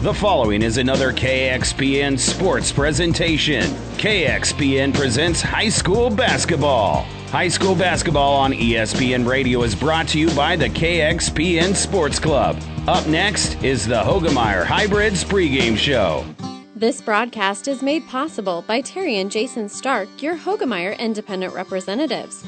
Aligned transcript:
The 0.00 0.14
following 0.14 0.62
is 0.62 0.78
another 0.78 1.12
KXPN 1.12 2.20
sports 2.20 2.70
presentation. 2.70 3.64
KXPN 3.98 4.94
presents 4.94 5.40
high 5.40 5.68
school 5.68 6.08
basketball. 6.08 7.02
High 7.32 7.48
school 7.48 7.74
basketball 7.74 8.36
on 8.36 8.52
ESPN 8.52 9.26
Radio 9.26 9.64
is 9.64 9.74
brought 9.74 10.06
to 10.10 10.20
you 10.20 10.30
by 10.36 10.54
the 10.54 10.68
KXPN 10.68 11.74
Sports 11.74 12.20
Club. 12.20 12.62
Up 12.86 13.08
next 13.08 13.60
is 13.64 13.88
the 13.88 14.00
Hoegemeyer 14.00 14.64
Hybrids 14.64 15.24
pregame 15.24 15.76
show. 15.76 16.24
This 16.76 17.00
broadcast 17.00 17.66
is 17.66 17.82
made 17.82 18.06
possible 18.06 18.62
by 18.68 18.82
Terry 18.82 19.16
and 19.16 19.32
Jason 19.32 19.68
Stark, 19.68 20.22
your 20.22 20.36
Hoegemeyer 20.36 20.96
independent 20.96 21.54
representatives. 21.54 22.44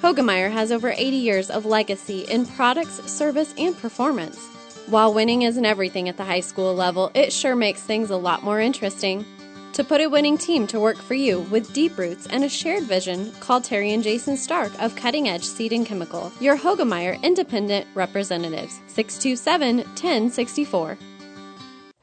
Hoegemeyer 0.00 0.50
has 0.50 0.72
over 0.72 0.88
80 0.88 1.16
years 1.18 1.50
of 1.50 1.66
legacy 1.66 2.20
in 2.30 2.46
products, 2.46 3.04
service, 3.12 3.52
and 3.58 3.76
performance. 3.76 4.53
While 4.86 5.14
winning 5.14 5.42
isn't 5.42 5.64
everything 5.64 6.10
at 6.10 6.18
the 6.18 6.24
high 6.24 6.40
school 6.40 6.74
level, 6.74 7.10
it 7.14 7.32
sure 7.32 7.56
makes 7.56 7.80
things 7.80 8.10
a 8.10 8.18
lot 8.18 8.42
more 8.42 8.60
interesting. 8.60 9.24
To 9.72 9.82
put 9.82 10.02
a 10.02 10.10
winning 10.10 10.36
team 10.36 10.66
to 10.66 10.78
work 10.78 10.98
for 10.98 11.14
you 11.14 11.40
with 11.50 11.72
deep 11.72 11.96
roots 11.96 12.26
and 12.26 12.44
a 12.44 12.50
shared 12.50 12.84
vision, 12.84 13.32
call 13.40 13.62
Terry 13.62 13.94
and 13.94 14.02
Jason 14.02 14.36
Stark 14.36 14.70
of 14.82 14.94
Cutting 14.94 15.26
Edge 15.26 15.42
Seed 15.42 15.72
and 15.72 15.86
Chemical, 15.86 16.30
your 16.38 16.58
Hoegemeyer 16.58 17.20
Independent 17.22 17.86
Representatives, 17.94 18.78
627 18.88 19.78
1064. 19.78 20.98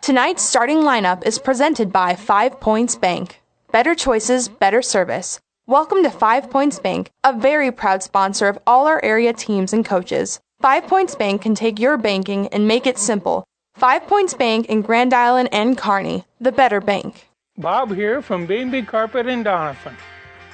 Tonight's 0.01 0.41
starting 0.41 0.79
lineup 0.79 1.23
is 1.23 1.37
presented 1.37 1.93
by 1.93 2.15
Five 2.15 2.59
Points 2.59 2.95
Bank. 2.95 3.41
Better 3.71 3.93
choices, 3.93 4.49
better 4.49 4.81
service. 4.81 5.39
Welcome 5.67 6.01
to 6.01 6.09
Five 6.09 6.49
Points 6.49 6.79
Bank, 6.79 7.11
a 7.23 7.31
very 7.31 7.71
proud 7.71 8.01
sponsor 8.01 8.47
of 8.47 8.57
all 8.65 8.87
our 8.87 8.99
area 9.05 9.33
teams 9.33 9.71
and 9.71 9.85
coaches. 9.85 10.39
Five 10.61 10.85
Points 10.85 11.15
Bank 11.15 11.41
can 11.41 11.55
take 11.55 11.79
your 11.79 11.97
banking 11.97 12.47
and 12.49 12.67
make 12.67 12.85
it 12.85 12.99
simple. 12.99 13.43
Five 13.73 14.05
Points 14.05 14.35
Bank 14.35 14.67
in 14.67 14.83
Grand 14.83 15.11
Island 15.11 15.49
and 15.51 15.75
Kearney, 15.75 16.23
the 16.39 16.51
better 16.51 16.79
bank. 16.79 17.27
Bob 17.57 17.95
here 17.95 18.21
from 18.21 18.45
B&B 18.45 18.83
Carpet 18.83 19.25
in 19.25 19.43
Doniphan. 19.43 19.95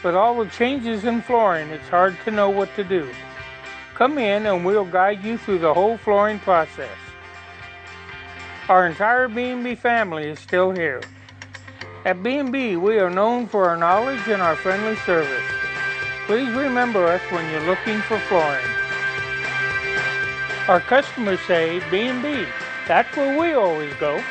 With 0.05 0.15
all 0.15 0.41
the 0.41 0.49
changes 0.49 1.03
in 1.03 1.21
flooring, 1.21 1.67
it's 1.71 1.89
hard 1.89 2.15
to 2.23 2.31
know 2.31 2.49
what 2.49 2.73
to 2.77 2.85
do. 2.85 3.09
Come 3.95 4.17
in 4.17 4.45
and 4.45 4.63
we'll 4.63 4.85
guide 4.85 5.25
you 5.25 5.37
through 5.37 5.59
the 5.59 5.73
whole 5.73 5.97
flooring 5.97 6.39
process. 6.39 6.97
Our 8.69 8.87
entire 8.87 9.27
B&B 9.27 9.75
family 9.75 10.29
is 10.29 10.39
still 10.39 10.71
here. 10.71 11.01
At 12.05 12.23
B&B, 12.23 12.77
we 12.77 12.97
are 12.99 13.09
known 13.09 13.45
for 13.45 13.67
our 13.67 13.75
knowledge 13.75 14.25
and 14.29 14.41
our 14.41 14.55
friendly 14.55 14.95
service. 15.05 15.43
Please 16.27 16.49
remember 16.51 17.05
us 17.07 17.21
when 17.29 17.51
you're 17.51 17.67
looking 17.67 17.99
for 18.03 18.17
flooring. 18.19 18.86
Our 20.67 20.81
customers 20.81 21.39
say 21.47 21.79
B&B. 21.89 22.45
That's 22.87 23.15
where 23.15 23.39
we 23.39 23.53
always 23.53 23.93
go. 23.95 24.21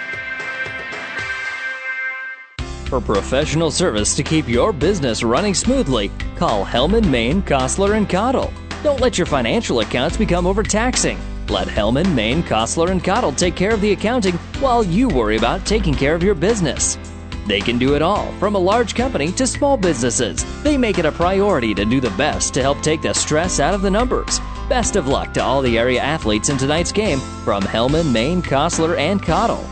For 2.86 3.00
professional 3.00 3.70
service 3.70 4.14
to 4.16 4.22
keep 4.22 4.46
your 4.46 4.72
business 4.72 5.22
running 5.22 5.54
smoothly, 5.54 6.10
call 6.36 6.64
Hellman, 6.64 7.08
Maine, 7.08 7.42
Kostler, 7.42 7.96
and 7.96 8.08
Cottle. 8.08 8.52
Don't 8.82 9.00
let 9.00 9.16
your 9.16 9.26
financial 9.26 9.80
accounts 9.80 10.16
become 10.18 10.46
overtaxing. 10.46 11.18
Let 11.48 11.68
Hellman, 11.68 12.14
Maine, 12.14 12.42
Kostler, 12.42 12.90
and 12.90 13.02
Cottle 13.02 13.32
take 13.32 13.56
care 13.56 13.72
of 13.72 13.80
the 13.80 13.92
accounting 13.92 14.34
while 14.60 14.84
you 14.84 15.08
worry 15.08 15.36
about 15.36 15.64
taking 15.64 15.94
care 15.94 16.14
of 16.14 16.22
your 16.22 16.34
business. 16.34 16.98
They 17.46 17.60
can 17.60 17.78
do 17.78 17.94
it 17.94 18.02
all, 18.02 18.32
from 18.38 18.56
a 18.56 18.58
large 18.58 18.94
company 18.94 19.30
to 19.32 19.46
small 19.46 19.76
businesses. 19.76 20.44
They 20.62 20.76
make 20.76 20.98
it 20.98 21.04
a 21.04 21.12
priority 21.12 21.74
to 21.74 21.84
do 21.84 22.00
the 22.00 22.10
best 22.10 22.52
to 22.54 22.62
help 22.62 22.80
take 22.80 23.02
the 23.02 23.12
stress 23.12 23.60
out 23.60 23.74
of 23.74 23.82
the 23.82 23.90
numbers. 23.90 24.40
Best 24.68 24.96
of 24.96 25.06
luck 25.06 25.32
to 25.34 25.42
all 25.42 25.62
the 25.62 25.78
area 25.78 26.00
athletes 26.00 26.48
in 26.48 26.58
tonight's 26.58 26.90
game 26.90 27.20
from 27.44 27.62
Hellman, 27.62 28.12
Maine, 28.12 28.42
Kostler, 28.42 28.96
and 28.98 29.22
Cottle. 29.22 29.64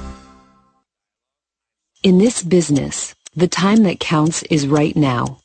In 2.05 2.19
this 2.19 2.43
business, 2.43 3.15
the 3.35 3.49
time 3.49 3.83
that 3.83 3.99
counts 3.99 4.43
is 4.45 4.69
right 4.69 4.95
now. 4.95 5.41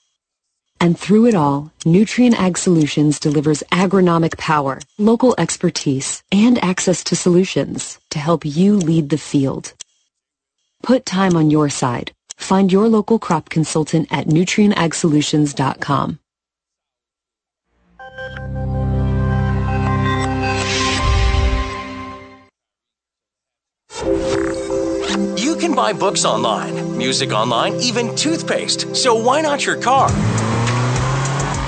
And 0.80 0.98
through 0.98 1.26
it 1.26 1.36
all, 1.36 1.72
Nutrien 1.84 2.34
Ag 2.34 2.58
Solutions 2.58 3.20
delivers 3.20 3.64
agronomic 3.72 4.38
power, 4.38 4.80
local 4.98 5.34
expertise, 5.38 6.22
and 6.32 6.64
access 6.64 7.04
to 7.06 7.16
solutions 7.16 7.98
to 8.12 8.20
help 8.20 8.46
you 8.46 8.76
lead 8.76 9.10
the 9.10 9.18
field. 9.18 9.74
Put 10.84 11.06
time 11.06 11.36
on 11.36 11.50
your 11.50 11.70
side. 11.70 12.14
Find 12.40 12.72
your 12.72 12.88
local 12.88 13.20
crop 13.20 13.50
consultant 13.50 14.08
at 14.10 14.26
nutrienagsolutions.com. 14.26 16.20
You 25.38 25.56
can 25.58 25.76
buy 25.76 25.94
books 25.94 26.26
online, 26.26 26.98
music 26.98 27.32
online, 27.32 27.76
even 27.82 28.16
toothpaste. 28.16 28.96
So 28.96 29.14
why 29.14 29.42
not 29.42 29.64
your 29.66 29.80
car? 29.80 30.10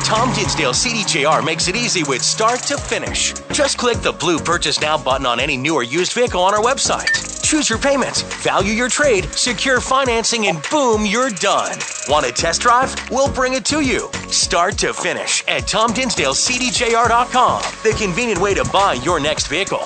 Tom 0.04 0.34
Dinsdale 0.34 0.74
CDJR 0.74 1.46
makes 1.46 1.68
it 1.68 1.76
easy 1.76 2.04
with 2.04 2.24
start 2.24 2.62
to 2.64 2.78
finish. 2.78 3.34
Just 3.52 3.78
click 3.78 3.98
the 4.00 4.14
blue 4.14 4.40
Purchase 4.40 4.82
Now 4.82 4.98
button 4.98 5.26
on 5.26 5.40
any 5.40 5.58
new 5.58 5.76
or 5.76 5.84
used 5.84 6.14
vehicle 6.14 6.42
on 6.42 6.54
our 6.54 6.62
website. 6.62 7.41
Choose 7.52 7.70
your 7.70 7.80
payments, 7.80 8.22
value 8.42 8.72
your 8.72 8.88
trade, 8.88 9.26
secure 9.34 9.82
financing, 9.82 10.48
and 10.48 10.66
boom, 10.72 11.06
you're 11.06 11.30
done. 11.30 11.78
Want 12.08 12.26
a 12.26 12.32
test 12.32 12.62
drive? 12.62 12.96
We'll 13.12 13.30
bring 13.30 13.56
it 13.56 13.66
to 13.66 13.82
you. 13.82 14.10
Start 14.30 14.78
to 14.78 14.94
finish 14.94 15.46
at 15.50 15.64
TomDinsdaleCDJR.com, 15.64 17.62
the 17.84 17.92
convenient 18.00 18.40
way 18.40 18.54
to 18.54 18.64
buy 18.72 18.94
your 18.94 19.20
next 19.20 19.48
vehicle. 19.48 19.86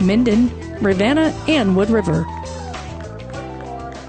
Minden, 0.00 0.50
Ravenna, 0.80 1.34
and 1.48 1.76
Wood 1.76 1.90
River. 1.90 2.26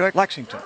Lexington. 0.00 0.60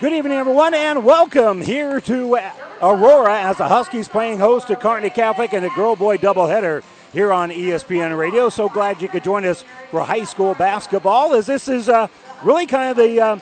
Good 0.00 0.14
evening, 0.14 0.38
everyone, 0.38 0.72
and 0.72 1.04
welcome 1.04 1.60
here 1.60 2.00
to 2.00 2.38
Aurora 2.80 3.42
as 3.42 3.58
the 3.58 3.68
Huskies 3.68 4.08
playing 4.08 4.38
host 4.38 4.68
to 4.68 4.76
Kearney 4.76 5.10
Catholic 5.10 5.52
and 5.52 5.66
a 5.66 5.68
girl 5.70 5.94
boy 5.94 6.16
doubleheader 6.16 6.82
here 7.12 7.32
on 7.32 7.50
ESPN 7.50 8.16
Radio. 8.16 8.48
So 8.48 8.70
glad 8.70 9.02
you 9.02 9.08
could 9.08 9.22
join 9.22 9.44
us 9.44 9.62
for 9.90 10.00
high 10.00 10.24
school 10.24 10.54
basketball, 10.54 11.34
as 11.34 11.46
this 11.46 11.68
is 11.68 11.90
uh, 11.90 12.08
really 12.42 12.66
kind 12.66 12.90
of 12.90 12.96
the 12.96 13.20
uh, 13.20 13.38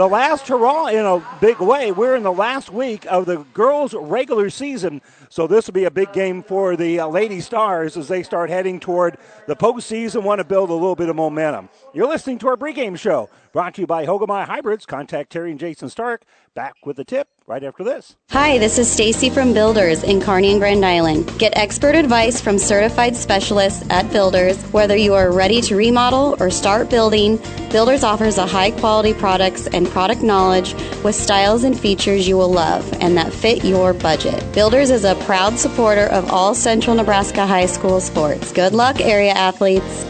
the 0.00 0.08
last 0.08 0.48
hurrah 0.48 0.86
in 0.86 1.04
a 1.04 1.22
big 1.42 1.60
way. 1.60 1.92
We're 1.92 2.16
in 2.16 2.22
the 2.22 2.32
last 2.32 2.70
week 2.72 3.04
of 3.12 3.26
the 3.26 3.44
girls' 3.52 3.92
regular 3.92 4.48
season, 4.48 5.02
so 5.28 5.46
this 5.46 5.66
will 5.66 5.74
be 5.74 5.84
a 5.84 5.90
big 5.90 6.14
game 6.14 6.42
for 6.42 6.74
the 6.74 7.00
uh, 7.00 7.08
Lady 7.08 7.42
Stars 7.42 7.98
as 7.98 8.08
they 8.08 8.22
start 8.22 8.48
heading 8.48 8.80
toward 8.80 9.18
the 9.46 9.54
postseason. 9.54 10.22
Want 10.22 10.38
to 10.38 10.44
build 10.44 10.70
a 10.70 10.72
little 10.72 10.96
bit 10.96 11.10
of 11.10 11.16
momentum. 11.16 11.68
You're 11.92 12.08
listening 12.08 12.38
to 12.38 12.48
our 12.48 12.56
pregame 12.56 12.98
show, 12.98 13.28
brought 13.52 13.74
to 13.74 13.80
you 13.80 13.86
by 13.86 14.06
Hoegemeyer 14.06 14.46
Hybrids. 14.46 14.86
Contact 14.86 15.30
Terry 15.30 15.50
and 15.50 15.60
Jason 15.60 15.88
Stark. 15.88 16.24
Back 16.54 16.74
with 16.84 16.96
the 16.96 17.04
tip 17.04 17.28
right 17.46 17.62
after 17.62 17.84
this. 17.84 18.16
Hi, 18.30 18.58
this 18.58 18.78
is 18.78 18.90
Stacy 18.90 19.30
from 19.30 19.52
Builders 19.52 20.02
in 20.02 20.20
Kearney 20.20 20.50
and 20.50 20.60
Grand 20.60 20.84
Island. 20.84 21.32
Get 21.38 21.56
expert 21.56 21.94
advice 21.94 22.40
from 22.40 22.58
certified 22.58 23.16
specialists 23.16 23.84
at 23.90 24.10
Builders. 24.10 24.60
Whether 24.72 24.96
you 24.96 25.14
are 25.14 25.32
ready 25.32 25.60
to 25.62 25.76
remodel 25.76 26.36
or 26.40 26.50
start 26.50 26.90
building, 26.90 27.38
Builders 27.70 28.02
offers 28.02 28.38
a 28.38 28.46
high 28.46 28.72
quality 28.72 29.14
products 29.14 29.66
and 29.68 29.86
product 29.88 30.22
knowledge 30.22 30.74
with 31.04 31.14
styles 31.14 31.64
and 31.64 31.78
features 31.78 32.26
you 32.26 32.36
will 32.36 32.52
love 32.52 32.92
and 33.00 33.16
that 33.16 33.32
fit 33.32 33.64
your 33.64 33.94
budget. 33.94 34.44
Builders 34.52 34.90
is 34.90 35.04
a 35.04 35.14
proud 35.26 35.58
supporter 35.58 36.06
of 36.06 36.30
all 36.30 36.54
Central 36.54 36.96
Nebraska 36.96 37.46
high 37.46 37.66
school 37.66 38.00
sports. 38.00 38.52
Good 38.52 38.72
luck, 38.72 39.00
area 39.00 39.32
athletes. 39.32 40.09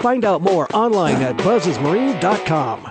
Find 0.00 0.24
out 0.24 0.42
more 0.42 0.66
online 0.74 1.16
at 1.16 1.36
buzzesmarine.com. 1.38 2.90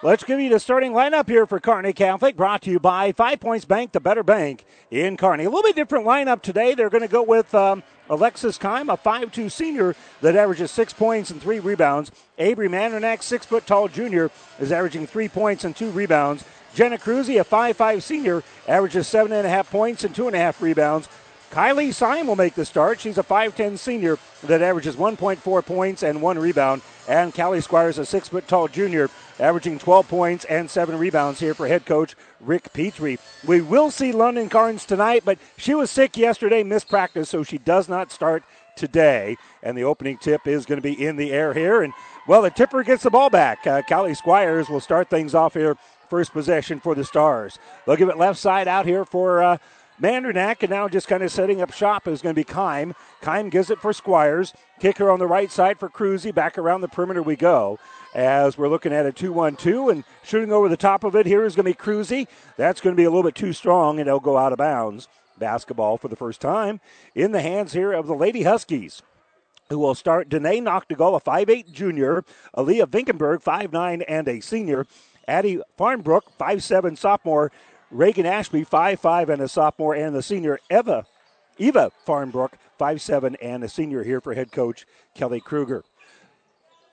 Let's 0.00 0.22
give 0.22 0.38
you 0.38 0.48
the 0.48 0.60
starting 0.60 0.92
lineup 0.92 1.28
here 1.28 1.44
for 1.44 1.58
Kearney 1.58 1.92
Catholic, 1.92 2.36
brought 2.36 2.62
to 2.62 2.70
you 2.70 2.78
by 2.78 3.10
Five 3.10 3.40
Points 3.40 3.64
Bank, 3.64 3.90
the 3.90 3.98
better 3.98 4.22
bank 4.22 4.64
in 4.92 5.16
Kearney. 5.16 5.42
A 5.42 5.50
little 5.50 5.64
bit 5.64 5.74
different 5.74 6.06
lineup 6.06 6.40
today. 6.40 6.74
They're 6.74 6.88
going 6.88 7.02
to 7.02 7.08
go 7.08 7.24
with 7.24 7.52
um, 7.52 7.82
Alexis 8.08 8.58
Kime, 8.58 8.92
a 8.92 8.96
5'2 8.96 9.50
senior 9.50 9.96
that 10.20 10.36
averages 10.36 10.70
six 10.70 10.92
points 10.92 11.30
and 11.30 11.42
three 11.42 11.58
rebounds. 11.58 12.12
Avery 12.38 12.68
Mandernack, 12.68 13.24
six 13.24 13.44
foot 13.44 13.66
tall 13.66 13.88
junior, 13.88 14.30
is 14.60 14.70
averaging 14.70 15.08
three 15.08 15.28
points 15.28 15.64
and 15.64 15.74
two 15.74 15.90
rebounds. 15.90 16.44
Jenna 16.76 16.96
Cruzy, 16.96 17.40
a 17.40 17.44
5'5 17.44 18.00
senior, 18.00 18.44
averages 18.68 19.08
seven 19.08 19.32
and 19.32 19.44
a 19.44 19.50
half 19.50 19.68
points 19.68 20.04
and 20.04 20.14
two 20.14 20.28
and 20.28 20.36
a 20.36 20.38
half 20.38 20.62
rebounds. 20.62 21.08
Kylie 21.50 21.94
Syme 21.94 22.26
will 22.26 22.36
make 22.36 22.54
the 22.54 22.64
start. 22.64 23.00
She's 23.00 23.16
a 23.16 23.22
5'10 23.22 23.78
senior 23.78 24.18
that 24.44 24.60
averages 24.60 24.96
1.4 24.96 25.64
points 25.64 26.02
and 26.02 26.20
one 26.20 26.38
rebound. 26.38 26.82
And 27.08 27.34
Callie 27.34 27.62
Squires, 27.62 27.98
a 27.98 28.04
six 28.04 28.28
foot 28.28 28.46
tall 28.46 28.68
junior, 28.68 29.08
averaging 29.40 29.78
12 29.78 30.08
points 30.08 30.44
and 30.44 30.70
seven 30.70 30.98
rebounds 30.98 31.40
here 31.40 31.54
for 31.54 31.66
head 31.66 31.86
coach 31.86 32.14
Rick 32.40 32.72
Petrie. 32.74 33.18
We 33.46 33.62
will 33.62 33.90
see 33.90 34.12
London 34.12 34.50
Carnes 34.50 34.84
tonight, 34.84 35.22
but 35.24 35.38
she 35.56 35.74
was 35.74 35.90
sick 35.90 36.18
yesterday, 36.18 36.62
missed 36.62 36.88
practice, 36.88 37.30
so 37.30 37.42
she 37.42 37.56
does 37.56 37.88
not 37.88 38.12
start 38.12 38.42
today. 38.76 39.36
And 39.62 39.76
the 39.76 39.84
opening 39.84 40.18
tip 40.18 40.46
is 40.46 40.66
going 40.66 40.80
to 40.80 40.82
be 40.82 41.04
in 41.06 41.16
the 41.16 41.32
air 41.32 41.54
here. 41.54 41.82
And, 41.82 41.94
well, 42.26 42.42
the 42.42 42.50
tipper 42.50 42.82
gets 42.82 43.04
the 43.04 43.10
ball 43.10 43.30
back. 43.30 43.66
Uh, 43.66 43.80
Callie 43.88 44.14
Squires 44.14 44.68
will 44.68 44.80
start 44.80 45.08
things 45.08 45.34
off 45.34 45.54
here, 45.54 45.78
first 46.10 46.32
possession 46.32 46.78
for 46.78 46.94
the 46.94 47.04
Stars. 47.04 47.58
They'll 47.86 47.96
give 47.96 48.10
it 48.10 48.18
left 48.18 48.38
side 48.38 48.68
out 48.68 48.84
here 48.84 49.06
for. 49.06 49.42
Uh, 49.42 49.58
Mandernack, 50.00 50.62
and 50.62 50.70
now 50.70 50.88
just 50.88 51.08
kind 51.08 51.22
of 51.22 51.32
setting 51.32 51.60
up 51.60 51.72
shop 51.72 52.06
is 52.06 52.22
going 52.22 52.34
to 52.34 52.38
be 52.38 52.44
Kime. 52.44 52.94
Kime 53.20 53.50
gives 53.50 53.70
it 53.70 53.80
for 53.80 53.92
Squires. 53.92 54.52
Kicker 54.78 55.10
on 55.10 55.18
the 55.18 55.26
right 55.26 55.50
side 55.50 55.78
for 55.78 55.88
Cruzy. 55.88 56.32
Back 56.32 56.56
around 56.56 56.82
the 56.82 56.88
perimeter 56.88 57.22
we 57.22 57.34
go 57.34 57.78
as 58.14 58.56
we're 58.56 58.68
looking 58.68 58.92
at 58.92 59.06
a 59.06 59.12
2 59.12 59.32
1 59.32 59.56
2. 59.56 59.88
And 59.88 60.04
shooting 60.22 60.52
over 60.52 60.68
the 60.68 60.76
top 60.76 61.02
of 61.02 61.16
it 61.16 61.26
here 61.26 61.44
is 61.44 61.56
going 61.56 61.64
to 61.64 61.70
be 61.70 61.74
Cruzy. 61.74 62.28
That's 62.56 62.80
going 62.80 62.94
to 62.94 63.00
be 63.00 63.04
a 63.04 63.10
little 63.10 63.24
bit 63.24 63.34
too 63.34 63.52
strong, 63.52 63.98
and 63.98 64.06
it'll 64.06 64.20
go 64.20 64.38
out 64.38 64.52
of 64.52 64.58
bounds. 64.58 65.08
Basketball 65.36 65.98
for 65.98 66.08
the 66.08 66.16
first 66.16 66.40
time 66.40 66.80
in 67.14 67.32
the 67.32 67.40
hands 67.40 67.72
here 67.72 67.92
of 67.92 68.06
the 68.06 68.14
Lady 68.14 68.42
Huskies. 68.42 69.02
Who 69.68 69.78
will 69.78 69.94
start 69.94 70.28
Danae 70.28 70.60
Noctegal, 70.60 71.16
a 71.16 71.20
5'8 71.20 71.70
junior, 71.70 72.24
Aaliyah 72.56 72.86
Vinkenberg, 72.86 73.42
5'9 73.42 74.02
and 74.08 74.26
a 74.26 74.40
senior, 74.40 74.86
Addie 75.28 75.60
Farmbrook, 75.78 76.22
5'7 76.40 76.96
sophomore, 76.96 77.52
Reagan 77.90 78.26
Ashby, 78.26 78.64
5'5 78.64 79.28
and 79.28 79.42
a 79.42 79.48
sophomore, 79.48 79.94
and 79.94 80.14
the 80.14 80.22
senior 80.22 80.58
Eva 80.70 81.06
Eva 81.58 81.90
Farnbrook, 82.06 82.52
5'7 82.78 83.36
and 83.42 83.64
a 83.64 83.68
senior 83.68 84.04
here 84.04 84.20
for 84.20 84.34
head 84.34 84.52
coach 84.52 84.86
Kelly 85.14 85.40
Kruger. 85.40 85.84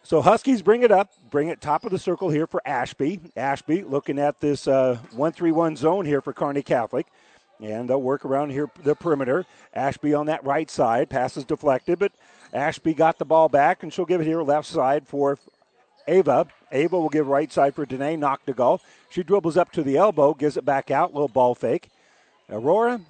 So 0.03 0.21
Huskies 0.21 0.61
bring 0.61 0.83
it 0.83 0.91
up, 0.91 1.13
bring 1.29 1.47
it 1.47 1.61
top 1.61 1.83
of 1.83 1.91
the 1.91 1.99
circle 1.99 2.29
here 2.29 2.47
for 2.47 2.61
Ashby. 2.65 3.19
Ashby 3.35 3.83
looking 3.83 4.19
at 4.19 4.39
this 4.39 4.67
uh, 4.67 4.99
1-3-1 5.15 5.77
zone 5.77 6.05
here 6.05 6.21
for 6.21 6.33
Kearney 6.33 6.61
Catholic. 6.61 7.07
And 7.61 7.89
they'll 7.89 8.01
work 8.01 8.25
around 8.25 8.49
here 8.49 8.69
the 8.83 8.95
perimeter. 8.95 9.45
Ashby 9.73 10.13
on 10.13 10.25
that 10.25 10.43
right 10.43 10.69
side. 10.69 11.09
Passes 11.09 11.45
deflected, 11.45 11.99
but 11.99 12.11
Ashby 12.53 12.93
got 12.93 13.17
the 13.17 13.25
ball 13.25 13.47
back, 13.49 13.81
and 13.81 13.93
she'll 13.93 14.05
give 14.05 14.19
it 14.19 14.27
here 14.27 14.41
left 14.41 14.67
side 14.67 15.07
for 15.07 15.39
Ava. 16.07 16.47
Ava 16.71 16.99
will 16.99 17.09
give 17.09 17.27
right 17.27 17.51
side 17.51 17.75
for 17.75 17.85
Danae 17.85 18.17
Noctegal. 18.17 18.79
She 19.09 19.23
dribbles 19.23 19.57
up 19.57 19.71
to 19.73 19.83
the 19.83 19.97
elbow, 19.97 20.33
gives 20.33 20.57
it 20.57 20.65
back 20.65 20.91
out, 20.91 21.13
little 21.13 21.27
ball 21.27 21.55
fake. 21.55 21.89
Aurora 22.49 23.01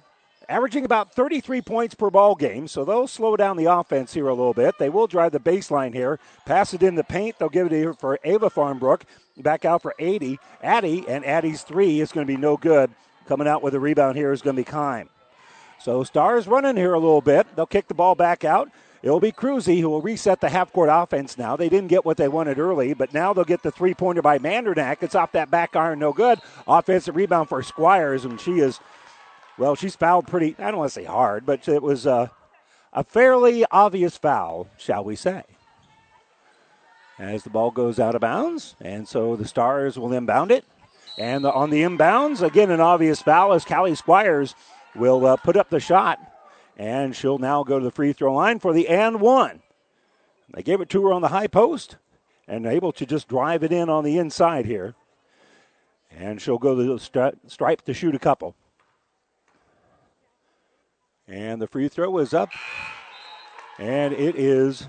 averaging 0.48 0.84
about 0.84 1.12
33 1.12 1.60
points 1.62 1.94
per 1.94 2.10
ball 2.10 2.34
game, 2.34 2.68
so 2.68 2.84
they'll 2.84 3.08
slow 3.08 3.36
down 3.36 3.56
the 3.56 3.64
offense 3.64 4.14
here 4.14 4.28
a 4.28 4.34
little 4.34 4.54
bit. 4.54 4.78
They 4.78 4.88
will 4.88 5.06
drive 5.06 5.32
the 5.32 5.40
baseline 5.40 5.92
here, 5.92 6.18
pass 6.44 6.74
it 6.74 6.82
in 6.82 6.94
the 6.94 7.04
paint. 7.04 7.38
They'll 7.38 7.48
give 7.48 7.66
it 7.66 7.72
here 7.72 7.94
for 7.94 8.18
Ava 8.24 8.50
Farmbrook. 8.50 9.02
Back 9.38 9.64
out 9.64 9.82
for 9.82 9.94
80. 9.98 10.38
Addie, 10.62 11.04
and 11.08 11.24
Addie's 11.24 11.62
three 11.62 12.00
is 12.00 12.12
going 12.12 12.26
to 12.26 12.32
be 12.32 12.38
no 12.40 12.56
good. 12.56 12.90
Coming 13.26 13.48
out 13.48 13.62
with 13.62 13.74
a 13.74 13.80
rebound 13.80 14.16
here 14.16 14.32
is 14.32 14.40
going 14.40 14.56
to 14.56 14.62
be 14.62 14.70
Kime. 14.70 15.08
So 15.80 16.04
Stars 16.04 16.46
running 16.46 16.76
here 16.76 16.94
a 16.94 16.98
little 16.98 17.20
bit. 17.20 17.46
They'll 17.54 17.66
kick 17.66 17.88
the 17.88 17.94
ball 17.94 18.14
back 18.14 18.44
out. 18.44 18.70
It'll 19.02 19.20
be 19.20 19.32
Cruzy 19.32 19.80
who 19.80 19.90
will 19.90 20.02
reset 20.02 20.40
the 20.40 20.48
half 20.48 20.72
court 20.72 20.88
offense 20.90 21.38
now. 21.38 21.56
They 21.56 21.68
didn't 21.68 21.88
get 21.88 22.04
what 22.04 22.16
they 22.16 22.28
wanted 22.28 22.58
early, 22.58 22.94
but 22.94 23.14
now 23.14 23.32
they'll 23.32 23.44
get 23.44 23.62
the 23.62 23.70
three 23.70 23.94
pointer 23.94 24.22
by 24.22 24.38
Mandernack. 24.38 25.02
It's 25.02 25.14
off 25.14 25.32
that 25.32 25.50
back 25.50 25.76
iron, 25.76 25.98
no 25.98 26.12
good. 26.12 26.40
Offensive 26.66 27.14
rebound 27.14 27.48
for 27.48 27.62
Squires, 27.62 28.24
and 28.24 28.40
she 28.40 28.58
is, 28.58 28.80
well, 29.58 29.74
she's 29.74 29.96
fouled 29.96 30.26
pretty, 30.26 30.56
I 30.58 30.70
don't 30.70 30.78
want 30.78 30.92
to 30.92 31.00
say 31.00 31.04
hard, 31.04 31.46
but 31.46 31.68
it 31.68 31.82
was 31.82 32.06
a, 32.06 32.30
a 32.92 33.04
fairly 33.04 33.64
obvious 33.70 34.16
foul, 34.16 34.68
shall 34.76 35.04
we 35.04 35.14
say. 35.14 35.44
As 37.18 37.44
the 37.44 37.50
ball 37.50 37.70
goes 37.70 37.98
out 37.98 38.14
of 38.14 38.20
bounds, 38.20 38.74
and 38.80 39.06
so 39.06 39.36
the 39.36 39.46
Stars 39.46 39.98
will 39.98 40.12
inbound 40.12 40.50
it. 40.50 40.64
And 41.18 41.44
the, 41.44 41.52
on 41.52 41.70
the 41.70 41.82
inbounds, 41.82 42.42
again, 42.42 42.70
an 42.70 42.80
obvious 42.80 43.22
foul 43.22 43.52
as 43.52 43.64
Callie 43.64 43.94
Squires 43.94 44.54
will 44.94 45.24
uh, 45.24 45.36
put 45.36 45.56
up 45.56 45.70
the 45.70 45.80
shot. 45.80 46.18
And 46.76 47.16
she'll 47.16 47.38
now 47.38 47.64
go 47.64 47.78
to 47.78 47.84
the 47.84 47.90
free 47.90 48.12
throw 48.12 48.34
line 48.34 48.58
for 48.58 48.72
the 48.72 48.88
and 48.88 49.20
one. 49.20 49.62
They 50.52 50.62
gave 50.62 50.80
it 50.80 50.88
to 50.90 51.02
her 51.06 51.12
on 51.12 51.22
the 51.22 51.28
high 51.28 51.46
post 51.46 51.96
and 52.46 52.66
able 52.66 52.92
to 52.92 53.06
just 53.06 53.28
drive 53.28 53.62
it 53.62 53.72
in 53.72 53.88
on 53.88 54.04
the 54.04 54.18
inside 54.18 54.66
here. 54.66 54.94
And 56.10 56.40
she'll 56.40 56.58
go 56.58 56.76
to 56.76 56.82
the 56.82 56.94
stri- 56.94 57.36
stripe 57.46 57.82
to 57.82 57.94
shoot 57.94 58.14
a 58.14 58.18
couple. 58.18 58.54
And 61.26 61.60
the 61.60 61.66
free 61.66 61.88
throw 61.88 62.18
is 62.18 62.32
up. 62.32 62.50
And 63.78 64.14
it 64.14 64.36
is 64.36 64.86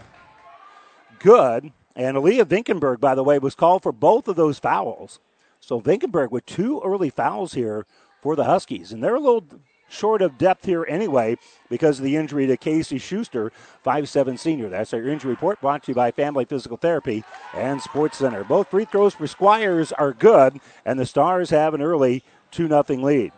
good. 1.19 1.71
And 1.95 2.15
Aaliyah 2.15 2.45
Vinkenberg, 2.45 2.99
by 2.99 3.15
the 3.15 3.23
way, 3.23 3.39
was 3.39 3.55
called 3.55 3.81
for 3.81 3.91
both 3.91 4.27
of 4.27 4.35
those 4.35 4.59
fouls. 4.59 5.19
So 5.59 5.81
Vinkenberg 5.81 6.31
with 6.31 6.45
two 6.45 6.79
early 6.85 7.09
fouls 7.09 7.53
here 7.53 7.85
for 8.21 8.35
the 8.35 8.43
Huskies. 8.43 8.91
And 8.91 9.03
they're 9.03 9.15
a 9.15 9.19
little 9.19 9.45
short 9.89 10.21
of 10.21 10.37
depth 10.37 10.65
here 10.65 10.85
anyway 10.87 11.37
because 11.69 11.99
of 11.99 12.05
the 12.05 12.15
injury 12.15 12.47
to 12.47 12.57
Casey 12.57 12.97
Schuster, 12.97 13.51
5'7 13.85 14.37
senior. 14.37 14.69
That's 14.69 14.93
our 14.93 15.01
injury 15.07 15.31
report 15.31 15.61
brought 15.61 15.83
to 15.83 15.91
you 15.91 15.95
by 15.95 16.11
Family 16.11 16.45
Physical 16.45 16.77
Therapy 16.77 17.23
and 17.53 17.81
Sports 17.81 18.17
Center. 18.17 18.43
Both 18.43 18.69
free 18.69 18.85
throws 18.85 19.13
for 19.13 19.27
Squires 19.27 19.91
are 19.91 20.13
good, 20.13 20.59
and 20.85 20.99
the 20.99 21.05
Stars 21.05 21.49
have 21.49 21.73
an 21.73 21.81
early 21.81 22.23
2 22.51 22.67
0 22.67 22.83
lead. 23.01 23.31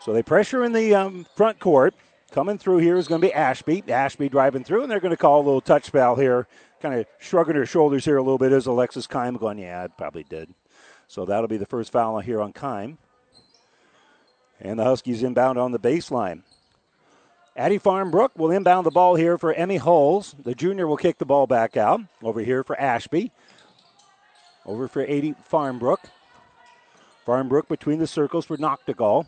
So 0.00 0.12
they 0.12 0.22
pressure 0.22 0.64
in 0.64 0.72
the 0.72 0.94
um, 0.94 1.26
front 1.36 1.58
court. 1.58 1.94
Coming 2.30 2.58
through 2.58 2.78
here 2.78 2.96
is 2.96 3.08
going 3.08 3.20
to 3.20 3.26
be 3.26 3.34
Ashby. 3.34 3.82
Ashby 3.88 4.28
driving 4.28 4.62
through, 4.62 4.82
and 4.82 4.90
they're 4.90 5.00
going 5.00 5.10
to 5.10 5.16
call 5.16 5.40
a 5.40 5.44
little 5.44 5.60
touch 5.60 5.90
foul 5.90 6.14
here. 6.14 6.46
Kind 6.80 6.94
of 6.94 7.06
shrugging 7.18 7.56
her 7.56 7.66
shoulders 7.66 8.04
here 8.04 8.16
a 8.16 8.22
little 8.22 8.38
bit 8.38 8.52
as 8.52 8.66
Alexis 8.66 9.08
Kime 9.08 9.38
going, 9.38 9.58
yeah, 9.58 9.84
it 9.84 9.92
probably 9.98 10.22
did. 10.22 10.54
So 11.08 11.24
that'll 11.24 11.48
be 11.48 11.56
the 11.56 11.66
first 11.66 11.90
foul 11.90 12.20
here 12.20 12.40
on 12.40 12.52
Kime. 12.52 12.98
And 14.60 14.78
the 14.78 14.84
Huskies 14.84 15.22
inbound 15.22 15.58
on 15.58 15.72
the 15.72 15.78
baseline. 15.78 16.42
Addie 17.56 17.78
Farmbrook 17.78 18.30
will 18.36 18.50
inbound 18.50 18.86
the 18.86 18.90
ball 18.90 19.16
here 19.16 19.36
for 19.36 19.52
Emmy 19.52 19.76
Holes. 19.76 20.34
The 20.44 20.54
junior 20.54 20.86
will 20.86 20.96
kick 20.96 21.18
the 21.18 21.26
ball 21.26 21.46
back 21.46 21.76
out. 21.76 22.00
Over 22.22 22.40
here 22.40 22.62
for 22.62 22.78
Ashby. 22.80 23.32
Over 24.64 24.88
for 24.88 25.02
Addie 25.02 25.34
Farmbrook. 25.50 25.98
Farmbrook 27.26 27.68
between 27.68 27.98
the 27.98 28.06
circles 28.06 28.46
for 28.46 28.56
Noctegal. 28.56 29.26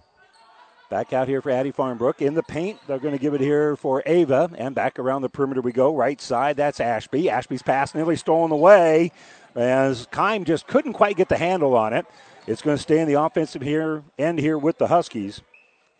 Back 0.88 1.12
out 1.12 1.26
here 1.26 1.40
for 1.40 1.50
Addie 1.50 1.72
Farmbrook. 1.72 2.20
In 2.20 2.34
the 2.34 2.42
paint, 2.42 2.78
they're 2.86 2.98
going 2.98 3.14
to 3.14 3.20
give 3.20 3.34
it 3.34 3.40
here 3.40 3.76
for 3.76 4.02
Ava. 4.04 4.50
And 4.56 4.74
back 4.74 4.98
around 4.98 5.22
the 5.22 5.28
perimeter 5.28 5.62
we 5.62 5.72
go. 5.72 5.94
Right 5.94 6.20
side, 6.20 6.56
that's 6.56 6.80
Ashby. 6.80 7.30
Ashby's 7.30 7.62
pass 7.62 7.94
nearly 7.94 8.16
stolen 8.16 8.52
away 8.52 9.10
as 9.56 10.06
Kime 10.06 10.44
just 10.44 10.66
couldn't 10.66 10.92
quite 10.92 11.16
get 11.16 11.28
the 11.28 11.36
handle 11.36 11.74
on 11.76 11.92
it. 11.92 12.06
It's 12.44 12.60
going 12.60 12.76
to 12.76 12.82
stay 12.82 12.98
in 12.98 13.06
the 13.06 13.20
offensive 13.20 13.62
here 13.62 14.02
end 14.18 14.40
here 14.40 14.58
with 14.58 14.78
the 14.78 14.88
Huskies 14.88 15.42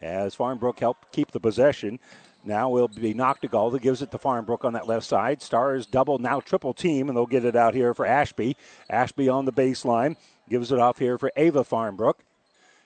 as 0.01 0.35
Farmbrook 0.35 0.81
helped 0.81 1.13
keep 1.13 1.31
the 1.31 1.39
possession. 1.39 2.01
Now 2.45 2.75
it'll 2.75 2.89
be 2.89 3.15
Noctegal 3.15 3.71
that 3.71 3.83
gives 3.83 4.03
it 4.03 4.11
to 4.11 4.19
Farmbrook 4.19 4.65
on 4.65 4.73
that 4.73 4.89
left 4.89 5.07
side. 5.07 5.41
Stars 5.41 5.87
double, 5.87 6.19
now 6.19 6.41
triple 6.41 6.75
team, 6.75 7.09
and 7.09 7.17
they'll 7.17 7.27
get 7.27 7.45
it 7.45 7.55
out 7.55 7.75
here 7.75 7.95
for 7.95 8.05
Ashby. 8.05 8.57
Ashby 8.91 9.29
on 9.29 9.45
the 9.45 9.53
baseline 9.53 10.17
gives 10.51 10.73
it 10.73 10.81
off 10.81 10.99
here 10.99 11.17
for 11.17 11.31
Ava 11.37 11.63
Farmbrook. 11.63 12.15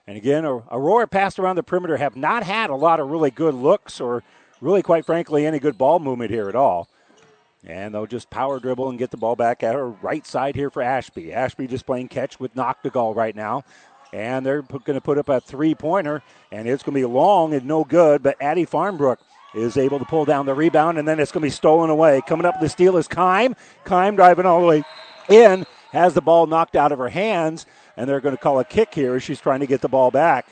And 0.07 0.19
again, 0.19 0.45
Aurora 0.45 1.09
passed 1.09 1.39
around 1.39 1.57
the 1.57 1.63
perimeter 1.63 1.97
have 1.97 2.15
not 2.15 2.43
had 2.43 2.69
a 2.69 2.77
lot 2.77 3.01
of 3.01 3.09
really 3.09 3.31
good 3.31 3.55
looks 3.55 4.03
or 4.03 4.23
really, 4.61 4.83
quite 4.83 5.07
frankly, 5.07 5.47
any 5.47 5.59
good 5.59 5.79
ball 5.79 5.99
movement 5.99 6.31
here 6.31 6.51
at 6.51 6.55
all. 6.55 6.91
And 7.67 7.93
they'll 7.95 8.07
just 8.07 8.31
power 8.31 8.61
dribble 8.61 8.89
and 8.89 8.99
get 8.99 9.11
the 9.11 9.17
ball 9.17 9.35
back 9.35 9.63
at 9.65 9.75
her 9.75 9.91
right 9.91 10.25
side 10.25 10.55
here 10.55 10.71
for 10.71 10.83
Ashby. 10.83 11.33
Ashby 11.33 11.67
just 11.67 11.85
playing 11.85 12.09
catch 12.09 12.39
with 12.39 12.55
Noctegal 12.55 13.17
right 13.17 13.35
now. 13.35 13.65
And 14.13 14.47
they're 14.47 14.63
going 14.63 14.95
to 14.95 15.01
put 15.01 15.19
up 15.19 15.29
a 15.29 15.41
three 15.41 15.75
pointer, 15.75 16.23
and 16.53 16.69
it's 16.69 16.85
going 16.85 16.95
to 16.95 17.01
be 17.01 17.13
long 17.13 17.53
and 17.55 17.67
no 17.67 17.83
good. 17.83 18.23
But 18.23 18.41
Addie 18.41 18.65
Farmbrook 18.65 19.17
is 19.53 19.77
able 19.77 19.99
to 19.99 20.05
pull 20.05 20.25
down 20.25 20.47
the 20.47 20.55
rebound, 20.55 20.97
and 20.97 21.09
then 21.09 21.19
it's 21.19 21.33
going 21.33 21.43
to 21.43 21.47
be 21.47 21.51
stolen 21.51 21.91
away. 21.91 22.23
Coming 22.27 22.47
up 22.47 22.61
the 22.61 22.69
steal 22.69 22.97
is 22.99 23.09
Kime. 23.09 23.57
Kime 23.85 24.15
driving 24.15 24.47
all 24.47 24.61
the 24.61 24.67
way 24.67 24.85
in, 25.29 25.67
has 25.91 26.15
the 26.15 26.21
ball 26.21 26.47
knocked 26.47 26.77
out 26.77 26.93
of 26.93 26.99
her 26.99 27.09
hands, 27.09 27.67
and 27.97 28.09
they're 28.09 28.21
going 28.21 28.37
to 28.37 28.41
call 28.41 28.61
a 28.61 28.65
kick 28.65 28.95
here 28.95 29.17
as 29.17 29.25
she's 29.25 29.41
trying 29.41 29.61
to 29.61 29.67
get 29.67 29.81
the 29.81 29.89
ball 29.89 30.13
back. 30.13 30.47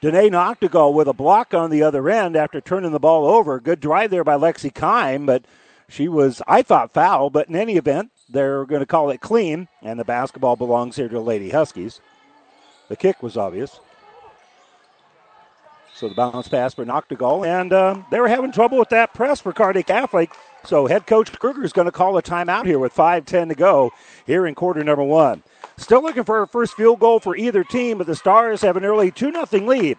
Danae 0.00 0.30
Noctegal 0.30 0.94
with 0.94 1.08
a 1.08 1.12
block 1.12 1.52
on 1.52 1.70
the 1.70 1.82
other 1.82 2.08
end 2.08 2.34
after 2.34 2.60
turning 2.60 2.92
the 2.92 2.98
ball 2.98 3.26
over. 3.26 3.60
Good 3.60 3.80
drive 3.80 4.10
there 4.10 4.24
by 4.24 4.34
Lexi 4.34 4.72
Kime, 4.72 5.26
but 5.26 5.44
she 5.90 6.08
was, 6.08 6.40
I 6.46 6.62
thought, 6.62 6.92
foul. 6.92 7.30
But 7.30 7.48
in 7.48 7.56
any 7.56 7.76
event, 7.76 8.10
they're 8.28 8.64
going 8.64 8.80
to 8.80 8.86
call 8.86 9.10
it 9.10 9.20
clean, 9.20 9.68
and 9.82 9.98
the 9.98 10.04
basketball 10.04 10.56
belongs 10.56 10.96
here 10.96 11.08
to 11.08 11.14
the 11.14 11.20
Lady 11.20 11.50
Huskies. 11.50 12.00
The 12.88 12.96
kick 12.96 13.22
was 13.22 13.36
obvious. 13.36 13.80
So 15.94 16.08
the 16.08 16.14
bounce 16.14 16.48
pass 16.48 16.72
for 16.72 16.86
Noctegal, 16.86 17.46
and 17.46 17.72
uh, 17.72 18.02
they 18.10 18.20
were 18.20 18.28
having 18.28 18.52
trouble 18.52 18.78
with 18.78 18.88
that 18.88 19.12
press 19.12 19.40
for 19.40 19.52
Kearney 19.52 19.82
Catholic. 19.82 20.30
So 20.64 20.86
head 20.86 21.06
coach 21.06 21.30
Kruger 21.38 21.64
is 21.64 21.72
going 21.72 21.86
to 21.86 21.92
call 21.92 22.16
a 22.16 22.22
timeout 22.22 22.64
here 22.64 22.78
with 22.78 22.94
5:10 22.94 23.48
to 23.48 23.54
go 23.54 23.90
here 24.26 24.46
in 24.46 24.54
quarter 24.54 24.82
number 24.82 25.02
one. 25.02 25.42
Still 25.76 26.02
looking 26.02 26.24
for 26.24 26.42
a 26.42 26.46
first 26.46 26.74
field 26.74 27.00
goal 27.00 27.20
for 27.20 27.36
either 27.36 27.64
team, 27.64 27.98
but 27.98 28.06
the 28.06 28.16
Stars 28.16 28.62
have 28.62 28.76
an 28.76 28.84
early 28.84 29.10
2 29.10 29.32
0 29.32 29.66
lead. 29.66 29.98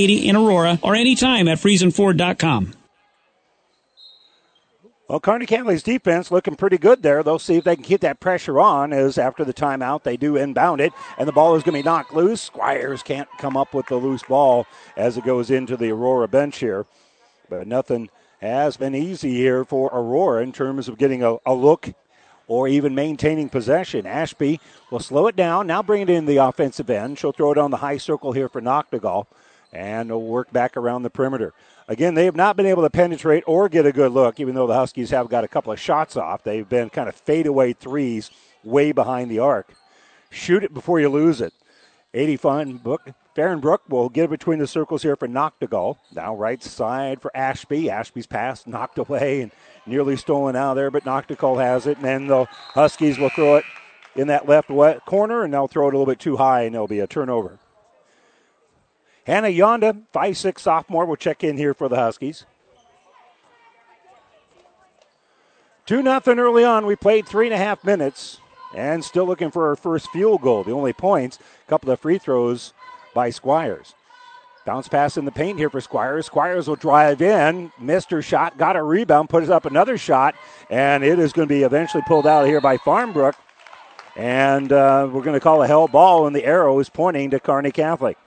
in 0.09 0.35
Aurora 0.35 0.79
or 0.81 0.95
anytime 0.95 1.47
at 1.47 1.59
FriesenFord.com. 1.59 2.73
Well, 5.11 5.19
Kearney 5.19 5.45
Catholic's 5.45 5.83
defense 5.83 6.31
looking 6.31 6.55
pretty 6.55 6.77
good 6.77 7.03
there. 7.03 7.21
They'll 7.21 7.37
see 7.37 7.57
if 7.57 7.65
they 7.65 7.75
can 7.75 7.83
keep 7.83 7.99
that 7.99 8.21
pressure 8.21 8.61
on 8.61 8.93
as 8.93 9.17
after 9.17 9.43
the 9.43 9.53
timeout 9.53 10.03
they 10.03 10.15
do 10.15 10.37
inbound 10.37 10.79
it, 10.79 10.93
and 11.17 11.27
the 11.27 11.33
ball 11.33 11.53
is 11.57 11.63
going 11.63 11.73
to 11.73 11.83
be 11.83 11.85
knocked 11.85 12.13
loose. 12.13 12.41
Squires 12.41 13.03
can't 13.03 13.27
come 13.37 13.57
up 13.57 13.73
with 13.73 13.87
the 13.87 13.97
loose 13.97 14.23
ball 14.23 14.65
as 14.95 15.17
it 15.17 15.25
goes 15.25 15.51
into 15.51 15.75
the 15.75 15.91
Aurora 15.91 16.29
bench 16.29 16.59
here. 16.59 16.85
But 17.49 17.67
nothing 17.67 18.09
has 18.39 18.77
been 18.77 18.95
easy 18.95 19.33
here 19.33 19.65
for 19.65 19.89
Aurora 19.91 20.43
in 20.43 20.53
terms 20.53 20.87
of 20.87 20.97
getting 20.97 21.23
a, 21.23 21.35
a 21.45 21.53
look 21.53 21.93
or 22.47 22.69
even 22.69 22.95
maintaining 22.95 23.49
possession. 23.49 24.05
Ashby 24.05 24.61
will 24.89 25.01
slow 25.01 25.27
it 25.27 25.35
down, 25.35 25.67
now 25.67 25.83
bring 25.83 26.03
it 26.03 26.09
in 26.09 26.25
the 26.25 26.37
offensive 26.37 26.89
end. 26.89 27.19
She'll 27.19 27.33
throw 27.33 27.51
it 27.51 27.57
on 27.57 27.71
the 27.71 27.77
high 27.77 27.97
circle 27.97 28.31
here 28.31 28.47
for 28.47 28.61
Noctegal 28.61 29.25
and 29.73 30.09
they'll 30.09 30.21
work 30.21 30.51
back 30.51 30.77
around 30.77 31.03
the 31.03 31.09
perimeter. 31.09 31.53
Again, 31.87 32.13
they 32.13 32.25
have 32.25 32.35
not 32.35 32.55
been 32.55 32.65
able 32.65 32.83
to 32.83 32.89
penetrate 32.89 33.43
or 33.47 33.67
get 33.67 33.85
a 33.85 33.91
good 33.91 34.11
look, 34.11 34.39
even 34.39 34.55
though 34.55 34.67
the 34.67 34.73
Huskies 34.73 35.09
have 35.09 35.29
got 35.29 35.43
a 35.43 35.47
couple 35.47 35.73
of 35.73 35.79
shots 35.79 36.15
off. 36.15 36.43
They've 36.43 36.67
been 36.67 36.89
kind 36.89 37.09
of 37.09 37.15
fadeaway 37.15 37.73
threes 37.73 38.31
way 38.63 38.91
behind 38.91 39.29
the 39.29 39.39
arc. 39.39 39.73
Shoot 40.29 40.63
it 40.63 40.73
before 40.73 40.99
you 40.99 41.09
lose 41.09 41.41
it. 41.41 41.53
85 42.13 42.83
book. 42.83 43.09
Farrenbrook 43.35 43.79
will 43.87 44.09
get 44.09 44.29
between 44.29 44.59
the 44.59 44.67
circles 44.67 45.03
here 45.03 45.15
for 45.15 45.27
Noctegal. 45.27 45.97
Now 46.13 46.35
right 46.35 46.61
side 46.61 47.21
for 47.21 47.35
Ashby. 47.35 47.89
Ashby's 47.89 48.27
pass 48.27 48.67
knocked 48.67 48.97
away 48.97 49.41
and 49.41 49.51
nearly 49.85 50.17
stolen 50.17 50.55
out 50.55 50.73
there, 50.73 50.91
but 50.91 51.05
Noctegal 51.05 51.61
has 51.61 51.87
it. 51.87 51.97
And 51.97 52.05
then 52.05 52.27
the 52.27 52.45
Huskies 52.73 53.17
will 53.17 53.29
throw 53.29 53.55
it 53.55 53.65
in 54.15 54.27
that 54.27 54.47
left 54.49 54.69
corner, 55.05 55.43
and 55.43 55.53
they'll 55.53 55.67
throw 55.67 55.87
it 55.87 55.93
a 55.93 55.97
little 55.97 56.11
bit 56.11 56.19
too 56.19 56.35
high, 56.35 56.63
and 56.63 56.73
there'll 56.73 56.87
be 56.87 56.99
a 56.99 57.07
turnover. 57.07 57.57
Hannah 59.25 59.49
Yonda, 59.49 60.01
five-six 60.11 60.63
sophomore, 60.63 61.05
will 61.05 61.15
check 61.15 61.43
in 61.43 61.57
here 61.57 61.73
for 61.73 61.87
the 61.87 61.95
Huskies. 61.95 62.45
2 65.85 66.01
nothing 66.01 66.39
early 66.39 66.63
on. 66.63 66.85
We 66.85 66.95
played 66.95 67.27
three 67.27 67.47
and 67.47 67.53
a 67.53 67.57
half 67.57 67.83
minutes 67.83 68.39
and 68.73 69.03
still 69.03 69.25
looking 69.25 69.51
for 69.51 69.67
our 69.67 69.75
first 69.75 70.09
field 70.11 70.41
goal. 70.41 70.63
The 70.63 70.71
only 70.71 70.93
points, 70.93 71.37
a 71.37 71.69
couple 71.69 71.91
of 71.91 71.99
free 71.99 72.17
throws 72.17 72.73
by 73.13 73.29
Squires. 73.29 73.93
Bounce 74.65 74.87
pass 74.87 75.17
in 75.17 75.25
the 75.25 75.31
paint 75.31 75.57
here 75.57 75.69
for 75.69 75.81
Squires. 75.81 76.27
Squires 76.27 76.67
will 76.67 76.75
drive 76.75 77.21
in, 77.21 77.71
missed 77.79 78.11
her 78.11 78.21
shot, 78.21 78.57
got 78.57 78.75
a 78.75 78.83
rebound, 78.83 79.29
puts 79.29 79.49
up 79.49 79.65
another 79.65 79.97
shot, 79.97 80.35
and 80.69 81.03
it 81.03 81.17
is 81.17 81.33
going 81.33 81.47
to 81.47 81.53
be 81.53 81.63
eventually 81.63 82.03
pulled 82.05 82.27
out 82.27 82.45
here 82.45 82.61
by 82.61 82.77
Farmbrook. 82.77 83.33
And 84.15 84.71
uh, 84.71 85.09
we're 85.11 85.23
going 85.23 85.33
to 85.33 85.39
call 85.39 85.63
a 85.63 85.67
held 85.67 85.91
ball, 85.91 86.27
and 86.27 86.35
the 86.35 86.45
arrow 86.45 86.77
is 86.79 86.89
pointing 86.89 87.31
to 87.31 87.39
Kearney 87.39 87.71
Catholic. 87.71 88.17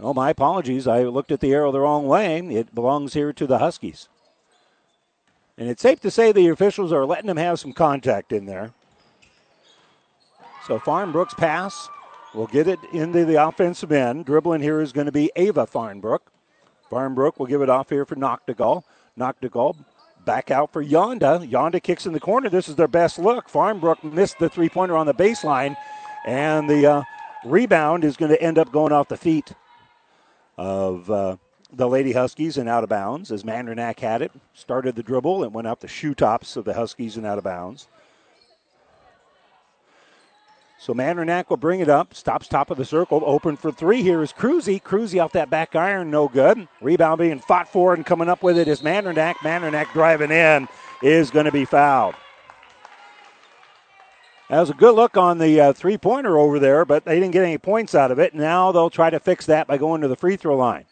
Oh, 0.00 0.14
my 0.14 0.30
apologies. 0.30 0.86
I 0.86 1.02
looked 1.02 1.32
at 1.32 1.40
the 1.40 1.52
arrow 1.52 1.72
the 1.72 1.80
wrong 1.80 2.06
way. 2.06 2.38
It 2.38 2.74
belongs 2.74 3.14
here 3.14 3.32
to 3.32 3.46
the 3.46 3.58
Huskies. 3.58 4.08
And 5.56 5.68
it's 5.68 5.82
safe 5.82 5.98
to 6.00 6.10
say 6.10 6.30
the 6.30 6.48
officials 6.48 6.92
are 6.92 7.04
letting 7.04 7.26
them 7.26 7.36
have 7.36 7.58
some 7.58 7.72
contact 7.72 8.32
in 8.32 8.46
there. 8.46 8.72
So 10.66 10.78
Farnbrook's 10.78 11.34
pass 11.34 11.88
will 12.32 12.46
get 12.46 12.68
it 12.68 12.78
into 12.92 13.24
the 13.24 13.42
offensive 13.42 13.90
end. 13.90 14.24
Dribbling 14.24 14.62
here 14.62 14.80
is 14.80 14.92
going 14.92 15.06
to 15.06 15.12
be 15.12 15.32
Ava 15.34 15.66
Farnbrook. 15.66 16.20
Farnbrook 16.90 17.40
will 17.40 17.46
give 17.46 17.62
it 17.62 17.70
off 17.70 17.90
here 17.90 18.04
for 18.04 18.14
Noctegal. 18.14 18.84
Noctegal 19.18 19.76
back 20.24 20.52
out 20.52 20.72
for 20.72 20.84
Yonda. 20.84 21.50
Yonda 21.50 21.82
kicks 21.82 22.06
in 22.06 22.12
the 22.12 22.20
corner. 22.20 22.48
This 22.48 22.68
is 22.68 22.76
their 22.76 22.86
best 22.86 23.18
look. 23.18 23.48
Farnbrook 23.48 24.04
missed 24.04 24.38
the 24.38 24.48
three 24.48 24.68
pointer 24.68 24.96
on 24.96 25.06
the 25.06 25.14
baseline, 25.14 25.76
and 26.24 26.70
the 26.70 26.86
uh, 26.86 27.02
rebound 27.44 28.04
is 28.04 28.16
going 28.16 28.30
to 28.30 28.40
end 28.40 28.58
up 28.58 28.70
going 28.70 28.92
off 28.92 29.08
the 29.08 29.16
feet 29.16 29.54
of 30.58 31.10
uh, 31.10 31.36
the 31.72 31.88
Lady 31.88 32.12
Huskies 32.12 32.58
and 32.58 32.68
out 32.68 32.82
of 32.82 32.90
bounds 32.90 33.30
as 33.30 33.44
Mandernack 33.44 34.00
had 34.00 34.20
it. 34.20 34.32
Started 34.52 34.96
the 34.96 35.02
dribble 35.02 35.44
and 35.44 35.54
went 35.54 35.68
out 35.68 35.80
the 35.80 35.88
shoe 35.88 36.14
tops 36.14 36.56
of 36.56 36.64
the 36.64 36.74
Huskies 36.74 37.16
and 37.16 37.24
out 37.24 37.38
of 37.38 37.44
bounds. 37.44 37.86
So 40.80 40.94
Mandernack 40.94 41.50
will 41.50 41.56
bring 41.56 41.80
it 41.80 41.88
up. 41.88 42.14
Stops 42.14 42.46
top 42.46 42.70
of 42.70 42.76
the 42.76 42.84
circle. 42.84 43.22
Open 43.24 43.56
for 43.56 43.72
three 43.72 44.02
here 44.02 44.22
is 44.22 44.32
Cruzy. 44.32 44.80
Cruzy 44.80 45.22
off 45.22 45.32
that 45.32 45.50
back 45.50 45.74
iron, 45.74 46.10
no 46.10 46.28
good. 46.28 46.68
Rebound 46.80 47.18
being 47.18 47.40
fought 47.40 47.68
for 47.68 47.94
and 47.94 48.06
coming 48.06 48.28
up 48.28 48.42
with 48.42 48.56
it 48.58 48.68
is 48.68 48.82
Mandernack. 48.82 49.34
Mandernack 49.36 49.92
driving 49.92 50.30
in 50.30 50.68
is 51.02 51.30
going 51.30 51.46
to 51.46 51.52
be 51.52 51.64
fouled. 51.64 52.14
That 54.48 54.60
was 54.60 54.70
a 54.70 54.74
good 54.74 54.94
look 54.94 55.18
on 55.18 55.38
the 55.38 55.60
uh, 55.60 55.72
three 55.74 55.98
pointer 55.98 56.38
over 56.38 56.58
there, 56.58 56.86
but 56.86 57.04
they 57.04 57.20
didn't 57.20 57.32
get 57.32 57.44
any 57.44 57.58
points 57.58 57.94
out 57.94 58.10
of 58.10 58.18
it. 58.18 58.34
Now 58.34 58.72
they'll 58.72 58.88
try 58.88 59.10
to 59.10 59.20
fix 59.20 59.44
that 59.46 59.66
by 59.66 59.76
going 59.76 60.00
to 60.00 60.08
the 60.08 60.16
free 60.16 60.36
throw 60.36 60.56
line. 60.56 60.86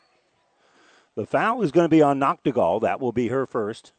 The 1.15 1.25
foul 1.25 1.63
is 1.63 1.73
going 1.73 1.87
to 1.87 1.89
be 1.89 2.03
on 2.03 2.21
Noctegal. 2.21 2.83
That 2.83 3.01
will 3.01 3.13
be 3.13 3.29
her 3.29 3.47
first. 3.47 3.93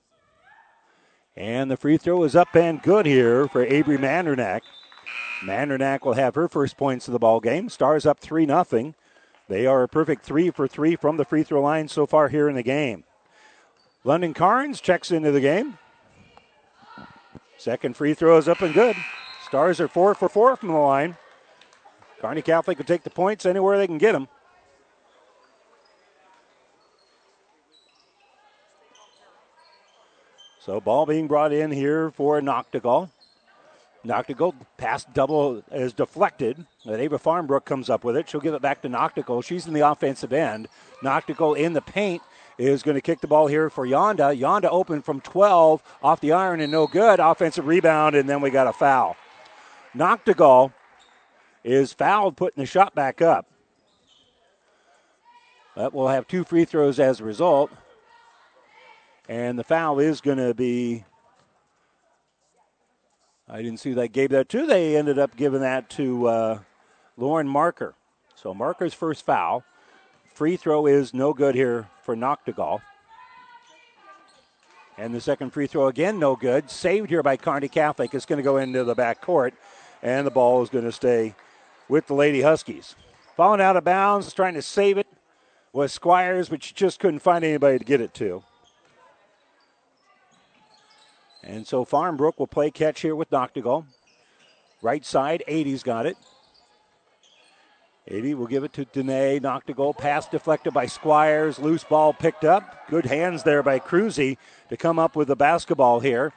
And 1.36 1.72
the 1.72 1.78
free 1.78 1.98
throw 1.98 2.24
is 2.24 2.36
up 2.36 2.56
and 2.56 2.82
good 2.84 3.08
here 3.08 3.48
for 3.48 3.64
Avery 3.64 3.98
Mandernack. 3.98 4.62
Mandernack 5.44 6.06
will 6.06 6.14
have 6.14 6.36
her 6.36 6.48
first 6.48 6.78
points 6.78 7.08
of 7.08 7.12
the 7.12 7.20
ball 7.20 7.40
game. 7.40 7.70
Stars 7.70 8.06
up 8.06 8.20
3 8.20 8.46
0. 8.46 8.94
They 9.50 9.66
are 9.66 9.82
a 9.82 9.88
perfect 9.88 10.24
3 10.24 10.52
for 10.52 10.68
3 10.68 10.96
from 10.96 11.18
the 11.18 11.26
free 11.26 11.44
throw 11.44 11.62
line 11.62 11.88
so 11.88 12.06
far 12.06 12.30
here 12.30 12.48
in 12.48 12.56
the 12.56 12.64
game. 12.64 13.06
London 14.04 14.36
Carnes 14.36 14.80
checks 14.80 15.12
into 15.12 15.32
the 15.32 15.42
game. 15.42 15.80
Second 17.58 17.96
free 17.96 18.14
throw 18.14 18.38
is 18.38 18.48
up 18.48 18.62
and 18.62 18.74
good. 18.76 18.96
Stars 19.48 19.80
are 19.80 19.88
4 19.88 20.14
for 20.14 20.28
4 20.28 20.58
from 20.58 20.70
the 20.70 20.76
line. 20.76 21.16
Kearney 22.20 22.42
Catholic 22.42 22.78
will 22.78 22.86
take 22.86 23.04
the 23.04 23.10
points 23.10 23.46
anywhere 23.46 23.78
they 23.78 23.88
can 23.88 23.98
get 23.98 24.12
them. 24.12 24.28
So 30.60 30.82
ball 30.82 31.06
being 31.06 31.28
brought 31.28 31.54
in 31.54 31.72
here 31.72 32.12
for 32.12 32.42
Noctegal. 32.42 33.10
Noctegal 34.06 34.54
pass 34.76 35.06
double 35.06 35.64
is 35.72 35.94
deflected. 35.94 36.66
But 36.86 37.00
Ava 37.00 37.18
Farmbrook 37.18 37.64
comes 37.64 37.90
up 37.90 38.04
with 38.04 38.18
it. 38.18 38.30
She'll 38.30 38.42
give 38.42 38.54
it 38.54 38.62
back 38.62 38.82
to 38.82 38.90
Noctegal. 38.90 39.46
She's 39.46 39.66
in 39.66 39.72
the 39.72 39.90
offensive 39.90 40.34
end. 40.34 40.68
Noctegal 41.02 41.58
in 41.58 41.72
the 41.72 41.82
paint 41.82 42.22
is 42.58 42.84
going 42.84 42.96
to 42.96 43.02
kick 43.02 43.22
the 43.22 43.28
ball 43.28 43.48
here 43.48 43.70
for 43.70 43.88
Yonda. 43.88 44.38
Yonda 44.38 44.68
open 44.70 45.02
from 45.02 45.22
12 45.22 45.82
off 46.04 46.20
the 46.20 46.34
iron 46.34 46.60
and 46.60 46.72
no 46.72 46.86
good. 46.86 47.22
Offensive 47.22 47.66
rebound, 47.66 48.18
and 48.18 48.28
then 48.28 48.42
we 48.42 48.50
got 48.50 48.68
a 48.68 48.74
foul. 48.74 49.16
Noctegal 49.96 50.74
is 51.64 51.94
fouled, 51.94 52.38
putting 52.38 52.62
the 52.62 52.66
shot 52.66 52.96
back 52.96 53.22
up. 53.22 53.46
But 55.76 55.94
we'll 55.94 56.08
have 56.08 56.28
two 56.28 56.44
free 56.44 56.66
throws 56.66 57.00
as 57.00 57.20
a 57.20 57.24
result. 57.24 57.72
And 59.30 59.60
the 59.60 59.64
foul 59.64 60.00
is 60.00 60.22
going 60.22 60.38
to 60.38 60.54
be. 60.54 61.04
I 63.50 63.62
didn't 63.62 63.80
see 63.80 63.94
that 63.94 64.10
gave 64.10 64.32
that 64.32 64.50
to. 64.50 64.66
They 64.66 64.98
ended 64.98 65.20
up 65.20 65.36
giving 65.36 65.62
that 65.62 65.90
to 65.92 66.28
uh, 66.28 66.60
Lauren 67.16 67.48
Marker. 67.48 67.94
So 68.36 68.54
Marker's 68.54 68.94
first 68.94 69.26
foul. 69.26 69.64
Free 70.34 70.58
throw 70.58 70.86
is 70.86 71.14
no 71.14 71.34
good 71.34 71.56
here 71.56 71.88
for 72.04 72.16
Noctegal. 72.16 72.82
And 74.98 75.14
the 75.14 75.22
second 75.22 75.52
free 75.52 75.68
throw 75.68 75.88
again, 75.88 76.18
no 76.18 76.36
good. 76.36 76.72
Saved 76.72 77.10
here 77.10 77.22
by 77.22 77.38
Kearney 77.38 77.68
Catholic. 77.68 78.14
It's 78.14 78.26
going 78.26 78.38
to 78.38 78.44
go 78.44 78.58
into 78.58 78.84
the 78.84 78.96
back 78.96 79.22
court, 79.22 79.54
and 80.02 80.26
the 80.26 80.32
ball 80.32 80.62
is 80.62 80.70
going 80.70 80.86
to 80.86 80.92
stay 80.92 81.36
with 81.90 82.08
the 82.08 82.14
Lady 82.14 82.42
Huskies. 82.42 82.96
Falling 83.36 83.62
out 83.62 83.78
of 83.78 83.84
bounds, 83.84 84.34
trying 84.34 84.56
to 84.56 84.62
save 84.62 84.98
it 84.98 85.08
was 85.74 85.92
Squires, 85.92 86.50
but 86.50 86.64
she 86.64 86.74
just 86.74 87.00
couldn't 87.00 87.20
find 87.20 87.44
anybody 87.44 87.78
to 87.78 87.86
get 87.86 88.02
it 88.02 88.14
to. 88.16 88.44
And 91.44 91.66
so 91.66 91.86
Farmbrook 91.86 92.40
will 92.40 92.48
play 92.48 92.72
catch 92.72 93.02
here 93.02 93.16
with 93.16 93.30
Noctegal. 93.30 93.86
Right 94.82 95.06
side, 95.06 95.44
Addie's 95.48 95.84
got 95.84 96.06
it. 96.06 96.18
Addie 98.10 98.34
will 98.34 98.48
give 98.48 98.64
it 98.64 98.74
to 98.74 98.86
Dene. 98.86 99.42
Noctegal. 99.42 99.98
Pass 99.98 100.28
deflected 100.28 100.74
by 100.74 100.86
Squires. 100.86 101.60
Loose 101.60 101.84
ball 101.84 102.14
picked 102.14 102.46
up. 102.46 102.88
Good 102.90 103.06
hands 103.06 103.44
there 103.44 103.62
by 103.64 103.80
Cruzy 103.80 104.38
to 104.70 104.78
come 104.78 104.98
up 104.98 105.16
with 105.16 105.28
the 105.28 105.36
basketball 105.36 106.00
here. 106.00 106.32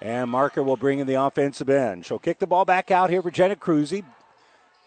And 0.00 0.30
Marker 0.30 0.62
will 0.62 0.76
bring 0.76 0.98
in 0.98 1.06
the 1.06 1.14
offensive 1.14 1.70
end. 1.70 2.04
She'll 2.04 2.18
kick 2.18 2.38
the 2.38 2.46
ball 2.46 2.64
back 2.64 2.90
out 2.90 3.10
here 3.10 3.22
for 3.22 3.30
Jenna 3.30 3.56
Cruzy. 3.56 4.04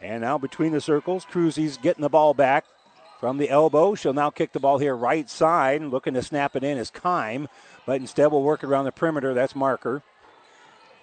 And 0.02 0.22
now 0.22 0.38
between 0.38 0.72
the 0.72 0.82
circles, 0.82 1.26
Cruzy's 1.26 1.78
getting 1.78 2.02
the 2.02 2.10
ball 2.10 2.34
back 2.34 2.66
from 3.20 3.38
the 3.38 3.50
elbow. 3.50 3.96
She'll 3.96 4.14
now 4.14 4.30
kick 4.30 4.54
the 4.54 4.60
ball 4.60 4.78
here 4.78 4.96
right 4.96 5.30
side. 5.30 5.82
Looking 5.82 6.14
to 6.14 6.22
snap 6.22 6.56
it 6.56 6.64
in 6.64 6.78
is 6.78 6.92
Kime, 6.92 7.48
but 7.86 8.00
instead 8.00 8.28
we'll 8.28 8.44
work 8.44 8.64
around 8.64 8.86
the 8.86 8.92
perimeter. 8.92 9.34
That's 9.34 9.56
Marker. 9.56 10.04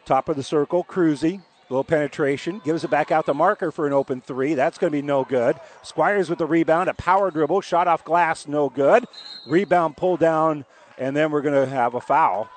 Top 0.04 0.28
of 0.28 0.36
the 0.36 0.42
circle, 0.42 0.84
Cruzy. 0.84 1.42
Little 1.68 1.84
penetration. 1.84 2.60
Gives 2.64 2.84
it 2.84 2.90
back 2.90 3.10
out 3.10 3.26
to 3.26 3.34
Marker 3.34 3.72
for 3.72 3.88
an 3.88 3.92
open 3.92 4.20
three. 4.20 4.54
That's 4.54 4.78
going 4.78 4.92
to 4.92 4.96
be 4.96 5.02
no 5.02 5.24
good. 5.24 5.56
Squires 5.82 6.30
with 6.30 6.38
the 6.38 6.46
rebound. 6.46 6.88
A 6.88 6.94
power 6.94 7.32
dribble. 7.32 7.60
Shot 7.62 7.88
off 7.88 8.04
glass. 8.04 8.46
No 8.46 8.68
good. 8.68 9.04
Rebound 9.48 9.96
pulled 9.96 10.20
down. 10.20 10.64
And 10.96 11.16
then 11.16 11.32
we're 11.32 11.42
going 11.42 11.66
to 11.66 11.68
have 11.68 11.94
a 11.94 12.00
foul. 12.00 12.48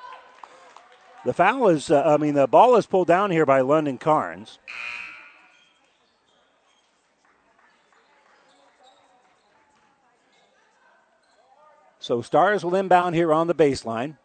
The 1.25 1.33
foul 1.33 1.67
is, 1.67 1.91
uh, 1.91 2.01
I 2.03 2.17
mean, 2.17 2.33
the 2.33 2.47
ball 2.47 2.75
is 2.75 2.85
pulled 2.85 3.07
down 3.07 3.31
here 3.31 3.45
by 3.45 3.61
London 3.61 3.97
Carnes. 3.97 4.57
So 11.99 12.21
Stars 12.21 12.63
will 12.63 12.75
inbound 12.75 13.15
here 13.15 13.33
on 13.33 13.47
the 13.47 13.53
baseline. 13.53 14.17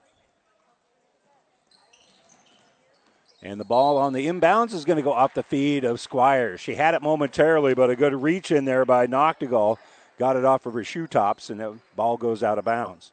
And 3.43 3.61
the 3.61 3.65
ball 3.65 3.99
on 3.99 4.15
the 4.15 4.27
inbounds 4.27 4.73
is 4.73 4.87
going 4.87 4.97
to 4.97 5.03
go 5.03 5.13
off 5.13 5.35
the 5.35 5.43
feed 5.43 5.85
of 5.85 6.01
Squires. 6.01 6.61
She 6.61 6.77
had 6.77 6.95
it 6.95 7.03
momentarily, 7.03 7.75
but 7.75 7.91
a 7.91 7.97
good 7.97 8.15
reach 8.15 8.51
in 8.51 8.65
there 8.65 8.87
by 8.87 9.07
Noctegal. 9.07 9.77
Got 10.19 10.37
it 10.37 10.47
off 10.47 10.65
of 10.65 10.73
her 10.73 10.85
shoe 10.85 11.07
tops, 11.07 11.51
and 11.51 11.61
the 11.61 11.75
ball 11.95 12.17
goes 12.17 12.43
out 12.43 12.57
of 12.57 12.65
bounds. 12.65 13.13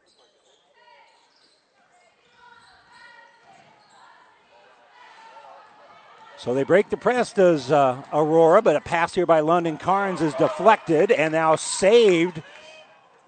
So 6.42 6.54
they 6.54 6.64
break 6.64 6.90
the 6.90 6.96
press, 6.96 7.32
does 7.32 7.70
uh, 7.70 8.02
Aurora, 8.12 8.62
but 8.62 8.74
a 8.74 8.80
pass 8.80 9.14
here 9.14 9.26
by 9.26 9.38
London 9.38 9.76
Carnes 9.76 10.20
is 10.20 10.34
deflected 10.34 11.12
and 11.12 11.32
now 11.32 11.54
saved 11.54 12.42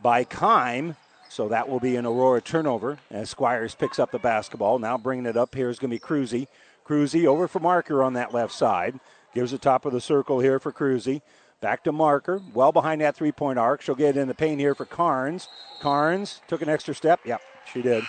by 0.02 0.24
Kime. 0.24 0.96
So 1.28 1.46
that 1.46 1.68
will 1.68 1.78
be 1.78 1.94
an 1.94 2.06
Aurora 2.06 2.40
turnover 2.40 2.98
as 3.12 3.30
Squires 3.30 3.76
picks 3.76 4.00
up 4.00 4.10
the 4.10 4.18
basketball. 4.18 4.80
Now 4.80 4.98
bringing 4.98 5.26
it 5.26 5.36
up 5.36 5.54
here 5.54 5.70
is 5.70 5.78
going 5.78 5.92
to 5.92 5.96
be 5.96 6.00
Cruzy. 6.00 6.48
Cruzy 6.84 7.24
over 7.24 7.46
for 7.46 7.60
Marker 7.60 8.02
on 8.02 8.14
that 8.14 8.34
left 8.34 8.52
side. 8.52 8.98
Gives 9.32 9.52
the 9.52 9.58
top 9.58 9.84
of 9.84 9.92
the 9.92 10.00
circle 10.00 10.40
here 10.40 10.58
for 10.58 10.72
Cruzy. 10.72 11.22
Back 11.60 11.84
to 11.84 11.92
Marker, 11.92 12.42
well 12.52 12.72
behind 12.72 13.00
that 13.00 13.14
three 13.14 13.30
point 13.30 13.60
arc. 13.60 13.80
She'll 13.80 13.94
get 13.94 14.16
in 14.16 14.26
the 14.26 14.34
paint 14.34 14.58
here 14.58 14.74
for 14.74 14.86
Carnes. 14.86 15.46
Carnes 15.80 16.40
took 16.48 16.62
an 16.62 16.68
extra 16.68 16.96
step. 16.96 17.20
Yep, 17.24 17.40
she 17.72 17.80
did. 17.80 18.02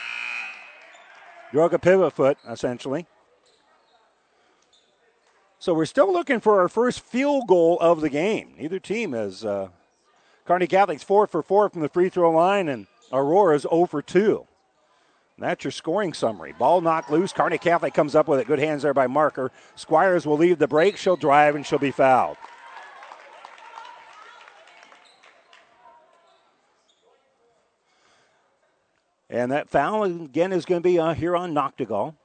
Drug 1.51 1.75
a 1.75 1.79
pivot 1.79 2.13
foot, 2.13 2.39
essentially. 2.49 3.05
So 5.59 5.73
we're 5.73 5.85
still 5.85 6.11
looking 6.11 6.39
for 6.39 6.59
our 6.61 6.69
first 6.69 6.99
field 6.99 7.47
goal 7.47 7.77
of 7.79 8.01
the 8.01 8.09
game. 8.09 8.53
Neither 8.57 8.79
team 8.79 9.13
has. 9.13 9.43
Uh, 9.43 9.69
Kearney 10.45 10.67
Catholic's 10.67 11.03
four 11.03 11.25
for 11.25 11.41
four 11.41 11.69
from 11.69 11.81
the 11.81 11.89
free 11.89 12.09
throw 12.09 12.29
line, 12.29 12.69
and 12.69 12.85
Aurora's 13.11 13.63
0 13.63 13.87
for 13.87 14.01
2. 14.01 14.45
That's 15.37 15.63
your 15.63 15.71
scoring 15.71 16.13
summary. 16.13 16.53
Ball 16.57 16.81
knocked 16.81 17.11
loose. 17.11 17.33
Kearney 17.33 17.57
Catholic 17.57 17.93
comes 17.93 18.15
up 18.15 18.27
with 18.27 18.39
it. 18.39 18.47
Good 18.47 18.59
hands 18.59 18.83
there 18.83 18.93
by 18.93 19.07
Marker. 19.07 19.51
Squires 19.75 20.25
will 20.25 20.37
leave 20.37 20.59
the 20.59 20.67
break. 20.67 20.95
She'll 20.95 21.17
drive 21.17 21.55
and 21.55 21.65
she'll 21.65 21.79
be 21.79 21.91
fouled. 21.91 22.37
And 29.29 29.51
that 29.51 29.69
foul 29.69 30.03
again 30.03 30.53
is 30.53 30.63
going 30.63 30.81
to 30.81 30.87
be 30.87 30.99
uh, 30.99 31.13
here 31.13 31.35
on 31.35 31.53
Noctegal. 31.53 32.15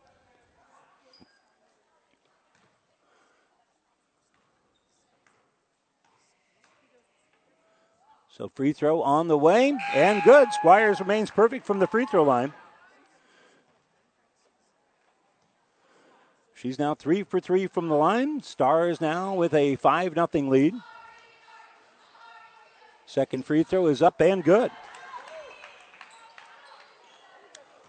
So 8.41 8.49
free 8.55 8.73
throw 8.73 9.03
on 9.03 9.29
the 9.29 9.37
way 9.37 9.77
and 9.93 10.23
good. 10.23 10.51
Squires 10.55 10.99
remains 10.99 11.31
perfect 11.31 11.67
from 11.67 11.79
the 11.79 11.87
free 11.87 12.07
throw 12.07 12.23
line. 12.23 12.55
She's 16.55 16.79
now 16.79 16.95
three 16.95 17.23
for 17.23 17.39
three 17.39 17.67
from 17.67 17.89
the 17.89 17.97
line. 17.97 18.43
Stars 18.43 18.99
now 18.99 19.35
with 19.35 19.53
a 19.53 19.77
5 19.77 20.15
0 20.15 20.29
lead. 20.49 20.75
Second 23.05 23.45
free 23.45 23.63
throw 23.63 23.89
is 23.89 24.01
up 24.01 24.19
and 24.23 24.43
good. 24.43 24.71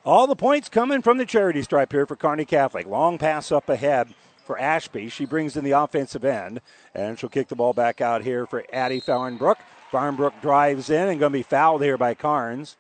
All 0.04 0.28
the 0.28 0.36
points 0.36 0.68
coming 0.68 1.02
from 1.02 1.18
the 1.18 1.26
charity 1.26 1.62
stripe 1.62 1.94
here 1.94 2.06
for 2.06 2.18
Kearney 2.18 2.44
Catholic. 2.44 2.88
Long 2.88 3.18
pass 3.18 3.54
up 3.54 3.70
ahead 3.70 4.14
for 4.46 4.60
Ashby. 4.60 5.08
She 5.08 5.24
brings 5.24 5.56
in 5.56 5.64
the 5.64 5.72
offensive 5.72 6.26
end, 6.26 6.60
and 6.94 7.18
she'll 7.18 7.30
kick 7.30 7.48
the 7.48 7.56
ball 7.56 7.72
back 7.72 8.02
out 8.02 8.22
here 8.22 8.46
for 8.46 8.66
Addie 8.74 9.00
Farnbrook. 9.00 9.58
Farnbrook 9.92 10.42
drives 10.42 10.90
in 10.90 11.10
and 11.10 11.20
going 11.20 11.34
to 11.34 11.40
be 11.40 11.44
fouled 11.44 11.84
here 11.84 11.98
by 11.98 12.14
Carnes. 12.14 12.78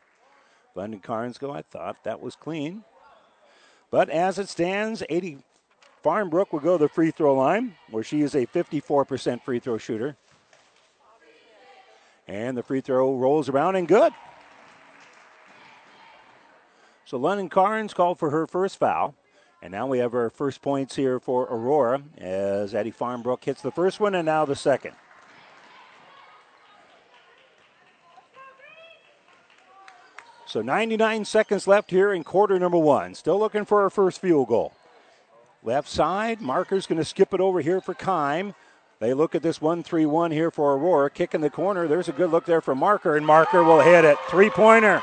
London 0.75 1.01
Carnes 1.01 1.37
go, 1.37 1.51
I 1.51 1.61
thought 1.61 1.97
that 2.03 2.21
was 2.21 2.35
clean. 2.35 2.83
But 3.89 4.09
as 4.09 4.39
it 4.39 4.47
stands, 4.47 5.03
Addie 5.09 5.39
Farmbrook 6.03 6.53
will 6.53 6.61
go 6.61 6.77
to 6.77 6.85
the 6.85 6.89
free 6.89 7.11
throw 7.11 7.35
line, 7.35 7.75
where 7.89 8.03
she 8.03 8.21
is 8.21 8.33
a 8.33 8.45
54% 8.45 9.43
free 9.43 9.59
throw 9.59 9.77
shooter. 9.77 10.15
And 12.27 12.57
the 12.57 12.63
free 12.63 12.79
throw 12.79 13.13
rolls 13.13 13.49
around 13.49 13.75
and 13.75 13.87
good. 13.87 14.13
So 17.03 17.17
London 17.17 17.49
Carnes 17.49 17.93
called 17.93 18.19
for 18.19 18.29
her 18.29 18.47
first 18.47 18.77
foul. 18.77 19.15
And 19.61 19.71
now 19.71 19.85
we 19.85 19.99
have 19.99 20.15
our 20.15 20.29
first 20.29 20.61
points 20.61 20.95
here 20.95 21.19
for 21.19 21.43
Aurora 21.43 22.01
as 22.17 22.73
Eddie 22.73 22.93
Farmbrook 22.93 23.43
hits 23.43 23.61
the 23.61 23.71
first 23.71 23.99
one 23.99 24.15
and 24.15 24.25
now 24.25 24.45
the 24.45 24.55
second. 24.55 24.95
So 30.51 30.61
99 30.61 31.23
seconds 31.23 31.65
left 31.65 31.91
here 31.91 32.11
in 32.11 32.25
quarter 32.25 32.59
number 32.59 32.77
one. 32.77 33.15
Still 33.15 33.39
looking 33.39 33.63
for 33.63 33.83
our 33.83 33.89
first 33.89 34.19
field 34.19 34.49
goal. 34.49 34.73
Left 35.63 35.87
side, 35.87 36.41
Marker's 36.41 36.85
going 36.85 36.97
to 36.97 37.05
skip 37.05 37.33
it 37.33 37.39
over 37.39 37.61
here 37.61 37.79
for 37.79 37.93
Kime. 37.93 38.53
They 38.99 39.13
look 39.13 39.33
at 39.33 39.43
this 39.43 39.61
1 39.61 39.81
3 39.81 40.05
1 40.05 40.31
here 40.31 40.51
for 40.51 40.73
Aurora. 40.73 41.09
Kick 41.09 41.33
in 41.33 41.39
the 41.39 41.49
corner. 41.49 41.87
There's 41.87 42.09
a 42.09 42.11
good 42.11 42.31
look 42.31 42.45
there 42.45 42.59
for 42.59 42.75
Marker, 42.75 43.15
and 43.15 43.25
Marker 43.25 43.63
will 43.63 43.79
hit 43.79 44.03
it. 44.03 44.17
Three 44.27 44.49
pointer. 44.49 45.01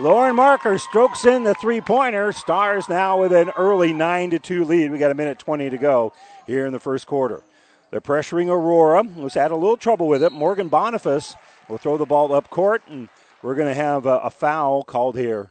Lauren 0.00 0.34
Marker 0.34 0.78
strokes 0.78 1.24
in 1.26 1.44
the 1.44 1.54
three 1.54 1.80
pointer. 1.80 2.32
Stars 2.32 2.88
now 2.88 3.20
with 3.20 3.32
an 3.32 3.50
early 3.50 3.92
9 3.92 4.30
to 4.30 4.40
2 4.40 4.64
lead. 4.64 4.90
We 4.90 4.98
got 4.98 5.12
a 5.12 5.14
minute 5.14 5.38
20 5.38 5.70
to 5.70 5.78
go 5.78 6.12
here 6.44 6.66
in 6.66 6.72
the 6.72 6.80
first 6.80 7.06
quarter. 7.06 7.44
They're 7.92 8.00
pressuring 8.00 8.48
Aurora, 8.48 9.04
who's 9.04 9.34
had 9.34 9.52
a 9.52 9.56
little 9.56 9.76
trouble 9.76 10.08
with 10.08 10.24
it. 10.24 10.32
Morgan 10.32 10.66
Boniface 10.66 11.36
will 11.68 11.78
throw 11.78 11.96
the 11.96 12.04
ball 12.04 12.34
up 12.34 12.50
court, 12.50 12.82
and 12.88 13.08
we're 13.44 13.54
going 13.54 13.68
to 13.68 13.74
have 13.74 14.06
a, 14.06 14.20
a 14.20 14.30
foul 14.30 14.82
called 14.82 15.18
here 15.18 15.50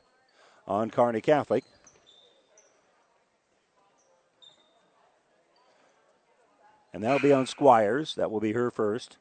on 0.68 0.90
Kearney 0.90 1.22
Catholic. 1.22 1.64
And 6.92 7.04
that'll 7.04 7.20
be 7.20 7.32
on 7.32 7.46
Squires. 7.46 8.16
That 8.16 8.32
will 8.32 8.40
be 8.40 8.54
her 8.54 8.72
first. 8.72 9.18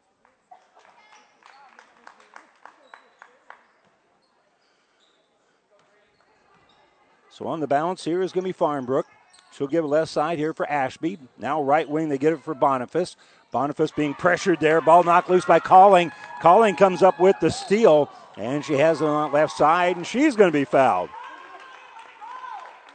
So 7.29 7.47
on 7.47 7.61
the 7.61 7.67
bounce 7.67 8.05
here 8.05 8.23
is 8.23 8.33
going 8.33 8.45
to 8.45 8.49
be 8.49 8.59
Farmbrook. 8.59 9.05
She'll 9.53 9.67
give 9.67 9.85
a 9.85 9.87
left 9.87 10.11
side 10.11 10.39
here 10.39 10.55
for 10.55 10.67
Ashby. 10.67 11.19
Now 11.39 11.63
right 11.63 11.89
wing, 11.89 12.09
they 12.09 12.17
get 12.17 12.33
it 12.33 12.43
for 12.43 12.55
Boniface. 12.55 13.17
Boniface 13.51 13.91
being 13.91 14.15
pressured 14.15 14.61
there. 14.61 14.81
Ball 14.81 15.03
knocked 15.03 15.29
loose 15.29 15.45
by 15.45 15.61
Calling. 15.61 16.11
Calling 16.41 16.75
comes 16.75 17.03
up 17.03 17.21
with 17.21 17.37
the 17.41 17.51
steal, 17.51 18.11
and 18.37 18.65
she 18.65 18.75
has 18.75 19.01
it 19.01 19.07
on 19.07 19.31
the 19.31 19.35
left 19.35 19.57
side, 19.57 19.97
and 19.97 20.07
she's 20.07 20.37
going 20.37 20.51
to 20.51 20.59
be 20.59 20.65
fouled. 20.65 21.11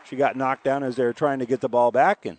She 0.05 0.15
got 0.15 0.35
knocked 0.35 0.63
down 0.63 0.83
as 0.83 0.95
they're 0.95 1.13
trying 1.13 1.39
to 1.39 1.45
get 1.45 1.61
the 1.61 1.69
ball 1.69 1.91
back, 1.91 2.25
and 2.25 2.37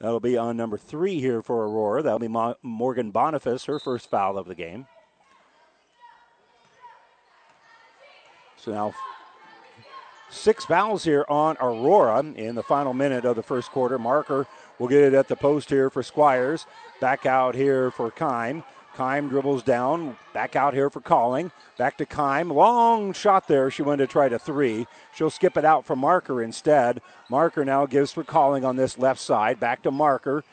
that'll 0.00 0.20
be 0.20 0.36
on 0.36 0.56
number 0.56 0.76
three 0.76 1.20
here 1.20 1.42
for 1.42 1.64
Aurora. 1.64 2.02
That'll 2.02 2.18
be 2.18 2.54
Morgan 2.62 3.10
Boniface, 3.10 3.64
her 3.66 3.78
first 3.78 4.10
foul 4.10 4.36
of 4.36 4.46
the 4.46 4.54
game. 4.54 4.86
So 8.56 8.72
now 8.72 8.94
Six 10.28 10.64
fouls 10.64 11.04
here 11.04 11.24
on 11.28 11.56
Aurora 11.60 12.20
in 12.20 12.56
the 12.56 12.62
final 12.62 12.92
minute 12.92 13.24
of 13.24 13.36
the 13.36 13.42
first 13.42 13.70
quarter. 13.70 13.98
Marker 13.98 14.46
will 14.78 14.88
get 14.88 15.04
it 15.04 15.14
at 15.14 15.28
the 15.28 15.36
post 15.36 15.70
here 15.70 15.88
for 15.88 16.02
Squires. 16.02 16.66
Back 17.00 17.26
out 17.26 17.54
here 17.54 17.90
for 17.90 18.10
Kime. 18.10 18.64
Kime 18.96 19.28
dribbles 19.28 19.62
down. 19.62 20.16
Back 20.32 20.56
out 20.56 20.72
here 20.72 20.88
for 20.88 21.00
Calling. 21.00 21.52
Back 21.76 21.98
to 21.98 22.06
Kime. 22.06 22.52
Long 22.52 23.12
shot 23.12 23.46
there. 23.46 23.70
She 23.70 23.82
wanted 23.82 24.06
to 24.06 24.12
try 24.12 24.28
to 24.28 24.38
three. 24.38 24.86
She'll 25.14 25.30
skip 25.30 25.56
it 25.56 25.64
out 25.64 25.84
for 25.84 25.94
Marker 25.94 26.42
instead. 26.42 27.02
Marker 27.28 27.64
now 27.64 27.84
gives 27.86 28.12
for 28.12 28.24
Calling 28.24 28.64
on 28.64 28.76
this 28.76 28.98
left 28.98 29.20
side. 29.20 29.60
Back 29.60 29.82
to 29.82 29.90
Marker. 29.90 30.44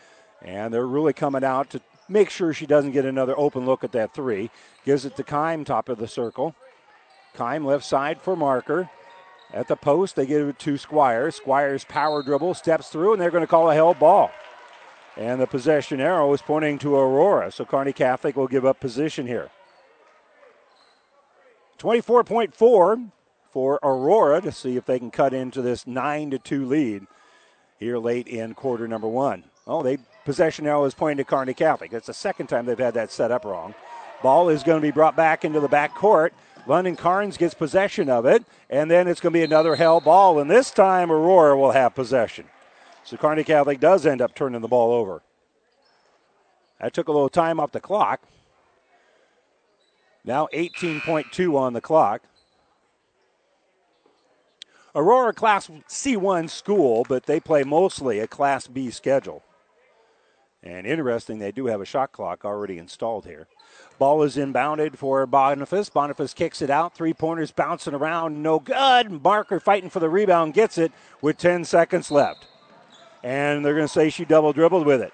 And 0.42 0.74
they're 0.74 0.86
really 0.86 1.14
coming 1.14 1.44
out 1.44 1.70
to 1.70 1.82
make 2.10 2.30
sure 2.30 2.54
she 2.54 2.66
doesn't 2.66 2.92
get 2.92 3.06
another 3.06 3.38
open 3.40 3.66
look 3.66 3.84
at 3.84 3.94
that 3.94 4.14
three. 4.14 4.52
Gives 4.84 5.06
it 5.06 5.16
to 5.16 5.24
Kime, 5.24 5.66
top 5.66 5.88
of 5.88 5.98
the 5.98 6.08
circle. 6.08 6.54
Kime 7.36 7.66
left 7.66 7.86
side 7.86 8.22
for 8.22 8.36
Marker. 8.36 8.90
At 9.54 9.68
the 9.68 9.76
post, 9.76 10.16
they 10.16 10.26
give 10.26 10.48
it 10.50 10.60
to 10.60 10.78
Squires. 10.78 11.36
Squires 11.36 11.86
power 11.86 12.24
dribble, 12.24 12.56
steps 12.56 12.90
through, 12.90 13.14
and 13.14 13.22
they're 13.22 13.32
going 13.32 13.44
to 13.44 13.48
call 13.48 13.70
a 13.70 13.74
held 13.74 14.00
ball. 14.00 14.32
And 15.16 15.40
the 15.40 15.48
possession 15.48 16.00
arrow 16.00 16.34
is 16.34 16.42
pointing 16.42 16.80
to 16.80 16.96
Aurora, 16.96 17.52
so 17.52 17.66
Kearney 17.66 17.94
Catholic 17.94 18.36
will 18.36 18.48
give 18.48 18.66
up 18.66 18.80
position 18.80 19.28
here. 19.28 19.50
24.4 21.78 23.12
for 23.52 23.80
Aurora 23.84 24.42
to 24.42 24.52
see 24.52 24.78
if 24.78 24.86
they 24.86 24.98
can 24.98 25.12
cut 25.12 25.34
into 25.34 25.62
this 25.62 25.86
9 25.86 26.32
to 26.32 26.40
2 26.40 26.66
lead 26.66 27.06
here 27.78 27.98
late 27.98 28.28
in 28.28 28.56
quarter 28.56 28.88
number 28.88 29.08
one. 29.08 29.44
Oh, 29.68 29.84
they 29.84 30.00
possession 30.26 30.66
arrow 30.66 30.86
is 30.86 30.94
pointing 30.94 31.24
to 31.24 31.30
Kearney 31.30 31.54
Catholic. 31.54 31.92
That's 31.92 32.08
the 32.08 32.14
second 32.14 32.48
time 32.48 32.66
they've 32.66 32.78
had 32.78 32.96
that 32.96 33.12
set 33.12 33.32
up 33.32 33.46
wrong. 33.46 33.76
Ball 34.24 34.50
is 34.50 34.64
going 34.64 34.82
to 34.82 34.88
be 34.88 34.92
brought 34.92 35.16
back 35.16 35.46
into 35.46 35.60
the 35.60 35.68
back 35.68 35.94
court. 35.94 36.34
London 36.66 36.96
Carnes 36.96 37.38
gets 37.38 37.54
possession 37.54 38.10
of 38.10 38.26
it, 38.26 38.46
and 38.70 38.90
then 38.90 39.08
it's 39.08 39.20
going 39.20 39.34
to 39.34 39.40
be 39.40 39.44
another 39.44 39.76
held 39.76 40.06
ball, 40.06 40.40
and 40.40 40.50
this 40.50 40.72
time 40.72 41.12
Aurora 41.12 41.58
will 41.58 41.72
have 41.72 41.94
possession. 41.94 42.46
So 43.04 43.18
Kearney 43.18 43.44
Catholic 43.44 43.80
does 43.80 44.06
end 44.06 44.22
up 44.22 44.34
turning 44.34 44.62
the 44.62 44.68
ball 44.68 44.94
over. 44.94 45.22
That 46.80 46.94
took 46.94 47.08
a 47.08 47.12
little 47.12 47.30
time 47.30 47.60
off 47.60 47.72
the 47.72 47.80
clock. 47.80 48.22
Now 50.26 50.48
18.2 50.54 51.58
on 51.58 51.74
the 51.74 51.82
clock. 51.82 52.22
Aurora 54.96 55.34
Class 55.34 55.70
C1 55.90 56.50
school, 56.50 57.06
but 57.10 57.26
they 57.26 57.40
play 57.40 57.64
mostly 57.64 58.20
a 58.20 58.28
Class 58.28 58.68
B 58.68 58.92
schedule. 58.92 59.44
And 60.62 60.88
interesting, 60.88 61.40
they 61.40 61.52
do 61.52 61.66
have 61.66 61.82
a 61.82 61.86
shot 61.86 62.14
clock 62.14 62.46
already 62.46 62.78
installed 62.78 63.26
here. 63.26 63.48
Ball 64.00 64.24
is 64.24 64.38
inbounded 64.38 64.96
for 64.96 65.26
Boniface. 65.26 65.90
Boniface 65.90 66.34
kicks 66.34 66.62
it 66.62 66.70
out. 66.70 66.96
Three 66.96 67.14
pointers 67.14 67.52
bouncing 67.52 67.94
around. 67.94 68.42
No 68.42 68.60
good. 68.60 69.22
Barker 69.22 69.60
fighting 69.60 69.90
for 69.90 70.00
the 70.00 70.10
rebound 70.10 70.54
gets 70.54 70.78
it 70.78 70.94
with 71.22 71.38
10 71.38 71.66
seconds 71.66 72.10
left. 72.10 72.48
And 73.24 73.64
they're 73.64 73.76
going 73.76 73.88
to 73.88 73.94
say 73.94 74.10
she 74.10 74.26
double 74.26 74.54
dribbled 74.54 74.86
with 74.86 75.02
it. 75.02 75.14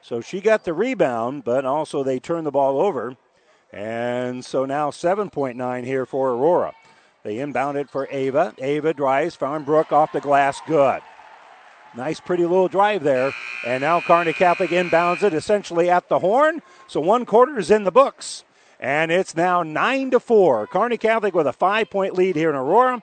So 0.00 0.20
she 0.20 0.40
got 0.40 0.64
the 0.64 0.72
rebound, 0.72 1.44
but 1.44 1.64
also 1.64 2.02
they 2.02 2.18
turned 2.18 2.46
the 2.46 2.50
ball 2.50 2.80
over. 2.80 3.16
And 3.72 4.44
so 4.44 4.64
now 4.64 4.90
7.9 4.90 5.84
here 5.84 6.06
for 6.06 6.30
Aurora. 6.30 6.74
They 7.22 7.38
inbound 7.38 7.78
it 7.78 7.88
for 7.88 8.08
Ava. 8.10 8.54
Ava 8.58 8.92
drives. 8.92 9.36
Farmbrook 9.36 9.92
off 9.92 10.12
the 10.12 10.20
glass. 10.20 10.60
Good. 10.66 11.02
Nice, 11.94 12.20
pretty 12.20 12.44
little 12.44 12.68
drive 12.68 13.02
there. 13.02 13.32
And 13.66 13.82
now 13.82 14.00
Kearney 14.00 14.32
Catholic 14.32 14.70
inbounds 14.70 15.22
it 15.22 15.34
essentially 15.34 15.90
at 15.90 16.08
the 16.08 16.18
horn. 16.18 16.62
So 16.88 17.00
one 17.00 17.24
quarter 17.24 17.58
is 17.58 17.70
in 17.70 17.84
the 17.84 17.92
books. 17.92 18.44
And 18.80 19.12
it's 19.12 19.36
now 19.36 19.62
9 19.62 20.10
to 20.10 20.20
4. 20.20 20.66
Kearney 20.66 20.96
Catholic 20.96 21.34
with 21.34 21.46
a 21.46 21.52
five 21.52 21.88
point 21.90 22.14
lead 22.14 22.34
here 22.34 22.50
in 22.50 22.56
Aurora. 22.56 23.02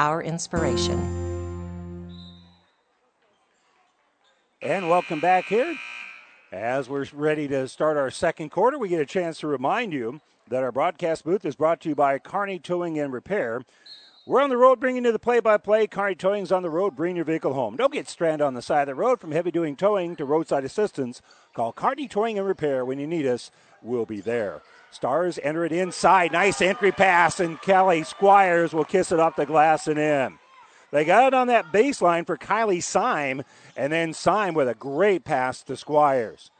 our 0.00 0.22
inspiration. 0.22 0.98
And 4.62 4.88
welcome 4.88 5.20
back 5.20 5.44
here. 5.44 5.76
As 6.50 6.88
we're 6.88 7.04
ready 7.12 7.46
to 7.48 7.68
start 7.68 7.98
our 7.98 8.10
second 8.10 8.48
quarter, 8.48 8.78
we 8.78 8.88
get 8.88 9.02
a 9.02 9.06
chance 9.06 9.40
to 9.40 9.46
remind 9.46 9.92
you 9.92 10.22
that 10.48 10.62
our 10.62 10.72
broadcast 10.72 11.22
booth 11.24 11.44
is 11.44 11.54
brought 11.54 11.82
to 11.82 11.90
you 11.90 11.94
by 11.94 12.18
Kearney 12.18 12.58
Towing 12.58 12.98
and 12.98 13.12
Repair 13.12 13.62
We're 14.26 14.40
on 14.40 14.48
the 14.48 14.56
road 14.56 14.80
bringing 14.80 15.04
you 15.04 15.12
the 15.12 15.18
play 15.18 15.40
by 15.40 15.58
play. 15.58 15.86
Kearney 15.86 16.14
Towing's 16.14 16.50
on 16.50 16.62
the 16.62 16.70
road. 16.70 16.96
bringing 16.96 17.16
your 17.16 17.26
vehicle 17.26 17.52
home. 17.52 17.76
Don't 17.76 17.92
get 17.92 18.08
stranded 18.08 18.40
on 18.40 18.54
the 18.54 18.62
side 18.62 18.82
of 18.82 18.86
the 18.88 18.94
road. 18.94 19.20
From 19.20 19.32
heavy 19.32 19.50
duty 19.50 19.74
towing 19.74 20.16
to 20.16 20.24
roadside 20.24 20.64
assistance, 20.64 21.20
call 21.52 21.74
Kearney 21.74 22.08
Towing 22.08 22.38
and 22.38 22.48
Repair 22.48 22.86
when 22.86 22.98
you 22.98 23.06
need 23.06 23.26
us. 23.26 23.50
We'll 23.82 24.06
be 24.06 24.20
there. 24.20 24.62
Stars 24.90 25.38
enter 25.42 25.64
it 25.64 25.72
inside. 25.72 26.32
Nice 26.32 26.60
entry 26.60 26.92
pass, 26.92 27.40
and 27.40 27.60
Kelly 27.62 28.02
Squires 28.02 28.72
will 28.72 28.84
kiss 28.84 29.12
it 29.12 29.20
off 29.20 29.36
the 29.36 29.46
glass 29.46 29.86
and 29.86 29.98
in. 29.98 30.38
They 30.90 31.04
got 31.04 31.28
it 31.28 31.34
on 31.34 31.46
that 31.46 31.72
baseline 31.72 32.26
for 32.26 32.36
Kylie 32.36 32.82
Syme, 32.82 33.42
and 33.76 33.92
then 33.92 34.12
Syme 34.12 34.54
with 34.54 34.68
a 34.68 34.74
great 34.74 35.24
pass 35.24 35.62
to 35.64 35.76
Squires. 35.76 36.50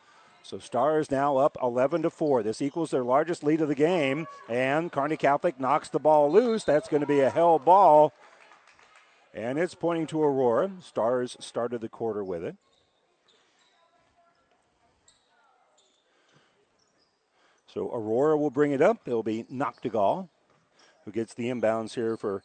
So 0.42 0.58
Stars 0.58 1.10
now 1.10 1.36
up 1.36 1.58
11 1.62 2.02
to 2.02 2.10
4. 2.10 2.42
This 2.42 2.62
equals 2.62 2.90
their 2.90 3.04
largest 3.04 3.42
lead 3.42 3.60
of 3.60 3.68
the 3.68 3.74
game, 3.74 4.26
and 4.48 4.92
Kearney 4.92 5.16
Catholic 5.16 5.58
knocks 5.58 5.88
the 5.88 5.98
ball 5.98 6.30
loose. 6.30 6.64
That's 6.64 6.88
going 6.88 7.02
to 7.02 7.06
be 7.06 7.20
a 7.20 7.30
hell 7.30 7.58
ball, 7.58 8.12
and 9.34 9.58
it's 9.58 9.74
pointing 9.74 10.06
to 10.08 10.22
Aurora. 10.22 10.70
Stars 10.80 11.36
started 11.40 11.80
the 11.80 11.88
quarter 11.88 12.24
with 12.24 12.44
it. 12.44 12.56
So 17.72 17.90
Aurora 17.92 18.36
will 18.36 18.50
bring 18.50 18.72
it 18.72 18.82
up. 18.82 19.00
It'll 19.06 19.22
be 19.22 19.44
Noctegal 19.44 20.28
who 21.04 21.12
gets 21.12 21.34
the 21.34 21.48
inbounds 21.48 21.94
here 21.94 22.16
for 22.16 22.42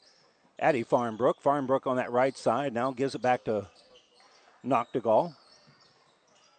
Addie 0.59 0.83
Farmbrook. 0.83 1.35
Farmbrook 1.43 1.87
on 1.87 1.97
that 1.97 2.11
right 2.11 2.37
side 2.37 2.73
now 2.73 2.91
gives 2.91 3.15
it 3.15 3.21
back 3.21 3.43
to 3.45 3.67
Noctegal. 4.65 5.35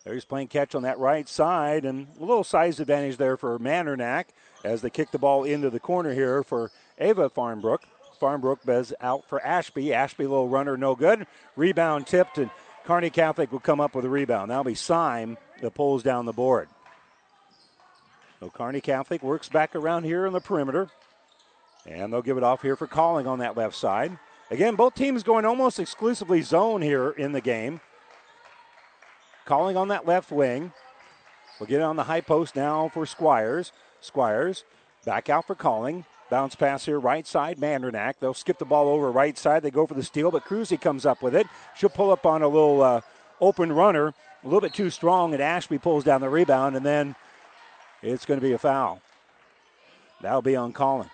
he's 0.05 0.24
playing 0.24 0.48
catch 0.48 0.74
on 0.74 0.83
that 0.83 0.98
right 0.98 1.29
side, 1.29 1.85
and 1.85 2.07
a 2.18 2.20
little 2.20 2.44
size 2.44 2.79
advantage 2.79 3.16
there 3.16 3.37
for 3.37 3.59
Mandernack 3.59 4.26
as 4.64 4.83
they 4.83 4.90
kick 4.90 5.11
the 5.11 5.18
ball 5.18 5.44
into 5.44 5.70
the 5.70 5.81
corner 5.81 6.12
here 6.12 6.42
for 6.42 6.70
Ava 6.98 7.31
Farmbrook. 7.31 7.81
Farmbrook 8.20 8.64
bez 8.64 8.94
out 9.00 9.29
for 9.29 9.44
Ashby. 9.44 9.92
Ashby, 9.92 10.24
little 10.24 10.48
runner, 10.48 10.76
no 10.76 10.94
good. 10.94 11.26
Rebound 11.55 12.07
tipped, 12.07 12.38
and 12.38 12.50
Kearney 12.85 13.11
Catholic 13.11 13.52
will 13.52 13.61
come 13.61 13.81
up 13.81 13.94
with 13.94 14.05
a 14.05 14.09
rebound. 14.09 14.50
That'll 14.50 14.64
be 14.64 14.74
Syme 14.74 15.37
that 15.61 15.74
pulls 15.74 16.02
down 16.02 16.24
the 16.24 16.33
board. 16.33 16.68
So 18.40 18.51
Kearney 18.51 18.81
Catholic 18.81 19.22
works 19.22 19.49
back 19.49 19.75
around 19.75 20.05
here 20.05 20.27
on 20.27 20.33
the 20.33 20.40
perimeter. 20.40 20.88
And 21.87 22.12
they'll 22.12 22.22
give 22.22 22.37
it 22.37 22.42
off 22.42 22.62
here 22.62 22.77
for 22.77 22.87
calling 22.87 23.27
on 23.27 23.38
that 23.38 23.57
left 23.57 23.77
side. 23.77 24.18
Again, 24.51 24.75
both 24.75 24.94
teams 24.94 25.22
going 25.22 25.44
almost 25.44 25.79
exclusively 25.79 26.42
zone 26.42 26.83
here 26.83 27.11
in 27.11 27.33
the 27.33 27.40
game. 27.40 27.81
Calling 29.44 29.77
on 29.77 29.88
that 29.88 30.07
left 30.07 30.31
wing. 30.31 30.72
We'll 31.59 31.68
get 31.68 31.81
it 31.81 31.85
on 31.85 31.96
the 31.96 32.05
high 32.05 32.20
post 32.20 32.57
now 32.57 32.88
for 32.88 33.07
Squires. 33.07 33.72
Squires 34.01 34.64
back 35.05 35.31
out 35.31 35.46
for 35.46 35.55
calling. 35.55 36.05
Bounce 36.29 36.57
pass 36.57 36.85
here, 36.85 36.99
right 36.99 37.27
side, 37.27 37.59
Mandernack. 37.59 38.14
They'll 38.20 38.35
skip 38.35 38.59
the 38.59 38.64
ball 38.64 38.88
over 38.88 39.12
right 39.12 39.38
side. 39.38 39.62
They 39.62 39.70
go 39.70 39.87
for 39.87 39.94
the 39.94 40.03
steal, 40.03 40.33
but 40.33 40.44
Cruzy 40.44 40.81
comes 40.81 41.07
up 41.07 41.22
with 41.22 41.37
it. 41.37 41.46
She'll 41.77 41.88
pull 41.88 42.11
up 42.11 42.27
on 42.27 42.42
a 42.42 42.49
little 42.49 42.83
uh, 42.83 43.01
open 43.40 43.72
runner, 43.72 44.09
a 44.09 44.44
little 44.44 44.61
bit 44.61 44.75
too 44.75 44.90
strong, 44.90 45.35
and 45.35 45.42
Ashby 45.42 45.79
pulls 45.79 46.03
down 46.03 46.20
the 46.20 46.29
rebound, 46.29 46.75
and 46.75 46.85
then 46.85 47.14
it's 48.02 48.24
going 48.24 48.40
to 48.40 48.46
be 48.46 48.52
a 48.52 48.59
foul. 48.59 49.00
That'll 50.20 50.42
be 50.42 50.56
on 50.56 50.72
Calling. 50.72 51.11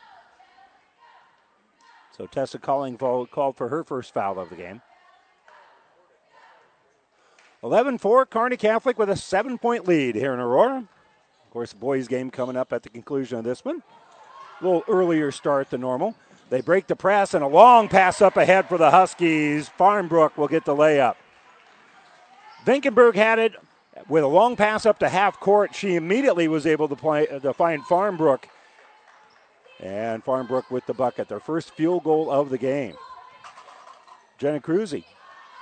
So 2.16 2.26
Tessa 2.26 2.58
Calling 2.58 2.96
called 2.98 3.56
for 3.56 3.68
her 3.68 3.82
first 3.84 4.12
foul 4.12 4.38
of 4.38 4.50
the 4.50 4.56
game. 4.56 4.82
11 7.62 7.98
4, 7.98 8.26
Kearney 8.26 8.56
Catholic 8.56 8.98
with 8.98 9.08
a 9.08 9.16
seven 9.16 9.56
point 9.56 9.86
lead 9.86 10.14
here 10.14 10.34
in 10.34 10.40
Aurora. 10.40 10.78
Of 10.78 11.50
course, 11.52 11.72
boys' 11.72 12.08
game 12.08 12.30
coming 12.30 12.56
up 12.56 12.72
at 12.72 12.82
the 12.82 12.88
conclusion 12.88 13.38
of 13.38 13.44
this 13.44 13.64
one. 13.64 13.82
A 14.60 14.64
little 14.64 14.84
earlier 14.88 15.30
start 15.30 15.70
than 15.70 15.80
normal. 15.80 16.14
They 16.50 16.60
break 16.60 16.86
the 16.86 16.96
press 16.96 17.34
and 17.34 17.42
a 17.42 17.46
long 17.46 17.88
pass 17.88 18.20
up 18.20 18.36
ahead 18.36 18.68
for 18.68 18.78
the 18.78 18.90
Huskies. 18.90 19.70
Farmbrook 19.78 20.36
will 20.36 20.48
get 20.48 20.64
the 20.64 20.74
layup. 20.74 21.14
Vinkenberg 22.66 23.14
had 23.14 23.38
it 23.38 23.54
with 24.08 24.24
a 24.24 24.28
long 24.28 24.56
pass 24.56 24.86
up 24.86 24.98
to 25.00 25.08
half 25.08 25.38
court. 25.40 25.74
She 25.74 25.96
immediately 25.96 26.48
was 26.48 26.66
able 26.66 26.88
to, 26.88 26.96
play, 26.96 27.28
uh, 27.28 27.38
to 27.40 27.52
find 27.52 27.82
Farmbrook 27.82 28.44
and 29.80 30.24
Farmbrook 30.24 30.70
with 30.70 30.86
the 30.86 30.94
bucket, 30.94 31.28
their 31.28 31.40
first 31.40 31.70
field 31.72 32.04
goal 32.04 32.30
of 32.30 32.50
the 32.50 32.58
game. 32.58 32.94
Jenna 34.38 34.60
Cruzy 34.60 35.04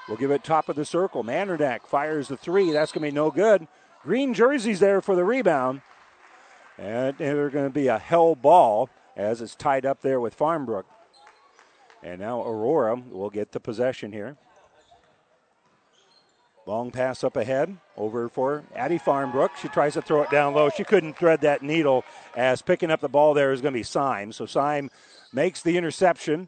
will 0.08 0.16
give 0.16 0.30
it 0.30 0.44
top 0.44 0.68
of 0.68 0.76
the 0.76 0.84
circle. 0.84 1.24
Mandernack 1.24 1.86
fires 1.86 2.28
the 2.28 2.36
three. 2.36 2.70
That's 2.70 2.92
going 2.92 3.02
to 3.02 3.10
be 3.10 3.14
no 3.14 3.30
good. 3.30 3.66
Green 4.02 4.34
jerseys 4.34 4.80
there 4.80 5.00
for 5.00 5.14
the 5.14 5.24
rebound. 5.24 5.82
And 6.78 7.16
they're 7.18 7.50
going 7.50 7.66
to 7.66 7.72
be 7.72 7.88
a 7.88 7.98
hell 7.98 8.34
ball 8.34 8.88
as 9.16 9.42
it's 9.42 9.54
tied 9.54 9.84
up 9.84 10.00
there 10.00 10.20
with 10.20 10.38
Farmbrook. 10.38 10.84
And 12.02 12.20
now 12.20 12.42
Aurora 12.42 12.96
will 12.96 13.28
get 13.28 13.52
the 13.52 13.60
possession 13.60 14.12
here. 14.12 14.36
Long 16.70 16.92
pass 16.92 17.24
up 17.24 17.36
ahead 17.36 17.76
over 17.96 18.28
for 18.28 18.62
Addie 18.76 19.00
Farmbrook. 19.00 19.56
She 19.60 19.66
tries 19.66 19.94
to 19.94 20.02
throw 20.02 20.22
it 20.22 20.30
down 20.30 20.54
low. 20.54 20.70
She 20.70 20.84
couldn't 20.84 21.18
thread 21.18 21.40
that 21.40 21.62
needle 21.62 22.04
as 22.36 22.62
picking 22.62 22.92
up 22.92 23.00
the 23.00 23.08
ball 23.08 23.34
there 23.34 23.50
is 23.50 23.60
going 23.60 23.74
to 23.74 23.78
be 23.80 23.82
Syme. 23.82 24.30
So 24.30 24.46
Syme 24.46 24.88
makes 25.32 25.62
the 25.62 25.76
interception. 25.76 26.46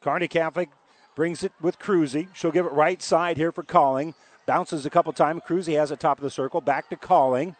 Kearney 0.00 0.26
Catholic 0.26 0.70
brings 1.14 1.44
it 1.44 1.52
with 1.60 1.78
Cruzy. 1.78 2.26
She'll 2.34 2.50
give 2.50 2.66
it 2.66 2.72
right 2.72 3.00
side 3.00 3.36
here 3.36 3.52
for 3.52 3.62
Calling. 3.62 4.14
Bounces 4.44 4.86
a 4.86 4.90
couple 4.90 5.12
times. 5.12 5.42
Cruzy 5.46 5.76
has 5.76 5.92
it 5.92 6.00
top 6.00 6.18
of 6.18 6.24
the 6.24 6.30
circle. 6.30 6.60
Back 6.60 6.90
to 6.90 6.96
Calling. 6.96 7.54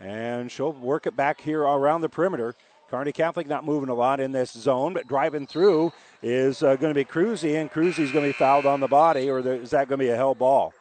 And 0.00 0.50
she'll 0.50 0.72
work 0.72 1.06
it 1.06 1.14
back 1.14 1.42
here 1.42 1.60
around 1.60 2.00
the 2.00 2.08
perimeter. 2.08 2.54
Kearney 2.92 3.12
Catholic 3.12 3.46
not 3.46 3.64
moving 3.64 3.88
a 3.88 3.94
lot 3.94 4.20
in 4.20 4.32
this 4.32 4.52
zone, 4.52 4.92
but 4.92 5.08
driving 5.08 5.46
through 5.46 5.94
is 6.22 6.62
uh, 6.62 6.76
going 6.76 6.92
to 6.92 6.94
be 6.94 7.06
Cruzy, 7.06 7.58
and 7.58 7.72
Cruzy's 7.72 8.12
going 8.12 8.26
to 8.26 8.28
be 8.28 8.32
fouled 8.34 8.66
on 8.66 8.80
the 8.80 8.86
body, 8.86 9.30
or 9.30 9.38
is 9.38 9.70
that 9.70 9.88
going 9.88 9.98
to 9.98 10.04
be 10.04 10.10
a 10.10 10.14
hell 10.14 10.34
ball? 10.34 10.74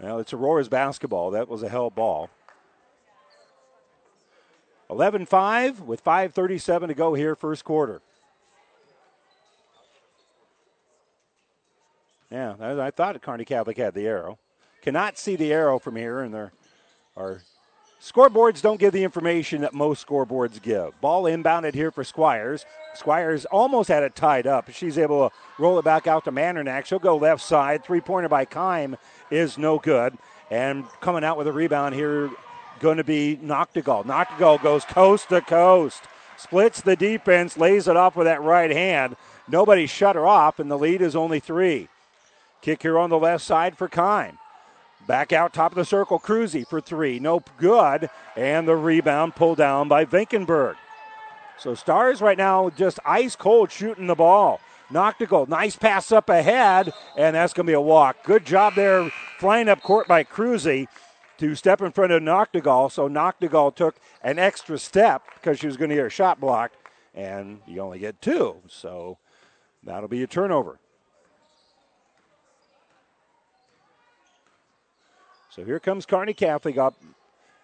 Well, 0.00 0.18
it's 0.18 0.32
Aurora's 0.32 0.68
basketball. 0.68 1.30
That 1.30 1.48
was 1.48 1.62
a 1.62 1.68
hell 1.68 1.90
ball. 1.90 2.28
11 4.90 5.26
5 5.26 5.82
with 5.82 6.02
5.37 6.02 6.88
to 6.88 6.94
go 6.94 7.14
here, 7.14 7.36
first 7.36 7.64
quarter. 7.64 8.02
Yeah, 12.32 12.56
I, 12.60 12.90
thought 12.90 13.22
Kearney 13.22 13.44
Catholic 13.44 13.76
had 13.76 13.94
the 13.94 14.08
arrow. 14.08 14.40
Cannot 14.82 15.18
see 15.18 15.36
the 15.36 15.52
arrow 15.52 15.78
from 15.78 15.94
here, 15.94 16.20
and 16.20 16.34
there 16.34 16.50
are 17.16 17.42
Scoreboards 18.00 18.60
don't 18.60 18.78
give 18.78 18.92
the 18.92 19.04
information 19.04 19.62
that 19.62 19.72
most 19.72 20.06
scoreboards 20.06 20.60
give. 20.60 21.00
Ball 21.00 21.24
inbounded 21.24 21.74
here 21.74 21.90
for 21.90 22.04
Squires. 22.04 22.66
Squires 22.94 23.46
almost 23.46 23.88
had 23.88 24.02
it 24.02 24.14
tied 24.14 24.46
up. 24.46 24.70
She's 24.70 24.98
able 24.98 25.28
to 25.28 25.34
roll 25.58 25.78
it 25.78 25.84
back 25.84 26.06
out 26.06 26.24
to 26.24 26.32
Mandernack. 26.32 26.84
She'll 26.84 26.98
go 26.98 27.16
left 27.16 27.42
side. 27.42 27.84
Three 27.84 28.00
pointer 28.00 28.28
by 28.28 28.44
Kime 28.44 28.98
is 29.30 29.56
no 29.56 29.78
good. 29.78 30.16
And 30.50 30.84
coming 31.00 31.24
out 31.24 31.38
with 31.38 31.46
a 31.46 31.52
rebound 31.52 31.94
here, 31.94 32.30
going 32.80 32.98
to 32.98 33.04
be 33.04 33.38
Noctegal. 33.42 34.04
Noctegal 34.04 34.62
goes 34.62 34.84
coast 34.84 35.30
to 35.30 35.40
coast, 35.40 36.02
splits 36.36 36.82
the 36.82 36.96
defense, 36.96 37.56
lays 37.56 37.88
it 37.88 37.96
off 37.96 38.14
with 38.14 38.26
that 38.26 38.42
right 38.42 38.70
hand. 38.70 39.16
Nobody 39.48 39.86
shut 39.86 40.16
her 40.16 40.26
off, 40.26 40.58
and 40.58 40.70
the 40.70 40.78
lead 40.78 41.00
is 41.00 41.16
only 41.16 41.40
three. 41.40 41.88
Kick 42.60 42.82
here 42.82 42.98
on 42.98 43.10
the 43.10 43.18
left 43.18 43.44
side 43.44 43.78
for 43.78 43.88
Kime. 43.88 44.36
Back 45.06 45.32
out 45.32 45.52
top 45.52 45.72
of 45.72 45.76
the 45.76 45.84
circle, 45.84 46.18
Cruzy 46.18 46.66
for 46.66 46.80
three. 46.80 47.18
No 47.20 47.42
good. 47.58 48.10
And 48.34 48.66
the 48.66 48.76
rebound 48.76 49.36
pulled 49.36 49.58
down 49.58 49.88
by 49.88 50.04
Vinkenberg. 50.04 50.76
So 51.58 51.74
Stars 51.74 52.20
right 52.20 52.36
now 52.36 52.70
just 52.70 52.98
ice 53.04 53.36
cold 53.36 53.70
shooting 53.70 54.08
the 54.08 54.14
ball. 54.14 54.60
Noctegal, 54.90 55.48
nice 55.48 55.74
pass 55.74 56.12
up 56.12 56.28
ahead, 56.28 56.92
and 57.16 57.34
that's 57.34 57.52
going 57.52 57.66
to 57.66 57.70
be 57.70 57.74
a 57.74 57.80
walk. 57.80 58.22
Good 58.24 58.44
job 58.44 58.74
there 58.76 59.10
flying 59.38 59.68
up 59.68 59.82
court 59.82 60.06
by 60.06 60.22
Cruzy 60.22 60.86
to 61.38 61.54
step 61.54 61.82
in 61.82 61.90
front 61.90 62.12
of 62.12 62.22
Noctegal. 62.22 62.92
So 62.92 63.08
Noctegal 63.08 63.74
took 63.74 63.96
an 64.22 64.38
extra 64.38 64.78
step 64.78 65.22
because 65.34 65.58
she 65.58 65.66
was 65.66 65.76
going 65.76 65.90
to 65.90 65.96
get 65.96 66.06
a 66.06 66.10
shot 66.10 66.40
blocked, 66.40 66.76
and 67.14 67.60
you 67.66 67.80
only 67.80 67.98
get 67.98 68.22
two. 68.22 68.56
So 68.68 69.18
that'll 69.82 70.08
be 70.08 70.22
a 70.22 70.26
turnover. 70.28 70.78
So 75.56 75.64
here 75.64 75.80
comes 75.80 76.04
Kearney 76.04 76.34
Catholic 76.34 76.76
up 76.76 76.94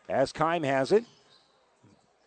as 0.08 0.32
Kime 0.32 0.64
has 0.64 0.92
it. 0.92 1.04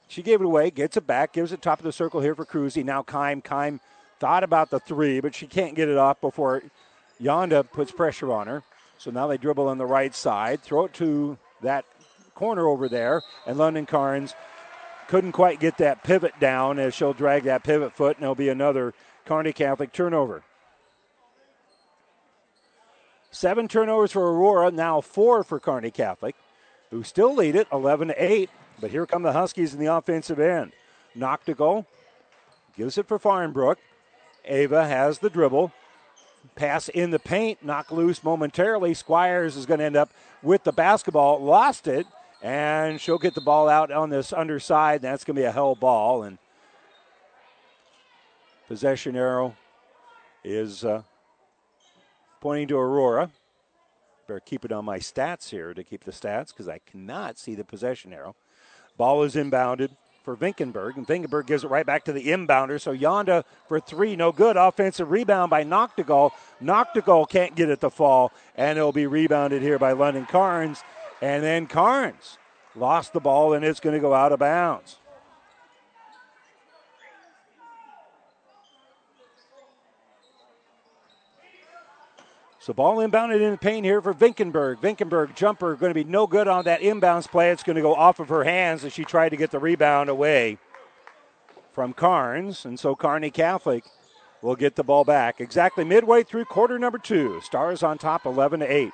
She 0.07 0.21
gave 0.21 0.39
it 0.39 0.45
away, 0.45 0.69
gets 0.69 0.95
it 0.95 1.07
back, 1.07 1.33
gives 1.33 1.51
it 1.51 1.63
top 1.63 1.79
of 1.79 1.83
the 1.83 1.91
circle 1.91 2.21
here 2.21 2.35
for 2.35 2.45
Cruzy. 2.45 2.85
Now 2.85 3.01
Kime, 3.01 3.43
Kime 3.43 3.79
thought 4.19 4.43
about 4.43 4.69
the 4.69 4.79
three, 4.79 5.19
but 5.21 5.33
she 5.33 5.47
can't 5.47 5.73
get 5.73 5.89
it 5.89 5.97
off 5.97 6.21
before 6.21 6.61
Yonda 7.19 7.67
puts 7.71 7.91
pressure 7.91 8.31
on 8.31 8.45
her. 8.45 8.61
So 8.99 9.09
now 9.09 9.25
they 9.25 9.37
dribble 9.37 9.67
on 9.67 9.79
the 9.79 9.87
right 9.87 10.13
side, 10.13 10.61
throw 10.61 10.85
it 10.85 10.93
to 10.93 11.35
that 11.63 11.85
corner 12.35 12.67
over 12.67 12.87
there, 12.87 13.23
and 13.47 13.57
London 13.57 13.87
Carnes 13.87 14.35
couldn't 15.07 15.31
quite 15.31 15.59
get 15.59 15.79
that 15.79 16.03
pivot 16.03 16.39
down 16.39 16.77
as 16.77 16.93
she'll 16.93 17.13
drag 17.13 17.41
that 17.43 17.63
pivot 17.63 17.91
foot, 17.91 18.17
and 18.17 18.21
there'll 18.21 18.35
be 18.35 18.49
another 18.49 18.93
Kearney 19.25 19.51
Catholic 19.51 19.91
turnover. 19.91 20.43
Seven 23.35 23.67
turnovers 23.67 24.13
for 24.13 24.31
Aurora, 24.31 24.71
now 24.71 25.01
four 25.01 25.43
for 25.43 25.59
Kearney 25.59 25.91
Catholic, 25.91 26.37
who 26.89 27.03
still 27.03 27.35
lead 27.35 27.57
it 27.57 27.67
11 27.69 28.07
to 28.07 28.13
8. 28.23 28.49
But 28.79 28.91
here 28.91 29.05
come 29.05 29.23
the 29.23 29.33
Huskies 29.33 29.73
in 29.73 29.79
the 29.81 29.93
offensive 29.93 30.39
end. 30.39 30.71
Noctegal 31.17 31.85
gives 32.77 32.97
it 32.97 33.09
for 33.09 33.19
Farnbrook. 33.19 33.75
Ava 34.45 34.87
has 34.87 35.19
the 35.19 35.29
dribble. 35.29 35.73
Pass 36.55 36.87
in 36.87 37.11
the 37.11 37.19
paint, 37.19 37.61
knock 37.61 37.91
loose 37.91 38.23
momentarily. 38.23 38.93
Squires 38.93 39.57
is 39.57 39.65
going 39.65 39.79
to 39.79 39.85
end 39.85 39.97
up 39.97 40.11
with 40.41 40.63
the 40.63 40.71
basketball. 40.71 41.43
Lost 41.43 41.89
it, 41.89 42.07
and 42.41 43.01
she'll 43.01 43.17
get 43.17 43.35
the 43.35 43.41
ball 43.41 43.67
out 43.67 43.91
on 43.91 44.11
this 44.11 44.31
underside. 44.31 45.01
That's 45.01 45.25
going 45.25 45.35
to 45.35 45.41
be 45.41 45.45
a 45.45 45.51
hell 45.51 45.75
ball. 45.75 46.23
And 46.23 46.37
possession 48.69 49.17
arrow 49.17 49.57
is 50.41 50.85
uh, 50.85 51.01
pointing 52.45 52.67
to 52.67 52.77
Aurora. 52.77 53.31
Better 54.27 54.39
keep 54.39 54.65
it 54.65 54.71
on 54.71 54.85
my 54.85 54.99
stats 54.99 55.49
here 55.49 55.73
to 55.73 55.83
keep 55.83 56.03
the 56.03 56.11
stats 56.11 56.49
because 56.49 56.67
I 56.67 56.77
cannot 56.77 57.39
see 57.39 57.55
the 57.55 57.63
possession 57.63 58.13
arrow. 58.13 58.35
Ball 58.97 59.23
is 59.23 59.33
inbounded 59.33 59.89
for 60.23 60.37
Vinkenberg, 60.37 60.95
and 60.95 61.07
Vinkenberg 61.07 61.47
gives 61.47 61.63
it 61.63 61.71
right 61.71 61.87
back 61.87 62.03
to 62.03 62.13
the 62.13 62.27
inbounder. 62.27 62.79
So 62.79 62.95
Yonda 62.95 63.45
for 63.67 63.79
three, 63.79 64.15
no 64.15 64.31
good. 64.31 64.57
Offensive 64.57 65.09
rebound 65.09 65.49
by 65.49 65.63
Noctegal. 65.63 66.33
Noctegal 66.61 67.29
can't 67.29 67.55
get 67.55 67.71
it 67.71 67.81
to 67.81 67.89
fall, 67.89 68.31
and 68.55 68.77
it'll 68.77 68.91
be 68.91 69.07
rebounded 69.07 69.63
here 69.63 69.79
by 69.79 69.93
London 69.93 70.27
Carnes. 70.27 70.83
And 71.23 71.43
then 71.43 71.65
Carnes 71.65 72.37
lost 72.75 73.13
the 73.13 73.19
ball, 73.19 73.53
and 73.53 73.65
it's 73.65 73.79
going 73.79 73.95
to 73.95 73.99
go 73.99 74.13
out 74.13 74.31
of 74.31 74.37
bounds. 74.37 74.97
So 82.65 82.73
ball 82.73 82.97
inbounded 82.97 83.41
in 83.41 83.51
the 83.51 83.57
paint 83.59 83.85
here 83.85 84.01
for 84.01 84.11
Vinkenberg. 84.11 84.77
Vinkenberg 84.81 85.35
jumper 85.35 85.75
going 85.75 85.91
to 85.91 85.93
be 85.93 86.03
no 86.03 86.25
good 86.25 86.47
on 86.47 86.65
that 86.65 86.81
inbounds 86.81 87.29
play. 87.29 87.51
It's 87.51 87.61
going 87.61 87.75
to 87.75 87.81
go 87.83 87.93
off 87.93 88.19
of 88.19 88.29
her 88.29 88.43
hands 88.43 88.83
as 88.83 88.91
she 88.91 89.03
tried 89.03 89.29
to 89.29 89.37
get 89.37 89.51
the 89.51 89.59
rebound 89.59 90.09
away 90.09 90.57
from 91.73 91.93
Carnes. 91.93 92.65
And 92.65 92.79
so 92.79 92.95
Kearney 92.95 93.29
Catholic 93.29 93.83
will 94.41 94.55
get 94.55 94.77
the 94.77 94.83
ball 94.83 95.03
back. 95.03 95.39
Exactly 95.39 95.83
midway 95.83 96.23
through 96.23 96.45
quarter 96.45 96.79
number 96.79 96.97
two. 96.97 97.39
Stars 97.41 97.83
on 97.83 97.99
top 97.99 98.25
11 98.25 98.61
to 98.61 98.65
8. 98.65 98.91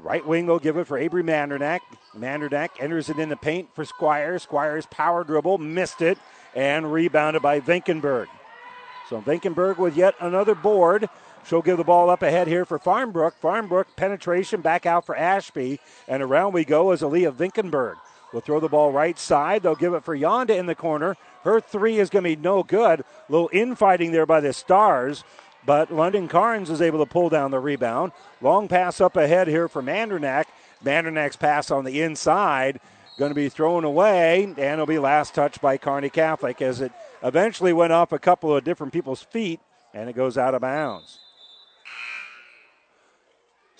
Right 0.00 0.24
wing 0.24 0.46
will 0.46 0.60
give 0.60 0.76
it 0.76 0.86
for 0.86 0.96
Avery 0.96 1.24
Mandernack. 1.24 1.80
Mandernack 2.16 2.68
enters 2.78 3.10
it 3.10 3.18
in 3.18 3.30
the 3.30 3.36
paint 3.36 3.68
for 3.74 3.84
Squires. 3.84 4.44
Squires 4.44 4.86
power 4.86 5.24
dribble, 5.24 5.58
missed 5.58 6.02
it, 6.02 6.18
and 6.54 6.92
rebounded 6.92 7.42
by 7.42 7.58
Vinkenberg. 7.58 8.28
So 9.08 9.20
Vinkenberg 9.20 9.78
with 9.78 9.96
yet 9.96 10.14
another 10.20 10.54
board. 10.54 11.08
She'll 11.46 11.62
give 11.62 11.78
the 11.78 11.84
ball 11.84 12.10
up 12.10 12.22
ahead 12.22 12.46
here 12.46 12.64
for 12.64 12.78
Farmbrook. 12.78 13.32
Farmbrook 13.42 13.86
penetration 13.96 14.60
back 14.60 14.86
out 14.86 15.06
for 15.06 15.16
Ashby. 15.16 15.80
And 16.06 16.22
around 16.22 16.52
we 16.52 16.64
go 16.64 16.90
as 16.90 17.02
Aaliyah 17.02 17.32
Vinkenberg. 17.32 17.96
Will 18.32 18.40
throw 18.40 18.60
the 18.60 18.68
ball 18.68 18.92
right 18.92 19.18
side. 19.18 19.62
They'll 19.62 19.74
give 19.74 19.94
it 19.94 20.04
for 20.04 20.16
Yonda 20.16 20.56
in 20.56 20.66
the 20.66 20.74
corner. 20.74 21.16
Her 21.42 21.60
three 21.60 21.98
is 21.98 22.10
going 22.10 22.22
to 22.22 22.36
be 22.36 22.40
no 22.40 22.62
good. 22.62 23.00
A 23.00 23.04
little 23.28 23.50
infighting 23.52 24.12
there 24.12 24.26
by 24.26 24.40
the 24.40 24.52
Stars. 24.52 25.24
But 25.66 25.92
London 25.92 26.28
Carnes 26.28 26.70
is 26.70 26.80
able 26.80 27.04
to 27.04 27.10
pull 27.10 27.28
down 27.28 27.50
the 27.50 27.58
rebound. 27.58 28.12
Long 28.40 28.68
pass 28.68 29.00
up 29.00 29.16
ahead 29.16 29.48
here 29.48 29.68
for 29.68 29.82
Mandernack. 29.82 30.44
Mandernack's 30.84 31.36
pass 31.36 31.70
on 31.70 31.84
the 31.84 32.00
inside 32.00 32.80
going 33.20 33.30
to 33.30 33.34
be 33.34 33.50
thrown 33.50 33.84
away, 33.84 34.44
and 34.44 34.58
it'll 34.58 34.86
be 34.86 34.98
last 34.98 35.34
touch 35.34 35.60
by 35.60 35.76
Kearney 35.76 36.08
Catholic 36.08 36.62
as 36.62 36.80
it 36.80 36.90
eventually 37.22 37.70
went 37.70 37.92
off 37.92 38.12
a 38.12 38.18
couple 38.18 38.56
of 38.56 38.64
different 38.64 38.94
people's 38.94 39.22
feet, 39.22 39.60
and 39.92 40.08
it 40.08 40.16
goes 40.16 40.38
out 40.38 40.54
of 40.54 40.62
bounds. 40.62 41.18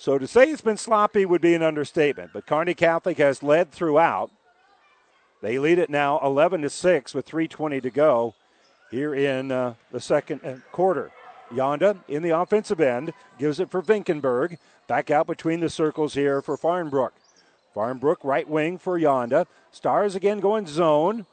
So 0.01 0.17
to 0.17 0.25
say 0.25 0.49
it's 0.49 0.63
been 0.63 0.77
sloppy 0.77 1.27
would 1.27 1.41
be 1.41 1.53
an 1.53 1.61
understatement, 1.61 2.31
but 2.33 2.47
Kearney 2.47 2.73
Catholic 2.73 3.19
has 3.19 3.43
led 3.43 3.71
throughout. 3.71 4.31
They 5.43 5.59
lead 5.59 5.77
it 5.77 5.91
now 5.91 6.19
11 6.23 6.63
to 6.63 6.71
6 6.71 7.13
with 7.13 7.27
3:20 7.27 7.83
to 7.83 7.91
go 7.91 8.33
here 8.89 9.13
in 9.13 9.51
uh, 9.51 9.75
the 9.91 9.99
second 9.99 10.41
uh, 10.43 10.55
quarter. 10.71 11.11
Yonda 11.51 11.99
in 12.07 12.23
the 12.23 12.31
offensive 12.31 12.81
end 12.81 13.13
gives 13.37 13.59
it 13.59 13.69
for 13.69 13.83
Vinkenberg. 13.83 14.57
Back 14.87 15.11
out 15.11 15.27
between 15.27 15.59
the 15.59 15.69
circles 15.69 16.15
here 16.15 16.41
for 16.41 16.57
Farnbrook. 16.57 17.11
Farnbrook 17.75 18.23
right 18.23 18.49
wing 18.49 18.79
for 18.79 18.99
Yonda. 18.99 19.45
Stars 19.71 20.15
again 20.15 20.39
going 20.39 20.65
zone 20.65 21.27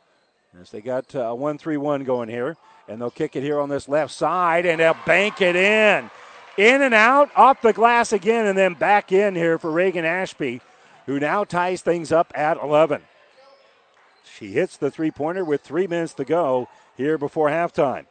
as 0.61 0.71
they 0.71 0.83
got 0.83 1.15
a 1.15 1.31
uh, 1.31 1.35
1 1.35 1.57
3 1.57 1.79
1 1.79 2.05
going 2.05 2.29
here. 2.29 2.59
And 2.87 3.01
they'll 3.01 3.11
kick 3.11 3.35
it 3.35 3.43
here 3.43 3.61
on 3.61 3.71
this 3.71 3.89
left 3.89 4.13
side 4.13 4.67
and 4.67 4.79
they'll 4.79 4.95
bank 5.07 5.41
it 5.41 5.57
in. 5.57 6.11
In 6.59 6.83
and 6.83 6.93
out, 6.93 7.31
off 7.37 7.63
the 7.63 7.73
glass 7.73 8.13
again, 8.13 8.45
and 8.47 8.59
then 8.59 8.75
back 8.75 9.13
in 9.13 9.37
here 9.37 9.61
for 9.61 9.71
Reagan 9.71 10.05
Ashby, 10.05 10.61
who 11.07 11.21
now 11.21 11.45
ties 11.45 11.83
things 11.83 12.11
up 12.11 12.33
at 12.35 12.61
11. 12.61 13.01
She 14.37 14.49
hits 14.49 14.77
the 14.77 14.91
three 14.91 15.13
pointer 15.13 15.45
with 15.45 15.61
three 15.61 15.87
minutes 15.87 16.15
to 16.15 16.25
go 16.25 16.69
here 16.97 17.17
before 17.17 17.49
halftime. 17.49 18.07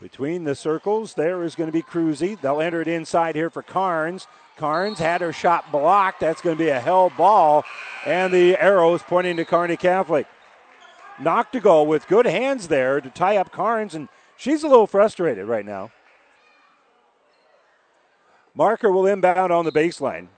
Between 0.00 0.44
the 0.44 0.54
circles, 0.54 1.14
there 1.14 1.42
is 1.42 1.56
going 1.56 1.66
to 1.66 1.72
be 1.72 1.82
Cruzy. 1.82 2.40
They'll 2.40 2.60
enter 2.60 2.82
it 2.82 2.88
inside 2.88 3.34
here 3.34 3.50
for 3.50 3.62
Carnes. 3.62 4.28
Carnes 4.56 5.00
had 5.00 5.20
her 5.20 5.32
shot 5.32 5.72
blocked. 5.72 6.20
That's 6.20 6.40
going 6.40 6.56
to 6.56 6.64
be 6.64 6.70
a 6.70 6.78
hell 6.78 7.10
ball. 7.16 7.64
And 8.06 8.32
the 8.32 8.56
arrows 8.58 9.02
pointing 9.02 9.36
to 9.38 9.44
Kearney 9.44 9.76
Catholic. 9.76 10.28
Noctegal 11.18 11.86
with 11.86 12.06
good 12.06 12.26
hands 12.26 12.68
there 12.68 13.00
to 13.00 13.10
tie 13.10 13.38
up 13.38 13.50
Carnes, 13.50 13.96
and 13.96 14.08
she's 14.36 14.62
a 14.62 14.68
little 14.68 14.86
frustrated 14.86 15.46
right 15.46 15.66
now. 15.66 15.90
Marker 18.54 18.92
will 18.92 19.06
inbound 19.06 19.52
on 19.52 19.64
the 19.64 19.72
baseline. 19.72 20.28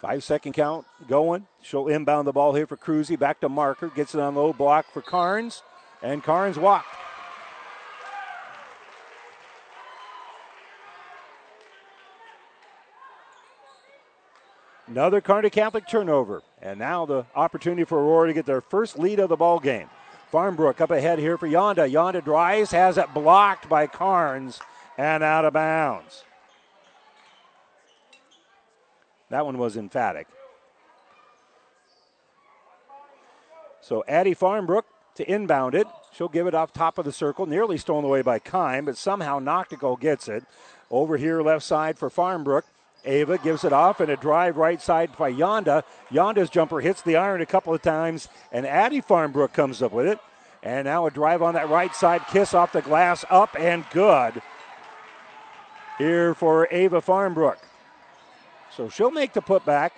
Five 0.00 0.22
second 0.22 0.52
count 0.52 0.86
going. 1.08 1.46
She'll 1.62 1.88
inbound 1.88 2.28
the 2.28 2.32
ball 2.32 2.54
here 2.54 2.66
for 2.66 2.76
Cruzy. 2.76 3.18
Back 3.18 3.40
to 3.40 3.48
Marker. 3.48 3.88
Gets 3.88 4.14
it 4.14 4.20
on 4.20 4.34
the 4.34 4.40
low 4.40 4.52
block 4.52 4.86
for 4.92 5.02
Carnes. 5.02 5.62
And 6.02 6.22
Carnes 6.22 6.58
walked. 6.58 6.86
Another 14.86 15.20
Kearney 15.20 15.50
Catholic 15.50 15.88
turnover. 15.88 16.42
And 16.62 16.78
now 16.78 17.04
the 17.06 17.26
opportunity 17.34 17.82
for 17.82 17.98
Aurora 17.98 18.28
to 18.28 18.34
get 18.34 18.46
their 18.46 18.60
first 18.60 18.98
lead 18.98 19.18
of 19.18 19.28
the 19.28 19.36
ball 19.36 19.58
game. 19.58 19.90
Farmbrook 20.32 20.80
up 20.80 20.90
ahead 20.90 21.18
here 21.18 21.38
for 21.38 21.48
Yonda. 21.48 21.90
Yonda 21.90 22.22
drives, 22.24 22.72
has 22.72 22.98
it 22.98 23.12
blocked 23.14 23.68
by 23.68 23.86
Carnes 23.86 24.60
and 24.98 25.22
out 25.22 25.44
of 25.44 25.52
bounds. 25.52 26.24
That 29.30 29.44
one 29.44 29.58
was 29.58 29.76
emphatic. 29.76 30.26
So 33.80 34.04
Addie 34.08 34.34
Farmbrook 34.34 34.82
to 35.16 35.30
inbound 35.30 35.74
it. 35.74 35.86
She'll 36.12 36.28
give 36.28 36.46
it 36.46 36.54
off 36.54 36.72
top 36.72 36.98
of 36.98 37.04
the 37.04 37.12
circle, 37.12 37.46
nearly 37.46 37.76
stolen 37.78 38.04
away 38.04 38.22
by 38.22 38.38
Kime, 38.38 38.84
but 38.84 38.96
somehow 38.96 39.38
Noctegal 39.38 40.00
gets 40.00 40.28
it. 40.28 40.44
Over 40.90 41.16
here, 41.16 41.42
left 41.42 41.64
side 41.64 41.98
for 41.98 42.08
Farmbrook. 42.08 42.62
Ava 43.06 43.38
gives 43.38 43.64
it 43.64 43.72
off 43.72 44.00
and 44.00 44.10
a 44.10 44.16
drive 44.16 44.56
right 44.56 44.82
side 44.82 45.16
by 45.16 45.32
Yonda. 45.32 45.84
Yonda's 46.10 46.50
jumper 46.50 46.80
hits 46.80 47.02
the 47.02 47.16
iron 47.16 47.40
a 47.40 47.46
couple 47.46 47.72
of 47.72 47.80
times, 47.80 48.28
and 48.52 48.66
Addie 48.66 49.00
Farmbrook 49.00 49.52
comes 49.52 49.80
up 49.80 49.92
with 49.92 50.06
it. 50.06 50.18
And 50.62 50.86
now 50.86 51.06
a 51.06 51.10
drive 51.10 51.42
on 51.42 51.54
that 51.54 51.70
right 51.70 51.94
side, 51.94 52.22
kiss 52.28 52.52
off 52.52 52.72
the 52.72 52.82
glass, 52.82 53.24
up 53.30 53.56
and 53.58 53.84
good 53.92 54.42
here 55.98 56.34
for 56.34 56.68
Ava 56.70 57.00
Farmbrook. 57.00 57.58
So 58.76 58.88
she'll 58.88 59.10
make 59.10 59.32
the 59.32 59.40
putback 59.40 59.90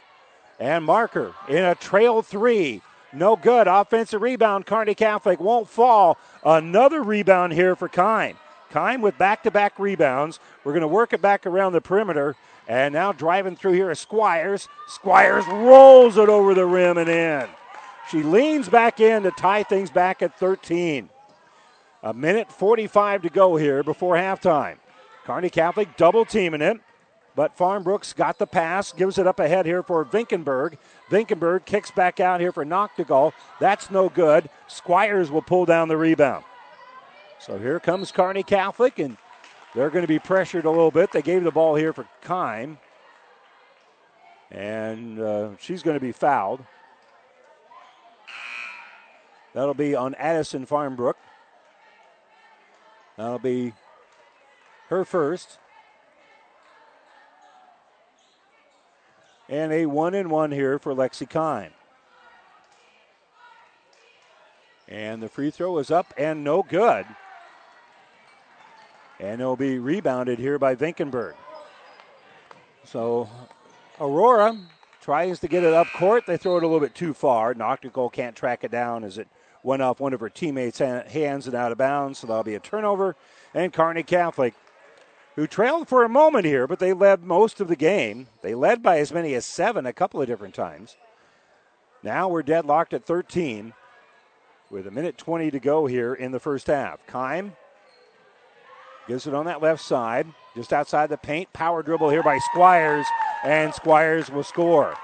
and 0.60 0.84
marker 0.84 1.34
in 1.48 1.64
a 1.64 1.74
trail 1.74 2.22
three. 2.22 2.82
No 3.12 3.36
good. 3.36 3.66
Offensive 3.66 4.20
rebound. 4.20 4.66
Kearney 4.66 4.94
Catholic 4.94 5.40
won't 5.40 5.68
fall. 5.68 6.18
Another 6.44 7.02
rebound 7.02 7.54
here 7.54 7.74
for 7.74 7.88
Kime. 7.88 8.36
Kime 8.70 9.00
with 9.00 9.16
back 9.16 9.42
to 9.44 9.50
back 9.50 9.78
rebounds. 9.78 10.40
We're 10.62 10.72
going 10.72 10.82
to 10.82 10.88
work 10.88 11.12
it 11.12 11.22
back 11.22 11.46
around 11.46 11.72
the 11.72 11.80
perimeter. 11.80 12.36
And 12.68 12.92
now 12.92 13.12
driving 13.12 13.56
through 13.56 13.72
here 13.72 13.90
is 13.90 13.98
Squires. 13.98 14.68
Squires 14.86 15.46
rolls 15.46 16.18
it 16.18 16.28
over 16.28 16.54
the 16.54 16.66
rim 16.66 16.98
and 16.98 17.08
in. 17.08 17.48
She 18.10 18.22
leans 18.22 18.68
back 18.68 19.00
in 19.00 19.22
to 19.22 19.30
tie 19.30 19.62
things 19.62 19.90
back 19.90 20.22
at 20.22 20.38
13. 20.38 21.08
A 22.02 22.14
minute 22.14 22.52
45 22.52 23.22
to 23.22 23.30
go 23.30 23.56
here 23.56 23.82
before 23.82 24.16
halftime. 24.16 24.76
Kearney 25.24 25.50
Catholic 25.50 25.96
double 25.96 26.24
teaming 26.24 26.62
it, 26.62 26.78
but 27.34 27.56
Farnbrooks 27.56 28.14
got 28.14 28.38
the 28.38 28.46
pass, 28.46 28.92
gives 28.92 29.18
it 29.18 29.26
up 29.26 29.40
ahead 29.40 29.66
here 29.66 29.82
for 29.82 30.04
Vinkenberg. 30.04 30.78
Vinkenberg 31.10 31.64
kicks 31.64 31.90
back 31.90 32.20
out 32.20 32.40
here 32.40 32.52
for 32.52 32.64
Noctegal. 32.64 33.32
That's 33.60 33.90
no 33.90 34.08
good. 34.08 34.48
Squires 34.68 35.30
will 35.30 35.42
pull 35.42 35.64
down 35.64 35.88
the 35.88 35.96
rebound. 35.96 36.44
So 37.40 37.58
here 37.58 37.80
comes 37.80 38.12
Kearney 38.12 38.42
Catholic, 38.42 38.98
and 38.98 39.16
they're 39.74 39.90
going 39.90 40.02
to 40.02 40.08
be 40.08 40.18
pressured 40.18 40.64
a 40.64 40.70
little 40.70 40.90
bit. 40.90 41.12
They 41.12 41.22
gave 41.22 41.44
the 41.44 41.50
ball 41.50 41.74
here 41.74 41.92
for 41.92 42.06
Kime. 42.22 42.78
And 44.50 45.20
uh, 45.20 45.50
she's 45.58 45.82
going 45.82 45.96
to 45.96 46.00
be 46.00 46.12
fouled. 46.12 46.64
That'll 49.52 49.74
be 49.74 49.94
on 49.94 50.14
Addison 50.14 50.66
Farmbrook. 50.66 51.14
That'll 53.16 53.38
be 53.38 53.72
her 54.88 55.04
first. 55.04 55.58
And 59.48 59.72
a 59.72 59.86
one 59.86 60.14
and 60.14 60.30
one 60.30 60.52
here 60.52 60.78
for 60.78 60.94
Lexi 60.94 61.28
Kime. 61.28 61.70
And 64.86 65.22
the 65.22 65.28
free 65.28 65.50
throw 65.50 65.78
is 65.78 65.90
up 65.90 66.14
and 66.16 66.42
no 66.42 66.62
good. 66.62 67.04
And 69.20 69.40
it'll 69.40 69.56
be 69.56 69.78
rebounded 69.78 70.38
here 70.38 70.58
by 70.58 70.74
Vinkenberg. 70.76 71.34
So 72.84 73.28
Aurora 74.00 74.56
tries 75.00 75.40
to 75.40 75.48
get 75.48 75.64
it 75.64 75.74
up 75.74 75.88
court. 75.94 76.24
They 76.26 76.36
throw 76.36 76.56
it 76.56 76.62
a 76.62 76.66
little 76.66 76.80
bit 76.80 76.94
too 76.94 77.14
far. 77.14 77.54
Noctegal 77.54 78.12
can't 78.12 78.36
track 78.36 78.64
it 78.64 78.70
down 78.70 79.04
as 79.04 79.18
it 79.18 79.28
went 79.62 79.82
off 79.82 80.00
one 80.00 80.12
of 80.12 80.20
her 80.20 80.28
teammates' 80.28 80.78
hands 80.78 81.46
and 81.46 81.54
out 81.54 81.72
of 81.72 81.78
bounds. 81.78 82.18
So 82.18 82.26
that'll 82.26 82.44
be 82.44 82.54
a 82.54 82.60
turnover. 82.60 83.16
And 83.54 83.72
Kearney 83.72 84.02
Catholic, 84.04 84.54
who 85.34 85.46
trailed 85.46 85.88
for 85.88 86.04
a 86.04 86.08
moment 86.08 86.44
here, 86.44 86.66
but 86.66 86.78
they 86.78 86.92
led 86.92 87.24
most 87.24 87.60
of 87.60 87.68
the 87.68 87.76
game. 87.76 88.28
They 88.42 88.54
led 88.54 88.82
by 88.82 88.98
as 88.98 89.12
many 89.12 89.34
as 89.34 89.44
seven 89.44 89.86
a 89.86 89.92
couple 89.92 90.20
of 90.20 90.28
different 90.28 90.54
times. 90.54 90.96
Now 92.02 92.28
we're 92.28 92.42
deadlocked 92.42 92.94
at 92.94 93.04
13 93.04 93.72
with 94.70 94.86
a 94.86 94.90
minute 94.90 95.18
20 95.18 95.50
to 95.50 95.58
go 95.58 95.86
here 95.86 96.14
in 96.14 96.32
the 96.32 96.40
first 96.40 96.68
half. 96.68 97.04
Kime 97.06 97.52
gives 99.08 99.26
it 99.26 99.34
on 99.34 99.46
that 99.46 99.62
left 99.62 99.82
side, 99.82 100.26
just 100.54 100.72
outside 100.72 101.08
the 101.08 101.16
paint. 101.16 101.50
Power 101.54 101.82
dribble 101.82 102.10
here 102.10 102.22
by 102.22 102.38
Squires, 102.52 103.06
and 103.42 103.74
Squires 103.74 104.30
will 104.30 104.44
score. 104.44 104.94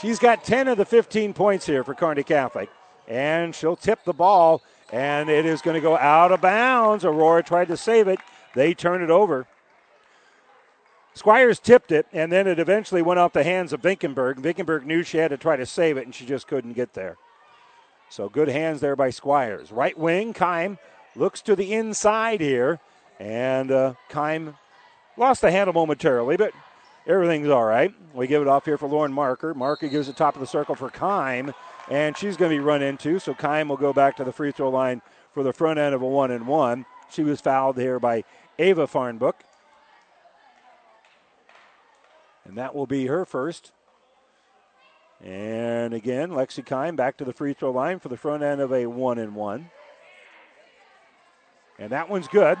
She's 0.00 0.18
got 0.18 0.44
10 0.44 0.68
of 0.68 0.76
the 0.76 0.84
15 0.84 1.32
points 1.32 1.64
here 1.64 1.84
for 1.84 1.94
Kearney 1.94 2.24
Catholic, 2.24 2.68
and 3.06 3.54
she'll 3.54 3.76
tip 3.76 4.04
the 4.04 4.12
ball, 4.12 4.60
and 4.92 5.30
it 5.30 5.46
is 5.46 5.62
going 5.62 5.74
to 5.74 5.80
go 5.80 5.96
out 5.96 6.32
of 6.32 6.40
bounds. 6.40 7.04
Aurora 7.04 7.44
tried 7.44 7.68
to 7.68 7.76
save 7.76 8.08
it, 8.08 8.18
they 8.54 8.74
turn 8.74 9.02
it 9.02 9.10
over. 9.10 9.46
Squires 11.14 11.60
tipped 11.60 11.92
it, 11.92 12.06
and 12.12 12.32
then 12.32 12.48
it 12.48 12.58
eventually 12.58 13.02
went 13.02 13.20
off 13.20 13.32
the 13.32 13.44
hands 13.44 13.72
of 13.72 13.80
Vinkenberg. 13.80 14.40
Vinkenberg 14.40 14.84
knew 14.84 15.04
she 15.04 15.18
had 15.18 15.28
to 15.28 15.36
try 15.36 15.54
to 15.54 15.64
save 15.64 15.96
it, 15.96 16.06
and 16.06 16.14
she 16.14 16.26
just 16.26 16.48
couldn't 16.48 16.72
get 16.72 16.92
there. 16.94 17.16
So 18.08 18.28
good 18.28 18.48
hands 18.48 18.80
there 18.80 18.96
by 18.96 19.10
Squires. 19.10 19.70
Right 19.70 19.96
wing, 19.96 20.34
Kime 20.34 20.76
looks 21.16 21.42
to 21.42 21.56
the 21.56 21.72
inside 21.72 22.40
here, 22.40 22.80
and 23.18 23.70
uh, 23.70 23.94
lost 25.16 25.40
the 25.40 25.50
handle 25.50 25.72
momentarily, 25.72 26.36
but 26.36 26.52
everything's 27.06 27.48
all 27.48 27.64
right. 27.64 27.92
We 28.12 28.26
give 28.26 28.42
it 28.42 28.48
off 28.48 28.64
here 28.64 28.78
for 28.78 28.88
Lauren 28.88 29.12
Marker. 29.12 29.54
Marker 29.54 29.88
gives 29.88 30.08
it 30.08 30.16
top 30.16 30.34
of 30.34 30.40
the 30.40 30.46
circle 30.46 30.74
for 30.74 30.90
Kime, 30.90 31.54
and 31.90 32.16
she's 32.16 32.36
going 32.36 32.50
to 32.50 32.56
be 32.56 32.60
run 32.60 32.82
into. 32.82 33.18
So 33.18 33.34
Kime 33.34 33.68
will 33.68 33.76
go 33.76 33.92
back 33.92 34.16
to 34.16 34.24
the 34.24 34.32
free 34.32 34.52
throw 34.52 34.70
line 34.70 35.02
for 35.32 35.42
the 35.42 35.52
front 35.52 35.78
end 35.78 35.94
of 35.94 36.02
a 36.02 36.06
one 36.06 36.30
and 36.30 36.46
one. 36.46 36.86
She 37.10 37.22
was 37.22 37.40
fouled 37.40 37.78
here 37.78 37.98
by 37.98 38.24
Ava 38.58 38.86
Farnbrook. 38.86 39.34
And 42.44 42.58
that 42.58 42.74
will 42.74 42.86
be 42.86 43.06
her 43.06 43.24
first. 43.24 43.72
And 45.22 45.94
again, 45.94 46.30
Lexi 46.30 46.64
Kime 46.64 46.96
back 46.96 47.16
to 47.16 47.24
the 47.24 47.32
free 47.32 47.54
throw 47.54 47.70
line 47.70 47.98
for 47.98 48.08
the 48.08 48.16
front 48.16 48.42
end 48.42 48.60
of 48.60 48.72
a 48.72 48.86
one 48.86 49.18
and 49.18 49.34
one. 49.34 49.70
And 51.78 51.90
that 51.90 52.08
one's 52.08 52.28
good. 52.28 52.58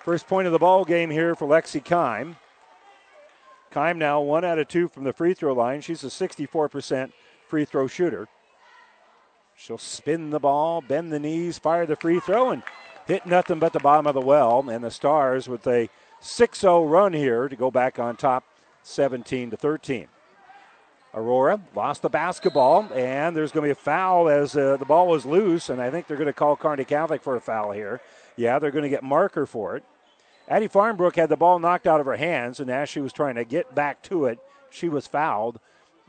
First 0.00 0.26
point 0.26 0.46
of 0.46 0.52
the 0.52 0.58
ball 0.58 0.84
game 0.84 1.10
here 1.10 1.34
for 1.34 1.46
Lexi 1.48 1.82
Kime. 1.82 2.36
Kime 3.72 3.96
now 3.96 4.20
one 4.20 4.44
out 4.44 4.58
of 4.58 4.68
two 4.68 4.88
from 4.88 5.04
the 5.04 5.12
free 5.12 5.34
throw 5.34 5.54
line. 5.54 5.80
She's 5.80 6.04
a 6.04 6.08
64% 6.08 7.12
free 7.48 7.64
throw 7.64 7.86
shooter. 7.86 8.28
She'll 9.56 9.78
spin 9.78 10.30
the 10.30 10.40
ball, 10.40 10.80
bend 10.80 11.12
the 11.12 11.18
knees, 11.18 11.58
fire 11.58 11.86
the 11.86 11.96
free 11.96 12.20
throw, 12.20 12.50
and 12.50 12.62
hit 13.06 13.24
nothing 13.24 13.58
but 13.58 13.72
the 13.72 13.80
bottom 13.80 14.06
of 14.06 14.14
the 14.14 14.20
well. 14.20 14.68
And 14.68 14.84
the 14.84 14.90
Stars 14.90 15.48
with 15.48 15.66
a 15.66 15.88
6 16.20 16.58
0 16.58 16.84
run 16.84 17.12
here 17.12 17.48
to 17.48 17.56
go 17.56 17.70
back 17.70 17.98
on 17.98 18.16
top 18.16 18.44
17 18.82 19.50
to 19.50 19.56
13. 19.56 20.08
Aurora 21.14 21.60
lost 21.74 22.02
the 22.02 22.08
basketball, 22.08 22.88
and 22.92 23.36
there's 23.36 23.52
going 23.52 23.62
to 23.62 23.68
be 23.68 23.78
a 23.78 23.82
foul 23.82 24.28
as 24.28 24.56
uh, 24.56 24.76
the 24.76 24.84
ball 24.84 25.06
was 25.06 25.24
loose, 25.24 25.68
and 25.68 25.80
I 25.80 25.90
think 25.90 26.06
they're 26.06 26.16
going 26.16 26.26
to 26.26 26.32
call 26.32 26.56
Kearney 26.56 26.84
Catholic 26.84 27.22
for 27.22 27.36
a 27.36 27.40
foul 27.40 27.70
here. 27.70 28.00
Yeah, 28.36 28.58
they're 28.58 28.72
going 28.72 28.82
to 28.82 28.88
get 28.88 29.04
marker 29.04 29.46
for 29.46 29.76
it. 29.76 29.84
Addie 30.48 30.68
Farnbrook 30.68 31.14
had 31.16 31.28
the 31.28 31.36
ball 31.36 31.58
knocked 31.58 31.86
out 31.86 32.00
of 32.00 32.06
her 32.06 32.16
hands, 32.16 32.58
and 32.58 32.68
as 32.68 32.88
she 32.88 33.00
was 33.00 33.12
trying 33.12 33.36
to 33.36 33.44
get 33.44 33.74
back 33.74 34.02
to 34.02 34.26
it, 34.26 34.38
she 34.70 34.88
was 34.88 35.06
fouled. 35.06 35.60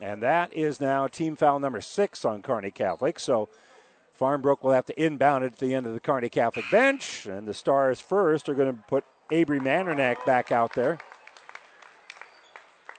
And 0.02 0.24
that 0.24 0.52
is 0.54 0.82
now 0.82 1.08
team 1.08 1.36
foul 1.36 1.60
number 1.60 1.82
six 1.82 2.26
on 2.26 2.42
Kearney 2.42 2.72
Catholic. 2.72 3.20
So 3.20 3.48
Farnbrook 4.20 4.64
will 4.64 4.74
have 4.74 4.86
to 4.88 5.02
inbound 5.02 5.46
it 5.46 5.54
at 5.54 5.60
the 5.60 5.74
end 5.74 5.86
of 5.86 5.94
the 5.94 6.02
Kearney 6.02 6.28
Catholic 6.28 6.66
bench. 6.70 7.28
And 7.28 7.48
the 7.48 7.54
Stars 7.54 8.02
first 8.02 8.50
are 8.50 8.56
going 8.56 8.76
to 8.76 8.84
put 8.90 9.06
Avery 9.32 9.60
Mandernack 9.60 10.26
back 10.26 10.52
out 10.52 10.74
there 10.74 10.98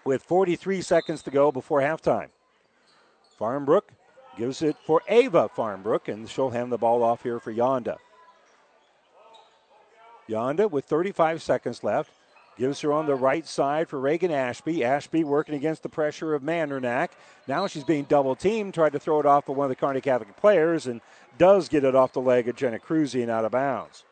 with 0.07 0.23
43 0.23 0.81
seconds 0.83 1.23
to 1.23 1.31
go 1.31 1.51
before 1.51 1.81
halftime. 1.81 2.29
Farmbrook 3.39 3.83
gives 4.39 4.63
it 4.63 4.77
for 4.87 5.03
Ava 5.09 5.51
Farmbrook, 5.55 6.09
and 6.09 6.29
she'll 6.29 6.51
hand 6.51 6.71
the 6.71 6.79
ball 6.79 7.03
off 7.03 7.23
here 7.23 7.41
for 7.41 7.53
Yonda. 7.53 7.97
Yonda 10.29 10.71
with 10.71 10.85
35 10.85 11.43
seconds 11.43 11.85
left. 11.85 12.11
Gives 12.59 12.81
her 12.81 12.91
on 12.91 13.05
the 13.05 13.15
right 13.15 13.47
side 13.47 13.87
for 13.87 14.01
Reagan 14.01 14.31
Ashby. 14.31 14.83
Ashby 14.83 15.25
working 15.25 15.55
against 15.55 15.83
the 15.83 15.91
pressure 15.91 16.35
of 16.35 16.43
Mandernack. 16.43 17.11
Now 17.47 17.67
she's 17.67 17.85
being 17.85 18.05
double 18.05 18.35
teamed. 18.35 18.73
Tried 18.73 18.95
to 18.95 18.99
throw 18.99 19.21
it 19.21 19.27
off 19.27 19.51
of 19.51 19.59
one 19.59 19.67
of 19.67 19.69
the 19.69 19.77
Kearney 19.77 20.01
Catholic 20.01 20.35
players 20.39 20.87
and 20.87 21.03
does 21.37 21.69
get 21.69 21.85
it 21.85 21.95
off 21.95 22.15
the 22.15 22.21
leg 22.23 22.49
of 22.49 22.57
Jenna 22.57 22.79
Cruzy 22.79 23.21
and 23.21 23.31
out 23.31 23.45
of 23.45 23.53
bounds. 23.53 24.05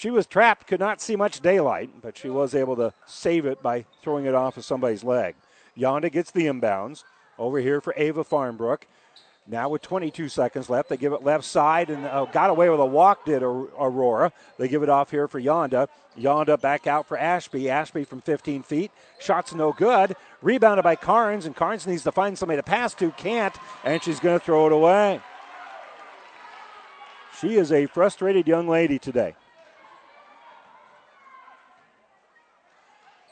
She 0.00 0.10
was 0.10 0.26
trapped, 0.26 0.66
could 0.66 0.80
not 0.80 1.02
see 1.02 1.14
much 1.14 1.40
daylight, 1.40 1.90
but 2.00 2.16
she 2.16 2.30
was 2.30 2.54
able 2.54 2.74
to 2.76 2.94
save 3.04 3.44
it 3.44 3.62
by 3.62 3.84
throwing 4.02 4.24
it 4.24 4.34
off 4.34 4.56
of 4.56 4.64
somebody's 4.64 5.04
leg. 5.04 5.34
Yonda 5.76 6.10
gets 6.10 6.30
the 6.30 6.46
inbounds. 6.46 7.04
Over 7.38 7.58
here 7.58 7.82
for 7.82 7.92
Ava 7.98 8.24
Farnbrook. 8.24 8.84
Now 9.46 9.68
with 9.68 9.82
22 9.82 10.30
seconds 10.30 10.70
left, 10.70 10.88
they 10.88 10.96
give 10.96 11.12
it 11.12 11.22
left 11.22 11.44
side 11.44 11.90
and 11.90 12.06
uh, 12.06 12.24
got 12.24 12.48
away 12.48 12.70
with 12.70 12.80
a 12.80 12.86
walk. 12.86 13.26
Did 13.26 13.42
Aurora? 13.42 14.32
They 14.56 14.68
give 14.68 14.82
it 14.82 14.88
off 14.88 15.10
here 15.10 15.28
for 15.28 15.38
Yonda. 15.38 15.88
Yonda 16.18 16.58
back 16.58 16.86
out 16.86 17.06
for 17.06 17.18
Ashby. 17.18 17.68
Ashby 17.68 18.04
from 18.04 18.22
15 18.22 18.62
feet. 18.62 18.90
Shots 19.18 19.52
no 19.52 19.70
good. 19.74 20.16
Rebounded 20.40 20.82
by 20.82 20.96
Carnes, 20.96 21.44
and 21.44 21.54
Carnes 21.54 21.86
needs 21.86 22.04
to 22.04 22.12
find 22.12 22.38
somebody 22.38 22.56
to 22.56 22.62
pass 22.62 22.94
to. 22.94 23.10
Can't, 23.10 23.54
and 23.84 24.02
she's 24.02 24.18
going 24.18 24.38
to 24.38 24.42
throw 24.42 24.64
it 24.64 24.72
away. 24.72 25.20
She 27.38 27.56
is 27.56 27.70
a 27.70 27.84
frustrated 27.84 28.48
young 28.48 28.66
lady 28.66 28.98
today. 28.98 29.34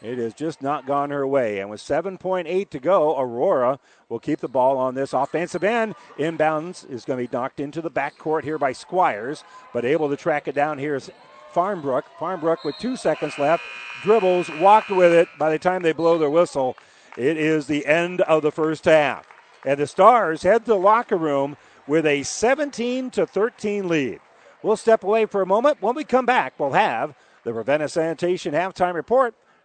It 0.00 0.18
has 0.18 0.32
just 0.32 0.62
not 0.62 0.86
gone 0.86 1.10
her 1.10 1.26
way. 1.26 1.58
And 1.58 1.70
with 1.70 1.80
7.8 1.80 2.70
to 2.70 2.78
go, 2.78 3.18
Aurora 3.18 3.80
will 4.08 4.20
keep 4.20 4.40
the 4.40 4.48
ball 4.48 4.78
on 4.78 4.94
this 4.94 5.12
offensive 5.12 5.64
end. 5.64 5.94
Inbounds 6.18 6.88
is 6.88 7.04
going 7.04 7.18
to 7.18 7.28
be 7.28 7.36
knocked 7.36 7.58
into 7.58 7.82
the 7.82 7.90
backcourt 7.90 8.44
here 8.44 8.58
by 8.58 8.72
Squires, 8.72 9.42
but 9.72 9.84
able 9.84 10.08
to 10.08 10.16
track 10.16 10.46
it 10.46 10.54
down 10.54 10.78
here 10.78 10.94
is 10.94 11.10
Farnbrook. 11.52 12.04
Farnbrook 12.18 12.64
with 12.64 12.76
two 12.78 12.96
seconds 12.96 13.38
left, 13.38 13.64
dribbles, 14.02 14.48
walked 14.60 14.90
with 14.90 15.12
it. 15.12 15.28
By 15.38 15.50
the 15.50 15.58
time 15.58 15.82
they 15.82 15.92
blow 15.92 16.16
their 16.16 16.30
whistle, 16.30 16.76
it 17.16 17.36
is 17.36 17.66
the 17.66 17.84
end 17.86 18.20
of 18.22 18.42
the 18.42 18.52
first 18.52 18.84
half. 18.84 19.26
And 19.64 19.80
the 19.80 19.86
Stars 19.88 20.44
head 20.44 20.64
to 20.64 20.72
the 20.72 20.76
locker 20.76 21.16
room 21.16 21.56
with 21.88 22.06
a 22.06 22.22
17 22.22 23.10
to 23.10 23.26
13 23.26 23.88
lead. 23.88 24.20
We'll 24.62 24.76
step 24.76 25.02
away 25.02 25.26
for 25.26 25.42
a 25.42 25.46
moment. 25.46 25.82
When 25.82 25.96
we 25.96 26.04
come 26.04 26.26
back, 26.26 26.54
we'll 26.58 26.72
have 26.72 27.16
the 27.42 27.52
Ravenna 27.52 27.88
Sanitation 27.88 28.54
halftime 28.54 28.94
report 28.94 29.34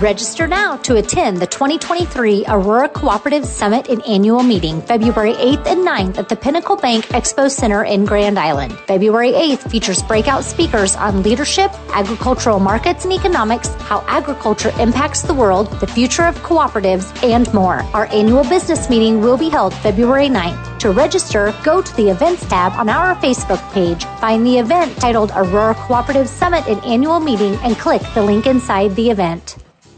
Register 0.00 0.48
now 0.48 0.76
to 0.78 0.96
attend 0.96 1.36
the 1.36 1.46
2023 1.46 2.46
Aurora 2.48 2.88
Cooperative 2.88 3.44
Summit 3.44 3.88
and 3.88 4.02
Annual 4.04 4.42
Meeting, 4.42 4.82
February 4.82 5.34
8th 5.34 5.66
and 5.66 5.86
9th 5.86 6.18
at 6.18 6.28
the 6.28 6.34
Pinnacle 6.34 6.76
Bank 6.76 7.04
Expo 7.08 7.48
Center 7.48 7.84
in 7.84 8.04
Grand 8.04 8.38
Island. 8.38 8.76
February 8.88 9.32
8th 9.32 9.70
features 9.70 10.02
breakout 10.02 10.44
speakers 10.44 10.96
on 10.96 11.22
leadership, 11.22 11.70
agricultural 11.90 12.58
markets 12.58 13.04
and 13.04 13.12
economics, 13.12 13.68
how 13.82 14.02
agriculture 14.08 14.72
impacts 14.80 15.22
the 15.22 15.34
world, 15.34 15.70
the 15.78 15.86
future 15.86 16.24
of 16.24 16.36
cooperatives, 16.38 17.22
and 17.22 17.52
more. 17.54 17.82
Our 17.94 18.06
annual 18.06 18.42
business 18.44 18.90
meeting 18.90 19.20
will 19.20 19.36
be 19.36 19.50
held 19.50 19.72
February 19.74 20.28
9th. 20.28 20.78
To 20.80 20.90
register, 20.90 21.54
go 21.62 21.80
to 21.80 21.96
the 21.96 22.08
events 22.08 22.44
tab 22.48 22.72
on 22.72 22.88
our 22.88 23.14
Facebook 23.16 23.62
page, 23.72 24.04
find 24.20 24.44
the 24.44 24.58
event 24.58 24.96
titled 24.96 25.30
Aurora 25.36 25.74
Cooperative 25.74 26.28
Summit 26.28 26.66
and 26.66 26.82
Annual 26.84 27.20
Meeting, 27.20 27.54
and 27.62 27.78
click 27.78 28.02
the 28.14 28.22
link 28.22 28.46
inside 28.46 28.96
the 28.96 29.10
event. 29.10 29.58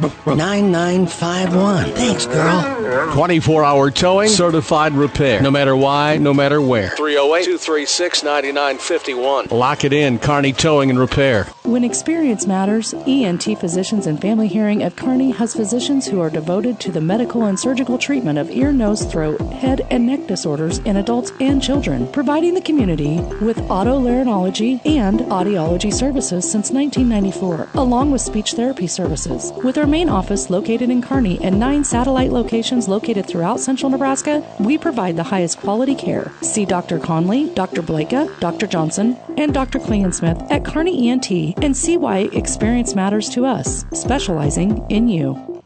9951. 0.00 1.92
Thanks, 1.92 2.26
girl. 2.26 3.12
24 3.12 3.64
hour 3.64 3.90
towing, 3.90 4.28
certified 4.28 4.92
repair. 4.92 5.42
No 5.42 5.50
matter 5.50 5.76
why, 5.76 6.16
no 6.16 6.32
matter 6.32 6.60
where. 6.60 6.90
308 6.90 7.44
236 7.44 8.22
9951. 8.22 9.46
Lock 9.50 9.84
it 9.84 9.92
in, 9.92 10.18
Carney 10.18 10.52
Towing 10.52 10.90
and 10.90 10.98
Repair. 10.98 11.44
When 11.64 11.84
experience 11.84 12.46
matters, 12.46 12.94
ENT 13.06 13.44
Physicians 13.58 14.06
and 14.06 14.20
Family 14.20 14.48
Hearing 14.48 14.82
at 14.82 14.96
Kearney 14.96 15.32
has 15.32 15.54
physicians 15.54 16.06
who 16.06 16.20
are 16.20 16.30
devoted 16.30 16.80
to 16.80 16.92
the 16.92 17.00
medical 17.00 17.44
and 17.44 17.58
surgical 17.58 17.98
treatment 17.98 18.38
of 18.38 18.50
ear, 18.50 18.72
nose, 18.72 19.04
throat, 19.04 19.40
head, 19.52 19.86
and 19.90 20.06
neck 20.06 20.26
disorders 20.26 20.78
in 20.78 20.96
adults 20.96 21.32
and 21.40 21.62
children, 21.62 22.10
providing 22.12 22.54
the 22.54 22.60
community 22.60 23.20
with 23.42 23.58
otolaryngology 23.68 24.80
and 24.86 25.20
audiology 25.20 25.92
services 25.92 26.50
since 26.50 26.70
1994, 26.70 27.68
along 27.74 28.10
with 28.10 28.20
speech 28.20 28.52
therapy 28.52 28.86
services. 28.86 29.52
With 29.62 29.76
our 29.76 29.86
main 29.88 30.08
office 30.08 30.50
located 30.50 30.90
in 30.90 31.02
Kearney 31.02 31.40
and 31.42 31.58
nine 31.58 31.82
satellite 31.82 32.30
locations 32.30 32.86
located 32.86 33.26
throughout 33.26 33.58
central 33.58 33.90
Nebraska, 33.90 34.44
we 34.60 34.78
provide 34.78 35.16
the 35.16 35.22
highest 35.22 35.58
quality 35.58 35.94
care. 35.94 36.30
See 36.42 36.64
Dr. 36.64 36.98
Conley, 36.98 37.50
Dr. 37.54 37.82
Blakea, 37.82 38.38
Dr. 38.38 38.66
Johnson, 38.66 39.16
and 39.36 39.52
Dr. 39.52 39.78
Klingensmith 39.78 40.50
at 40.50 40.64
Kearney 40.64 41.08
ENT 41.08 41.30
and 41.62 41.76
see 41.76 41.96
why 41.96 42.28
experience 42.32 42.94
matters 42.94 43.28
to 43.30 43.46
us, 43.46 43.84
specializing 43.92 44.84
in 44.90 45.08
you. 45.08 45.62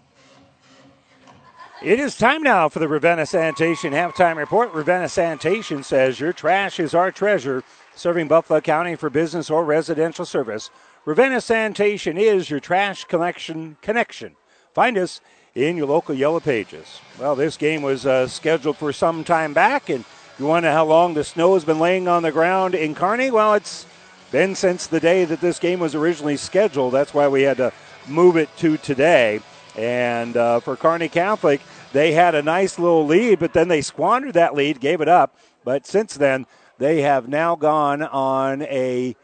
It 1.83 1.99
is 1.99 2.17
time 2.17 2.45
now 2.45 2.69
for 2.69 2.79
the 2.79 2.87
Ravenna 2.87 3.27
Sanitation 3.27 3.93
halftime 3.93 4.37
report. 4.37 4.73
Ravenna 4.73 5.09
Sanitation 5.09 5.83
says 5.83 6.21
your 6.21 6.33
trash 6.33 6.79
is 6.79 6.95
our 6.95 7.11
treasure, 7.11 7.65
serving 7.97 8.29
Buffalo 8.29 8.61
County 8.61 8.95
for 8.95 9.11
business 9.11 9.51
or 9.51 9.65
residential 9.65 10.25
service. 10.25 10.71
Ravenna 11.05 11.41
Sanitation 11.41 12.17
is 12.17 12.49
your 12.49 12.61
trash 12.61 13.03
collection 13.07 13.77
connection. 13.83 14.37
Find 14.73 14.97
us 14.97 15.21
in 15.53 15.77
your 15.77 15.89
local 15.89 16.15
Yellow 16.15 16.39
Pages. 16.39 17.01
Well, 17.19 17.35
this 17.35 17.57
game 17.57 17.83
was 17.83 18.07
uh, 18.07 18.29
scheduled 18.29 18.77
for 18.77 18.93
some 18.93 19.25
time 19.25 19.53
back, 19.53 19.89
and 19.91 20.05
you 20.39 20.47
wonder 20.47 20.71
how 20.71 20.85
long 20.85 21.15
the 21.15 21.25
snow 21.25 21.55
has 21.55 21.65
been 21.65 21.81
laying 21.81 22.07
on 22.07 22.23
the 22.23 22.31
ground 22.31 22.77
in 22.77 22.95
Kearney? 22.95 23.33
Well, 23.33 23.55
it's 23.55 23.85
been 24.31 24.55
since 24.55 24.87
the 24.87 25.01
day 25.01 25.25
that 25.25 25.41
this 25.41 25.59
game 25.59 25.81
was 25.81 25.97
originally 25.97 26.37
scheduled. 26.37 26.95
That's 26.95 27.13
why 27.13 27.27
we 27.27 27.43
had 27.43 27.57
to 27.57 27.73
move 28.07 28.37
it 28.37 28.57
to 28.59 28.77
today. 28.77 29.41
And 29.77 30.37
uh, 30.37 30.61
for 30.61 30.77
Kearney 30.77 31.09
Catholic, 31.09 31.63
they 31.93 32.13
had 32.13 32.37
a 32.37 32.43
nice 32.43 32.79
little 32.79 33.07
lead, 33.07 33.41
but 33.41 33.55
then 33.55 33.67
they 33.67 33.83
squandered 33.83 34.35
that 34.35 34.55
lead, 34.55 34.79
gave 34.79 35.01
it 35.01 35.09
up. 35.09 35.37
But 35.65 35.85
since 35.85 36.15
then, 36.15 36.47
they 36.79 37.03
have 37.03 37.29
now 37.29 37.57
gone 37.57 38.03
on 38.03 38.63
a, 38.63 39.17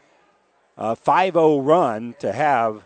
a 0.79 0.95
5 0.95 1.33
0 1.33 1.59
run 1.59 2.15
to 2.19 2.31
have. 2.31 2.83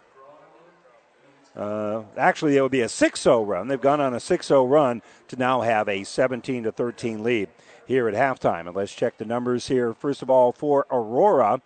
Uh, 1.55 2.01
actually, 2.17 2.57
it 2.57 2.61
would 2.61 2.71
be 2.71 2.81
a 2.81 2.89
6 2.89 3.21
0 3.21 3.43
run. 3.43 3.67
They've 3.67 3.79
gone 3.79 4.01
on 4.01 4.15
a 4.15 4.19
6 4.19 4.47
0 4.47 4.65
run 4.65 5.01
to 5.27 5.35
now 5.35 5.61
have 5.61 5.87
a 5.87 6.03
17 6.03 6.69
13 6.69 7.23
lead 7.23 7.49
here 7.85 8.09
at 8.09 8.15
halftime. 8.15 8.67
And 8.67 8.75
let's 8.75 8.93
check 8.93 9.17
the 9.17 9.25
numbers 9.25 9.67
here. 9.67 9.93
First 9.93 10.23
of 10.23 10.29
all, 10.29 10.51
for 10.51 10.87
Aurora, 10.89 11.61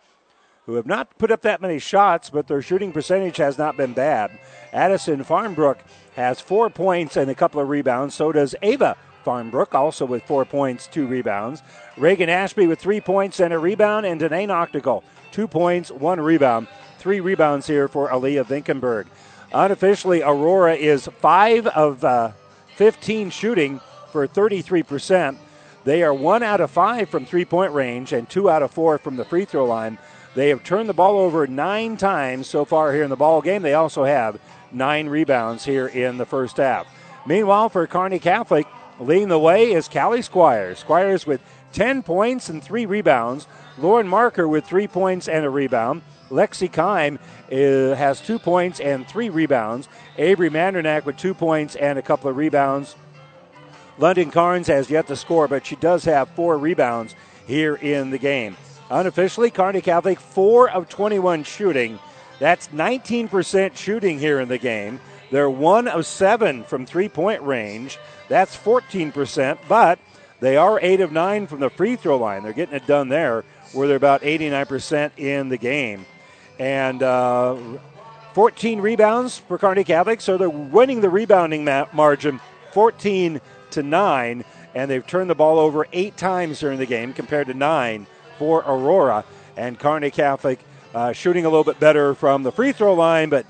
who 0.66 0.76
have 0.76 0.86
not 0.86 1.18
put 1.18 1.32
up 1.32 1.42
that 1.44 1.62
many 1.62 1.80
shots, 1.80 2.30
but 2.30 2.48
their 2.48 2.62
shooting 2.62 2.92
percentage 2.92 3.38
has 3.38 3.58
not 3.58 3.78
been 3.78 3.94
bad. 3.94 4.38
Addison 4.74 5.24
Farmbrook 5.24 5.78
has 6.18 6.42
four 6.42 6.70
points 6.70 7.16
and 7.16 7.32
a 7.32 7.36
couple 7.36 7.62
of 7.62 7.70
rebounds. 7.70 8.14
So 8.14 8.34
does 8.34 8.54
Ava 8.62 8.98
Farmbrook, 9.26 9.74
also 9.74 10.06
with 10.06 10.24
four 10.24 10.44
points, 10.44 10.88
two 10.88 11.08
rebounds. 11.08 11.64
Reagan 11.96 12.30
Ashby 12.30 12.68
with 12.68 12.80
three 12.80 13.00
points 13.00 13.40
and 13.40 13.54
a 13.54 13.60
rebound. 13.60 14.06
And 14.06 14.20
Danae 14.20 14.48
Noctegal, 14.48 15.04
two 15.38 15.48
points, 15.48 15.92
one 15.92 16.20
rebound. 16.20 16.68
Three 16.98 17.20
rebounds 17.20 17.68
here 17.68 17.88
for 17.88 18.10
Aaliyah 18.10 18.46
Vinkenberg. 18.46 19.06
Unofficially, 19.54 20.24
Aurora 20.24 20.74
is 20.74 21.08
five 21.20 21.68
of 21.68 22.04
uh, 22.04 22.32
15 22.78 23.30
shooting 23.30 23.80
for 24.12 24.28
33%. 24.28 25.38
They 25.84 26.02
are 26.02 26.12
one 26.12 26.42
out 26.42 26.60
of 26.60 26.72
five 26.72 27.10
from 27.10 27.28
three 27.28 27.46
point 27.46 27.72
range 27.72 28.14
and 28.14 28.28
two 28.28 28.50
out 28.50 28.64
of 28.64 28.72
four 28.72 28.98
from 28.98 29.16
the 29.16 29.26
free 29.26 29.46
throw 29.46 29.66
line. 29.66 30.00
They 30.34 30.50
have 30.50 30.64
turned 30.64 30.90
the 30.90 30.94
ball 30.94 31.20
over 31.20 31.46
nine 31.46 31.98
times 31.98 32.48
so 32.48 32.66
far 32.66 32.92
here 32.92 33.04
in 33.04 33.12
the 33.12 33.16
ball 33.16 33.44
game. 33.44 33.62
They 33.62 33.76
also 33.76 34.06
have 34.06 34.42
nine 34.72 35.08
rebounds 35.08 35.64
here 35.64 35.86
in 35.86 36.18
the 36.18 36.26
first 36.26 36.58
half. 36.58 36.88
Meanwhile, 37.28 37.70
for 37.70 37.86
Kearney 37.86 38.18
Catholic, 38.18 38.66
leading 39.00 39.30
the 39.30 39.38
way 39.38 39.72
is 39.72 39.88
Callie 39.88 40.24
Squires. 40.24 40.80
Squires 40.80 41.28
with 41.28 41.42
10 41.74 42.02
points 42.02 42.50
and 42.50 42.64
three 42.64 42.88
rebounds. 42.88 43.46
Lauren 43.78 44.08
Marker 44.08 44.48
with 44.48 44.66
three 44.66 44.88
points 44.88 45.28
and 45.28 45.46
a 45.46 45.50
rebound. 45.50 46.02
Lexi 46.30 46.70
Kime 46.70 47.20
has 47.96 48.20
two 48.20 48.40
points 48.40 48.80
and 48.80 49.08
three 49.08 49.30
rebounds. 49.30 49.88
Avery 50.18 50.50
Mandernack 50.50 51.06
with 51.06 51.18
two 51.18 51.34
points 51.34 51.76
and 51.76 51.98
a 51.98 52.02
couple 52.02 52.30
of 52.30 52.36
rebounds. 52.36 52.96
London 53.98 54.30
Carnes 54.30 54.68
has 54.68 54.90
yet 54.90 55.08
to 55.08 55.16
score, 55.16 55.48
but 55.48 55.66
she 55.66 55.76
does 55.76 56.06
have 56.06 56.30
four 56.30 56.58
rebounds 56.58 57.16
here 57.48 57.76
in 57.76 58.10
the 58.10 58.18
game. 58.18 58.56
Unofficially, 58.90 59.52
Kearney 59.52 59.82
Catholic, 59.82 60.20
4 60.20 60.70
of 60.70 60.88
21 60.88 61.44
shooting. 61.44 62.00
That's 62.40 62.68
19% 62.70 63.76
shooting 63.76 64.20
here 64.20 64.40
in 64.40 64.48
the 64.48 64.58
game. 64.58 65.00
They're 65.32 65.50
1 65.50 65.88
of 65.88 66.06
7 66.06 66.64
from 66.64 66.86
three 66.86 67.10
point 67.10 67.42
range. 67.42 67.98
That's 68.30 68.56
14%, 68.56 69.58
but 69.68 70.00
they 70.40 70.56
are 70.56 70.80
8 70.82 71.02
of 71.02 71.12
9 71.12 71.48
from 71.48 71.60
the 71.60 71.70
free 71.70 71.96
throw 71.96 72.18
line. 72.18 72.44
They're 72.44 72.54
getting 72.54 72.76
it 72.76 72.88
done 72.88 73.10
there, 73.10 73.44
where 73.74 73.88
they're 73.88 73.98
about 73.98 74.22
89% 74.22 75.12
in 75.18 75.50
the 75.50 75.58
game. 75.58 76.06
And 76.60 77.04
uh, 77.04 77.56
14 78.34 78.82
rebounds 78.82 79.38
for 79.38 79.58
Kearney 79.58 79.84
Catholic, 79.84 80.22
so 80.22 80.38
they're 80.38 80.50
winning 80.50 81.02
the 81.02 81.10
rebounding 81.10 81.66
ma- 81.66 81.88
margin 81.94 82.40
14 82.74 83.42
to 83.72 83.84
9, 83.84 84.46
and 84.76 84.92
they've 84.92 85.06
turned 85.06 85.30
the 85.30 85.36
ball 85.36 85.60
over 85.60 85.88
eight 85.94 86.18
times 86.18 86.60
during 86.60 86.78
the 86.78 86.86
game 86.86 87.14
compared 87.14 87.48
to 87.48 87.54
nine 87.54 88.08
for 88.38 88.60
Aurora. 88.60 89.26
And 89.56 89.80
Kearney 89.80 90.12
Catholic 90.12 90.60
uh, 90.94 91.14
shooting 91.14 91.46
a 91.46 91.50
little 91.50 91.64
bit 91.64 91.80
better 91.80 92.14
from 92.14 92.44
the 92.44 92.52
free 92.52 92.72
throw 92.72 92.94
line, 92.94 93.30
but 93.30 93.46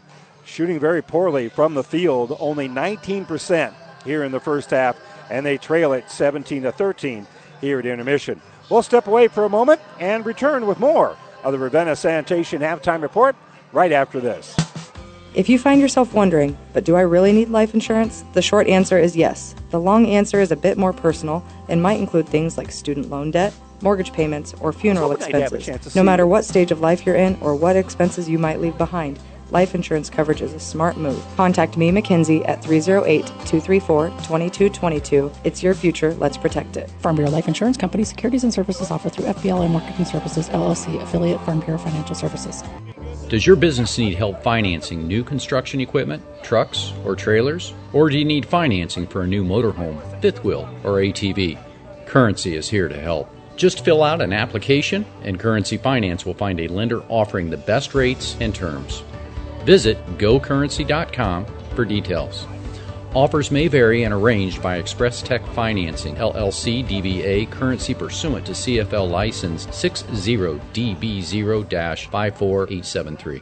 shooting 0.46 0.80
very 0.80 1.02
poorly 1.02 1.50
from 1.50 1.74
the 1.74 1.84
field, 1.84 2.36
only 2.40 2.70
19% 2.70 3.74
here 4.06 4.24
in 4.24 4.32
the 4.32 4.40
first 4.40 4.70
half, 4.70 4.98
and 5.30 5.46
they 5.46 5.58
trail 5.58 5.94
it 5.94 6.10
17 6.10 6.64
to 6.64 6.72
13 6.72 7.28
here 7.60 7.80
at 7.80 7.86
intermission. 7.86 8.42
We'll 8.70 8.84
step 8.84 9.08
away 9.08 9.28
for 9.30 9.46
a 9.46 9.50
moment 9.50 9.80
and 10.00 10.26
return 10.26 10.68
with 10.68 10.80
more 10.80 11.16
of 11.44 11.54
the 11.54 11.60
Ravenna 11.60 11.96
Sanitation 11.96 12.62
halftime 12.62 13.02
report 13.02 13.36
right 13.72 13.92
after 13.92 14.20
this. 14.20 14.56
If 15.34 15.48
you 15.48 15.60
find 15.60 15.80
yourself 15.80 16.14
wondering, 16.14 16.58
but 16.74 16.84
do 16.84 16.96
I 16.96 17.02
really 17.02 17.32
need 17.32 17.50
life 17.50 17.74
insurance? 17.74 18.26
The 18.34 18.42
short 18.42 18.68
answer 18.68 18.98
is 18.98 19.16
yes. 19.16 19.56
The 19.70 19.80
long 19.80 20.08
answer 20.08 20.42
is 20.42 20.52
a 20.52 20.56
bit 20.56 20.78
more 20.78 20.92
personal 20.92 21.46
and 21.70 21.82
might 21.82 22.00
include 22.00 22.28
things 22.28 22.58
like 22.58 22.72
student 22.72 23.10
loan 23.10 23.32
debt, 23.32 23.54
mortgage 23.82 24.12
payments, 24.12 24.54
or 24.60 24.74
funeral 24.74 25.12
expenses. 25.12 25.96
No 25.96 26.04
matter 26.04 26.26
what 26.26 26.44
stage 26.44 26.72
of 26.72 26.82
life 26.82 27.06
you're 27.06 27.16
in 27.16 27.38
or 27.40 27.56
what 27.56 27.76
expenses 27.76 28.28
you 28.28 28.40
might 28.40 28.60
leave 28.60 28.78
behind, 28.78 29.20
life 29.52 29.76
insurance 29.76 30.10
coverage 30.10 30.42
is 30.42 30.54
a 30.54 30.60
smart 30.60 30.98
move. 30.98 31.24
Contact 31.36 31.78
me, 31.78 31.92
Mackenzie, 31.92 32.44
at 32.46 32.64
308 32.64 33.26
234 33.26 34.10
2222. 34.10 35.32
It's 35.44 35.64
your 35.64 35.74
future. 35.74 36.14
Let's 36.16 36.38
protect 36.38 36.78
it. 36.78 36.90
Farm 37.02 37.16
Bureau 37.16 37.32
Life 37.32 37.48
Insurance 37.48 37.78
Company 37.78 38.04
securities 38.04 38.44
and 38.44 38.54
services 38.54 38.92
offered 38.92 39.14
through 39.14 39.26
FBLA 39.26 39.70
Marketing 39.70 40.06
Services, 40.06 40.50
LLC, 40.50 41.02
affiliate 41.02 41.42
Farm 41.42 41.60
Bureau 41.60 41.78
Financial 41.78 42.16
Services. 42.16 42.64
Does 43.30 43.46
your 43.46 43.58
business 43.58 43.98
need 43.98 44.16
help 44.16 44.42
financing 44.42 45.06
new 45.06 45.22
construction 45.22 45.82
equipment, 45.82 46.24
trucks, 46.44 46.94
or 47.04 47.14
trailers? 47.14 47.74
Or 47.92 48.10
do 48.10 48.18
you 48.18 48.24
need 48.24 48.46
financing 48.46 49.06
for 49.06 49.24
a 49.24 49.28
new 49.28 49.44
motorhome, 49.44 50.00
fifth 50.22 50.46
wheel, 50.46 50.70
or 50.86 51.02
ATV? 51.02 51.60
Currency 52.06 52.56
is 52.56 52.70
here 52.70 52.88
to 52.88 52.98
help. 52.98 53.30
Just 53.58 53.84
fill 53.84 54.02
out 54.02 54.22
an 54.22 54.32
application, 54.32 55.06
and 55.24 55.38
Currency 55.38 55.76
Finance 55.76 56.26
will 56.26 56.36
find 56.36 56.60
a 56.62 56.70
lender 56.70 57.02
offering 57.10 57.50
the 57.50 57.58
best 57.58 57.94
rates 57.94 58.38
and 58.40 58.56
terms. 58.56 59.04
Visit 59.68 59.98
gocurrency.com 60.18 61.46
for 61.76 61.84
details. 61.84 62.48
Offers 63.14 63.52
may 63.52 63.68
vary 63.68 64.04
and 64.04 64.14
arranged 64.14 64.64
by 64.64 64.78
Express 64.78 65.22
Tech 65.22 65.46
Financing, 65.48 66.16
LLC 66.16 66.88
DBA, 66.88 67.52
currency 67.52 67.94
pursuant 67.94 68.46
to 68.46 68.54
CFL 68.54 69.12
license 69.12 69.68
60DB0 69.68 72.08
54873. 72.08 73.42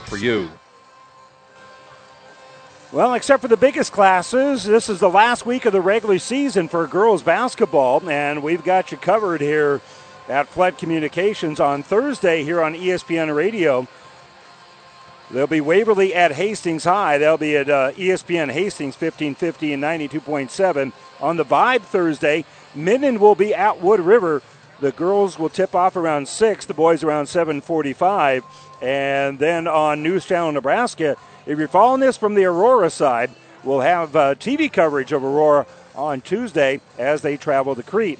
for 0.03 0.17
you. 0.17 0.49
Well, 2.91 3.13
except 3.13 3.41
for 3.41 3.47
the 3.47 3.55
biggest 3.55 3.93
classes, 3.93 4.65
this 4.65 4.89
is 4.89 4.99
the 4.99 5.09
last 5.09 5.45
week 5.45 5.63
of 5.65 5.71
the 5.71 5.79
regular 5.79 6.19
season 6.19 6.67
for 6.67 6.85
girls 6.87 7.23
basketball, 7.23 8.07
and 8.09 8.43
we've 8.43 8.65
got 8.65 8.91
you 8.91 8.97
covered 8.97 9.39
here 9.39 9.79
at 10.27 10.49
Flood 10.49 10.77
Communications 10.77 11.61
on 11.61 11.83
Thursday 11.83 12.43
here 12.43 12.61
on 12.61 12.73
ESPN 12.73 13.33
Radio. 13.33 13.87
They'll 15.31 15.47
be 15.47 15.61
Waverly 15.61 16.13
at 16.13 16.33
Hastings 16.33 16.83
High. 16.83 17.17
They'll 17.17 17.37
be 17.37 17.55
at 17.55 17.69
uh, 17.69 17.93
ESPN 17.93 18.51
Hastings 18.51 18.95
1550 18.95 19.73
and 19.73 19.81
92.7. 19.81 20.91
On 21.21 21.37
the 21.37 21.45
Vibe 21.45 21.83
Thursday, 21.83 22.43
Minden 22.75 23.21
will 23.21 23.35
be 23.35 23.55
at 23.55 23.79
Wood 23.79 24.01
River. 24.01 24.41
The 24.81 24.91
girls 24.91 25.39
will 25.39 25.47
tip 25.47 25.73
off 25.75 25.95
around 25.95 26.27
6, 26.27 26.65
the 26.65 26.73
boys 26.73 27.03
around 27.03 27.27
745. 27.27 28.43
And 28.81 29.37
then 29.37 29.67
on 29.67 30.01
News 30.01 30.25
Channel 30.25 30.51
Nebraska, 30.51 31.15
if 31.45 31.57
you're 31.59 31.67
following 31.67 32.01
this 32.01 32.17
from 32.17 32.35
the 32.35 32.45
Aurora 32.45 32.89
side, 32.89 33.31
we'll 33.63 33.81
have 33.81 34.15
uh, 34.15 34.35
TV 34.35 34.71
coverage 34.71 35.11
of 35.11 35.23
Aurora 35.23 35.65
on 35.95 36.21
Tuesday 36.21 36.81
as 36.97 37.21
they 37.21 37.37
travel 37.37 37.75
to 37.75 37.83
Crete. 37.83 38.19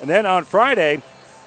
And 0.00 0.10
then 0.10 0.26
on 0.26 0.44
Friday, 0.44 1.02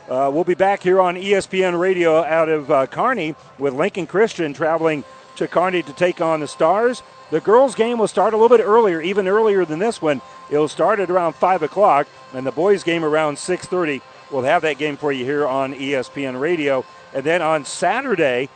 uh, 0.09 0.31
we'll 0.33 0.43
be 0.43 0.55
back 0.55 0.81
here 0.81 1.01
on 1.01 1.15
ESPN 1.15 1.79
Radio 1.79 2.23
out 2.23 2.49
of 2.49 2.71
uh, 2.71 2.87
Kearney 2.87 3.35
with 3.59 3.73
Lincoln 3.73 4.07
Christian 4.07 4.53
traveling 4.53 5.03
to 5.35 5.47
Kearney 5.47 5.83
to 5.83 5.93
take 5.93 6.21
on 6.21 6.39
the 6.39 6.47
Stars. 6.47 7.03
The 7.29 7.41
girls' 7.41 7.75
game 7.75 7.99
will 7.99 8.07
start 8.07 8.33
a 8.33 8.37
little 8.37 8.55
bit 8.57 8.63
earlier, 8.63 9.01
even 9.01 9.27
earlier 9.27 9.65
than 9.65 9.79
this 9.79 10.01
one. 10.01 10.21
It'll 10.49 10.69
start 10.69 10.99
at 10.99 11.09
around 11.09 11.33
5 11.33 11.61
o'clock, 11.61 12.07
and 12.33 12.45
the 12.45 12.51
boys' 12.51 12.83
game 12.83 13.03
around 13.03 13.35
6.30. 13.35 14.01
We'll 14.31 14.43
have 14.43 14.61
that 14.61 14.77
game 14.77 14.97
for 14.97 15.11
you 15.11 15.25
here 15.25 15.45
on 15.45 15.73
ESPN 15.73 16.39
Radio. 16.39 16.85
And 17.17 17.25
then 17.25 17.41
on 17.41 17.65
Saturday, 17.65 18.47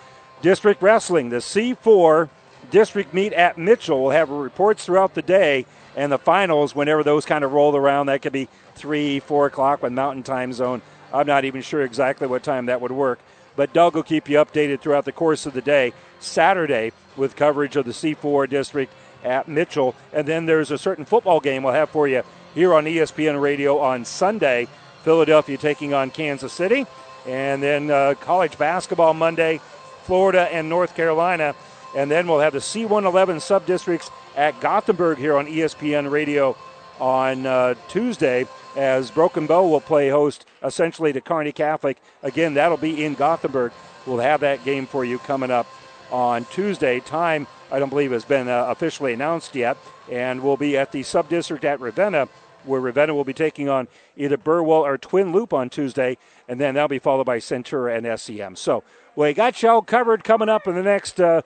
District 0.43 0.79
Wrestling, 0.83 1.29
the 1.29 1.37
C4 1.37 2.29
district 2.69 3.11
meet 3.11 3.33
at 3.33 3.57
Mitchell. 3.57 4.03
We'll 4.03 4.11
have 4.11 4.29
reports 4.29 4.85
throughout 4.85 5.15
the 5.15 5.23
day 5.23 5.65
and 5.95 6.11
the 6.11 6.19
finals 6.19 6.75
whenever 6.75 7.03
those 7.03 7.25
kind 7.25 7.43
of 7.43 7.53
roll 7.53 7.75
around. 7.75 8.05
That 8.05 8.21
could 8.21 8.33
be 8.33 8.47
3, 8.75 9.19
4 9.19 9.47
o'clock 9.47 9.81
with 9.81 9.93
Mountain 9.93 10.21
Time 10.21 10.53
Zone. 10.53 10.83
I'm 11.11 11.25
not 11.25 11.43
even 11.43 11.63
sure 11.63 11.81
exactly 11.81 12.27
what 12.27 12.43
time 12.43 12.67
that 12.67 12.81
would 12.81 12.91
work. 12.91 13.17
But 13.55 13.73
Doug 13.73 13.95
will 13.95 14.03
keep 14.03 14.29
you 14.29 14.37
updated 14.37 14.79
throughout 14.79 15.05
the 15.05 15.11
course 15.11 15.47
of 15.47 15.53
the 15.53 15.61
day. 15.63 15.91
Saturday 16.19 16.91
with 17.17 17.35
coverage 17.35 17.75
of 17.77 17.85
the 17.85 17.93
C4 17.93 18.47
district 18.47 18.93
at 19.23 19.47
Mitchell. 19.47 19.95
And 20.13 20.27
then 20.27 20.45
there's 20.45 20.69
a 20.69 20.77
certain 20.77 21.05
football 21.05 21.39
game 21.39 21.63
we'll 21.63 21.73
have 21.73 21.89
for 21.89 22.07
you 22.07 22.21
here 22.53 22.75
on 22.75 22.85
ESPN 22.85 23.41
Radio 23.41 23.79
on 23.79 24.05
Sunday. 24.05 24.67
Philadelphia 25.01 25.57
taking 25.57 25.95
on 25.95 26.11
Kansas 26.11 26.53
City. 26.53 26.85
And 27.27 27.61
then 27.61 27.91
uh, 27.91 28.15
college 28.19 28.57
basketball 28.57 29.13
Monday, 29.13 29.59
Florida 30.03 30.47
and 30.51 30.69
North 30.69 30.95
Carolina. 30.95 31.55
And 31.95 32.09
then 32.09 32.27
we'll 32.27 32.39
have 32.39 32.53
the 32.53 32.59
C111 32.59 33.41
sub 33.41 33.65
districts 33.65 34.09
at 34.35 34.59
Gothenburg 34.59 35.17
here 35.17 35.37
on 35.37 35.45
ESPN 35.45 36.09
Radio 36.09 36.55
on 36.99 37.45
uh, 37.45 37.75
Tuesday 37.87 38.47
as 38.75 39.11
Broken 39.11 39.47
Bow 39.47 39.67
will 39.67 39.81
play 39.81 40.09
host 40.09 40.45
essentially 40.63 41.11
to 41.13 41.21
Kearney 41.21 41.51
Catholic. 41.51 41.97
Again, 42.23 42.53
that'll 42.53 42.77
be 42.77 43.03
in 43.03 43.15
Gothenburg. 43.15 43.73
We'll 44.05 44.19
have 44.19 44.41
that 44.41 44.63
game 44.63 44.85
for 44.85 45.03
you 45.03 45.19
coming 45.19 45.51
up 45.51 45.67
on 46.11 46.45
Tuesday. 46.45 46.99
Time, 46.99 47.47
I 47.71 47.79
don't 47.79 47.89
believe, 47.89 48.11
has 48.11 48.25
been 48.25 48.47
uh, 48.47 48.65
officially 48.67 49.13
announced 49.13 49.55
yet. 49.55 49.77
And 50.09 50.41
we'll 50.41 50.57
be 50.57 50.77
at 50.77 50.91
the 50.91 51.03
sub 51.03 51.29
district 51.29 51.65
at 51.65 51.79
Ravenna, 51.79 52.27
where 52.65 52.81
Ravenna 52.81 53.13
will 53.13 53.23
be 53.23 53.33
taking 53.33 53.69
on 53.69 53.87
either 54.17 54.37
Burwell 54.37 54.85
or 54.85 54.97
Twin 54.97 55.31
Loup 55.31 55.53
on 55.53 55.69
Tuesday. 55.69 56.17
And 56.47 56.59
then 56.59 56.75
that'll 56.75 56.87
be 56.87 56.99
followed 56.99 57.25
by 57.25 57.39
Centura 57.39 57.95
and 57.97 58.19
SEM. 58.19 58.55
So 58.55 58.83
we 59.15 59.33
got 59.33 59.61
y'all 59.61 59.81
covered 59.81 60.23
coming 60.23 60.49
up 60.49 60.67
in 60.67 60.75
the 60.75 60.83
next 60.83 61.19
uh, 61.19 61.41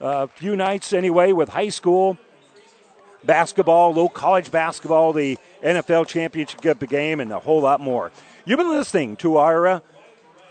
uh, 0.00 0.26
few 0.26 0.56
nights 0.56 0.92
anyway 0.92 1.32
with 1.32 1.48
high 1.48 1.68
school 1.68 2.18
basketball, 3.24 3.92
low 3.92 4.08
college 4.08 4.50
basketball, 4.50 5.12
the 5.12 5.38
NFL 5.62 6.06
championship 6.06 6.88
game, 6.88 7.20
and 7.20 7.32
a 7.32 7.38
whole 7.38 7.60
lot 7.60 7.80
more. 7.80 8.10
You've 8.44 8.58
been 8.58 8.70
listening 8.70 9.16
to 9.16 9.36
our 9.36 9.66
uh, 9.66 9.80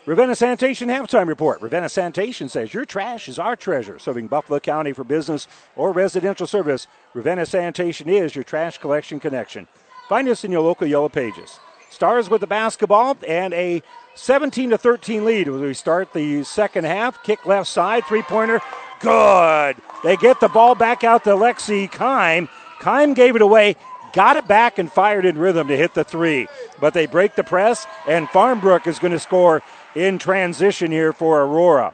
Ravenna 0.06 0.36
Sanitation 0.36 0.90
halftime 0.90 1.28
report. 1.28 1.62
Ravenna 1.62 1.90
Sanitation 1.90 2.50
says 2.50 2.74
your 2.74 2.86
trash 2.86 3.28
is 3.28 3.40
our 3.40 3.56
treasure. 3.56 4.00
Serving 4.00 4.28
Buffalo 4.28 4.60
County 4.60 4.94
for 4.94 5.04
business 5.04 5.48
or 5.76 5.92
residential 5.92 6.48
service, 6.48 6.88
Ravenna 7.14 7.46
Sanitation 7.46 8.10
is 8.10 8.36
your 8.36 8.44
trash 8.44 8.78
collection 8.78 9.20
connection. 9.20 9.68
Find 10.10 10.28
us 10.28 10.44
in 10.44 10.52
your 10.52 10.62
local 10.62 10.88
Yellow 10.88 11.08
Pages. 11.08 11.60
Stars 11.92 12.32
with 12.32 12.42
the 12.42 12.48
basketball 12.48 13.16
and 13.28 13.54
a 13.54 13.84
17 14.16 14.72
to 14.72 14.78
13 14.80 15.24
lead 15.24 15.48
as 15.48 15.54
we 15.54 15.76
start 15.76 16.14
the 16.14 16.44
second 16.44 16.86
half. 16.86 17.22
Kick 17.24 17.46
left 17.46 17.70
side, 17.70 18.04
three 18.06 18.24
pointer, 18.24 18.60
good. 19.02 19.76
They 20.04 20.18
get 20.18 20.40
the 20.40 20.48
ball 20.48 20.74
back 20.74 21.04
out 21.04 21.26
to 21.26 21.30
Lexi 21.32 21.88
Kime. 21.92 22.50
Kime 22.80 23.14
gave 23.14 23.36
it 23.36 23.44
away, 23.44 23.76
got 24.12 24.36
it 24.36 24.48
back, 24.48 24.80
and 24.80 24.92
fired 24.92 25.26
in 25.26 25.38
rhythm 25.38 25.68
to 25.68 25.78
hit 25.78 25.94
the 25.94 26.04
three. 26.04 26.48
But 26.80 26.96
they 26.96 27.06
break 27.06 27.36
the 27.36 27.44
press, 27.44 27.86
and 28.08 28.28
Farmbrook 28.30 28.88
is 28.88 28.98
going 28.98 29.14
to 29.14 29.20
score 29.20 29.62
in 29.94 30.18
transition 30.18 30.90
here 30.90 31.14
for 31.14 31.42
Aurora. 31.42 31.94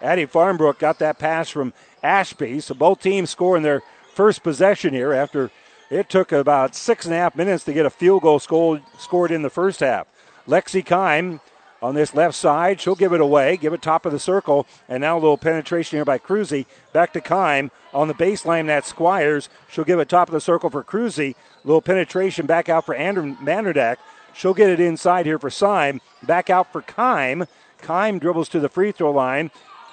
Addie 0.00 0.26
Farmbrook 0.26 0.78
got 0.78 1.00
that 1.00 1.18
pass 1.18 1.50
from 1.50 1.74
Ashby, 2.02 2.60
so 2.60 2.74
both 2.74 3.02
teams 3.02 3.28
score 3.28 3.58
in 3.58 3.62
their 3.62 3.82
first 4.14 4.42
possession 4.42 4.94
here 4.94 5.12
after 5.12 5.50
it 5.92 6.08
took 6.08 6.32
about 6.32 6.74
six 6.74 7.04
and 7.04 7.14
a 7.14 7.18
half 7.18 7.36
minutes 7.36 7.64
to 7.64 7.72
get 7.72 7.84
a 7.84 7.90
field 7.90 8.22
goal 8.22 8.38
scored, 8.38 8.82
scored 8.98 9.30
in 9.30 9.42
the 9.42 9.50
first 9.50 9.80
half. 9.80 10.06
Lexi 10.48 10.82
Kime 10.82 11.40
on 11.82 11.94
this 11.94 12.14
left 12.14 12.34
side. 12.34 12.80
She'll 12.80 12.94
give 12.94 13.12
it 13.12 13.20
away, 13.20 13.58
give 13.58 13.74
it 13.74 13.82
top 13.82 14.06
of 14.06 14.12
the 14.12 14.18
circle, 14.18 14.66
and 14.88 15.02
now 15.02 15.18
a 15.18 15.20
little 15.20 15.36
penetration 15.36 15.98
here 15.98 16.04
by 16.06 16.18
Cruzy. 16.18 16.64
Back 16.94 17.12
to 17.12 17.20
Kime 17.20 17.70
on 17.92 18.08
the 18.08 18.14
baseline. 18.14 18.68
That 18.68 18.86
Squires. 18.86 19.50
She'll 19.68 19.84
give 19.84 20.00
it 20.00 20.08
top 20.08 20.28
of 20.28 20.32
the 20.32 20.40
circle 20.40 20.70
for 20.70 20.82
Cruzy. 20.82 21.34
Little 21.62 21.82
penetration 21.82 22.46
back 22.46 22.70
out 22.70 22.86
for 22.86 22.94
Andrew 22.94 23.36
Mandernack. 23.36 23.98
She'll 24.34 24.54
get 24.54 24.70
it 24.70 24.80
inside 24.80 25.26
here 25.26 25.38
for 25.38 25.50
Kime. 25.50 26.00
Back 26.22 26.48
out 26.48 26.72
for 26.72 26.80
Kime. 26.80 27.46
Kime 27.82 28.18
dribbles 28.18 28.48
to 28.48 28.60
the 28.60 28.70
free 28.70 28.92
throw 28.92 29.10
line, 29.10 29.50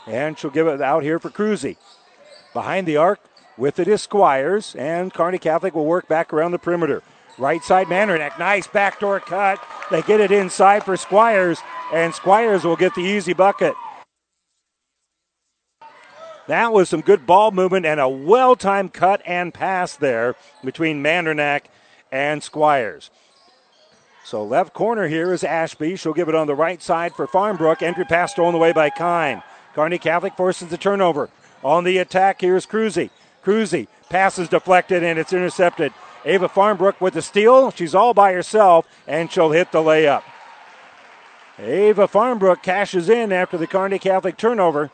and 0.08 0.39
she'll 0.39 0.50
give 0.50 0.68
it 0.68 0.82
out 0.82 1.04
here 1.04 1.20
for 1.20 1.30
Cruzy. 1.30 1.76
Behind 2.54 2.88
the 2.88 2.95
arc, 2.95 3.20
with 3.60 3.80
it 3.80 3.88
is 3.88 4.01
Squires, 4.01 4.74
and 4.76 5.14
Kearney 5.14 5.38
Catholic 5.38 5.76
will 5.76 5.86
work 5.86 6.07
back 6.07 6.34
around 6.34 6.51
the 6.51 6.60
perimeter. 6.60 7.03
Right 7.38 7.64
side, 7.64 7.88
Mandernack. 7.88 8.39
Nice 8.39 8.68
backdoor 8.68 9.20
cut. 9.20 9.64
They 9.91 10.01
get 10.01 10.20
it 10.20 10.32
inside 10.32 10.84
for 10.84 10.97
Squires, 10.97 11.60
and 11.93 12.14
Squires 12.16 12.64
will 12.64 12.76
get 12.76 12.95
the 12.95 13.01
easy 13.01 13.34
bucket. 13.34 13.76
That 16.47 16.74
was 16.74 16.89
some 16.89 17.01
good 17.01 17.28
ball 17.28 17.51
movement 17.51 17.86
and 17.86 17.99
a 17.99 18.10
well 18.10 18.55
timed 18.55 18.91
cut 18.91 19.22
and 19.26 19.53
pass 19.53 19.95
there 19.95 20.36
between 20.64 21.03
Mandernack 21.03 21.66
and 22.12 22.41
Squires. 22.41 23.12
So 24.26 24.43
left 24.43 24.74
corner 24.74 25.07
here 25.07 25.32
is 25.32 25.43
Ashby. 25.43 25.95
She'll 25.95 26.14
give 26.14 26.28
it 26.28 26.36
on 26.36 26.47
the 26.47 26.55
right 26.55 26.82
side 26.82 27.14
for 27.14 27.28
Farmbrook. 27.28 27.82
Entry 27.82 28.05
pass 28.05 28.32
stolen 28.32 28.55
away 28.55 28.74
by 28.74 28.89
Kime. 28.89 29.43
Kearney 29.76 29.99
Catholic 29.99 30.36
forces 30.36 30.70
the 30.70 30.78
turnover. 30.78 31.30
On 31.64 31.84
the 31.84 31.97
attack, 31.99 32.41
here's 32.41 32.66
Cruzy. 32.66 33.12
Cruzy 33.44 33.88
passes 34.10 34.50
deflected 34.50 35.04
and 35.04 35.20
it's 35.20 35.34
intercepted. 35.34 35.94
Ava 36.26 36.50
Farmbrook 36.50 37.00
with 37.00 37.14
the 37.14 37.22
steal. 37.22 37.72
She's 37.72 37.96
all 37.96 38.14
by 38.14 38.34
herself 38.34 38.86
and 39.08 39.32
she'll 39.32 39.52
hit 39.52 39.72
the 39.72 39.80
layup. 39.80 40.24
Ava 41.58 42.08
Farmbrook 42.08 42.64
cashes 42.64 43.10
in 43.10 43.32
after 43.32 43.58
the 43.58 43.68
Kearney 43.68 44.00
Catholic 44.00 44.38
turnover. 44.38 44.92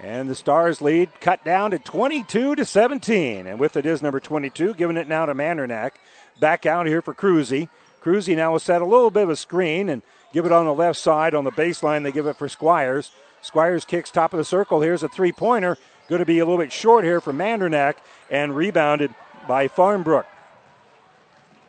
And 0.00 0.30
the 0.30 0.34
Stars 0.34 0.80
lead 0.80 1.10
cut 1.20 1.44
down 1.44 1.72
to 1.72 1.78
22 1.78 2.54
to 2.54 2.64
17. 2.64 3.46
And 3.46 3.58
with 3.58 3.76
it 3.76 3.86
is 3.86 4.02
number 4.02 4.20
22, 4.20 4.74
giving 4.74 4.96
it 4.96 5.08
now 5.08 5.26
to 5.26 5.34
Mandernack. 5.34 5.92
Back 6.40 6.66
out 6.66 6.86
here 6.86 7.02
for 7.02 7.14
Cruzy. 7.14 7.68
Cruzy 8.00 8.36
now 8.36 8.52
will 8.52 8.60
set 8.60 8.80
a 8.80 8.86
little 8.86 9.10
bit 9.10 9.24
of 9.24 9.30
a 9.30 9.36
screen 9.36 9.88
and 9.88 10.02
give 10.32 10.46
it 10.46 10.52
on 10.52 10.66
the 10.66 10.74
left 10.74 10.98
side. 10.98 11.34
On 11.34 11.44
the 11.44 11.50
baseline, 11.50 12.04
they 12.04 12.12
give 12.12 12.26
it 12.26 12.36
for 12.36 12.48
Squires. 12.48 13.10
Squires 13.42 13.84
kicks 13.84 14.10
top 14.10 14.32
of 14.32 14.38
the 14.38 14.44
circle. 14.44 14.80
Here's 14.80 15.02
a 15.02 15.08
three 15.08 15.32
pointer. 15.32 15.76
Going 16.08 16.20
to 16.20 16.26
be 16.26 16.38
a 16.38 16.44
little 16.44 16.58
bit 16.58 16.72
short 16.72 17.04
here 17.04 17.20
for 17.20 17.32
Mandernack 17.32 17.96
and 18.30 18.56
rebounded 18.56 19.14
by 19.46 19.68
Farmbrook. 19.68 20.24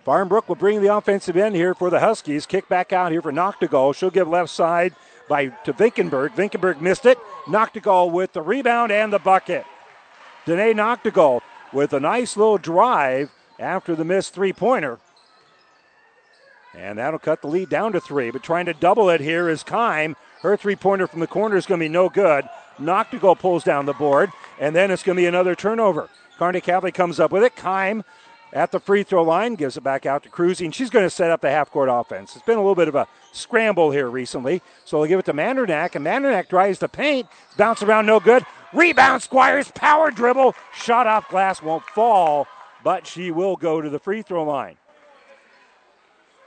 Farmbrook 0.05 0.47
will 0.47 0.55
bring 0.55 0.81
the 0.81 0.95
offensive 0.95 1.35
end 1.35 1.55
here 1.55 1.75
for 1.75 1.89
the 1.89 1.99
Huskies. 1.99 2.45
Kick 2.45 2.69
back 2.69 2.93
out 2.93 3.11
here 3.11 3.21
for 3.21 3.33
Noctegal. 3.33 3.95
She'll 3.95 4.09
give 4.09 4.29
left 4.29 4.49
side 4.49 4.95
by 5.27 5.47
to 5.65 5.73
Vinkenberg. 5.73 6.29
Vinkenberg 6.29 6.79
missed 6.79 7.05
it. 7.05 7.17
Noctegal 7.45 8.11
with 8.11 8.31
the 8.31 8.41
rebound 8.41 8.91
and 8.91 9.11
the 9.11 9.19
bucket. 9.19 9.65
Danae 10.45 10.73
Noctegal 10.73 11.41
with 11.73 11.91
a 11.93 11.99
nice 11.99 12.37
little 12.37 12.57
drive 12.57 13.29
after 13.59 13.93
the 13.93 14.05
missed 14.05 14.33
three 14.33 14.53
pointer. 14.53 14.99
And 16.73 16.97
that'll 16.97 17.19
cut 17.19 17.41
the 17.41 17.47
lead 17.47 17.69
down 17.69 17.91
to 17.91 17.99
three. 17.99 18.31
But 18.31 18.41
trying 18.41 18.67
to 18.67 18.73
double 18.73 19.09
it 19.09 19.19
here 19.19 19.49
is 19.49 19.63
Kime. 19.63 20.15
Her 20.41 20.55
three 20.55 20.77
pointer 20.77 21.07
from 21.07 21.19
the 21.19 21.27
corner 21.27 21.57
is 21.57 21.65
going 21.65 21.79
to 21.79 21.85
be 21.85 21.89
no 21.89 22.07
good. 22.07 22.47
Noctegal 22.79 23.39
pulls 23.39 23.63
down 23.63 23.85
the 23.85 23.93
board. 23.93 24.31
And 24.59 24.75
then 24.75 24.91
it's 24.91 25.03
going 25.03 25.15
to 25.15 25.21
be 25.21 25.27
another 25.27 25.55
turnover. 25.55 26.09
Kearney 26.37 26.61
Catholic 26.61 26.93
comes 26.93 27.19
up 27.19 27.31
with 27.31 27.43
it. 27.43 27.55
Kime 27.55 28.03
at 28.51 28.71
the 28.71 28.79
free 28.79 29.03
throw 29.03 29.23
line 29.23 29.55
gives 29.55 29.77
it 29.77 29.83
back 29.83 30.05
out 30.05 30.23
to 30.23 30.29
Cruzy. 30.29 30.65
And 30.65 30.73
she's 30.73 30.89
going 30.89 31.05
to 31.05 31.09
set 31.09 31.31
up 31.31 31.41
the 31.41 31.49
half 31.49 31.71
court 31.71 31.89
offense. 31.91 32.35
It's 32.35 32.45
been 32.45 32.57
a 32.57 32.61
little 32.61 32.75
bit 32.75 32.87
of 32.87 32.95
a 32.95 33.07
scramble 33.31 33.91
here 33.91 34.09
recently. 34.09 34.61
So 34.85 34.97
they'll 34.97 35.07
give 35.07 35.19
it 35.19 35.25
to 35.25 35.33
Mandernack. 35.33 35.95
And 35.95 36.05
Mandernack 36.05 36.49
drives 36.49 36.79
the 36.79 36.89
paint. 36.89 37.27
Bounce 37.57 37.83
around 37.83 38.05
no 38.05 38.19
good. 38.19 38.45
Rebound 38.73 39.21
Squires. 39.21 39.71
Power 39.71 40.11
dribble. 40.11 40.55
Shot 40.73 41.07
off 41.07 41.29
glass 41.29 41.61
won't 41.61 41.83
fall 41.83 42.47
but 42.83 43.07
she 43.07 43.31
will 43.31 43.55
go 43.55 43.81
to 43.81 43.89
the 43.89 43.99
free 43.99 44.21
throw 44.21 44.43
line. 44.43 44.77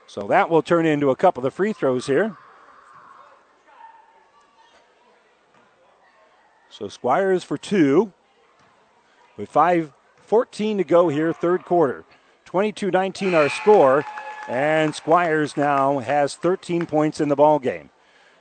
So 0.07 0.27
that 0.29 0.51
will 0.51 0.63
turn 0.63 0.87
into 0.87 1.11
a 1.11 1.17
couple 1.17 1.45
of 1.47 1.55
free 1.55 1.73
throws 1.73 2.07
here. 2.07 2.37
So 6.73 6.89
Squires 6.89 7.45
for 7.45 7.59
two 7.59 8.15
with 9.37 9.53
5.14 9.53 10.79
to 10.79 10.85
go 10.85 11.11
here, 11.11 11.31
third 11.35 11.67
quarter. 11.67 12.07
22 12.47 12.91
19 12.91 13.35
our 13.35 13.51
score, 13.51 14.07
and 14.49 14.95
Squires 14.95 15.55
now 15.55 15.99
has 15.99 16.35
13 16.35 16.87
points 16.87 17.21
in 17.21 17.29
the 17.29 17.37
ball 17.37 17.59
game. 17.59 17.91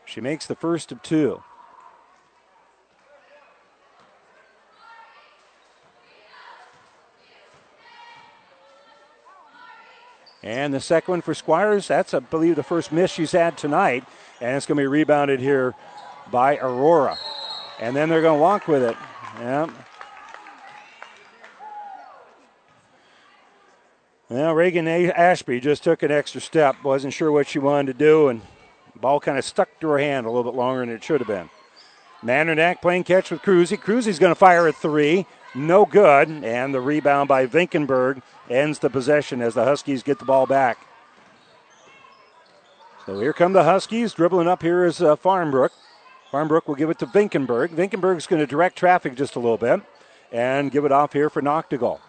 She 0.05 0.21
makes 0.21 0.45
the 0.47 0.55
first 0.55 0.93
of 0.93 1.01
two. 1.01 1.43
And 10.41 10.73
the 10.73 10.79
second 10.79 11.11
one 11.11 11.21
for 11.21 11.33
Squires, 11.33 11.89
that's, 11.89 12.13
I 12.13 12.19
believe, 12.19 12.55
the 12.55 12.63
first 12.63 12.93
miss 12.93 13.11
she's 13.11 13.33
had 13.33 13.57
tonight. 13.57 14.05
And 14.39 14.55
it's 14.55 14.65
going 14.65 14.77
to 14.77 14.83
be 14.83 14.87
rebounded 14.87 15.41
here 15.41 15.75
by 16.31 16.57
Aurora. 16.57 17.17
And 17.81 17.95
then 17.95 18.07
they're 18.09 18.21
going 18.21 18.37
to 18.37 18.41
walk 18.41 18.67
with 18.67 18.83
it. 18.83 18.95
Yeah. 19.39 19.69
Well, 24.29 24.53
Reagan 24.53 24.87
Ashby 24.87 25.59
just 25.59 25.83
took 25.83 26.03
an 26.03 26.11
extra 26.11 26.39
step. 26.39 26.81
Wasn't 26.83 27.13
sure 27.13 27.31
what 27.31 27.47
she 27.47 27.59
wanted 27.59 27.87
to 27.87 27.97
do, 27.97 28.29
and 28.29 28.41
ball 28.95 29.19
kind 29.19 29.37
of 29.37 29.43
stuck 29.43 29.79
to 29.81 29.89
her 29.89 29.97
hand 29.97 30.25
a 30.25 30.29
little 30.29 30.49
bit 30.49 30.57
longer 30.57 30.85
than 30.85 30.95
it 30.95 31.03
should 31.03 31.19
have 31.19 31.27
been. 31.27 31.49
Mandernack 32.23 32.81
playing 32.81 33.03
catch 33.03 33.31
with 33.31 33.41
Cruzy. 33.41 33.77
Cruzy's 33.77 34.19
going 34.19 34.31
to 34.31 34.35
fire 34.35 34.67
a 34.67 34.71
three. 34.71 35.25
No 35.55 35.85
good. 35.85 36.29
And 36.29 36.73
the 36.73 36.79
rebound 36.79 37.27
by 37.27 37.47
Vinkenberg 37.47 38.21
ends 38.49 38.79
the 38.79 38.89
possession 38.89 39.41
as 39.41 39.55
the 39.55 39.65
Huskies 39.65 40.03
get 40.03 40.19
the 40.19 40.25
ball 40.25 40.45
back. 40.45 40.77
So 43.05 43.19
here 43.19 43.33
come 43.33 43.53
the 43.53 43.63
Huskies. 43.63 44.13
Dribbling 44.13 44.47
up 44.47 44.61
here 44.61 44.85
is 44.85 45.01
uh, 45.01 45.15
Farmbrook. 45.15 45.71
Farmbrook 46.31 46.67
will 46.67 46.75
give 46.75 46.89
it 46.89 46.97
to 46.99 47.05
Vinkenberg. 47.05 47.69
Vinkenberg's 47.69 48.25
going 48.25 48.39
to 48.39 48.47
direct 48.47 48.77
traffic 48.77 49.15
just 49.15 49.35
a 49.35 49.39
little 49.39 49.57
bit 49.57 49.81
and 50.31 50.71
give 50.71 50.85
it 50.85 50.91
off 50.91 51.11
here 51.11 51.29
for 51.29 51.41
Noctegal. 51.41 51.99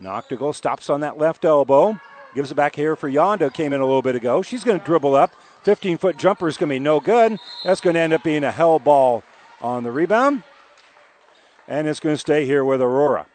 Noctegal 0.00 0.54
stops 0.54 0.88
on 0.88 1.00
that 1.00 1.18
left 1.18 1.44
elbow. 1.44 2.00
Gives 2.34 2.52
it 2.52 2.54
back 2.54 2.76
here 2.76 2.94
for 2.94 3.10
Yonda. 3.10 3.52
Came 3.52 3.72
in 3.72 3.80
a 3.80 3.84
little 3.86 4.02
bit 4.02 4.14
ago. 4.14 4.42
She's 4.42 4.62
going 4.62 4.78
to 4.78 4.84
dribble 4.84 5.16
up. 5.16 5.32
15 5.64 5.98
foot 5.98 6.16
jumper 6.16 6.46
is 6.46 6.56
going 6.56 6.68
to 6.68 6.74
be 6.74 6.78
no 6.78 7.00
good. 7.00 7.36
That's 7.64 7.80
going 7.80 7.94
to 7.94 8.00
end 8.00 8.12
up 8.12 8.22
being 8.22 8.44
a 8.44 8.52
hell 8.52 8.78
ball 8.78 9.24
on 9.60 9.82
the 9.82 9.90
rebound. 9.90 10.44
And 11.66 11.88
it's 11.88 12.00
going 12.00 12.14
to 12.14 12.18
stay 12.18 12.46
here 12.46 12.64
with 12.64 12.80
Aurora. 12.80 13.26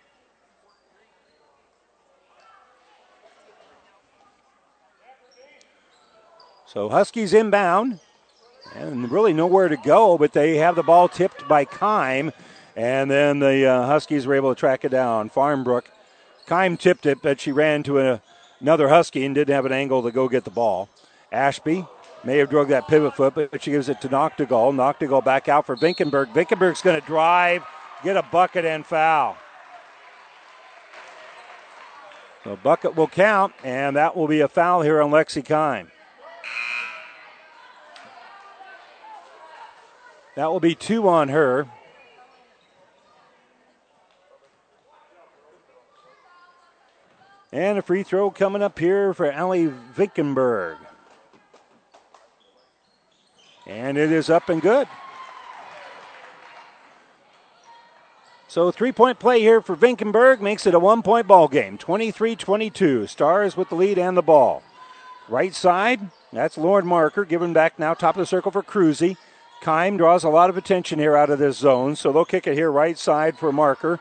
So 6.65 6.89
Huskies 6.89 7.33
inbound 7.33 7.99
and 8.75 9.11
really 9.11 9.33
nowhere 9.33 9.69
to 9.69 9.77
go, 9.77 10.17
but 10.17 10.33
they 10.33 10.57
have 10.57 10.75
the 10.75 10.83
ball 10.83 11.07
tipped 11.07 11.47
by 11.47 11.65
Kime, 11.65 12.33
and 12.75 13.09
then 13.09 13.39
the 13.39 13.65
uh, 13.65 13.85
Huskies 13.85 14.25
were 14.25 14.35
able 14.35 14.53
to 14.53 14.59
track 14.59 14.83
it 14.83 14.89
down. 14.89 15.29
Farmbrook, 15.29 15.83
Kime 16.47 16.77
tipped 16.77 17.05
it, 17.05 17.21
but 17.21 17.39
she 17.39 17.51
ran 17.51 17.83
to 17.83 17.99
a, 17.99 18.21
another 18.59 18.89
Husky 18.89 19.25
and 19.25 19.35
didn't 19.35 19.53
have 19.53 19.65
an 19.65 19.71
angle 19.71 20.03
to 20.03 20.11
go 20.11 20.27
get 20.27 20.43
the 20.43 20.51
ball. 20.51 20.89
Ashby 21.31 21.85
may 22.23 22.37
have 22.37 22.49
drug 22.49 22.69
that 22.69 22.87
pivot 22.87 23.15
foot, 23.15 23.35
but 23.35 23.63
she 23.63 23.71
gives 23.71 23.89
it 23.89 24.01
to 24.01 24.09
Noctegal. 24.09 24.73
Noctegal 24.73 25.23
back 25.23 25.49
out 25.49 25.65
for 25.65 25.75
Vinkenberg. 25.75 26.33
Vinkenberg's 26.33 26.81
going 26.81 26.99
to 26.99 27.05
drive, 27.05 27.63
get 28.03 28.17
a 28.17 28.23
bucket, 28.23 28.65
and 28.65 28.85
foul. 28.85 29.37
The 32.43 32.55
bucket 32.57 32.95
will 32.95 33.07
count, 33.07 33.53
and 33.63 33.95
that 33.95 34.17
will 34.17 34.27
be 34.27 34.41
a 34.41 34.47
foul 34.47 34.81
here 34.81 35.01
on 35.01 35.11
Lexi 35.11 35.43
Kime. 35.45 35.87
That 40.35 40.51
will 40.51 40.59
be 40.59 40.75
two 40.75 41.07
on 41.07 41.29
her. 41.29 41.67
And 47.51 47.77
a 47.77 47.83
free 47.83 48.01
throw 48.01 48.31
coming 48.31 48.63
up 48.63 48.79
here 48.79 49.13
for 49.13 49.31
Allie 49.31 49.71
Vinkenberg. 49.95 50.77
And 53.67 53.97
it 53.97 54.11
is 54.11 54.29
up 54.29 54.49
and 54.49 54.59
good. 54.61 54.87
So 58.47 58.71
three 58.71 58.91
point 58.91 59.19
play 59.19 59.39
here 59.39 59.61
for 59.61 59.75
Vinkenberg 59.75 60.41
makes 60.41 60.65
it 60.65 60.73
a 60.73 60.79
one 60.79 61.03
point 61.03 61.27
ball 61.27 61.47
game. 61.47 61.77
23 61.77 62.35
22. 62.35 63.07
Stars 63.07 63.55
with 63.55 63.69
the 63.69 63.75
lead 63.75 63.99
and 63.99 64.17
the 64.17 64.21
ball. 64.23 64.63
Right 65.29 65.53
side, 65.53 66.09
that's 66.31 66.57
Lauren 66.57 66.85
Marker. 66.85 67.23
Given 67.23 67.53
back 67.53 67.79
now, 67.79 67.93
top 67.93 68.15
of 68.15 68.19
the 68.19 68.25
circle 68.25 68.51
for 68.51 68.61
Cruzy. 68.61 69.15
Kime 69.63 69.97
draws 69.97 70.25
a 70.25 70.29
lot 70.29 70.49
of 70.49 70.57
attention 70.57 70.99
here 70.99 71.15
out 71.15 71.29
of 71.29 71.39
this 71.39 71.57
zone, 71.57 71.95
so 71.95 72.11
they'll 72.11 72.25
kick 72.25 72.47
it 72.47 72.55
here 72.55 72.69
right 72.69 72.97
side 72.97 73.37
for 73.37 73.53
Marker. 73.53 73.97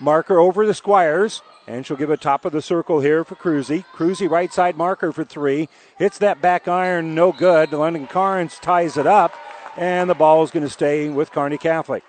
Marker 0.00 0.40
over 0.40 0.66
the 0.66 0.74
Squires, 0.74 1.40
and 1.68 1.86
she'll 1.86 1.96
give 1.96 2.10
a 2.10 2.16
top 2.16 2.44
of 2.44 2.50
the 2.50 2.60
circle 2.60 2.98
here 2.98 3.22
for 3.22 3.36
Cruzy. 3.36 3.84
Cruzy 3.94 4.28
right 4.28 4.52
side 4.52 4.76
marker 4.76 5.12
for 5.12 5.22
three. 5.22 5.68
Hits 5.98 6.18
that 6.18 6.40
back 6.40 6.66
iron, 6.66 7.14
no 7.14 7.30
good. 7.30 7.72
London 7.72 8.08
Carnes 8.08 8.58
ties 8.58 8.96
it 8.96 9.06
up, 9.06 9.32
and 9.76 10.10
the 10.10 10.14
ball 10.14 10.42
is 10.42 10.50
going 10.50 10.64
to 10.64 10.70
stay 10.70 11.08
with 11.08 11.30
Kearney 11.30 11.58
Catholic. 11.58 12.02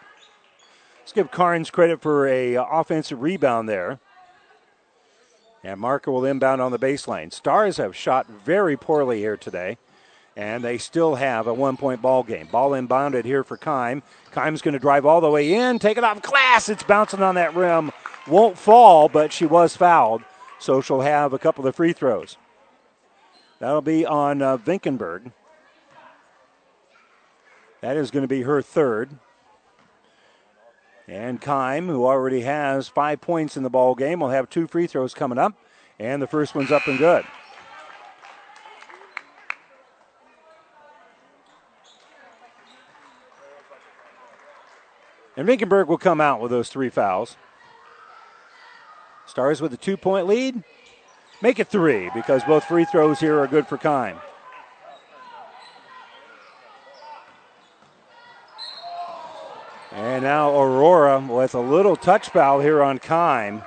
Let's 1.02 1.14
give 1.14 1.30
Carnes 1.30 1.70
credit 1.70 2.02
for 2.02 2.28
a 2.28 2.56
offensive 2.56 3.22
rebound 3.22 3.70
there. 3.70 4.00
And 5.64 5.80
Marker 5.80 6.10
will 6.10 6.26
inbound 6.26 6.60
on 6.60 6.72
the 6.72 6.80
baseline. 6.80 7.32
Stars 7.32 7.78
have 7.78 7.96
shot 7.96 8.28
very 8.28 8.78
poorly 8.78 9.20
here 9.20 9.38
today, 9.38 9.78
and 10.40 10.64
they 10.64 10.78
still 10.78 11.16
have 11.16 11.48
a 11.48 11.54
one 11.54 11.76
point 11.76 12.02
ball 12.02 12.24
game. 12.24 12.48
Ball 12.50 12.72
inbounded 12.72 13.26
here 13.26 13.44
for 13.44 13.58
Kime. 13.58 14.02
Kime's 14.32 14.62
going 14.62 14.72
to 14.72 14.80
drive 14.80 15.06
all 15.06 15.20
the 15.20 15.30
way 15.30 15.54
in, 15.54 15.80
take 15.80 15.98
it 15.98 16.04
off 16.06 16.22
glass. 16.22 16.70
It's 16.70 16.82
bouncing 16.82 17.22
on 17.22 17.36
that 17.36 17.54
rim. 17.54 17.92
Won't 18.26 18.58
fall, 18.58 19.10
but 19.10 19.34
she 19.34 19.46
was 19.46 19.76
fouled, 19.76 20.24
so 20.58 20.80
she'll 20.80 21.02
have 21.02 21.34
a 21.34 21.40
couple 21.40 21.68
of 21.68 21.76
free 21.76 21.92
throws. 21.92 22.38
That'll 23.60 23.82
be 23.82 24.06
on 24.06 24.42
uh, 24.42 24.58
Vinkenberg. 24.58 25.34
That 27.82 27.98
is 27.98 28.10
going 28.10 28.24
to 28.24 28.28
be 28.30 28.44
her 28.44 28.62
third. 28.62 29.10
And 31.06 31.42
Kime, 31.42 31.88
who 31.88 32.06
already 32.06 32.42
has 32.42 32.88
five 32.88 33.20
points 33.20 33.58
in 33.58 33.64
the 33.64 33.70
ball 33.70 33.94
game, 33.94 34.22
will 34.22 34.30
have 34.30 34.50
two 34.50 34.68
free 34.68 34.88
throws 34.88 35.14
coming 35.14 35.38
up. 35.38 35.54
And 36.00 36.22
the 36.22 36.28
first 36.28 36.56
one's 36.56 36.72
up 36.72 36.88
and 36.88 36.98
good. 36.98 37.26
And 45.40 45.48
Vinkenberg 45.48 45.88
will 45.88 45.98
come 45.98 46.20
out 46.20 46.42
with 46.42 46.52
those 46.52 46.68
three 46.68 46.90
fouls. 46.90 47.38
Stars 49.26 49.62
with 49.62 49.74
a 49.74 49.78
two 49.78 49.96
point 49.96 50.28
lead. 50.28 50.66
Make 51.42 51.60
it 51.60 51.70
three 51.70 52.10
because 52.14 52.44
both 52.44 52.66
free 52.66 52.84
throws 52.84 53.22
here 53.22 53.40
are 53.40 53.48
good 53.48 53.66
for 53.66 53.78
Kime. 53.78 54.20
And 59.94 60.24
now 60.24 60.60
Aurora 60.60 61.22
with 61.22 61.56
a 61.56 61.62
little 61.62 61.96
touch 61.96 62.28
foul 62.32 62.60
here 62.60 62.84
on 62.84 63.00
Kime. 63.00 63.66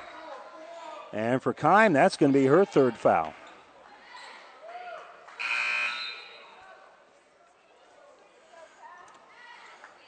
And 1.11 1.41
for 1.41 1.55
Kime, 1.55 1.93
that's 1.93 2.17
going 2.17 2.31
to 2.31 2.37
be 2.37 2.45
her 2.45 2.65
third 2.65 2.95
foul. 2.95 3.33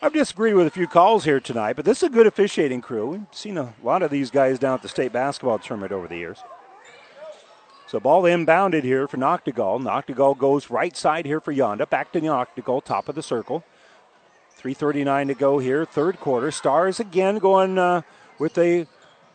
I've 0.06 0.14
disagreed 0.14 0.54
with 0.54 0.68
a 0.68 0.70
few 0.70 0.86
calls 0.86 1.26
here 1.26 1.40
tonight, 1.40 1.76
but 1.76 1.84
this 1.84 1.98
is 1.98 2.04
a 2.04 2.10
good 2.12 2.28
officiating 2.28 2.80
crew. 2.80 3.08
We've 3.08 3.26
seen 3.32 3.58
a 3.58 3.74
lot 3.82 4.04
of 4.04 4.12
these 4.12 4.30
guys 4.30 4.60
down 4.60 4.76
at 4.76 4.84
the 4.84 4.88
state 4.88 5.12
basketball 5.12 5.58
tournament 5.58 5.92
over 5.92 6.08
the 6.08 6.16
years. 6.16 6.38
So 7.88 8.00
ball 8.00 8.22
inbounded 8.22 8.84
here 8.84 9.08
for 9.08 9.18
Noctegal. 9.18 9.82
Noctegal 9.82 10.38
goes 10.38 10.70
right 10.70 10.96
side 10.96 11.26
here 11.26 11.40
for 11.42 11.52
Yonda. 11.52 11.90
Back 11.90 12.12
to 12.12 12.22
Noctegal, 12.22 12.84
top 12.84 13.10
of 13.10 13.16
the 13.16 13.24
circle. 13.24 13.64
3.39 14.62 15.30
to 15.30 15.34
go 15.34 15.58
here, 15.58 15.86
third 15.86 16.20
quarter. 16.20 16.52
Stars 16.52 17.00
again 17.00 17.40
going 17.40 17.80
uh, 17.80 18.04
with 18.38 18.60
a 18.60 18.86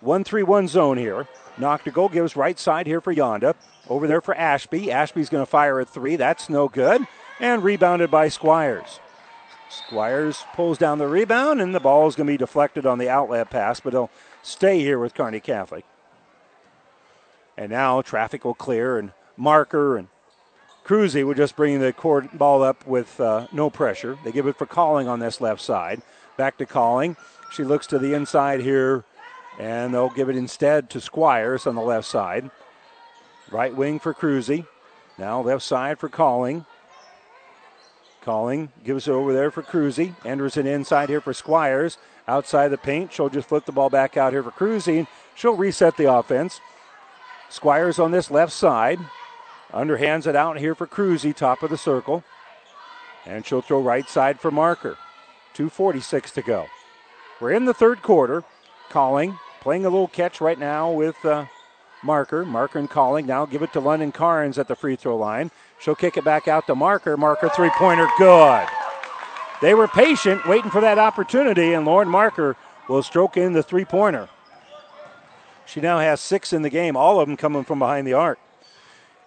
1 0.03 0.23
3 0.23 0.45
1 0.45 0.69
zone 0.69 0.99
here. 0.99 1.27
Noctegal 1.59 2.13
gives 2.13 2.37
right 2.37 2.61
side 2.61 2.87
here 2.87 3.01
for 3.01 3.13
Yonda. 3.13 3.57
Over 3.89 4.07
there 4.07 4.21
for 4.21 4.37
Ashby. 4.37 4.93
Ashby's 4.93 5.31
going 5.31 5.43
to 5.43 5.51
fire 5.51 5.81
a 5.81 5.85
three. 5.85 6.15
That's 6.15 6.49
no 6.49 6.69
good. 6.69 7.09
And 7.41 7.65
rebounded 7.65 8.13
by 8.13 8.29
Squires. 8.29 9.01
Squires 9.71 10.45
pulls 10.53 10.79
down 10.79 10.99
the 10.99 11.07
rebound, 11.07 11.61
and 11.61 11.75
the 11.75 11.81
ball 11.81 12.09
is 12.09 12.17
going 12.17 12.27
to 12.27 12.33
be 12.33 12.37
deflected 12.37 12.87
on 12.87 12.99
the 12.99 13.09
outlet 13.09 13.51
pass, 13.51 13.81
but 13.81 13.93
he'll 13.93 14.11
stay 14.43 14.81
here 14.81 14.99
with 14.99 15.15
Kearney 15.15 15.41
Catholic. 15.41 15.85
And 17.57 17.71
now 17.71 18.03
traffic 18.03 18.45
will 18.45 18.55
clear, 18.55 18.99
and 18.99 19.13
Marker 19.37 19.97
and 19.97 20.09
Cruzy 20.85 21.25
will 21.25 21.35
just 21.35 21.57
bring 21.57 21.79
the 21.79 21.93
court 21.93 22.37
ball 22.37 22.63
up 22.63 22.87
with 22.87 23.21
uh, 23.21 23.47
no 23.53 23.71
pressure. 23.71 24.19
They 24.25 24.33
give 24.33 24.47
it 24.47 24.57
for 24.57 24.67
Calling 24.67 25.07
on 25.07 25.21
this 25.21 25.41
left 25.41 25.61
side. 25.61 26.03
Back 26.37 26.57
to 26.59 26.67
Calling. 26.67 27.17
She 27.53 27.63
looks 27.63 27.87
to 27.89 27.99
the 27.99 28.15
inside 28.15 28.61
here, 28.61 29.05
and 29.59 29.95
they'll 29.95 30.09
give 30.09 30.29
it 30.29 30.37
instead 30.37 30.91
to 30.91 31.01
Squires 31.01 31.67
on 31.67 31.75
the 31.75 31.83
left 31.83 32.09
side. 32.09 32.51
Right 33.51 33.75
wing 33.75 34.01
for 34.01 34.15
Cruzy. 34.15 34.67
Now 35.19 35.41
left 35.43 35.63
side 35.63 35.99
for 35.99 36.09
Calling. 36.09 36.65
Calling 38.23 38.71
gives 38.85 39.09
it 39.09 39.13
over 39.13 39.33
there 39.33 39.51
for 39.51 39.63
Cruzy. 39.63 40.15
Anderson 40.25 40.67
inside 40.67 41.09
here 41.09 41.21
for 41.21 41.33
Squires. 41.33 41.99
Outside 42.29 42.69
the 42.69 42.79
paint. 42.79 43.13
She'll 43.13 43.29
just 43.29 43.49
flip 43.49 43.65
the 43.65 43.73
ball 43.73 43.91
back 43.91 44.17
out 44.17 44.33
here 44.33 44.43
for 44.43 44.51
Cruzy. 44.51 45.07
She'll 45.35 45.57
reset 45.57 45.97
the 45.97 46.13
offense. 46.13 46.61
Squires 47.49 47.99
on 47.99 48.11
this 48.11 48.31
left 48.31 48.53
side. 48.53 48.99
Underhands 49.73 50.27
it 50.27 50.37
out 50.37 50.59
here 50.59 50.75
for 50.75 50.87
Cruzy, 50.87 51.35
top 51.35 51.63
of 51.63 51.71
the 51.71 51.79
circle. 51.79 52.25
And 53.27 53.47
she'll 53.47 53.63
throw 53.63 53.81
right 53.81 54.09
side 54.09 54.41
for 54.41 54.51
Marker. 54.51 54.97
2.46 55.55 56.33
to 56.35 56.43
go. 56.43 56.67
We're 57.41 57.53
in 57.53 57.65
the 57.65 57.75
third 57.75 58.03
quarter. 58.03 58.45
Calling, 58.91 59.39
playing 59.61 59.87
a 59.87 59.91
little 59.91 60.09
catch 60.09 60.41
right 60.41 60.59
now 60.59 60.91
with 60.91 61.25
uh, 61.25 61.47
Marker. 62.03 62.45
Marker 62.45 62.79
and 62.79 62.91
Calling. 62.91 63.27
Now 63.27 63.47
give 63.47 63.63
it 63.63 63.73
to 63.73 63.81
London 63.81 64.13
Carnes 64.13 64.59
at 64.59 64.69
the 64.69 64.77
free 64.77 64.97
throw 64.97 65.17
line. 65.17 65.51
She'll 65.81 65.95
kick 65.95 66.17
it 66.17 66.25
back 66.25 66.47
out 66.47 66.67
to 66.67 66.75
Marker. 66.75 67.17
Marker 67.17 67.49
three 67.49 67.71
pointer, 67.71 68.09
good. 68.19 68.67
They 69.63 69.75
were 69.75 69.89
patient, 69.89 70.47
waiting 70.47 70.71
for 70.71 70.81
that 70.81 70.99
opportunity, 70.99 71.73
and 71.73 71.85
Lauren 71.85 72.09
Marker 72.09 72.57
will 72.89 73.03
stroke 73.03 73.37
in 73.37 73.53
the 73.53 73.63
three 73.63 73.85
pointer. 73.85 74.29
She 75.67 75.81
now 75.81 75.99
has 75.99 76.21
six 76.21 76.53
in 76.53 76.63
the 76.63 76.71
game, 76.71 76.97
all 76.97 77.21
of 77.21 77.29
them 77.29 77.37
coming 77.37 77.65
from 77.65 77.79
behind 77.79 78.07
the 78.07 78.15
arc. 78.15 78.39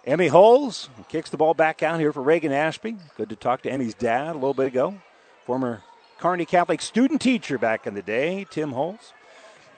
Emmy 0.06 0.28
Holes 0.28 0.90
kicks 1.08 1.30
the 1.30 1.36
ball 1.38 1.54
back 1.54 1.82
out 1.82 1.98
here 1.98 2.12
for 2.12 2.22
Reagan 2.22 2.52
Ashby. 2.52 2.96
Good 3.16 3.30
to 3.30 3.36
talk 3.36 3.62
to 3.62 3.70
Emmy's 3.70 3.94
dad 3.94 4.32
a 4.32 4.34
little 4.34 4.52
bit 4.52 4.66
ago. 4.66 4.96
Former 5.46 5.82
Kearney 6.18 6.44
Catholic 6.44 6.82
student 6.82 7.20
teacher 7.20 7.56
back 7.56 7.86
in 7.86 7.94
the 7.94 8.02
day, 8.02 8.46
Tim 8.50 8.72
Holes. 8.72 9.12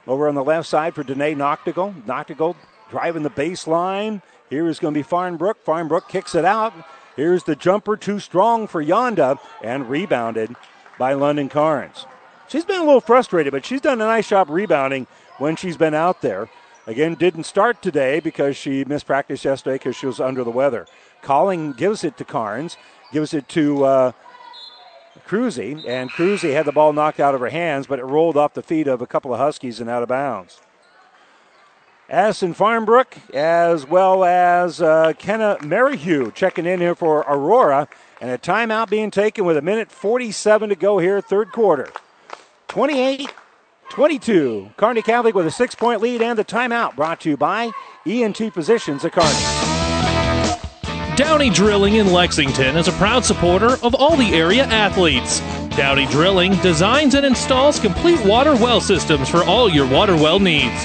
Over 0.07 0.29
on 0.29 0.35
the 0.35 0.45
left 0.45 0.69
side 0.69 0.95
for 0.95 1.05
Danae 1.05 1.35
Noctegal. 1.35 2.03
Noctegal 2.03 2.57
driving 2.91 3.23
the 3.23 3.31
baseline. 3.31 4.21
Here 4.51 4.69
is 4.69 4.79
going 4.79 4.95
to 4.95 4.99
be 4.99 5.03
Farnbrook. 5.03 5.65
Farnbrook 5.65 6.09
kicks 6.09 6.35
it 6.35 6.45
out. 6.45 6.73
Here's 7.17 7.45
the 7.45 7.57
jumper 7.57 7.97
too 7.97 8.21
strong 8.21 8.67
for 8.67 8.83
Yonda 8.83 9.39
and 9.63 9.89
rebounded 9.89 10.55
by 10.99 11.15
London 11.15 11.49
Carnes. 11.49 12.07
She's 12.49 12.65
been 12.65 12.81
a 12.81 12.85
little 12.85 13.01
frustrated, 13.01 13.53
but 13.53 13.65
she's 13.65 13.81
done 13.81 14.01
a 14.01 14.05
nice 14.05 14.29
job 14.29 14.51
rebounding 14.51 15.07
when 15.39 15.57
she's 15.57 15.77
been 15.77 15.95
out 15.95 16.23
there. 16.23 16.49
Again, 16.87 17.15
didn't 17.15 17.45
start 17.45 17.83
today 17.83 18.21
because 18.21 18.57
she 18.57 18.85
missed 18.85 19.07
practice 19.07 19.45
yesterday 19.45 19.75
because 19.75 19.97
she 19.97 20.07
was 20.07 20.21
under 20.21 20.45
the 20.45 20.51
weather. 20.51 20.87
Calling 21.23 21.73
gives 21.73 22.05
it 22.05 22.17
to 22.19 22.25
Carnes, 22.25 22.77
gives 23.13 23.35
it 23.35 23.49
to 23.49 23.85
uh, 23.85 24.13
Cruzy, 25.27 25.85
and 25.89 26.11
Cruzy 26.11 26.53
had 26.53 26.67
the 26.67 26.73
ball 26.73 26.93
knocked 26.93 27.19
out 27.19 27.35
of 27.35 27.41
her 27.41 27.49
hands, 27.49 27.89
but 27.89 27.99
it 27.99 28.05
rolled 28.05 28.37
off 28.37 28.55
the 28.55 28.63
feet 28.63 28.87
of 28.87 29.03
a 29.03 29.07
couple 29.07 29.33
of 29.33 29.41
Huskies 29.41 29.81
and 29.81 29.91
out 29.91 30.05
of 30.05 30.09
bounds. 30.09 30.61
Addison 32.09 32.55
Farmbrook, 32.55 33.35
as 33.35 33.87
well 33.87 34.25
as 34.25 34.81
uh, 34.81 35.13
Kenna 35.19 35.59
Merrihew 35.63 36.31
checking 36.33 36.65
in 36.65 36.81
here 36.81 36.95
for 36.95 37.21
Aurora, 37.21 37.89
and 38.21 38.31
a 38.31 38.39
timeout 38.39 38.89
being 38.89 39.11
taken 39.11 39.45
with 39.45 39.57
a 39.57 39.63
minute 39.63 39.91
47 39.91 40.69
to 40.69 40.77
go 40.77 40.99
here, 40.99 41.21
third 41.21 41.51
quarter. 41.53 41.91
28 42.69 43.33
22. 43.89 44.71
Kearney 44.77 45.03
Catholic 45.03 45.35
with 45.35 45.47
a 45.47 45.51
six 45.51 45.75
point 45.75 46.01
lead 46.01 46.21
and 46.21 46.39
the 46.39 46.45
timeout 46.45 46.97
brought 46.97 47.21
to 47.21 47.31
you 47.31 47.37
by 47.37 47.71
ENT 48.05 48.53
Physicians 48.53 49.05
at 49.05 49.13
Kearney. 49.13 49.77
Downey 51.17 51.51
Drilling 51.51 51.95
in 51.95 52.13
Lexington 52.13 52.77
is 52.77 52.89
a 52.89 52.93
proud 52.93 53.25
supporter 53.25 53.77
of 53.83 53.95
all 53.95 54.17
the 54.17 54.35
area 54.35 54.65
athletes. 54.65 55.41
Downey 55.77 56.07
Drilling 56.07 56.57
designs 56.57 57.15
and 57.15 57.25
installs 57.25 57.79
complete 57.81 58.23
water 58.25 58.55
well 58.55 58.81
systems 58.81 59.29
for 59.29 59.43
all 59.45 59.71
your 59.71 59.89
water 59.89 60.15
well 60.15 60.39
needs. 60.39 60.85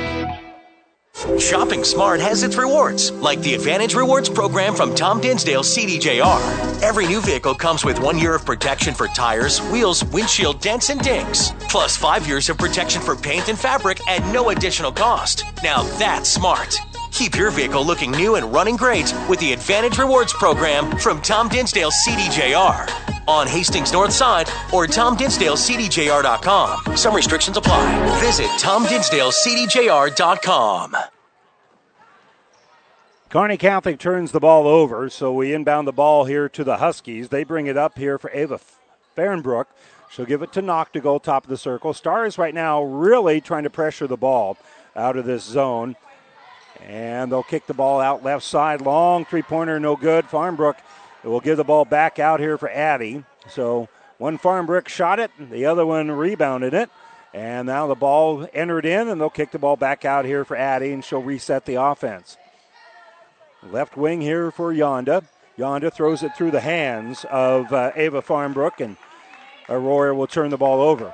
Shopping 1.21 1.83
smart 1.83 2.19
has 2.19 2.41
its 2.41 2.55
rewards, 2.55 3.11
like 3.11 3.39
the 3.41 3.53
Advantage 3.53 3.93
Rewards 3.93 4.27
program 4.27 4.73
from 4.73 4.95
Tom 4.95 5.21
Dinsdale 5.21 5.61
CDJR. 5.61 6.81
Every 6.81 7.05
new 7.05 7.21
vehicle 7.21 7.53
comes 7.53 7.85
with 7.85 7.99
one 7.99 8.17
year 8.17 8.33
of 8.33 8.43
protection 8.43 8.95
for 8.95 9.07
tires, 9.07 9.59
wheels, 9.69 10.03
windshield 10.05 10.61
dents, 10.61 10.89
and 10.89 10.99
dings, 10.99 11.51
plus 11.69 11.95
five 11.95 12.27
years 12.27 12.49
of 12.49 12.57
protection 12.57 13.03
for 13.03 13.15
paint 13.15 13.49
and 13.49 13.59
fabric 13.59 13.99
at 14.07 14.25
no 14.33 14.49
additional 14.49 14.91
cost. 14.91 15.45
Now 15.63 15.83
that's 15.99 16.27
smart. 16.27 16.75
Keep 17.11 17.35
your 17.35 17.51
vehicle 17.51 17.85
looking 17.85 18.09
new 18.09 18.35
and 18.35 18.51
running 18.51 18.75
great 18.75 19.13
with 19.29 19.39
the 19.39 19.53
Advantage 19.53 19.99
Rewards 19.99 20.33
program 20.33 20.97
from 20.97 21.21
Tom 21.21 21.49
Dinsdale 21.49 21.91
CDJR 21.91 23.10
on 23.27 23.47
Hastings 23.47 23.91
North 23.91 24.13
Side 24.13 24.49
or 24.73 24.87
Tom 24.87 25.15
Dinsdale 25.15 25.55
TomDinsdaleCDJR.com. 25.55 26.97
Some 26.97 27.15
restrictions 27.15 27.57
apply. 27.57 28.19
Visit 28.19 28.49
Tom 28.57 28.85
Dinsdale 28.85 29.31
TomDinsdaleCDJR.com. 29.31 30.95
Kearney 33.29 33.55
Catholic 33.55 33.97
turns 33.97 34.33
the 34.33 34.41
ball 34.41 34.67
over, 34.67 35.09
so 35.09 35.31
we 35.31 35.53
inbound 35.53 35.87
the 35.87 35.93
ball 35.93 36.25
here 36.25 36.49
to 36.49 36.65
the 36.65 36.77
Huskies. 36.77 37.29
They 37.29 37.45
bring 37.45 37.67
it 37.67 37.77
up 37.77 37.97
here 37.97 38.17
for 38.17 38.29
Ava 38.33 38.59
Fahrenbrook. 39.15 39.67
She'll 40.09 40.25
give 40.25 40.41
it 40.41 40.51
to 40.51 40.61
Noctegal 40.61 41.23
top 41.23 41.45
of 41.45 41.49
the 41.49 41.55
circle. 41.55 41.93
Stars 41.93 42.37
right 42.37 42.53
now 42.53 42.83
really 42.83 43.39
trying 43.39 43.63
to 43.63 43.69
pressure 43.69 44.07
the 44.07 44.17
ball 44.17 44.57
out 44.97 45.15
of 45.15 45.25
this 45.25 45.43
zone. 45.43 45.95
And 46.81 47.31
they'll 47.31 47.43
kick 47.43 47.67
the 47.67 47.73
ball 47.73 48.01
out 48.01 48.21
left 48.21 48.43
side. 48.43 48.81
Long 48.81 49.23
three 49.23 49.43
pointer, 49.43 49.79
no 49.79 49.95
good. 49.95 50.25
Farmbrook 50.25 50.75
will 51.29 51.39
give 51.39 51.57
the 51.57 51.63
ball 51.63 51.85
back 51.85 52.19
out 52.19 52.39
here 52.39 52.57
for 52.57 52.69
Addy. 52.69 53.23
So 53.49 53.89
one 54.17 54.37
Farmbrook 54.37 54.87
shot 54.87 55.19
it, 55.19 55.31
the 55.39 55.65
other 55.65 55.85
one 55.85 56.11
rebounded 56.11 56.73
it. 56.73 56.89
And 57.33 57.67
now 57.67 57.87
the 57.87 57.95
ball 57.95 58.47
entered 58.53 58.85
in, 58.85 59.07
and 59.07 59.21
they'll 59.21 59.29
kick 59.29 59.51
the 59.51 59.59
ball 59.59 59.77
back 59.77 60.03
out 60.03 60.25
here 60.25 60.43
for 60.43 60.57
Addy, 60.57 60.91
and 60.91 61.03
she'll 61.03 61.21
reset 61.21 61.65
the 61.65 61.75
offense. 61.75 62.37
Left 63.63 63.95
wing 63.95 64.21
here 64.21 64.51
for 64.51 64.73
Yonda. 64.73 65.23
Yonda 65.57 65.93
throws 65.93 66.23
it 66.23 66.35
through 66.35 66.51
the 66.51 66.61
hands 66.61 67.25
of 67.29 67.71
uh, 67.71 67.91
Ava 67.95 68.21
Farmbrook, 68.21 68.81
and 68.81 68.97
Aurora 69.69 70.13
will 70.13 70.27
turn 70.27 70.49
the 70.49 70.57
ball 70.57 70.81
over. 70.81 71.13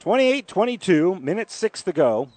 28 0.00 0.48
22, 0.48 1.16
minute 1.16 1.50
six 1.50 1.82
to 1.82 1.92
go. 1.92 2.30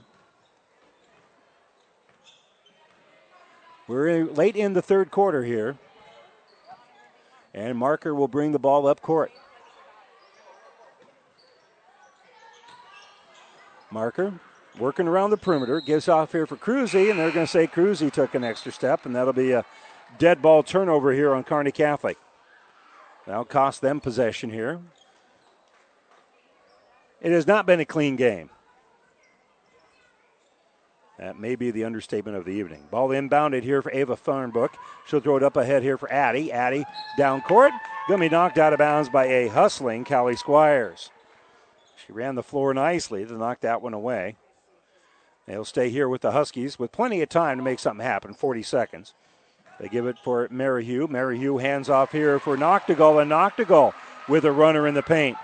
We're 3.88 4.26
late 4.26 4.56
in 4.56 4.74
the 4.74 4.82
third 4.82 5.12
quarter 5.12 5.44
here. 5.44 5.78
And 7.54 7.78
Marker 7.78 8.16
will 8.16 8.28
bring 8.28 8.52
the 8.52 8.60
ball 8.60 8.88
up 8.88 9.02
court. 9.02 9.32
Marker 13.92 14.34
working 14.80 15.08
around 15.08 15.30
the 15.30 15.38
perimeter, 15.38 15.80
gives 15.80 16.08
off 16.08 16.32
here 16.32 16.48
for 16.48 16.56
Cruzy, 16.56 17.10
and 17.10 17.20
they're 17.20 17.32
going 17.32 17.46
to 17.46 17.52
say 17.52 17.68
Cruzy 17.68 18.12
took 18.12 18.34
an 18.34 18.44
extra 18.44 18.72
step, 18.72 19.06
and 19.06 19.16
that'll 19.16 19.34
be 19.34 19.52
a 19.52 19.66
dead 20.18 20.42
ball 20.42 20.64
turnover 20.64 21.14
here 21.14 21.34
on 21.34 21.44
Kearney 21.44 21.72
Catholic. 21.72 22.18
That'll 23.28 23.46
cost 23.46 23.82
them 23.82 24.00
possession 24.00 24.50
here. 24.50 24.82
It 27.22 27.32
has 27.32 27.48
not 27.48 27.66
been 27.66 27.80
a 27.80 27.86
clean 27.86 28.16
game. 28.16 28.50
That 31.24 31.40
may 31.40 31.56
be 31.56 31.72
the 31.72 31.86
understatement 31.86 32.36
of 32.36 32.44
the 32.44 32.52
evening. 32.52 32.84
Ball 32.92 33.08
inbounded 33.08 33.64
here 33.64 33.82
for 33.82 33.94
Ava 33.94 34.18
Farnbrook. 34.18 34.72
She'll 35.08 35.22
throw 35.22 35.38
it 35.38 35.44
up 35.44 35.56
ahead 35.56 35.82
here 35.82 35.98
for 35.98 36.12
Addie. 36.12 36.52
Addie 36.52 36.84
down 37.18 37.40
court. 37.40 37.72
Going 38.10 38.20
to 38.20 38.26
be 38.26 38.30
knocked 38.30 38.58
out 38.58 38.74
of 38.74 38.80
bounds 38.80 39.08
by 39.08 39.28
a 39.28 39.48
hustling 39.48 40.04
Callie 40.04 40.36
Squires. 40.36 41.12
She 42.06 42.12
ran 42.12 42.36
the 42.36 42.44
floor 42.44 42.74
nicely 42.74 43.26
to 43.26 43.38
knock 43.38 43.62
that 43.62 43.82
one 43.82 43.94
away. 43.94 44.36
They'll 45.48 45.64
stay 45.64 45.90
here 45.90 46.10
with 46.10 46.20
the 46.20 46.34
Huskies 46.34 46.78
with 46.78 46.92
plenty 46.92 47.22
of 47.22 47.30
time 47.30 47.58
to 47.58 47.64
make 47.64 47.80
something 47.80 48.06
happen 48.06 48.34
40 48.34 48.62
seconds. 48.62 49.14
They 49.80 49.88
give 49.88 50.06
it 50.06 50.18
for 50.26 50.50
Merrihew. 50.52 51.08
Merrihew 51.08 51.56
hands 51.56 51.90
off 51.90 52.12
here 52.12 52.38
for 52.38 52.58
Noctegal, 52.58 53.22
and 53.22 53.32
Noctegal 53.32 53.94
with 54.28 54.44
a 54.44 54.52
runner 54.52 54.86
in 54.88 54.94
the 54.94 55.02
paint. 55.02 55.38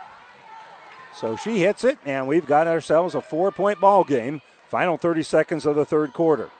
So 1.15 1.37
she 1.37 1.59
hits 1.59 1.85
it, 1.85 1.99
and 2.05 2.27
we've 2.27 2.45
got 2.45 2.67
ourselves 2.67 3.15
a 3.15 3.21
four 3.21 3.53
point 3.53 3.79
ball 3.79 4.03
game. 4.03 4.41
Final 4.69 4.97
30 4.97 5.23
seconds 5.23 5.65
of 5.65 5.75
the 5.75 5.83
third 5.83 6.13
quarter. 6.13 6.51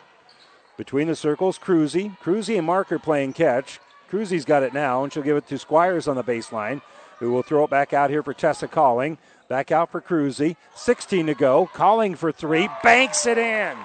Between 0.78 1.08
the 1.08 1.16
circles, 1.16 1.60
Cruzy. 1.60 2.18
Cruzy 2.20 2.58
and 2.58 2.66
Marker 2.66 2.98
playing 2.98 3.34
catch. 3.34 3.80
Cruzy's 4.10 4.46
got 4.46 4.64
it 4.64 4.74
now, 4.74 5.04
and 5.04 5.14
she'll 5.14 5.22
give 5.22 5.38
it 5.38 5.48
to 5.48 5.60
Squires 5.60 6.08
on 6.08 6.16
the 6.16 6.24
baseline, 6.24 6.82
who 7.20 7.32
will 7.32 7.44
throw 7.44 7.66
it 7.66 7.70
back 7.70 7.94
out 7.94 8.10
here 8.10 8.24
for 8.24 8.34
Tessa 8.34 8.68
Calling. 8.68 9.20
Back 9.48 9.72
out 9.72 9.92
for 9.92 10.02
Cruzy. 10.02 10.56
16 10.76 11.28
to 11.28 11.36
go. 11.36 11.68
Calling 11.68 12.16
for 12.16 12.32
three. 12.32 12.68
Banks 12.82 13.28
it 13.28 13.38
in. 13.38 13.78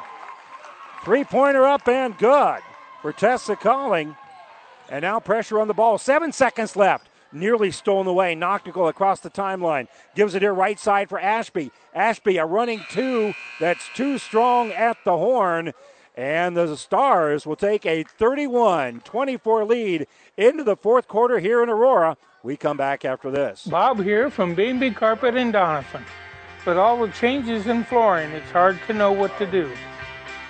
Three 1.04 1.24
pointer 1.24 1.66
up 1.66 1.86
and 1.86 2.16
good 2.16 2.60
for 3.02 3.12
Tessa 3.12 3.56
Calling. 3.56 4.16
And 4.88 5.02
now 5.02 5.20
pressure 5.20 5.60
on 5.60 5.68
the 5.68 5.74
ball. 5.74 5.98
Seven 5.98 6.32
seconds 6.32 6.76
left 6.76 7.08
nearly 7.34 7.70
stolen 7.70 8.06
away. 8.06 8.34
Noctegal 8.34 8.88
across 8.88 9.20
the 9.20 9.30
timeline. 9.30 9.88
Gives 10.14 10.34
it 10.34 10.42
here 10.42 10.54
right 10.54 10.78
side 10.78 11.08
for 11.08 11.18
Ashby. 11.18 11.72
Ashby, 11.94 12.36
a 12.38 12.46
running 12.46 12.82
two 12.90 13.34
that's 13.60 13.88
too 13.94 14.18
strong 14.18 14.70
at 14.70 14.96
the 15.04 15.16
horn. 15.16 15.72
And 16.16 16.56
the 16.56 16.76
Stars 16.76 17.44
will 17.44 17.56
take 17.56 17.84
a 17.84 18.04
31 18.04 19.00
24 19.00 19.64
lead 19.64 20.06
into 20.36 20.62
the 20.62 20.76
fourth 20.76 21.08
quarter 21.08 21.40
here 21.40 21.62
in 21.62 21.68
Aurora. 21.68 22.16
We 22.44 22.56
come 22.56 22.76
back 22.76 23.04
after 23.04 23.30
this. 23.30 23.64
Bob 23.64 24.02
here 24.02 24.30
from 24.30 24.54
B&B 24.54 24.92
Carpet 24.92 25.34
in 25.34 25.50
Doniphan. 25.50 26.04
With 26.64 26.78
all 26.78 27.04
the 27.04 27.12
changes 27.12 27.66
in 27.66 27.84
flooring, 27.84 28.30
it's 28.30 28.50
hard 28.50 28.78
to 28.86 28.92
know 28.92 29.12
what 29.12 29.36
to 29.38 29.46
do. 29.46 29.70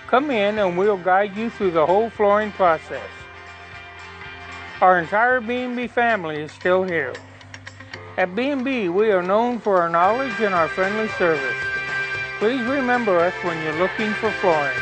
Come 0.07 0.31
in 0.31 0.59
and 0.59 0.77
we'll 0.77 0.99
guide 0.99 1.37
you 1.37 1.51
through 1.51 1.73
the 1.73 1.87
whole 1.87 2.11
flooring 2.11 2.53
process. 2.53 3.03
Our 4.85 4.99
entire 4.99 5.41
B&B 5.41 5.87
family 5.87 6.43
is 6.43 6.53
still 6.53 6.83
here. 6.83 7.15
At 8.19 8.37
B&B, 8.37 8.91
we 8.91 9.13
are 9.13 9.23
known 9.23 9.59
for 9.59 9.81
our 9.81 9.89
knowledge 9.89 10.39
and 10.41 10.55
our 10.55 10.69
friendly 10.69 11.09
service. 11.17 11.57
Please 12.39 12.61
remember 12.67 13.19
us 13.19 13.33
when 13.43 13.57
you're 13.63 13.79
looking 13.79 14.13
for 14.13 14.31
flooring. 14.43 14.77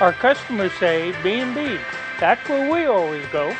Our 0.00 0.12
customers 0.12 0.72
say 0.74 1.14
B&B. 1.22 1.78
That's 2.20 2.46
where 2.46 2.70
we 2.70 2.84
always 2.84 3.24
go. 3.28 3.56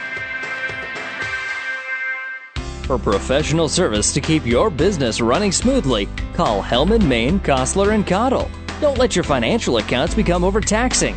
For 2.83 2.99
professional 2.99 3.71
service 3.71 4.13
to 4.13 4.21
keep 4.21 4.45
your 4.45 4.69
business 4.69 5.23
running 5.23 5.53
smoothly, 5.53 6.07
call 6.35 6.63
Hellman, 6.63 7.09
Maine, 7.09 7.41
Kostler, 7.41 7.95
and 7.95 8.07
Cottle. 8.07 8.51
Don't 8.83 8.99
let 8.99 9.17
your 9.17 9.25
financial 9.25 9.79
accounts 9.79 10.15
become 10.15 10.45
overtaxing. 10.45 11.17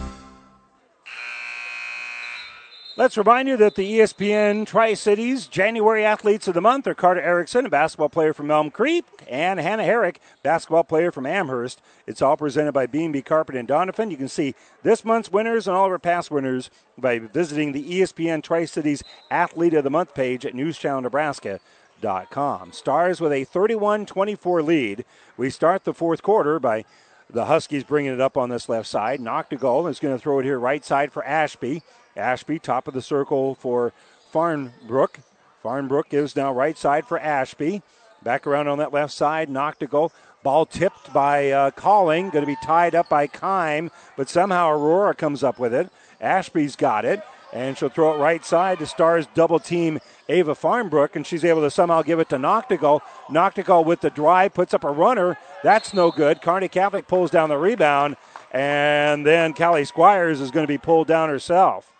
Let's 2.97 3.17
remind 3.17 3.47
you 3.47 3.55
that 3.55 3.75
the 3.75 3.99
ESPN 3.99 4.67
Tri 4.67 4.95
Cities 4.95 5.47
January 5.47 6.03
Athletes 6.03 6.49
of 6.49 6.53
the 6.53 6.59
Month 6.59 6.85
are 6.87 6.93
Carter 6.93 7.21
Erickson, 7.21 7.65
a 7.65 7.69
basketball 7.69 8.09
player 8.09 8.33
from 8.33 8.51
Elm 8.51 8.69
Creek, 8.69 9.05
and 9.29 9.61
Hannah 9.61 9.85
Herrick, 9.85 10.19
basketball 10.43 10.83
player 10.83 11.09
from 11.09 11.25
Amherst. 11.25 11.81
It's 12.05 12.21
all 12.21 12.35
presented 12.35 12.73
by 12.73 12.87
B&B 12.87 13.21
Carpet 13.21 13.55
and 13.55 13.65
Doniphan. 13.65 14.11
You 14.11 14.17
can 14.17 14.27
see 14.27 14.55
this 14.83 15.05
month's 15.05 15.31
winners 15.31 15.69
and 15.69 15.77
all 15.77 15.85
of 15.85 15.91
our 15.91 15.99
past 15.99 16.31
winners 16.31 16.69
by 16.97 17.19
visiting 17.19 17.71
the 17.71 18.01
ESPN 18.01 18.43
Tri 18.43 18.65
Cities 18.65 19.05
Athlete 19.31 19.73
of 19.73 19.85
the 19.85 19.89
Month 19.89 20.13
page 20.13 20.45
at 20.45 20.53
newschannelnebraska.com. 20.53 22.73
Stars 22.73 23.21
with 23.21 23.31
a 23.31 23.45
31 23.45 24.05
24 24.05 24.61
lead. 24.61 25.05
We 25.37 25.49
start 25.49 25.85
the 25.85 25.93
fourth 25.93 26.21
quarter 26.21 26.59
by 26.59 26.83
the 27.29 27.45
Huskies 27.45 27.85
bringing 27.85 28.11
it 28.11 28.19
up 28.19 28.35
on 28.35 28.49
this 28.49 28.67
left 28.67 28.89
side. 28.89 29.21
Noctegal. 29.21 29.89
is 29.89 29.99
going 29.99 30.13
to 30.13 30.21
throw 30.21 30.39
it 30.39 30.45
here 30.45 30.59
right 30.59 30.83
side 30.83 31.13
for 31.13 31.23
Ashby. 31.23 31.83
Ashby, 32.15 32.59
top 32.59 32.87
of 32.87 32.93
the 32.93 33.01
circle 33.01 33.55
for 33.55 33.93
Farnbrook. 34.33 35.19
Farnbrook 35.63 36.09
gives 36.09 36.35
now 36.35 36.53
right 36.53 36.77
side 36.77 37.05
for 37.05 37.19
Ashby. 37.19 37.81
Back 38.23 38.45
around 38.45 38.67
on 38.67 38.77
that 38.79 38.93
left 38.93 39.13
side, 39.13 39.49
Noctegal. 39.49 40.11
Ball 40.43 40.65
tipped 40.65 41.13
by 41.13 41.51
uh, 41.51 41.71
Calling, 41.71 42.29
going 42.29 42.43
to 42.43 42.47
be 42.47 42.57
tied 42.63 42.95
up 42.95 43.09
by 43.09 43.27
Kime, 43.27 43.91
but 44.17 44.27
somehow 44.27 44.71
Aurora 44.71 45.13
comes 45.13 45.43
up 45.43 45.59
with 45.59 45.73
it. 45.73 45.89
Ashby's 46.19 46.75
got 46.75 47.05
it, 47.05 47.21
and 47.53 47.77
she'll 47.77 47.89
throw 47.89 48.15
it 48.15 48.17
right 48.17 48.43
side 48.43 48.79
to 48.79 48.87
Stars 48.87 49.27
double 49.35 49.59
team 49.59 49.99
Ava 50.29 50.55
Farnbrook, 50.55 51.15
and 51.15 51.27
she's 51.27 51.45
able 51.45 51.61
to 51.61 51.69
somehow 51.69 52.01
give 52.01 52.19
it 52.19 52.29
to 52.29 52.37
Noctegal. 52.37 53.01
Noctegal 53.27 53.85
with 53.85 54.01
the 54.01 54.09
drive 54.09 54.53
puts 54.53 54.73
up 54.73 54.83
a 54.83 54.91
runner. 54.91 55.37
That's 55.63 55.93
no 55.93 56.09
good. 56.09 56.41
Kearney 56.41 56.69
Catholic 56.69 57.07
pulls 57.07 57.29
down 57.29 57.49
the 57.49 57.57
rebound, 57.57 58.17
and 58.51 59.25
then 59.25 59.53
Callie 59.53 59.85
Squires 59.85 60.41
is 60.41 60.49
going 60.49 60.63
to 60.63 60.71
be 60.71 60.79
pulled 60.79 61.07
down 61.07 61.29
herself. 61.29 61.90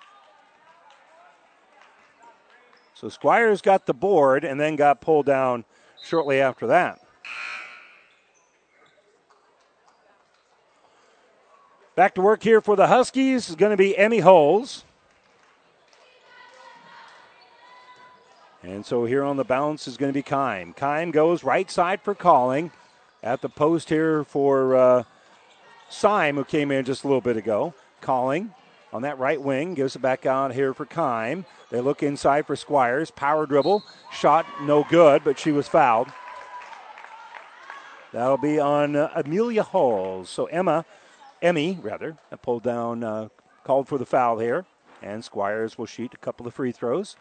So 3.01 3.09
Squires 3.09 3.63
got 3.63 3.87
the 3.87 3.95
board 3.95 4.43
and 4.43 4.61
then 4.61 4.75
got 4.75 5.01
pulled 5.01 5.25
down 5.25 5.65
shortly 6.03 6.39
after 6.39 6.67
that. 6.67 6.99
Back 11.95 12.13
to 12.13 12.21
work 12.21 12.43
here 12.43 12.61
for 12.61 12.75
the 12.75 12.85
Huskies 12.85 13.49
is 13.49 13.55
going 13.55 13.71
to 13.71 13.77
be 13.77 13.97
Emmy 13.97 14.19
Holes. 14.19 14.85
And 18.61 18.85
so 18.85 19.05
here 19.05 19.23
on 19.23 19.35
the 19.35 19.45
bounce 19.45 19.87
is 19.87 19.97
going 19.97 20.13
to 20.13 20.13
be 20.13 20.21
Kime. 20.21 20.75
Kime 20.75 21.11
goes 21.11 21.43
right 21.43 21.71
side 21.71 22.01
for 22.01 22.13
calling. 22.13 22.69
At 23.23 23.41
the 23.41 23.49
post 23.49 23.89
here 23.89 24.23
for 24.23 24.75
uh, 24.75 25.03
Syme, 25.89 26.35
who 26.35 26.43
came 26.43 26.69
in 26.69 26.85
just 26.85 27.03
a 27.03 27.07
little 27.07 27.19
bit 27.19 27.35
ago. 27.35 27.73
Calling 27.99 28.53
on 28.93 29.01
that 29.03 29.19
right 29.19 29.41
wing. 29.41 29.73
Gives 29.73 29.95
it 29.95 30.01
back 30.01 30.25
out 30.25 30.53
here 30.53 30.73
for 30.73 30.85
Kime. 30.85 31.45
They 31.69 31.81
look 31.81 32.03
inside 32.03 32.45
for 32.45 32.55
Squires. 32.55 33.11
Power 33.11 33.45
dribble. 33.45 33.83
Shot 34.11 34.45
no 34.61 34.85
good, 34.89 35.23
but 35.23 35.39
she 35.39 35.51
was 35.51 35.67
fouled. 35.67 36.09
That'll 38.11 38.37
be 38.37 38.59
on 38.59 38.95
uh, 38.95 39.09
Amelia 39.15 39.63
Halls. 39.63 40.29
So 40.29 40.45
Emma 40.45 40.85
Emmy, 41.41 41.79
rather, 41.81 42.17
pulled 42.41 42.63
down, 42.63 43.03
uh, 43.03 43.29
called 43.63 43.87
for 43.87 43.97
the 43.97 44.05
foul 44.05 44.39
here. 44.39 44.65
And 45.01 45.23
Squires 45.23 45.77
will 45.77 45.87
shoot 45.87 46.13
a 46.13 46.17
couple 46.17 46.45
of 46.45 46.53
free 46.53 46.71
throws. 46.71 47.15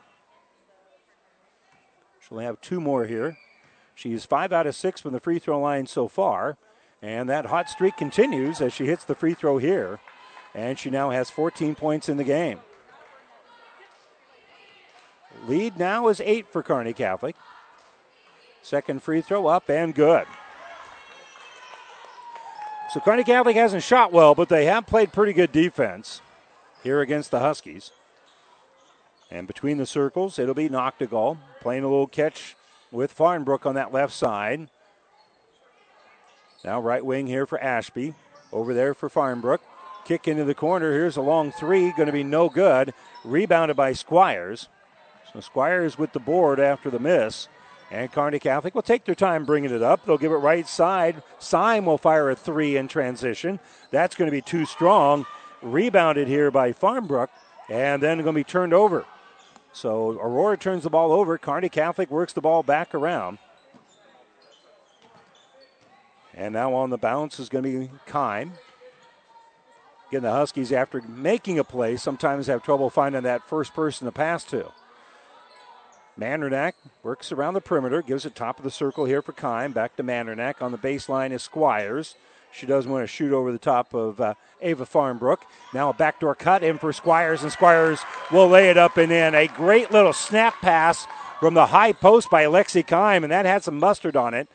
She'll 2.29 2.39
have 2.39 2.61
two 2.61 2.81
more 2.81 3.07
here. 3.07 3.39
She's 3.95 4.25
five 4.25 4.53
out 4.53 4.67
of 4.67 4.75
six 4.75 5.01
from 5.01 5.13
the 5.13 5.21
free 5.21 5.39
throw 5.39 5.61
line 5.61 5.87
so 5.87 6.09
far. 6.09 6.59
And 7.01 7.29
that 7.31 7.47
hot 7.47 7.71
streak 7.71 7.97
continues 7.97 8.61
as 8.61 8.75
she 8.75 8.87
hits 8.87 9.05
the 9.05 9.15
free 9.15 9.33
throw 9.33 9.57
here. 9.57 10.01
And 10.55 10.79
she 10.79 10.91
now 10.91 11.11
has 11.11 11.31
14 11.31 11.75
points 11.75 12.09
in 12.09 12.17
the 12.17 12.25
game. 12.25 12.59
Lead 15.47 15.79
now 15.79 16.09
is 16.09 16.21
eight 16.21 16.49
for 16.49 16.63
Kearney 16.63 16.93
Catholic. 16.93 17.37
Second 18.63 19.03
free 19.03 19.21
throw 19.21 19.47
up 19.47 19.71
and 19.71 19.95
good. 19.95 20.27
So 22.93 23.01
Kearney 23.01 23.25
Catholic 23.25 23.55
hasn't 23.55 23.85
shot 23.85 24.13
well, 24.13 24.35
but 24.35 24.49
they 24.49 24.65
have 24.65 24.87
played 24.87 25.13
pretty 25.13 25.33
good 25.33 25.53
defense 25.53 26.21
here 26.83 27.01
against 27.01 27.31
the 27.31 27.39
Huskies. 27.39 27.93
And 29.31 29.47
between 29.47 29.79
the 29.79 29.87
circles, 29.87 30.39
it'll 30.39 30.55
be 30.55 30.69
Noctegal 30.69 31.39
playing 31.61 31.85
a 31.85 31.89
little 31.89 32.09
catch 32.09 32.57
with 32.91 33.17
Farnbrook 33.17 33.65
on 33.65 33.77
that 33.77 33.93
left 33.93 34.13
side. 34.13 34.69
Now 36.65 36.81
right 36.81 37.05
wing 37.05 37.29
here 37.29 37.47
for 37.47 37.61
Ashby. 37.61 38.15
Over 38.53 38.75
there 38.75 38.95
for 38.95 39.09
Farnbrook. 39.09 39.61
Kick 40.05 40.27
into 40.27 40.45
the 40.45 40.55
corner. 40.55 40.93
Here's 40.93 41.17
a 41.17 41.23
long 41.23 41.53
three. 41.53 41.93
Going 41.93 42.07
to 42.07 42.13
be 42.13 42.25
no 42.25 42.49
good. 42.49 42.93
Rebounded 43.25 43.77
by 43.77 43.93
Squires. 43.93 44.69
So 45.33 45.41
Squires 45.41 45.99
with 45.99 46.13
the 46.13 46.21
board 46.21 46.59
after 46.59 46.91
the 46.91 46.99
miss. 46.99 47.49
And 47.91 48.11
Kearney 48.13 48.39
Catholic 48.39 48.75
will 48.75 48.83
take 48.83 49.05
their 49.05 49.15
time 49.15 49.45
bringing 49.45 49.73
it 49.73 49.83
up. 49.83 50.05
They'll 50.05 50.19
give 50.19 50.33
it 50.33 50.37
right 50.37 50.67
side. 50.67 51.23
Syme 51.39 51.87
will 51.87 51.99
fire 51.99 52.31
a 52.31 52.37
three 52.37 52.77
in 52.77 52.87
transition. 52.89 53.59
That's 53.91 54.15
going 54.15 54.27
to 54.27 54.33
be 54.33 54.43
too 54.43 54.65
strong. 54.65 55.27
Rebounded 55.61 56.29
here 56.29 56.51
by 56.51 56.73
Farmbrook, 56.73 57.29
And 57.69 58.03
then 58.03 58.19
going 58.19 58.35
to 58.35 58.41
be 58.41 58.45
turned 58.45 58.73
over. 58.73 59.05
So 59.73 60.19
Aurora 60.21 60.57
turns 60.57 60.85
the 60.85 60.91
ball 60.91 61.13
over. 61.13 61.37
Kearney 61.37 61.69
Catholic 61.69 62.11
works 62.11 62.33
the 62.33 62.41
ball 62.41 62.63
back 62.63 62.95
around. 62.95 63.39
And 66.35 66.55
now 66.55 66.75
on 66.75 66.91
the 66.91 66.99
bounce 66.99 67.39
is 67.41 67.49
going 67.49 67.65
to 67.65 67.81
be 67.81 67.91
Kime. 68.07 68.53
Again, 70.11 70.23
the 70.23 70.33
Huskies, 70.33 70.73
after 70.73 71.01
making 71.03 71.61
a 71.61 71.65
play, 71.65 71.97
sometimes 71.97 72.49
have 72.49 72.65
trouble 72.65 72.91
finding 72.91 73.23
that 73.23 73.49
first 73.49 73.75
person 73.75 74.07
to 74.07 74.13
pass 74.13 74.43
to. 74.45 74.73
Mandernack 76.19 76.73
works 77.05 77.31
around 77.31 77.55
the 77.55 77.61
perimeter, 77.61 78.03
gives 78.03 78.27
it 78.27 78.35
top 78.35 78.59
of 78.59 78.65
the 78.65 78.73
circle 78.73 79.05
here 79.05 79.23
for 79.23 79.33
Kime. 79.33 79.73
Back 79.73 79.95
to 79.97 80.03
Mandernack. 80.03 80.61
On 80.61 80.73
the 80.73 80.79
baseline 80.79 81.31
is 81.31 81.45
Squires. 81.45 82.17
She 82.51 82.67
does 82.67 82.89
want 82.89 83.05
to 83.05 83.07
shoot 83.07 83.33
over 83.33 83.53
the 83.53 83.59
top 83.59 83.95
of 83.95 84.21
uh, 84.21 84.35
Ava 84.61 84.85
Farnbrook. 84.85 85.43
Now 85.73 85.91
a 85.91 85.95
backdoor 85.95 86.35
cut 86.35 86.65
in 86.65 86.79
for 86.79 86.93
Squires, 86.93 87.45
and 87.45 87.53
Squires 87.53 88.01
will 88.33 88.49
lay 88.49 88.69
it 88.69 88.77
up 88.77 88.97
and 88.97 89.13
in. 89.13 89.37
A 89.37 89.47
great 89.47 89.93
little 89.93 90.13
snap 90.13 90.61
pass 90.61 91.07
from 91.39 91.55
the 91.55 91.67
high 91.67 91.93
post 91.93 92.29
by 92.29 92.43
Alexi 92.43 92.85
Kime, 92.85 93.23
and 93.23 93.31
that 93.31 93.47
had 93.47 93.63
some 93.63 93.79
mustard 93.79 94.17
on 94.17 94.35
it. 94.35 94.49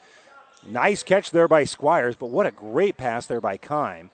Nice 0.68 1.02
catch 1.02 1.32
there 1.32 1.48
by 1.48 1.64
Squires, 1.64 2.18
but 2.18 2.30
what 2.30 2.46
a 2.46 2.52
great 2.52 2.98
pass 2.98 3.26
there 3.26 3.40
by 3.40 3.58
Kime. 3.58 4.10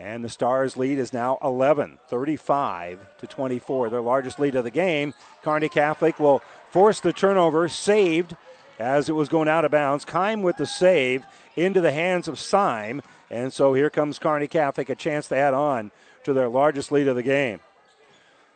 And 0.00 0.24
the 0.24 0.30
Stars 0.30 0.78
lead 0.78 0.98
is 0.98 1.12
now 1.12 1.36
11, 1.42 1.98
35 2.08 3.18
to 3.18 3.26
24, 3.26 3.90
their 3.90 4.00
largest 4.00 4.38
lead 4.38 4.54
of 4.54 4.64
the 4.64 4.70
game. 4.70 5.12
Kearney 5.42 5.68
Catholic 5.68 6.18
will 6.18 6.42
force 6.70 7.00
the 7.00 7.12
turnover, 7.12 7.68
saved 7.68 8.34
as 8.78 9.10
it 9.10 9.12
was 9.12 9.28
going 9.28 9.46
out 9.46 9.66
of 9.66 9.70
bounds. 9.70 10.06
Kime 10.06 10.40
with 10.40 10.56
the 10.56 10.64
save 10.64 11.26
into 11.54 11.82
the 11.82 11.92
hands 11.92 12.28
of 12.28 12.38
Syme. 12.38 13.02
And 13.28 13.52
so 13.52 13.74
here 13.74 13.90
comes 13.90 14.18
Kearney 14.18 14.48
Catholic, 14.48 14.88
a 14.88 14.94
chance 14.94 15.28
to 15.28 15.36
add 15.36 15.52
on 15.52 15.90
to 16.24 16.32
their 16.32 16.48
largest 16.48 16.90
lead 16.90 17.06
of 17.06 17.16
the 17.16 17.22
game. 17.22 17.60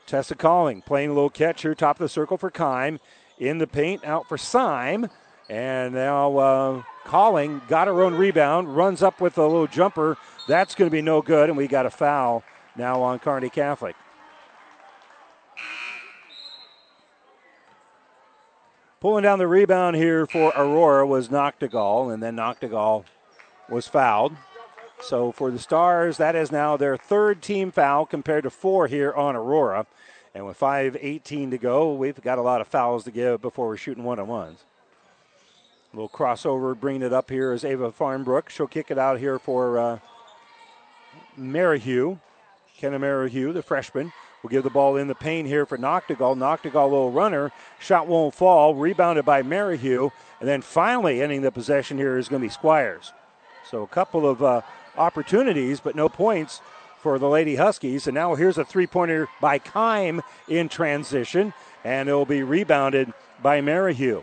Tessa 0.06 0.34
Calling 0.34 0.80
playing 0.80 1.10
a 1.10 1.12
little 1.12 1.28
catch 1.28 1.60
here, 1.60 1.74
top 1.74 1.96
of 1.96 2.04
the 2.04 2.08
circle 2.08 2.38
for 2.38 2.50
Kime. 2.50 3.00
In 3.38 3.58
the 3.58 3.66
paint, 3.66 4.02
out 4.06 4.26
for 4.30 4.38
Syme. 4.38 5.10
And 5.50 5.92
now 5.92 6.38
uh, 6.38 6.82
Calling 7.04 7.60
got 7.68 7.86
her 7.86 8.02
own 8.02 8.14
rebound, 8.14 8.74
runs 8.74 9.02
up 9.02 9.20
with 9.20 9.36
a 9.36 9.42
little 9.42 9.66
jumper. 9.66 10.16
That's 10.46 10.74
going 10.74 10.90
to 10.90 10.92
be 10.92 11.02
no 11.02 11.22
good, 11.22 11.48
and 11.48 11.56
we 11.56 11.66
got 11.66 11.86
a 11.86 11.90
foul 11.90 12.44
now 12.76 13.00
on 13.02 13.18
Kearney 13.18 13.48
Catholic. 13.48 13.96
Pulling 19.00 19.22
down 19.22 19.38
the 19.38 19.46
rebound 19.46 19.96
here 19.96 20.26
for 20.26 20.52
Aurora 20.56 21.06
was 21.06 21.28
Noctegal, 21.28 22.12
and 22.12 22.22
then 22.22 22.36
Noctegal 22.36 23.04
was 23.68 23.86
fouled. 23.86 24.36
So 25.02 25.32
for 25.32 25.50
the 25.50 25.58
Stars, 25.58 26.16
that 26.18 26.34
is 26.34 26.50
now 26.50 26.76
their 26.76 26.96
third 26.96 27.42
team 27.42 27.70
foul 27.70 28.06
compared 28.06 28.44
to 28.44 28.50
four 28.50 28.86
here 28.86 29.12
on 29.12 29.36
Aurora. 29.36 29.86
And 30.34 30.46
with 30.46 30.58
5.18 30.58 31.50
to 31.50 31.58
go, 31.58 31.92
we've 31.92 32.20
got 32.20 32.38
a 32.38 32.42
lot 32.42 32.60
of 32.60 32.68
fouls 32.68 33.04
to 33.04 33.10
give 33.10 33.40
before 33.40 33.68
we're 33.68 33.76
shooting 33.76 34.04
one 34.04 34.18
on 34.18 34.26
ones. 34.26 34.64
A 35.92 35.96
little 35.96 36.08
crossover, 36.08 36.78
bringing 36.78 37.02
it 37.02 37.12
up 37.12 37.30
here 37.30 37.52
is 37.52 37.64
Ava 37.64 37.92
Farnbrook. 37.92 38.48
She'll 38.48 38.66
kick 38.66 38.90
it 38.90 38.98
out 38.98 39.20
here 39.20 39.38
for 39.38 39.78
uh, 39.78 39.98
Merrihew. 41.36 42.18
Kenna 42.76 42.98
Merrihew, 42.98 43.52
the 43.52 43.62
freshman, 43.62 44.12
will 44.42 44.50
give 44.50 44.64
the 44.64 44.70
ball 44.70 44.96
in 44.96 45.08
the 45.08 45.14
paint 45.14 45.46
here 45.46 45.64
for 45.64 45.78
Noctegal. 45.78 46.36
Noctegal, 46.36 46.90
little 46.90 47.12
runner. 47.12 47.52
Shot 47.78 48.06
won't 48.06 48.34
fall. 48.34 48.74
Rebounded 48.74 49.24
by 49.24 49.42
Merrihew. 49.42 50.10
And 50.40 50.48
then 50.48 50.60
finally 50.60 51.22
ending 51.22 51.42
the 51.42 51.52
possession 51.52 51.96
here 51.98 52.18
is 52.18 52.28
going 52.28 52.42
to 52.42 52.46
be 52.46 52.52
Squires. 52.52 53.12
So 53.70 53.82
a 53.82 53.86
couple 53.86 54.28
of 54.28 54.42
uh, 54.42 54.60
opportunities, 54.96 55.80
but 55.80 55.96
no 55.96 56.08
points 56.08 56.60
for 57.00 57.18
the 57.18 57.28
Lady 57.28 57.56
Huskies. 57.56 58.06
And 58.06 58.14
now 58.14 58.34
here's 58.34 58.58
a 58.58 58.64
three 58.64 58.86
pointer 58.86 59.28
by 59.40 59.58
Kime 59.58 60.20
in 60.48 60.68
transition, 60.68 61.52
and 61.84 62.08
it 62.08 62.12
will 62.12 62.26
be 62.26 62.42
rebounded 62.42 63.12
by 63.42 63.60
Merrihew. 63.60 64.22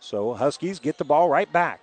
So 0.00 0.34
Huskies 0.34 0.78
get 0.78 0.98
the 0.98 1.04
ball 1.04 1.28
right 1.28 1.50
back. 1.52 1.80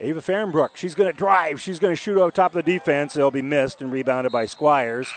Ava 0.00 0.22
Farnbrook, 0.22 0.76
she's 0.76 0.94
going 0.94 1.10
to 1.10 1.16
drive. 1.16 1.60
She's 1.60 1.78
going 1.78 1.92
to 1.92 1.96
shoot 1.96 2.16
over 2.16 2.30
top 2.30 2.54
of 2.54 2.64
the 2.64 2.72
defense. 2.72 3.16
It'll 3.16 3.30
be 3.30 3.42
missed 3.42 3.82
and 3.82 3.92
rebounded 3.92 4.32
by 4.32 4.46
Squires. 4.46 5.08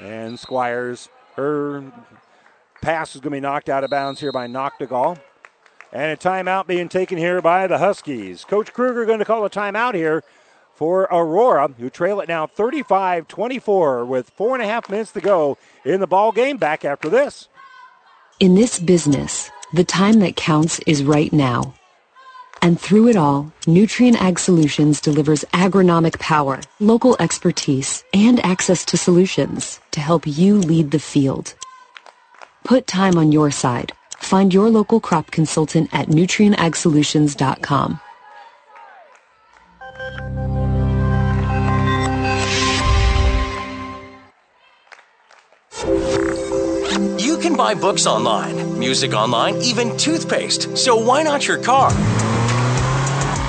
And 0.00 0.38
Squires, 0.38 1.08
her 1.36 1.84
pass 2.82 3.14
is 3.14 3.20
going 3.20 3.32
to 3.32 3.36
be 3.36 3.40
knocked 3.40 3.68
out 3.68 3.84
of 3.84 3.90
bounds 3.90 4.20
here 4.20 4.32
by 4.32 4.48
Noctegal. 4.48 5.18
And 5.92 6.12
a 6.12 6.16
timeout 6.16 6.66
being 6.66 6.88
taken 6.88 7.16
here 7.18 7.40
by 7.40 7.68
the 7.68 7.78
Huskies. 7.78 8.44
Coach 8.44 8.72
Kruger 8.72 9.04
going 9.06 9.20
to 9.20 9.24
call 9.24 9.44
a 9.44 9.50
timeout 9.50 9.94
here 9.94 10.24
for 10.74 11.02
Aurora, 11.04 11.68
who 11.68 11.88
trail 11.88 12.20
it 12.20 12.28
now 12.28 12.46
35 12.46 13.28
24 13.28 14.04
with 14.04 14.30
four 14.30 14.54
and 14.54 14.62
a 14.62 14.66
half 14.66 14.90
minutes 14.90 15.12
to 15.12 15.20
go 15.20 15.56
in 15.84 16.00
the 16.00 16.06
ball 16.06 16.32
game. 16.32 16.56
Back 16.56 16.84
after 16.84 17.08
this. 17.08 17.48
In 18.40 18.54
this 18.56 18.78
business, 18.78 19.50
the 19.72 19.84
time 19.84 20.18
that 20.18 20.36
counts 20.36 20.80
is 20.80 21.02
right 21.02 21.32
now. 21.32 21.74
And 22.62 22.80
through 22.80 23.08
it 23.08 23.16
all, 23.16 23.52
Nutrien 23.62 24.14
Ag 24.16 24.38
Solutions 24.38 25.00
delivers 25.00 25.44
agronomic 25.52 26.18
power, 26.18 26.60
local 26.80 27.16
expertise, 27.20 28.04
and 28.12 28.44
access 28.44 28.84
to 28.86 28.96
solutions 28.96 29.80
to 29.92 30.00
help 30.00 30.26
you 30.26 30.58
lead 30.58 30.90
the 30.90 30.98
field. 30.98 31.54
Put 32.64 32.86
time 32.86 33.16
on 33.16 33.30
your 33.30 33.50
side. 33.50 33.92
Find 34.18 34.52
your 34.52 34.70
local 34.70 34.98
crop 35.00 35.30
consultant 35.30 35.90
at 35.92 36.08
nutrienagsolutions.com. 36.08 38.00
You 47.18 47.38
can 47.38 47.56
buy 47.56 47.74
books 47.74 48.06
online, 48.06 48.78
music 48.78 49.12
online, 49.12 49.56
even 49.62 49.96
toothpaste. 49.96 50.76
So 50.76 50.96
why 50.96 51.22
not 51.22 51.46
your 51.46 51.58
car? 51.58 51.92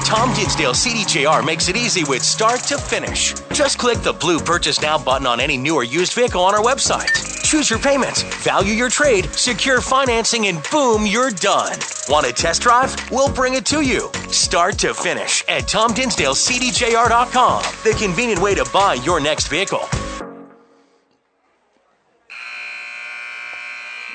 Tom 0.08 0.34
Dinsdale 0.34 0.72
CDJR 0.72 1.46
makes 1.46 1.68
it 1.68 1.76
easy 1.76 2.06
with 2.06 2.24
start 2.24 2.62
to 2.62 2.78
finish. 2.78 3.34
Just 3.52 3.78
click 3.78 3.98
the 3.98 4.14
blue 4.14 4.40
Purchase 4.40 4.82
Now 4.82 4.98
button 4.98 5.28
on 5.28 5.42
any 5.42 5.58
new 5.58 5.76
or 5.76 5.84
used 5.84 6.14
vehicle 6.14 6.42
on 6.42 6.56
our 6.56 6.64
website. 6.64 7.44
Choose 7.44 7.70
your 7.70 7.80
payments, 7.80 8.24
value 8.42 8.72
your 8.72 8.90
trade, 8.90 9.26
secure 9.34 9.82
financing, 9.82 10.48
and 10.48 10.66
boom, 10.72 11.06
you're 11.06 11.32
done. 11.32 11.78
Want 12.08 12.26
a 12.26 12.32
test 12.32 12.62
drive? 12.62 12.96
We'll 13.12 13.34
bring 13.34 13.56
it 13.56 13.66
to 13.66 13.82
you. 13.82 14.10
Start 14.30 14.80
to 14.80 14.94
finish 14.94 15.44
at 15.50 15.64
TomDinsdaleCDJR.com, 15.64 17.64
the 17.84 17.94
convenient 18.00 18.42
way 18.42 18.56
to 18.56 18.66
buy 18.72 18.94
your 18.94 19.20
next 19.20 19.50
vehicle. 19.50 19.90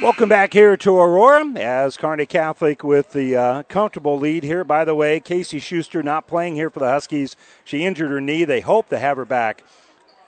Welcome 0.03 0.29
back 0.29 0.53
here 0.53 0.77
to 0.79 0.97
Aurora 0.99 1.47
as 1.55 1.97
Kearney 1.97 2.27
Catholic 2.27 2.83
with 2.83 3.12
the 3.12 3.37
uh, 3.37 3.62
comfortable 3.62 4.19
lead 4.19 4.43
here. 4.43 4.65
By 4.65 4.85
the 4.85 4.97
way, 4.97 5.20
Casey 5.20 5.61
Schuster 5.61 6.03
not 6.03 6.27
playing 6.27 6.57
here 6.57 6.70
for 6.70 6.81
the 6.81 6.89
Huskies. 6.89 7.37
She 7.62 7.85
injured 7.85 8.11
her 8.11 8.20
knee. 8.20 8.45
They 8.45 8.62
hope 8.62 8.89
to 8.89 8.99
have 8.99 9.16
her 9.16 9.24
back 9.24 9.62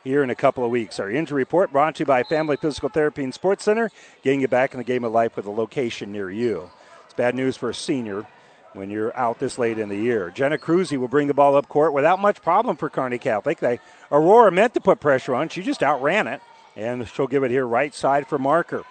here 0.05 0.23
in 0.23 0.31
a 0.31 0.37
couple 0.37 0.65
of 0.65 0.71
weeks. 0.71 1.01
Our 1.01 1.11
injury 1.11 1.39
report 1.39 1.73
brought 1.73 1.97
to 1.97 2.03
you 2.03 2.07
by 2.07 2.23
Family 2.23 2.57
Physical 2.57 2.89
Therapy 2.89 3.25
and 3.25 3.35
Sports 3.35 3.65
Center, 3.65 3.91
getting 4.23 4.41
you 4.41 4.47
back 4.47 4.75
in 4.75 4.79
the 4.79 4.85
game 4.85 5.03
of 5.03 5.11
life 5.11 5.35
with 5.35 5.47
a 5.47 5.51
location 5.51 6.13
near 6.13 6.31
you. 6.31 6.71
It's 7.05 7.15
bad 7.15 7.35
news 7.35 7.57
for 7.57 7.69
a 7.69 7.75
senior 7.75 8.29
when 8.75 8.91
you're 8.91 9.15
out 9.17 9.41
this 9.41 9.59
late 9.59 9.81
in 9.81 9.89
the 9.89 9.97
year. 9.97 10.31
Jenna 10.31 10.57
Cruzy 10.57 10.97
will 10.97 11.09
bring 11.09 11.27
the 11.27 11.35
ball 11.35 11.57
up 11.57 11.69
court 11.69 11.93
without 11.93 12.21
much 12.21 12.41
problem 12.43 12.77
for 12.77 12.89
Kearney 12.89 13.19
Catholic. 13.19 13.59
They 13.59 13.81
Aurora 14.13 14.53
meant 14.53 14.75
to 14.75 14.81
put 14.81 15.01
pressure 15.01 15.35
on. 15.35 15.49
She 15.49 15.63
just 15.63 15.83
outran 15.83 16.29
it. 16.29 16.41
And 16.77 17.09
she'll 17.09 17.27
give 17.27 17.43
it 17.43 17.51
here 17.51 17.67
right 17.67 17.93
side 17.93 18.29
for 18.29 18.39
Marker. 18.39 18.85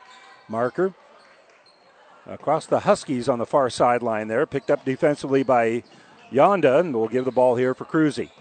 Marker 0.48 0.94
across 2.26 2.66
the 2.66 2.82
Huskies 2.82 3.28
on 3.28 3.40
the 3.40 3.46
far 3.46 3.70
sideline 3.70 4.28
there. 4.28 4.46
Picked 4.46 4.72
up 4.72 4.86
defensively 4.86 5.44
by 5.44 5.84
Yonda, 6.32 6.80
and 6.80 6.96
we'll 6.96 7.08
give 7.08 7.26
the 7.26 7.32
ball 7.32 7.56
here 7.56 7.74
for 7.74 7.86
Cruzy. 7.86 8.32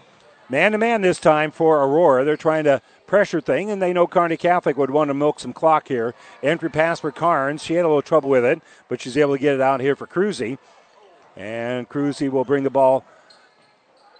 Man 0.49 0.73
to 0.73 0.77
man 0.77 1.01
this 1.01 1.19
time 1.19 1.51
for 1.51 1.83
Aurora. 1.83 2.25
They're 2.25 2.37
trying 2.37 2.65
to 2.65 2.81
pressure 3.07 3.41
thing, 3.41 3.71
and 3.71 3.81
they 3.81 3.93
know 3.93 4.07
Kearney 4.07 4.37
Catholic 4.37 4.77
would 4.77 4.91
want 4.91 5.09
to 5.09 5.13
milk 5.13 5.39
some 5.39 5.53
clock 5.53 5.87
here. 5.87 6.13
Entry 6.41 6.69
pass 6.69 6.99
for 6.99 7.11
Carnes. 7.11 7.63
She 7.63 7.75
had 7.75 7.85
a 7.85 7.87
little 7.87 8.01
trouble 8.01 8.29
with 8.29 8.45
it, 8.45 8.61
but 8.89 9.01
she's 9.01 9.17
able 9.17 9.35
to 9.35 9.41
get 9.41 9.55
it 9.55 9.61
out 9.61 9.79
here 9.79 9.95
for 9.95 10.05
Cruzy. 10.05 10.57
And 11.35 11.89
Cruzy 11.89 12.29
will 12.29 12.43
bring 12.43 12.63
the 12.63 12.69
ball 12.69 13.05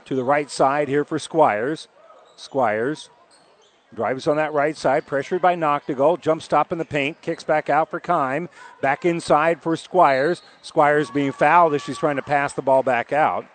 to 0.05 0.15
the 0.15 0.23
right 0.23 0.49
side 0.49 0.87
here 0.87 1.05
for 1.05 1.19
Squires. 1.19 1.87
Squires 2.35 3.09
drives 3.95 4.27
on 4.27 4.37
that 4.37 4.53
right 4.53 4.75
side, 4.75 5.05
pressured 5.05 5.41
by 5.41 5.55
Noctegal. 5.55 6.21
Jump 6.21 6.41
stop 6.41 6.71
in 6.71 6.77
the 6.77 6.85
paint, 6.85 7.21
kicks 7.21 7.43
back 7.43 7.69
out 7.69 7.89
for 7.89 7.99
Kime. 7.99 8.49
Back 8.81 9.05
inside 9.05 9.61
for 9.61 9.75
Squires. 9.75 10.41
Squires 10.61 11.11
being 11.11 11.31
fouled 11.31 11.73
as 11.73 11.81
she's 11.81 11.97
trying 11.97 12.15
to 12.15 12.21
pass 12.21 12.53
the 12.53 12.61
ball 12.61 12.83
back 12.83 13.13
out. 13.13 13.45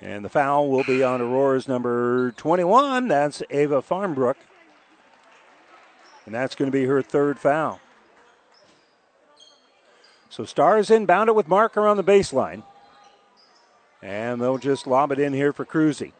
And 0.00 0.24
the 0.24 0.28
foul 0.28 0.68
will 0.68 0.84
be 0.84 1.02
on 1.02 1.20
Aurora's 1.20 1.68
number 1.68 2.32
21. 2.32 3.08
That's 3.08 3.42
Ava 3.50 3.80
Farmbrook. 3.80 4.36
And 6.26 6.34
that's 6.34 6.54
going 6.54 6.70
to 6.70 6.76
be 6.76 6.86
her 6.86 7.02
third 7.02 7.38
foul. 7.38 7.80
So 10.28 10.44
Stars 10.44 10.90
inbound 10.90 11.28
it 11.28 11.34
with 11.34 11.48
Marker 11.48 11.86
on 11.86 11.96
the 11.96 12.04
baseline. 12.04 12.64
And 14.02 14.40
they'll 14.40 14.58
just 14.58 14.86
lob 14.86 15.12
it 15.12 15.18
in 15.18 15.32
here 15.32 15.52
for 15.52 15.64
Cruzy. 15.64 16.12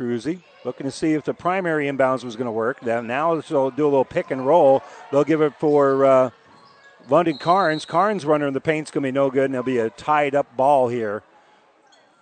Cruzy 0.00 0.40
looking 0.64 0.86
to 0.86 0.90
see 0.90 1.12
if 1.12 1.24
the 1.24 1.34
primary 1.34 1.86
inbounds 1.86 2.24
was 2.24 2.34
going 2.34 2.46
to 2.46 2.52
work. 2.52 2.82
Now 2.82 3.38
they'll 3.38 3.70
do 3.70 3.84
a 3.84 3.88
little 3.88 4.04
pick 4.04 4.30
and 4.30 4.46
roll. 4.46 4.82
They'll 5.12 5.24
give 5.24 5.42
it 5.42 5.52
for 5.58 6.06
uh, 6.06 6.30
London 7.10 7.36
Carnes. 7.36 7.84
Carnes 7.84 8.24
runner 8.24 8.46
in 8.46 8.54
the 8.54 8.62
paint's 8.62 8.90
going 8.90 9.02
to 9.02 9.08
be 9.08 9.12
no 9.12 9.30
good, 9.30 9.44
and 9.44 9.54
there'll 9.54 9.62
be 9.62 9.76
a 9.76 9.90
tied 9.90 10.34
up 10.34 10.56
ball 10.56 10.88
here 10.88 11.22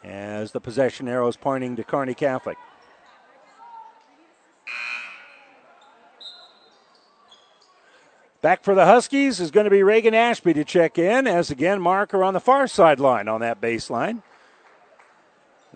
as 0.03 0.51
the 0.51 0.61
possession 0.61 1.07
arrow 1.07 1.29
is 1.29 1.37
pointing 1.37 1.77
to 1.77 1.85
Kearney 1.85 2.15
Catholic. 2.15 2.59
Back 8.41 8.65
for 8.65 8.75
the 8.75 8.87
Huskies 8.87 9.39
is 9.39 9.53
going 9.53 9.65
to 9.65 9.71
be 9.71 9.85
Reagan 9.85 10.15
Ashby 10.15 10.53
to 10.55 10.65
check 10.65 10.99
in, 10.99 11.29
as 11.29 11.53
again, 11.53 11.81
marker 11.81 12.25
on 12.25 12.35
the 12.35 12.41
far 12.41 12.67
sideline 12.67 13.29
on 13.29 13.41
that 13.41 13.61
baseline. 13.61 14.23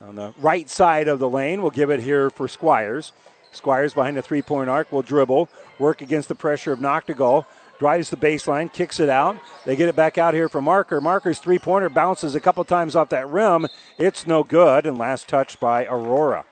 On 0.02 0.16
the 0.16 0.34
right 0.38 0.68
side 0.68 1.06
of 1.06 1.20
the 1.20 1.28
lane, 1.28 1.62
we'll 1.62 1.70
give 1.70 1.90
it 1.90 2.00
here 2.00 2.28
for 2.28 2.48
Squires. 2.48 3.12
Squires 3.52 3.94
behind 3.94 4.16
the 4.16 4.22
three 4.22 4.42
point 4.42 4.68
arc 4.68 4.90
will 4.90 5.02
dribble, 5.02 5.48
work 5.78 6.02
against 6.02 6.28
the 6.28 6.34
pressure 6.34 6.72
of 6.72 6.80
Noctegal, 6.80 7.44
drives 7.78 8.10
the 8.10 8.16
baseline, 8.16 8.72
kicks 8.72 8.98
it 8.98 9.08
out. 9.08 9.36
They 9.64 9.76
get 9.76 9.88
it 9.88 9.96
back 9.96 10.18
out 10.18 10.34
here 10.34 10.48
for 10.48 10.60
Marker. 10.60 11.00
Marker's 11.00 11.38
three 11.38 11.58
pointer 11.58 11.88
bounces 11.88 12.34
a 12.34 12.40
couple 12.40 12.64
times 12.64 12.96
off 12.96 13.10
that 13.10 13.28
rim. 13.28 13.68
It's 13.98 14.26
no 14.26 14.42
good, 14.42 14.86
and 14.86 14.98
last 14.98 15.28
touch 15.28 15.60
by 15.60 15.84
Aurora. 15.86 16.44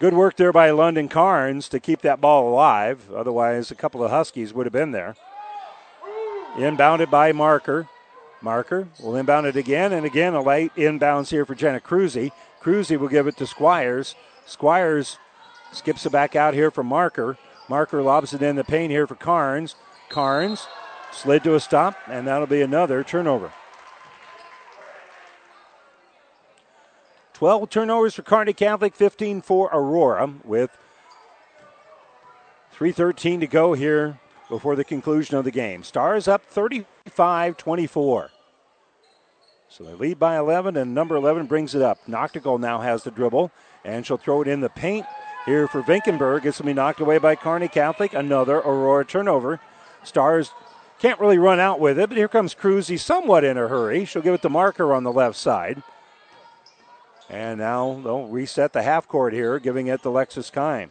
Good 0.00 0.14
work 0.14 0.36
there 0.36 0.52
by 0.52 0.70
London 0.70 1.08
Carnes 1.08 1.68
to 1.70 1.80
keep 1.80 2.02
that 2.02 2.20
ball 2.20 2.48
alive. 2.48 3.10
Otherwise, 3.12 3.70
a 3.70 3.74
couple 3.74 4.04
of 4.04 4.10
Huskies 4.10 4.52
would 4.52 4.66
have 4.66 4.72
been 4.72 4.92
there. 4.92 5.16
Inbounded 6.54 7.10
by 7.10 7.32
Marker. 7.32 7.88
Marker 8.40 8.88
will 9.00 9.16
inbound 9.16 9.46
it 9.46 9.56
again 9.56 9.92
and 9.92 10.06
again. 10.06 10.34
A 10.34 10.42
late 10.42 10.74
inbounds 10.76 11.30
here 11.30 11.44
for 11.44 11.54
Jenna 11.54 11.80
Cruzy. 11.80 12.30
Cruzy 12.62 12.96
will 12.96 13.08
give 13.08 13.26
it 13.26 13.36
to 13.38 13.46
Squires. 13.46 14.14
Squires 14.46 15.18
skips 15.72 16.06
it 16.06 16.12
back 16.12 16.36
out 16.36 16.54
here 16.54 16.70
for 16.70 16.82
Marker. 16.82 17.36
Marker 17.68 18.02
lobs 18.02 18.32
it 18.32 18.42
in 18.42 18.56
the 18.56 18.64
paint 18.64 18.90
here 18.90 19.06
for 19.06 19.14
Carnes. 19.14 19.74
Carnes 20.08 20.66
slid 21.12 21.44
to 21.44 21.54
a 21.54 21.60
stop, 21.60 21.96
and 22.06 22.26
that'll 22.26 22.46
be 22.46 22.62
another 22.62 23.04
turnover. 23.04 23.52
12 27.34 27.70
turnovers 27.70 28.14
for 28.14 28.22
Kearney 28.22 28.52
Catholic, 28.52 28.96
15 28.96 29.42
for 29.42 29.68
Aurora, 29.72 30.32
with 30.44 30.76
3.13 32.74 33.40
to 33.40 33.46
go 33.46 33.74
here 33.74 34.18
before 34.48 34.76
the 34.76 34.84
conclusion 34.84 35.36
of 35.36 35.44
the 35.44 35.50
game. 35.50 35.82
Stars 35.82 36.28
up 36.28 36.44
35 36.46 37.56
24. 37.56 38.30
So 39.70 39.84
they 39.84 39.92
lead 39.92 40.18
by 40.18 40.38
11, 40.38 40.76
and 40.76 40.94
number 40.94 41.14
11 41.14 41.46
brings 41.46 41.74
it 41.74 41.82
up. 41.82 41.98
Noctegal 42.06 42.58
now 42.58 42.80
has 42.80 43.04
the 43.04 43.10
dribble, 43.10 43.52
and 43.84 44.06
she'll 44.06 44.16
throw 44.16 44.40
it 44.40 44.48
in 44.48 44.60
the 44.60 44.70
paint 44.70 45.04
here 45.44 45.68
for 45.68 45.82
Vinkenberg. 45.82 46.46
It's 46.46 46.58
going 46.58 46.62
to 46.62 46.64
be 46.64 46.72
knocked 46.72 47.00
away 47.00 47.18
by 47.18 47.34
Kearney 47.34 47.68
Catholic. 47.68 48.14
Another 48.14 48.56
Aurora 48.56 49.04
turnover. 49.04 49.60
Stars 50.04 50.52
can't 50.98 51.20
really 51.20 51.38
run 51.38 51.60
out 51.60 51.80
with 51.80 51.98
it, 51.98 52.08
but 52.08 52.16
here 52.16 52.28
comes 52.28 52.54
Cruzy 52.54 52.98
somewhat 52.98 53.44
in 53.44 53.58
a 53.58 53.68
hurry. 53.68 54.06
She'll 54.06 54.22
give 54.22 54.34
it 54.34 54.42
to 54.42 54.48
Marker 54.48 54.94
on 54.94 55.04
the 55.04 55.12
left 55.12 55.36
side. 55.36 55.82
And 57.28 57.58
now 57.58 58.00
they'll 58.02 58.26
reset 58.26 58.72
the 58.72 58.82
half 58.82 59.06
court 59.06 59.34
here, 59.34 59.58
giving 59.58 59.88
it 59.88 60.02
to 60.02 60.08
Lexus 60.08 60.50
Kime. 60.50 60.90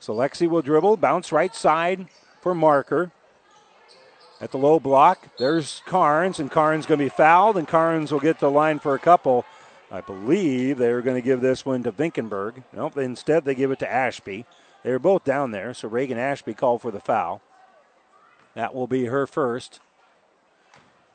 So 0.00 0.14
Lexi 0.14 0.48
will 0.48 0.62
dribble, 0.62 0.96
bounce 0.96 1.30
right 1.30 1.54
side 1.54 2.08
for 2.42 2.54
Marker. 2.54 3.10
At 4.40 4.50
the 4.50 4.58
low 4.58 4.80
block, 4.80 5.28
there's 5.38 5.82
Carnes, 5.86 6.40
and 6.40 6.50
Carnes 6.50 6.84
going 6.84 6.98
to 6.98 7.04
be 7.04 7.08
fouled, 7.08 7.56
and 7.56 7.68
Carnes 7.68 8.10
will 8.10 8.20
get 8.20 8.40
the 8.40 8.50
line 8.50 8.80
for 8.80 8.94
a 8.94 8.98
couple. 8.98 9.44
I 9.90 10.00
believe 10.00 10.78
they 10.78 10.92
were 10.92 11.02
going 11.02 11.16
to 11.16 11.24
give 11.24 11.40
this 11.40 11.64
one 11.64 11.84
to 11.84 11.92
Vinkenberg. 11.92 12.64
Nope, 12.72 12.98
instead 12.98 13.44
they 13.44 13.54
give 13.54 13.70
it 13.70 13.78
to 13.78 13.90
Ashby. 13.90 14.44
They 14.82 14.90
were 14.90 14.98
both 14.98 15.22
down 15.22 15.52
there, 15.52 15.72
so 15.74 15.86
Reagan 15.86 16.18
Ashby 16.18 16.54
called 16.54 16.82
for 16.82 16.90
the 16.90 16.98
foul. 16.98 17.40
That 18.54 18.74
will 18.74 18.88
be 18.88 19.04
her 19.04 19.28
first. 19.28 19.78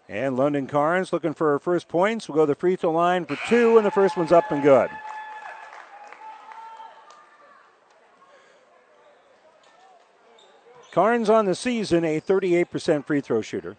And 0.07 0.37
London 0.37 0.67
Carnes 0.67 1.11
looking 1.11 1.33
for 1.33 1.51
her 1.51 1.59
first 1.59 1.89
points. 1.89 2.29
We'll 2.29 2.37
go 2.37 2.43
to 2.43 2.53
the 2.53 2.55
free 2.55 2.77
throw 2.77 2.91
line 2.91 3.25
for 3.25 3.37
two, 3.49 3.75
and 3.77 3.85
the 3.85 3.91
first 3.91 4.15
one's 4.15 4.31
up 4.31 4.49
and 4.51 4.63
good. 4.63 4.89
Carnes 10.97 11.29
on 11.29 11.45
the 11.45 11.53
season, 11.53 12.03
a 12.03 12.19
38% 12.19 13.05
free 13.05 13.21
throw 13.21 13.43
shooter. 13.43 13.77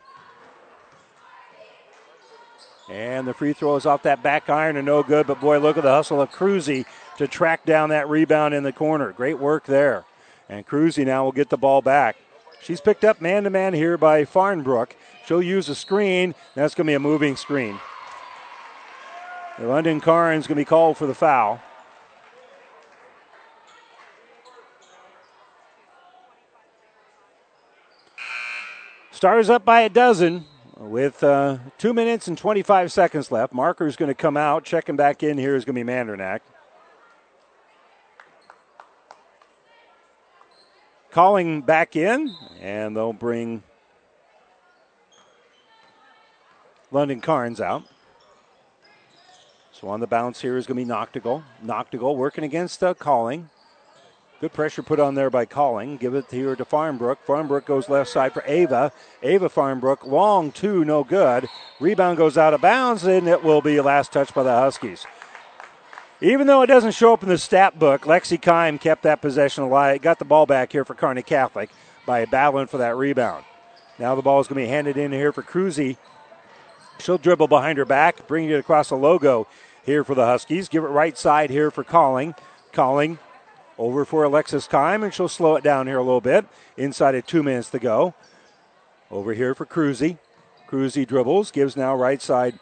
And 2.88 3.26
the 3.26 3.34
free 3.34 3.52
throw 3.52 3.74
is 3.74 3.86
off 3.86 4.04
that 4.04 4.22
back 4.22 4.48
iron 4.48 4.76
and 4.76 4.86
no 4.86 5.02
good, 5.02 5.26
but 5.26 5.40
boy, 5.40 5.58
look 5.58 5.76
at 5.76 5.82
the 5.82 5.90
hustle 5.90 6.20
of 6.20 6.30
Cruzy 6.30 6.86
to 7.16 7.26
track 7.26 7.64
down 7.64 7.88
that 7.88 8.08
rebound 8.08 8.54
in 8.54 8.62
the 8.62 8.72
corner. 8.72 9.10
Great 9.10 9.40
work 9.40 9.64
there. 9.64 10.04
And 10.48 10.64
Cruzy 10.64 11.04
now 11.04 11.24
will 11.24 11.32
get 11.32 11.48
the 11.48 11.56
ball 11.56 11.82
back. 11.82 12.14
She's 12.62 12.80
picked 12.80 13.02
up 13.02 13.20
man 13.20 13.42
to 13.42 13.50
man 13.50 13.74
here 13.74 13.98
by 13.98 14.24
Farnbrook. 14.24 14.92
She'll 15.26 15.42
use 15.42 15.68
a 15.68 15.74
screen. 15.74 16.36
That's 16.54 16.76
going 16.76 16.86
to 16.86 16.90
be 16.92 16.94
a 16.94 17.00
moving 17.00 17.34
screen. 17.34 17.80
London 19.58 20.00
Carnes 20.00 20.46
going 20.46 20.54
to 20.54 20.60
be 20.60 20.64
called 20.64 20.96
for 20.96 21.06
the 21.06 21.16
foul. 21.16 21.60
Stars 29.18 29.50
up 29.50 29.64
by 29.64 29.80
a 29.80 29.88
dozen 29.88 30.44
with 30.76 31.24
uh, 31.24 31.58
two 31.76 31.92
minutes 31.92 32.28
and 32.28 32.38
25 32.38 32.92
seconds 32.92 33.32
left. 33.32 33.52
Marker's 33.52 33.96
going 33.96 34.06
to 34.06 34.14
come 34.14 34.36
out. 34.36 34.62
Checking 34.62 34.94
back 34.94 35.24
in 35.24 35.36
here 35.36 35.56
is 35.56 35.64
going 35.64 35.74
to 35.74 35.84
be 35.84 35.90
Mandernack. 35.92 36.38
Calling 41.10 41.62
back 41.62 41.96
in, 41.96 42.32
and 42.60 42.96
they'll 42.96 43.12
bring 43.12 43.64
London 46.92 47.20
Carnes 47.20 47.60
out. 47.60 47.82
So 49.72 49.88
on 49.88 49.98
the 49.98 50.06
bounce 50.06 50.40
here 50.40 50.56
is 50.56 50.64
going 50.64 50.78
to 50.78 50.84
be 50.84 50.88
Noctegal. 50.88 51.42
Noctegal 51.64 52.14
working 52.14 52.44
against 52.44 52.84
uh, 52.84 52.94
Calling. 52.94 53.50
Good 54.40 54.52
pressure 54.52 54.84
put 54.84 55.00
on 55.00 55.16
there 55.16 55.30
by 55.30 55.46
Calling. 55.46 55.96
Give 55.96 56.14
it 56.14 56.26
here 56.30 56.54
to 56.54 56.64
Farmbrook. 56.64 57.16
Farmbrook 57.26 57.64
goes 57.64 57.88
left 57.88 58.08
side 58.08 58.32
for 58.32 58.44
Ava. 58.46 58.92
Ava 59.20 59.48
Farmbrook, 59.48 60.06
long 60.06 60.52
two, 60.52 60.84
no 60.84 61.02
good. 61.02 61.48
Rebound 61.80 62.16
goes 62.16 62.38
out 62.38 62.54
of 62.54 62.60
bounds, 62.60 63.02
and 63.02 63.26
it 63.26 63.42
will 63.42 63.60
be 63.60 63.80
last 63.80 64.12
touch 64.12 64.32
by 64.32 64.44
the 64.44 64.52
Huskies. 64.52 65.04
Even 66.20 66.46
though 66.46 66.62
it 66.62 66.68
doesn't 66.68 66.92
show 66.92 67.12
up 67.12 67.24
in 67.24 67.28
the 67.28 67.38
stat 67.38 67.80
book, 67.80 68.02
Lexi 68.02 68.40
Kime 68.40 68.80
kept 68.80 69.02
that 69.02 69.20
possession 69.20 69.64
alive. 69.64 70.02
Got 70.02 70.20
the 70.20 70.24
ball 70.24 70.46
back 70.46 70.70
here 70.70 70.84
for 70.84 70.94
Kearney 70.94 71.22
Catholic 71.22 71.70
by 72.06 72.24
battling 72.24 72.68
for 72.68 72.78
that 72.78 72.96
rebound. 72.96 73.44
Now 73.98 74.14
the 74.14 74.22
ball 74.22 74.40
is 74.40 74.46
going 74.46 74.60
to 74.62 74.66
be 74.66 74.72
handed 74.72 74.96
in 74.96 75.10
here 75.10 75.32
for 75.32 75.42
Cruzy. 75.42 75.96
She'll 77.00 77.18
dribble 77.18 77.48
behind 77.48 77.78
her 77.78 77.84
back, 77.84 78.28
bring 78.28 78.48
it 78.48 78.54
across 78.54 78.90
the 78.90 78.96
logo 78.96 79.48
here 79.84 80.04
for 80.04 80.14
the 80.14 80.26
Huskies. 80.26 80.68
Give 80.68 80.84
it 80.84 80.88
right 80.88 81.18
side 81.18 81.50
here 81.50 81.72
for 81.72 81.82
Calling. 81.82 82.36
Calling 82.72 83.18
over 83.78 84.04
for 84.04 84.24
Alexis 84.24 84.66
Kime, 84.66 85.04
and 85.04 85.14
she'll 85.14 85.28
slow 85.28 85.56
it 85.56 85.64
down 85.64 85.86
here 85.86 85.98
a 85.98 86.02
little 86.02 86.20
bit. 86.20 86.44
Inside 86.76 87.14
of 87.14 87.26
two 87.26 87.42
minutes 87.42 87.70
to 87.70 87.78
go. 87.78 88.14
Over 89.10 89.32
here 89.32 89.54
for 89.54 89.64
Cruzy. 89.64 90.18
Cruzy 90.68 91.06
dribbles, 91.06 91.50
gives 91.50 91.76
now 91.76 91.94
right 91.94 92.20
side 92.20 92.58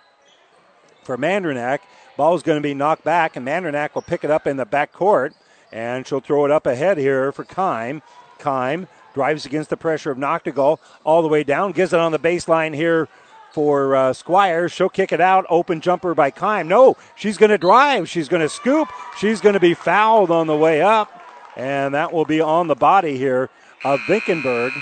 for 1.03 1.17
Mandernack. 1.17 1.81
Ball's 2.17 2.43
going 2.43 2.57
to 2.57 2.63
be 2.63 2.75
knocked 2.75 3.03
back, 3.03 3.35
and 3.35 3.47
Mandernack 3.47 3.95
will 3.95 4.03
pick 4.03 4.23
it 4.23 4.31
up 4.31 4.47
in 4.47 4.57
the 4.57 4.65
back 4.65 4.93
court, 4.93 5.35
and 5.73 6.07
she'll 6.07 6.21
throw 6.21 6.45
it 6.45 6.51
up 6.51 6.67
ahead 6.67 6.99
here 6.99 7.33
for 7.33 7.45
Kime. 7.45 8.03
Kime 8.39 8.87
drives 9.13 9.47
against 9.47 9.71
the 9.71 9.77
pressure 9.77 10.11
of 10.11 10.19
Noctegal 10.19 10.79
all 11.05 11.23
the 11.23 11.29
way 11.29 11.43
down, 11.43 11.73
gives 11.73 11.93
it 11.93 11.99
on 11.99 12.13
the 12.13 12.19
baseline 12.19 12.75
here 12.75 13.09
for 13.57 13.97
uh, 13.97 14.13
Squires. 14.13 14.71
She'll 14.71 14.91
kick 14.91 15.13
it 15.13 15.21
out. 15.23 15.47
Open 15.49 15.81
jumper 15.81 16.15
by 16.15 16.31
Kime. 16.31 16.67
No, 16.67 16.95
she's 17.15 17.39
going 17.39 17.49
to 17.49 17.57
drive. 17.57 18.07
She's 18.07 18.29
going 18.29 18.43
to 18.43 18.51
scoop. 18.51 18.91
She's 19.17 19.41
going 19.41 19.55
to 19.55 19.61
be 19.61 19.73
fouled 19.73 20.31
on 20.31 20.47
the 20.47 20.55
way 20.55 20.83
up, 20.83 21.23
and 21.57 21.95
that 21.95 22.13
will 22.13 22.27
be 22.27 22.39
on 22.39 22.67
the 22.67 22.75
body 22.75 23.17
here 23.17 23.49
of 23.83 24.01
Vinkenberg. 24.01 24.73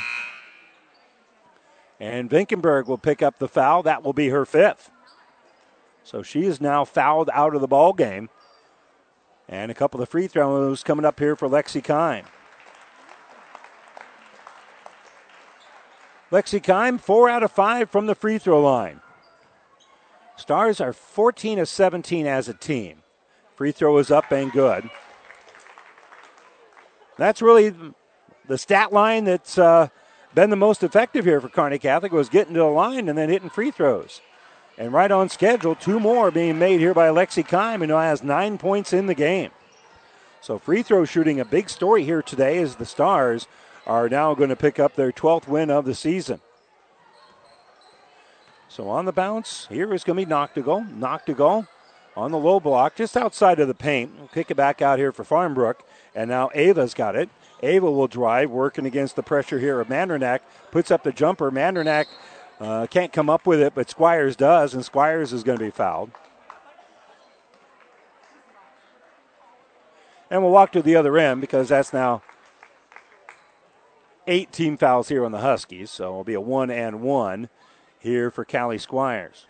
And 2.00 2.28
Vinkenberg 2.28 2.88
will 2.88 2.98
pick 2.98 3.22
up 3.22 3.38
the 3.38 3.46
foul. 3.46 3.84
That 3.84 4.02
will 4.02 4.12
be 4.12 4.30
her 4.30 4.44
fifth. 4.44 4.90
So 6.02 6.24
she 6.24 6.42
is 6.42 6.60
now 6.60 6.84
fouled 6.84 7.30
out 7.32 7.54
of 7.54 7.60
the 7.60 7.68
ball 7.68 7.92
game. 7.92 8.28
And 9.48 9.70
a 9.70 9.74
couple 9.74 10.02
of 10.02 10.08
free 10.08 10.26
throws 10.26 10.82
coming 10.82 11.04
up 11.04 11.20
here 11.20 11.36
for 11.36 11.48
Lexi 11.48 11.80
Kime. 11.80 12.24
Lexi 16.34 16.60
Kime, 16.60 17.00
four 17.00 17.28
out 17.30 17.44
of 17.44 17.52
five 17.52 17.88
from 17.88 18.06
the 18.06 18.14
free 18.16 18.38
throw 18.38 18.60
line. 18.60 19.00
Stars 20.36 20.80
are 20.80 20.92
14 20.92 21.60
of 21.60 21.68
17 21.68 22.26
as 22.26 22.48
a 22.48 22.54
team. 22.54 23.04
Free 23.54 23.70
throw 23.70 23.98
is 23.98 24.10
up 24.10 24.32
and 24.32 24.50
good. 24.50 24.90
That's 27.16 27.40
really 27.40 27.72
the 28.48 28.58
stat 28.58 28.92
line 28.92 29.22
that's 29.22 29.58
uh, 29.58 29.86
been 30.34 30.50
the 30.50 30.56
most 30.56 30.82
effective 30.82 31.24
here 31.24 31.40
for 31.40 31.48
Kearney 31.48 31.78
Catholic 31.78 32.10
was 32.10 32.28
getting 32.28 32.54
to 32.54 32.60
the 32.60 32.66
line 32.66 33.08
and 33.08 33.16
then 33.16 33.28
hitting 33.28 33.48
free 33.48 33.70
throws. 33.70 34.20
And 34.76 34.92
right 34.92 35.12
on 35.12 35.28
schedule, 35.28 35.76
two 35.76 36.00
more 36.00 36.32
being 36.32 36.58
made 36.58 36.80
here 36.80 36.94
by 36.94 37.10
Lexi 37.10 37.46
Kime, 37.46 37.86
who 37.86 37.92
has 37.92 38.24
nine 38.24 38.58
points 38.58 38.92
in 38.92 39.06
the 39.06 39.14
game. 39.14 39.52
So 40.40 40.58
free 40.58 40.82
throw 40.82 41.04
shooting, 41.04 41.38
a 41.38 41.44
big 41.44 41.70
story 41.70 42.02
here 42.02 42.22
today 42.22 42.58
as 42.58 42.74
the 42.74 42.86
Stars 42.86 43.46
are 43.86 44.08
now 44.08 44.34
going 44.34 44.48
to 44.50 44.56
pick 44.56 44.78
up 44.78 44.94
their 44.94 45.12
12th 45.12 45.46
win 45.46 45.70
of 45.70 45.84
the 45.84 45.94
season. 45.94 46.40
So 48.68 48.88
on 48.88 49.04
the 49.04 49.12
bounce, 49.12 49.66
here 49.70 49.94
is 49.94 50.02
going 50.04 50.18
to 50.18 50.26
be 50.26 50.32
Noctegal. 50.32 50.98
Noctegal 50.98 51.68
on 52.16 52.30
the 52.30 52.38
low 52.38 52.60
block, 52.60 52.96
just 52.96 53.16
outside 53.16 53.60
of 53.60 53.68
the 53.68 53.74
paint. 53.74 54.12
We'll 54.18 54.28
kick 54.28 54.50
it 54.50 54.56
back 54.56 54.82
out 54.82 54.98
here 54.98 55.12
for 55.12 55.24
Farmbrook. 55.24 55.76
And 56.14 56.30
now 56.30 56.50
Ava's 56.54 56.94
got 56.94 57.16
it. 57.16 57.28
Ava 57.62 57.90
will 57.90 58.08
drive, 58.08 58.50
working 58.50 58.86
against 58.86 59.16
the 59.16 59.22
pressure 59.22 59.58
here 59.58 59.80
of 59.80 59.88
Mandernack. 59.88 60.40
Puts 60.70 60.90
up 60.90 61.02
the 61.02 61.12
jumper. 61.12 61.50
Mandernack 61.50 62.06
uh, 62.60 62.86
can't 62.86 63.12
come 63.12 63.30
up 63.30 63.46
with 63.46 63.60
it, 63.60 63.74
but 63.74 63.90
Squires 63.90 64.36
does, 64.36 64.74
and 64.74 64.84
Squires 64.84 65.32
is 65.32 65.42
going 65.42 65.58
to 65.58 65.64
be 65.64 65.70
fouled. 65.70 66.10
And 70.30 70.42
we'll 70.42 70.52
walk 70.52 70.72
to 70.72 70.82
the 70.82 70.96
other 70.96 71.16
end 71.16 71.40
because 71.40 71.68
that's 71.68 71.92
now 71.92 72.22
eight 74.26 74.52
team 74.52 74.76
fouls 74.76 75.08
here 75.08 75.24
on 75.24 75.32
the 75.32 75.40
Huskies. 75.40 75.90
So 75.90 76.04
it'll 76.04 76.24
be 76.24 76.34
a 76.34 76.40
one 76.40 76.70
and 76.70 77.00
one 77.00 77.48
here 77.98 78.30
for 78.30 78.44
Callie 78.44 78.78
Squires. 78.78 79.46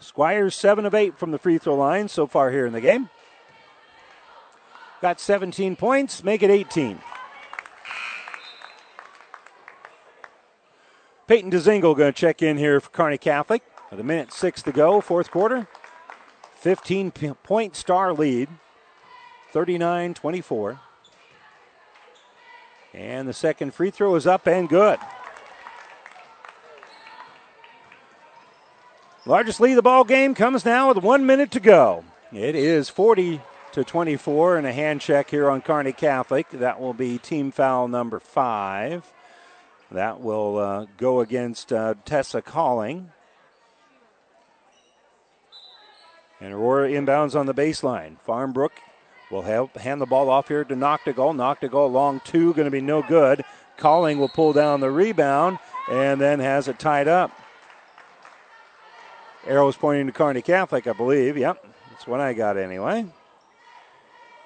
Squires, 0.00 0.54
seven 0.54 0.86
of 0.86 0.94
eight 0.94 1.18
from 1.18 1.32
the 1.32 1.38
free 1.38 1.58
throw 1.58 1.76
line 1.76 2.08
so 2.08 2.26
far 2.26 2.50
here 2.50 2.66
in 2.66 2.72
the 2.72 2.80
game. 2.80 3.10
Got 5.00 5.20
17 5.20 5.76
points, 5.76 6.24
make 6.24 6.42
it 6.42 6.50
18. 6.50 6.98
Peyton 11.28 11.50
DeZingle 11.50 11.94
going 11.94 12.12
to 12.12 12.12
check 12.12 12.42
in 12.42 12.56
here 12.56 12.80
for 12.80 12.90
Kearney 12.90 13.18
Catholic 13.18 13.62
with 13.90 14.00
a 14.00 14.02
minute 14.02 14.32
six 14.32 14.62
to 14.62 14.72
go, 14.72 15.00
fourth 15.00 15.30
quarter. 15.30 15.68
15 16.56 17.10
point 17.10 17.76
star 17.76 18.12
lead, 18.12 18.48
39 19.52 20.14
24. 20.14 20.80
And 22.94 23.28
the 23.28 23.32
second 23.32 23.74
free 23.74 23.90
throw 23.90 24.14
is 24.14 24.26
up 24.26 24.46
and 24.46 24.68
good. 24.68 24.98
Largest 29.26 29.60
lead 29.60 29.72
of 29.72 29.76
the 29.76 29.82
ball 29.82 30.04
game 30.04 30.34
comes 30.34 30.64
now 30.64 30.88
with 30.88 31.04
one 31.04 31.26
minute 31.26 31.50
to 31.50 31.60
go. 31.60 32.02
It 32.32 32.54
is 32.54 32.88
40 32.88 33.42
to 33.72 33.84
24 33.84 34.56
and 34.56 34.66
a 34.66 34.72
hand 34.72 35.00
check 35.02 35.30
here 35.30 35.50
on 35.50 35.60
Kearney 35.60 35.92
Catholic. 35.92 36.48
That 36.50 36.80
will 36.80 36.94
be 36.94 37.18
team 37.18 37.50
foul 37.50 37.88
number 37.88 38.20
five. 38.20 39.04
That 39.90 40.20
will 40.20 40.58
uh, 40.58 40.86
go 40.96 41.20
against 41.20 41.72
uh, 41.72 41.94
Tessa 42.04 42.42
Calling. 42.42 43.10
And 46.40 46.54
Aurora 46.54 46.88
inbounds 46.88 47.38
on 47.38 47.46
the 47.46 47.54
baseline. 47.54 48.16
Farmbrook 48.26 48.70
will 49.30 49.42
have, 49.42 49.72
hand 49.74 50.00
the 50.00 50.06
ball 50.06 50.30
off 50.30 50.48
here 50.48 50.64
to 50.64 50.74
Noctegal. 50.74 51.34
Noctegal 51.34 51.92
long 51.92 52.20
two, 52.24 52.54
going 52.54 52.66
to 52.66 52.70
be 52.70 52.80
no 52.80 53.02
good. 53.02 53.44
Calling 53.76 54.18
will 54.18 54.28
pull 54.28 54.52
down 54.52 54.80
the 54.80 54.90
rebound 54.90 55.58
and 55.90 56.20
then 56.20 56.40
has 56.40 56.68
it 56.68 56.78
tied 56.78 57.08
up. 57.08 57.30
Arrows 59.46 59.76
pointing 59.76 60.06
to 60.06 60.12
Kearney 60.12 60.42
Catholic, 60.42 60.86
I 60.86 60.92
believe. 60.92 61.36
Yep, 61.36 61.64
that's 61.90 62.06
what 62.06 62.20
I 62.20 62.32
got 62.32 62.56
anyway. 62.56 63.06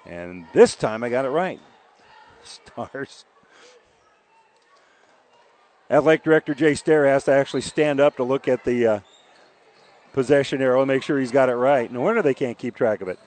And 0.07 0.47
this 0.53 0.75
time 0.75 1.03
I 1.03 1.09
got 1.09 1.25
it 1.25 1.31
right. 1.31 1.61
Stars. 2.45 3.25
Athletic 5.91 6.25
Director 6.25 6.55
Jay 6.55 6.75
Stair 6.75 7.07
has 7.07 7.25
to 7.25 7.33
actually 7.33 7.61
stand 7.61 8.01
up 8.01 8.17
to 8.17 8.25
look 8.25 8.49
at 8.49 8.65
the 8.65 8.87
uh, 8.87 9.01
possession 10.13 10.63
arrow 10.63 10.81
and 10.81 10.89
make 10.89 11.03
sure 11.03 11.19
he's 11.19 11.31
got 11.31 11.49
it 11.49 11.55
right. 11.55 11.93
No 11.93 12.01
wonder 12.01 12.23
they 12.23 12.35
can't 12.35 12.57
keep 12.57 12.75
track 12.75 13.01
of 13.03 13.09
it. 13.09 13.19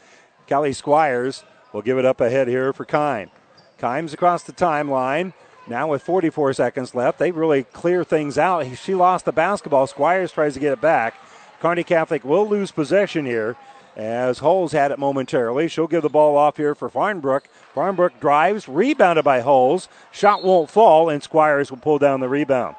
Callie 0.47 0.73
Squires 0.73 1.43
will 1.73 1.81
give 1.81 1.97
it 1.97 2.05
up 2.05 2.21
ahead 2.21 2.47
here 2.47 2.71
for 2.73 2.85
Kime. 2.85 3.29
Kime's 3.77 4.13
across 4.13 4.43
the 4.43 4.53
timeline. 4.53 5.33
Now 5.67 5.87
with 5.87 6.03
44 6.03 6.53
seconds 6.53 6.93
left, 6.93 7.17
they 7.17 7.31
really 7.31 7.63
clear 7.63 8.03
things 8.03 8.37
out. 8.37 8.65
She 8.77 8.93
lost 8.93 9.25
the 9.25 9.31
basketball. 9.31 9.87
Squires 9.87 10.31
tries 10.31 10.53
to 10.53 10.59
get 10.59 10.73
it 10.73 10.81
back. 10.81 11.15
Kearney 11.59 11.83
Catholic 11.83 12.23
will 12.23 12.47
lose 12.47 12.71
possession 12.71 13.25
here 13.25 13.55
as 13.95 14.39
Holes 14.39 14.73
had 14.73 14.91
it 14.91 14.99
momentarily. 14.99 15.67
She'll 15.67 15.87
give 15.87 16.03
the 16.03 16.09
ball 16.09 16.37
off 16.37 16.57
here 16.57 16.75
for 16.75 16.89
Farnbrook. 16.89 17.45
Farnbrook 17.73 18.19
drives, 18.19 18.69
rebounded 18.69 19.25
by 19.25 19.39
Holes. 19.39 19.89
Shot 20.11 20.43
won't 20.43 20.69
fall, 20.69 21.09
and 21.09 21.23
Squires 21.23 21.71
will 21.71 21.77
pull 21.77 21.97
down 21.97 22.19
the 22.19 22.29
rebound. 22.29 22.75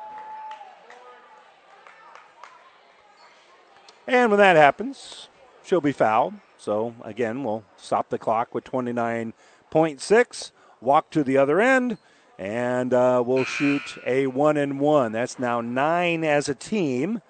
And 4.06 4.30
when 4.30 4.38
that 4.38 4.56
happens, 4.56 5.28
she'll 5.64 5.80
be 5.80 5.92
fouled. 5.92 6.34
So 6.66 6.96
again, 7.04 7.44
we'll 7.44 7.62
stop 7.76 8.08
the 8.08 8.18
clock 8.18 8.52
with 8.52 8.64
29.6. 8.64 10.50
Walk 10.80 11.10
to 11.10 11.22
the 11.22 11.36
other 11.36 11.60
end, 11.60 11.96
and 12.40 12.92
uh, 12.92 13.22
we'll 13.24 13.44
shoot 13.44 13.96
a 14.04 14.26
one 14.26 14.56
and 14.56 14.80
one. 14.80 15.12
That's 15.12 15.38
now 15.38 15.60
nine 15.60 16.24
as 16.24 16.48
a 16.48 16.56
team. 16.56 17.22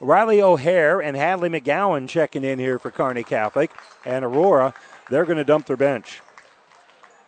Riley 0.00 0.40
O'Hare 0.40 1.02
and 1.02 1.18
Hadley 1.18 1.50
McGowan 1.50 2.08
checking 2.08 2.44
in 2.44 2.58
here 2.58 2.78
for 2.78 2.90
Kearney 2.90 3.24
Catholic. 3.24 3.72
And 4.06 4.24
Aurora, 4.24 4.72
they're 5.10 5.26
going 5.26 5.36
to 5.36 5.44
dump 5.44 5.66
their 5.66 5.76
bench. 5.76 6.22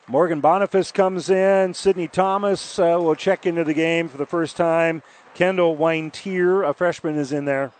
Morgan 0.09 0.41
Boniface 0.41 0.91
comes 0.91 1.29
in. 1.29 1.75
Sydney 1.75 2.09
Thomas 2.09 2.79
uh, 2.79 2.97
will 2.99 3.15
check 3.15 3.45
into 3.45 3.65
the 3.65 3.75
game 3.75 4.09
for 4.09 4.17
the 4.17 4.25
first 4.25 4.57
time. 4.57 5.03
Kendall 5.35 5.77
Weintier, 5.77 6.63
a 6.63 6.73
freshman, 6.73 7.19
is 7.19 7.33
in 7.33 7.45
there. 7.45 7.71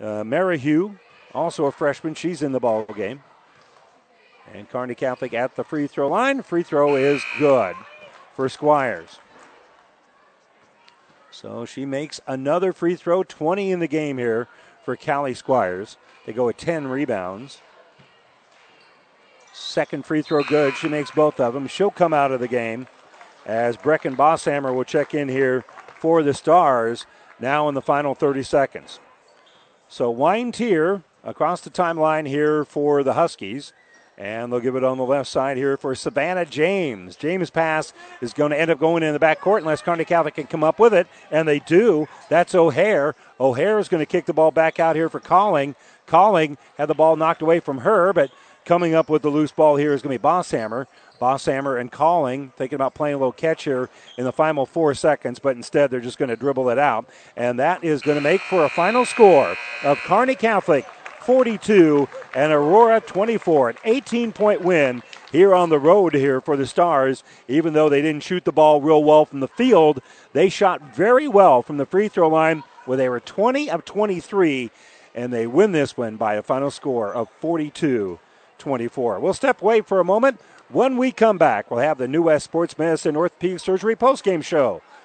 Uh, 0.00 0.22
also 1.34 1.66
a 1.66 1.72
freshman, 1.72 2.14
she's 2.14 2.42
in 2.42 2.52
the 2.52 2.60
ball 2.60 2.84
game. 2.84 3.22
And 4.52 4.68
Kearney 4.68 4.94
Catholic 4.94 5.34
at 5.34 5.56
the 5.56 5.64
free 5.64 5.86
throw 5.86 6.08
line. 6.08 6.42
Free 6.42 6.62
throw 6.62 6.96
is 6.96 7.22
good 7.38 7.74
for 8.34 8.48
Squires. 8.48 9.18
So 11.30 11.64
she 11.64 11.84
makes 11.84 12.20
another 12.26 12.72
free 12.72 12.94
throw, 12.94 13.24
20 13.24 13.72
in 13.72 13.80
the 13.80 13.88
game 13.88 14.18
here 14.18 14.48
for 14.84 14.96
Callie 14.96 15.34
Squires. 15.34 15.96
They 16.26 16.32
go 16.32 16.46
with 16.46 16.56
10 16.58 16.86
rebounds. 16.86 17.60
Second 19.52 20.04
free 20.04 20.22
throw 20.22 20.42
good. 20.44 20.74
She 20.76 20.88
makes 20.88 21.10
both 21.10 21.40
of 21.40 21.54
them. 21.54 21.66
She'll 21.66 21.90
come 21.90 22.12
out 22.12 22.30
of 22.30 22.40
the 22.40 22.48
game 22.48 22.86
as 23.46 23.76
Brecken 23.76 24.16
Bosshammer 24.16 24.74
will 24.74 24.84
check 24.84 25.14
in 25.14 25.28
here 25.28 25.64
for 25.98 26.22
the 26.22 26.34
Stars 26.34 27.06
now 27.40 27.68
in 27.68 27.74
the 27.74 27.82
final 27.82 28.14
30 28.14 28.42
seconds. 28.42 29.00
So 29.88 30.10
Weintier 30.10 31.02
across 31.24 31.62
the 31.62 31.70
timeline 31.70 32.28
here 32.28 32.64
for 32.64 33.02
the 33.02 33.14
Huskies. 33.14 33.72
And 34.16 34.52
they'll 34.52 34.60
give 34.60 34.76
it 34.76 34.84
on 34.84 34.96
the 34.96 35.04
left 35.04 35.28
side 35.28 35.56
here 35.56 35.76
for 35.76 35.92
Savannah 35.96 36.46
James. 36.46 37.16
James' 37.16 37.50
pass 37.50 37.92
is 38.20 38.32
going 38.32 38.52
to 38.52 38.60
end 38.60 38.70
up 38.70 38.78
going 38.78 39.02
in 39.02 39.12
the 39.12 39.18
back 39.18 39.40
court 39.40 39.62
unless 39.62 39.82
Kearney 39.82 40.04
Catholic 40.04 40.36
can 40.36 40.46
come 40.46 40.62
up 40.62 40.78
with 40.78 40.94
it, 40.94 41.08
and 41.32 41.48
they 41.48 41.58
do. 41.58 42.06
That's 42.28 42.54
O'Hare. 42.54 43.16
O'Hare 43.40 43.80
is 43.80 43.88
going 43.88 44.02
to 44.02 44.06
kick 44.06 44.26
the 44.26 44.32
ball 44.32 44.52
back 44.52 44.78
out 44.78 44.94
here 44.94 45.08
for 45.08 45.18
Calling. 45.18 45.74
Calling 46.06 46.58
had 46.78 46.86
the 46.86 46.94
ball 46.94 47.16
knocked 47.16 47.42
away 47.42 47.58
from 47.58 47.78
her, 47.78 48.12
but 48.12 48.30
coming 48.64 48.94
up 48.94 49.08
with 49.08 49.22
the 49.22 49.30
loose 49.30 49.50
ball 49.50 49.74
here 49.74 49.92
is 49.92 50.00
going 50.00 50.16
to 50.16 50.18
be 50.20 50.22
Bosshammer. 50.22 50.86
Bosshammer 51.20 51.80
and 51.80 51.90
Calling 51.90 52.52
thinking 52.56 52.76
about 52.76 52.94
playing 52.94 53.14
a 53.14 53.18
little 53.18 53.32
catch 53.32 53.64
here 53.64 53.88
in 54.16 54.24
the 54.24 54.32
final 54.32 54.64
four 54.64 54.94
seconds, 54.94 55.38
but 55.38 55.56
instead 55.56 55.90
they're 55.90 56.00
just 56.00 56.18
going 56.18 56.28
to 56.28 56.36
dribble 56.36 56.68
it 56.70 56.78
out. 56.78 57.06
And 57.36 57.58
that 57.58 57.82
is 57.82 58.02
going 58.02 58.16
to 58.16 58.22
make 58.22 58.40
for 58.42 58.64
a 58.64 58.68
final 58.68 59.04
score 59.04 59.56
of 59.82 59.98
Kearney 59.98 60.34
Catholic 60.34 60.86
42 61.24 62.08
and 62.34 62.52
Aurora 62.52 63.00
24. 63.00 63.70
An 63.70 63.76
18 63.84 64.32
point 64.32 64.60
win 64.60 65.02
here 65.32 65.54
on 65.54 65.70
the 65.70 65.78
road 65.78 66.14
here 66.14 66.40
for 66.40 66.56
the 66.56 66.66
Stars. 66.66 67.24
Even 67.48 67.72
though 67.72 67.88
they 67.88 68.02
didn't 68.02 68.22
shoot 68.22 68.44
the 68.44 68.52
ball 68.52 68.80
real 68.80 69.02
well 69.02 69.24
from 69.24 69.40
the 69.40 69.48
field, 69.48 70.00
they 70.32 70.48
shot 70.48 70.94
very 70.94 71.26
well 71.26 71.62
from 71.62 71.76
the 71.76 71.86
free 71.86 72.08
throw 72.08 72.28
line 72.28 72.62
where 72.84 72.96
they 72.98 73.08
were 73.08 73.20
20 73.20 73.70
of 73.70 73.84
23 73.84 74.70
and 75.14 75.32
they 75.32 75.46
win 75.46 75.72
this 75.72 75.96
one 75.96 76.16
by 76.16 76.34
a 76.34 76.42
final 76.42 76.70
score 76.70 77.12
of 77.12 77.28
42 77.40 78.18
24. 78.58 79.20
We'll 79.20 79.34
step 79.34 79.62
away 79.62 79.80
for 79.80 80.00
a 80.00 80.04
moment. 80.04 80.40
When 80.70 80.96
we 80.96 81.12
come 81.12 81.38
back, 81.38 81.70
we'll 81.70 81.80
have 81.80 81.98
the 81.98 82.08
New 82.08 82.22
West 82.22 82.44
Sports 82.44 82.78
Medicine 82.78 83.16
Orthopedic 83.16 83.60
Surgery 83.60 83.94
postgame 83.94 84.42
show 84.42 84.82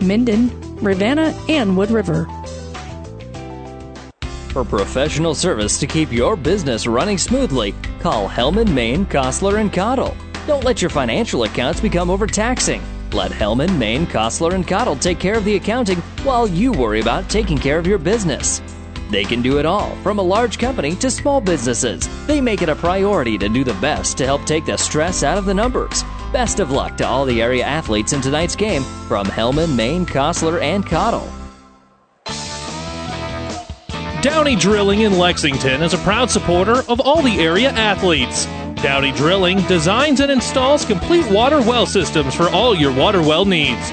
Minden, 0.00 0.50
Ravenna, 0.76 1.34
and 1.48 1.76
Wood 1.76 1.90
River. 1.90 2.26
For 4.48 4.64
professional 4.64 5.34
service 5.34 5.78
to 5.80 5.86
keep 5.86 6.10
your 6.10 6.34
business 6.34 6.86
running 6.86 7.18
smoothly, 7.18 7.74
call 8.00 8.28
Hellman, 8.28 8.72
Maine, 8.72 9.04
Kostler, 9.04 9.60
and 9.60 9.72
Cottle. 9.72 10.16
Don't 10.46 10.64
let 10.64 10.80
your 10.80 10.88
financial 10.88 11.44
accounts 11.44 11.80
become 11.80 12.08
overtaxing. 12.08 12.82
Let 13.12 13.32
Hellman, 13.32 13.76
Maine, 13.76 14.06
Kostler, 14.06 14.54
and 14.54 14.66
Cottle 14.66 14.96
take 14.96 15.18
care 15.18 15.36
of 15.36 15.44
the 15.44 15.56
accounting 15.56 15.98
while 16.22 16.46
you 16.46 16.72
worry 16.72 17.00
about 17.00 17.28
taking 17.28 17.58
care 17.58 17.78
of 17.78 17.86
your 17.86 17.98
business. 17.98 18.62
They 19.10 19.24
can 19.24 19.42
do 19.42 19.58
it 19.58 19.66
all, 19.66 19.94
from 19.96 20.18
a 20.18 20.22
large 20.22 20.58
company 20.58 20.94
to 20.96 21.10
small 21.10 21.40
businesses. 21.40 22.08
They 22.26 22.40
make 22.40 22.62
it 22.62 22.68
a 22.68 22.74
priority 22.74 23.38
to 23.38 23.48
do 23.48 23.62
the 23.62 23.74
best 23.74 24.16
to 24.18 24.24
help 24.24 24.44
take 24.44 24.64
the 24.64 24.76
stress 24.76 25.22
out 25.22 25.38
of 25.38 25.44
the 25.44 25.54
numbers. 25.54 26.02
Best 26.32 26.58
of 26.58 26.72
luck 26.72 26.96
to 26.96 27.06
all 27.06 27.24
the 27.24 27.40
area 27.40 27.64
athletes 27.64 28.12
in 28.12 28.20
tonight's 28.20 28.56
game 28.56 28.82
from 29.06 29.26
Hellman, 29.26 29.76
Maine, 29.76 30.04
Kostler, 30.04 30.60
and 30.60 30.84
Cottle. 30.84 31.28
Downey 34.22 34.56
Drilling 34.56 35.02
in 35.02 35.18
Lexington 35.18 35.82
is 35.82 35.94
a 35.94 35.98
proud 35.98 36.28
supporter 36.28 36.82
of 36.88 37.00
all 37.00 37.22
the 37.22 37.38
area 37.38 37.70
athletes. 37.70 38.46
Downey 38.82 39.12
Drilling 39.12 39.62
designs 39.68 40.18
and 40.18 40.32
installs 40.32 40.84
complete 40.84 41.30
water 41.30 41.60
well 41.60 41.86
systems 41.86 42.34
for 42.34 42.48
all 42.48 42.74
your 42.74 42.92
water 42.92 43.22
well 43.22 43.44
needs. 43.44 43.92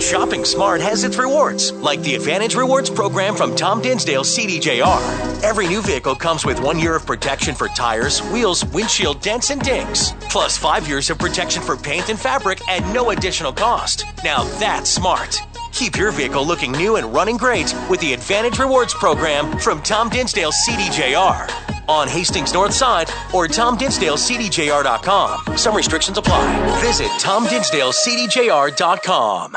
Shopping 0.00 0.44
smart 0.44 0.80
has 0.80 1.04
its 1.04 1.16
rewards, 1.16 1.70
like 1.72 2.02
the 2.02 2.16
Advantage 2.16 2.54
Rewards 2.54 2.90
program 2.90 3.34
from 3.34 3.56
Tom 3.56 3.80
Dinsdale 3.80 4.24
CDJR. 4.24 5.42
Every 5.42 5.66
new 5.68 5.80
vehicle 5.80 6.14
comes 6.14 6.44
with 6.44 6.60
one 6.60 6.78
year 6.78 6.96
of 6.96 7.06
protection 7.06 7.54
for 7.54 7.68
tires, 7.68 8.20
wheels, 8.30 8.62
windshield 8.66 9.22
dents, 9.22 9.48
and 9.50 9.62
dings, 9.62 10.12
plus 10.28 10.58
five 10.58 10.86
years 10.88 11.08
of 11.08 11.18
protection 11.18 11.62
for 11.62 11.76
paint 11.76 12.10
and 12.10 12.18
fabric 12.18 12.60
at 12.68 12.82
no 12.92 13.10
additional 13.10 13.52
cost. 13.52 14.04
Now 14.22 14.42
that's 14.58 14.90
smart. 14.90 15.38
Keep 15.72 15.96
your 15.96 16.10
vehicle 16.10 16.44
looking 16.46 16.72
new 16.72 16.96
and 16.96 17.14
running 17.14 17.36
great 17.36 17.72
with 17.88 18.00
the 18.00 18.12
Advantage 18.12 18.58
Rewards 18.58 18.92
program 18.92 19.56
from 19.58 19.80
Tom 19.82 20.10
Dinsdale 20.10 20.52
CDJR 20.68 21.48
on 21.88 22.08
Hastings 22.08 22.52
North 22.52 22.74
Side 22.74 23.08
or 23.32 23.46
TomDinsdaleCDJR.com. 23.46 25.56
Some 25.56 25.74
restrictions 25.74 26.18
apply. 26.18 26.80
Visit 26.82 27.06
TomDinsdaleCDJR.com. 27.20 29.56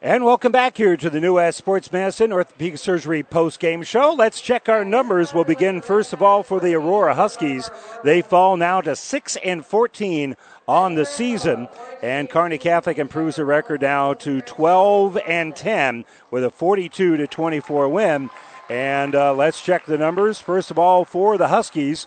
And 0.00 0.24
welcome 0.24 0.52
back 0.52 0.76
here 0.76 0.96
to 0.96 1.10
the 1.10 1.20
New 1.20 1.34
West 1.34 1.58
Sports 1.58 1.90
Medicine 1.90 2.32
Orthopedic 2.32 2.78
Surgery 2.78 3.24
post 3.24 3.58
game 3.58 3.82
show. 3.82 4.12
Let's 4.12 4.40
check 4.40 4.68
our 4.68 4.84
numbers. 4.84 5.34
We'll 5.34 5.42
begin 5.42 5.80
first 5.80 6.12
of 6.12 6.22
all 6.22 6.44
for 6.44 6.60
the 6.60 6.72
Aurora 6.74 7.16
Huskies. 7.16 7.68
They 8.04 8.22
fall 8.22 8.56
now 8.56 8.80
to 8.80 8.94
6 8.94 9.36
and 9.42 9.66
14 9.66 10.36
on 10.68 10.94
the 10.94 11.04
season, 11.04 11.66
and 12.00 12.30
Kearney 12.30 12.58
Catholic 12.58 12.96
improves 12.96 13.36
the 13.36 13.44
record 13.44 13.82
now 13.82 14.14
to 14.14 14.40
12 14.40 15.18
and 15.26 15.56
10 15.56 16.04
with 16.30 16.44
a 16.44 16.50
42 16.50 17.16
to 17.16 17.26
24 17.26 17.88
win. 17.88 18.30
And 18.70 19.16
uh, 19.16 19.34
let's 19.34 19.60
check 19.60 19.84
the 19.84 19.98
numbers. 19.98 20.38
First 20.38 20.70
of 20.70 20.78
all, 20.78 21.04
for 21.04 21.36
the 21.36 21.48
Huskies, 21.48 22.06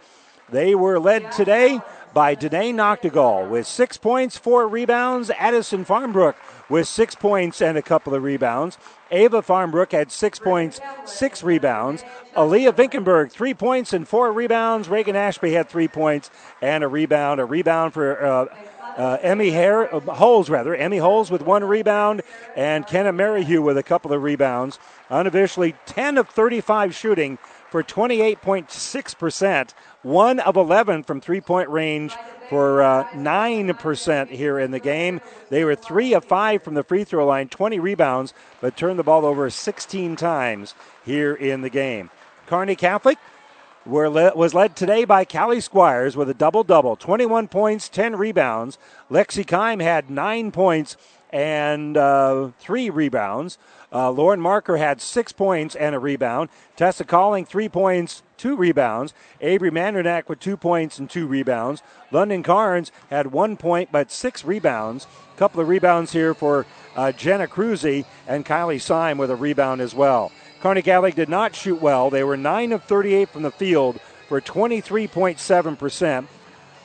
they 0.50 0.76
were 0.76 0.98
led 0.98 1.30
today 1.34 1.82
by 2.14 2.36
Danae 2.36 2.72
Noctegal 2.72 3.50
with 3.50 3.68
six 3.68 3.98
points, 3.98 4.38
four 4.38 4.66
rebounds. 4.68 5.30
Addison 5.32 5.84
Farmbrook 5.84 6.36
with 6.72 6.88
six 6.88 7.14
points 7.14 7.62
and 7.62 7.78
a 7.78 7.82
couple 7.82 8.16
of 8.16 8.24
rebounds. 8.24 8.78
Ava 9.12 9.42
Farmbrook 9.42 9.92
had 9.92 10.10
six 10.10 10.40
points, 10.40 10.80
six 11.06 11.44
rebounds. 11.44 12.04
Aaliyah 12.36 12.72
Vinkenberg, 12.72 13.30
three 13.30 13.54
points 13.54 13.92
and 13.92 14.08
four 14.08 14.32
rebounds. 14.32 14.88
Reagan 14.88 15.18
Ashby 15.18 15.52
had 15.52 15.68
three 15.68 15.90
points 15.90 16.32
and 16.62 16.84
a 16.84 16.88
rebound. 16.88 17.42
A 17.42 17.46
rebound 17.46 17.94
for 17.94 18.24
uh, 18.24 18.46
uh, 18.98 19.18
Emmy 19.22 19.52
Hare, 19.52 19.94
uh, 19.94 20.00
Holes, 20.00 20.50
rather. 20.50 20.74
Emmy 20.74 20.98
Holes 20.98 21.30
with 21.30 21.42
one 21.42 21.64
rebound, 21.64 22.22
and 22.56 22.88
Kenna 22.88 23.12
Merrihew 23.12 23.62
with 23.62 23.78
a 23.78 23.84
couple 23.84 24.14
of 24.14 24.24
rebounds. 24.24 24.80
Unofficially, 25.10 25.76
10 25.86 26.18
of 26.18 26.30
35 26.30 26.96
shooting 26.96 27.38
for 27.72 27.82
28.6%. 27.82 29.74
One 30.04 30.40
of 30.42 30.58
11 30.58 31.04
from 31.04 31.22
three 31.22 31.42
point 31.42 31.70
range 31.70 32.14
for 32.50 32.84
uh, 32.84 33.06
9% 33.12 34.30
here 34.30 34.60
in 34.60 34.72
the 34.72 34.80
game. 34.80 35.22
They 35.50 35.64
were 35.64 35.76
3 35.76 36.14
of 36.14 36.26
5 36.26 36.64
from 36.64 36.74
the 36.74 36.84
free 36.84 37.06
throw 37.06 37.26
line, 37.26 37.48
20 37.48 37.80
rebounds, 37.80 38.34
but 38.60 38.76
turned 38.76 39.00
the 39.00 39.04
ball 39.04 39.26
over 39.26 39.50
16 39.50 40.18
times 40.18 40.76
here 41.06 41.34
in 41.34 41.62
the 41.62 41.70
game. 41.70 42.10
Kearney 42.46 42.76
Catholic 42.76 43.18
le- 43.86 44.36
was 44.36 44.54
led 44.54 44.76
today 44.76 45.06
by 45.06 45.24
Callie 45.24 45.62
Squires 45.62 46.18
with 46.18 46.30
a 46.30 46.34
double 46.34 46.66
double 46.66 46.98
21 46.98 47.48
points, 47.48 47.88
10 47.88 48.18
rebounds. 48.18 48.78
Lexi 49.10 49.46
Kime 49.46 49.82
had 49.82 50.10
9 50.10 50.52
points 50.52 50.98
and 51.32 51.96
uh, 51.96 52.50
three 52.60 52.90
rebounds. 52.90 53.58
Uh, 53.94 54.10
Lauren 54.10 54.40
Marker 54.40 54.78
had 54.78 55.02
six 55.02 55.32
points 55.32 55.76
and 55.76 55.94
a 55.94 56.00
rebound. 56.00 56.50
Tessa 56.78 57.04
Calling, 57.04 57.46
three 57.46 57.68
points, 57.68 58.24
two 58.38 58.56
rebounds. 58.56 59.14
Avery 59.42 59.70
Mandernack 59.70 60.30
with 60.30 60.40
two 60.40 60.56
points 60.56 60.98
and 60.98 61.10
two 61.10 61.28
rebounds. 61.28 61.84
London 62.10 62.42
Carnes 62.42 62.92
had 63.10 63.28
one 63.28 63.58
point 63.58 63.92
but 63.92 64.10
six 64.10 64.46
rebounds. 64.46 65.08
A 65.36 65.38
couple 65.38 65.60
of 65.60 65.68
rebounds 65.68 66.14
here 66.14 66.34
for 66.34 66.66
uh, 66.96 67.12
Jenna 67.12 67.48
Cruzy 67.48 68.06
and 68.28 68.46
Kylie 68.46 68.82
Syme 68.82 69.18
with 69.18 69.30
a 69.30 69.36
rebound 69.36 69.82
as 69.82 69.94
well. 69.94 70.32
Kearney 70.62 70.84
Catholic 70.84 71.16
did 71.16 71.30
not 71.30 71.56
shoot 71.56 71.82
well. 71.82 72.10
They 72.10 72.24
were 72.24 72.38
9 72.38 72.72
of 72.72 72.84
38 72.84 73.30
from 73.30 73.42
the 73.42 73.52
field 73.52 74.00
for 74.30 74.40
23.7%. 74.40 76.28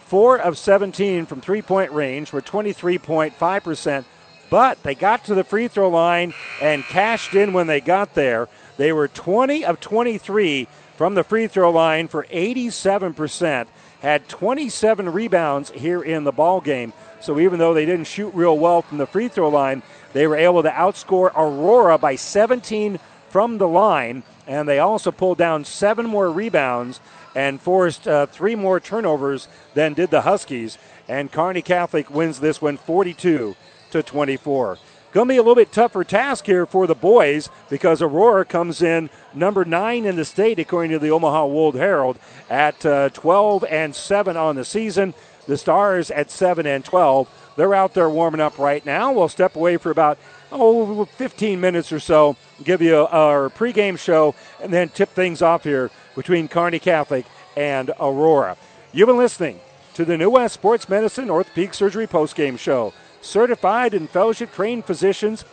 4 0.07 0.39
of 0.39 0.57
17 0.57 1.27
from 1.27 1.41
three 1.41 1.62
point 1.62 1.93
range 1.93 2.31
for 2.31 2.41
23.5%. 2.41 4.05
But 4.48 4.82
they 4.82 4.94
got 4.94 5.24
to 5.24 5.35
the 5.35 5.44
free 5.44 5.68
throw 5.68 5.89
line 5.89 6.35
and 6.60 6.85
cashed 6.85 7.35
in 7.35 7.52
when 7.52 7.66
they 7.66 7.81
got 7.81 8.14
there. 8.14 8.48
They 8.77 8.93
were 8.93 9.09
20 9.09 9.64
of 9.64 9.81
23 9.81 10.68
from 10.97 11.14
the 11.14 11.24
free 11.24 11.47
throw 11.47 11.70
line 11.70 12.09
for 12.09 12.24
87%. 12.24 13.66
Had 14.01 14.28
27 14.28 15.12
rebounds 15.12 15.70
here 15.70 16.02
in 16.02 16.24
the 16.24 16.32
ball 16.32 16.60
game. 16.60 16.93
So 17.20 17.40
even 17.40 17.59
though 17.59 17.74
they 17.74 17.86
didn't 17.86 18.06
shoot 18.06 18.35
real 18.35 18.56
well 18.56 18.82
from 18.82 18.98
the 18.98 19.06
free 19.06 19.28
throw 19.28 19.48
line, 19.48 19.82
they 20.12 20.27
were 20.27 20.36
able 20.36 20.62
to 20.62 20.70
outscore 20.70 21.32
Aurora 21.35 21.98
by 21.98 22.14
17 22.14 23.01
from 23.31 23.59
the 23.59 23.68
line. 23.68 24.23
And 24.47 24.68
they 24.68 24.78
also 24.78 25.10
pulled 25.10 25.39
down 25.39 25.64
seven 25.64 26.06
more 26.06 26.31
rebounds 26.31 27.01
and 27.35 27.60
forced 27.60 28.06
uh, 28.06 28.27
three 28.27 28.55
more 28.55 28.78
turnovers 28.78 29.48
than 29.74 29.94
did 29.94 30.10
the 30.10 30.23
Huskies. 30.23 30.78
And 31.09 31.32
Kearney 31.32 31.62
Catholic 31.62 32.10
wins 32.10 32.39
this 32.39 32.62
one 32.62 32.77
42 32.77 33.56
to 33.97 34.02
24. 34.02 34.78
Going 35.12 35.28
to 35.28 35.32
be 35.32 35.39
a 35.39 35.43
little 35.43 35.55
bit 35.55 35.73
tougher 35.73 36.05
task 36.05 36.44
here 36.44 36.66
for 36.66 36.86
the 36.86 36.94
boys 36.94 37.48
because 37.70 38.02
Aurora 38.02 38.44
comes 38.44 38.82
in 38.82 39.09
number 39.32 39.64
nine 39.64 40.05
in 40.05 40.16
the 40.16 40.24
state 40.24 40.59
according 40.59 40.90
to 40.90 40.98
the 40.98 41.10
Omaha 41.10 41.47
World 41.47 41.74
Herald 41.74 42.18
at 42.51 42.85
uh, 42.85 43.09
12 43.10 43.64
and 43.64 43.94
7 43.94 44.36
on 44.36 44.56
the 44.56 44.64
season. 44.64 45.14
The 45.47 45.56
Stars 45.56 46.10
at 46.10 46.31
7 46.31 46.66
and 46.66 46.85
12. 46.85 47.28
They're 47.56 47.74
out 47.74 47.94
there 47.94 48.10
warming 48.10 48.43
up 48.43 48.59
right 48.59 48.85
now. 48.85 49.12
We'll 49.12 49.28
step 49.28 49.56
away 49.56 49.78
for 49.78 49.90
about 49.90 50.18
oh 50.52 51.06
15 51.06 51.60
minutes 51.60 51.93
or 51.93 52.01
so, 52.01 52.36
give 52.62 52.82
you 52.82 53.06
our 53.06 53.48
pregame 53.48 53.98
show, 53.98 54.35
and 54.60 54.73
then 54.73 54.90
tip 54.90 55.09
things 55.10 55.40
off 55.40 55.64
here 55.64 55.90
between 56.14 56.48
Kearney 56.48 56.78
Catholic 56.78 57.24
and 57.56 57.90
Aurora. 57.98 58.56
You've 58.93 59.06
been 59.06 59.16
listening 59.16 59.60
to 59.94 60.05
the 60.05 60.18
New 60.18 60.28
West 60.28 60.55
Sports 60.55 60.90
Medicine 60.90 61.31
Orthopedic 61.31 61.73
Surgery 61.73 62.06
postgame 62.06 62.59
show 62.59 62.93
certified 63.27 63.94
and 63.94 64.09
fellowship 64.09 64.53
trained 64.53 64.85
physicians 64.85 65.44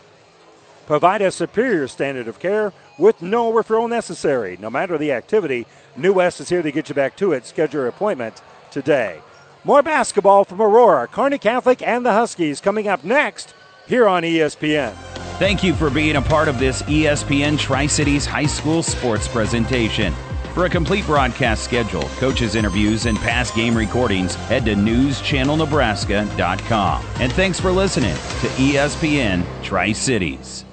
provide 0.86 1.22
a 1.22 1.32
superior 1.32 1.88
standard 1.88 2.28
of 2.28 2.40
care 2.40 2.74
with 2.98 3.22
no 3.22 3.52
referral 3.52 3.90
necessary. 3.90 4.58
No 4.60 4.70
matter 4.70 4.98
the 4.98 5.12
activity, 5.12 5.66
New 5.96 6.14
West 6.14 6.40
is 6.40 6.50
here 6.50 6.62
to 6.62 6.72
get 6.72 6.90
you 6.90 6.96
back 6.96 7.16
to 7.18 7.32
it. 7.32 7.46
Schedule 7.46 7.82
your 7.82 7.88
appointment 7.88 8.42
today. 8.72 9.20
More 9.64 9.82
basketball 9.82 10.44
from 10.44 10.62
Aurora, 10.62 11.08
Kearney 11.08 11.38
Catholic, 11.38 11.82
and 11.82 12.06
the 12.06 12.12
Huskies 12.12 12.60
coming 12.60 12.88
up 12.88 13.04
next 13.04 13.54
here 13.88 14.08
on 14.08 14.24
ESPN. 14.24 14.94
Thank 15.40 15.64
you 15.64 15.74
for 15.74 15.90
being 15.90 16.18
a 16.18 16.22
part 16.22 16.48
of 16.48 16.60
this 16.60 16.82
ESPN 16.84 17.58
Tri 17.58 17.88
Cities 17.88 18.26
High 18.26 18.46
School 18.46 18.84
sports 18.84 19.28
presentation. 19.28 20.14
For 20.54 20.66
a 20.66 20.70
complete 20.70 21.06
broadcast 21.08 21.64
schedule, 21.64 22.04
coaches' 22.18 22.54
interviews, 22.54 23.08
and 23.08 23.18
past 23.18 23.56
game 23.56 23.76
recordings, 23.76 24.36
head 24.36 24.66
to 24.66 24.76
newschannelnebraska.com. 24.76 27.06
And 27.20 27.34
thanks 27.34 27.60
for 27.60 27.72
listening 27.72 28.14
to 28.14 28.48
ESPN 28.50 29.44
Tri 29.64 29.94
Cities. 29.94 30.66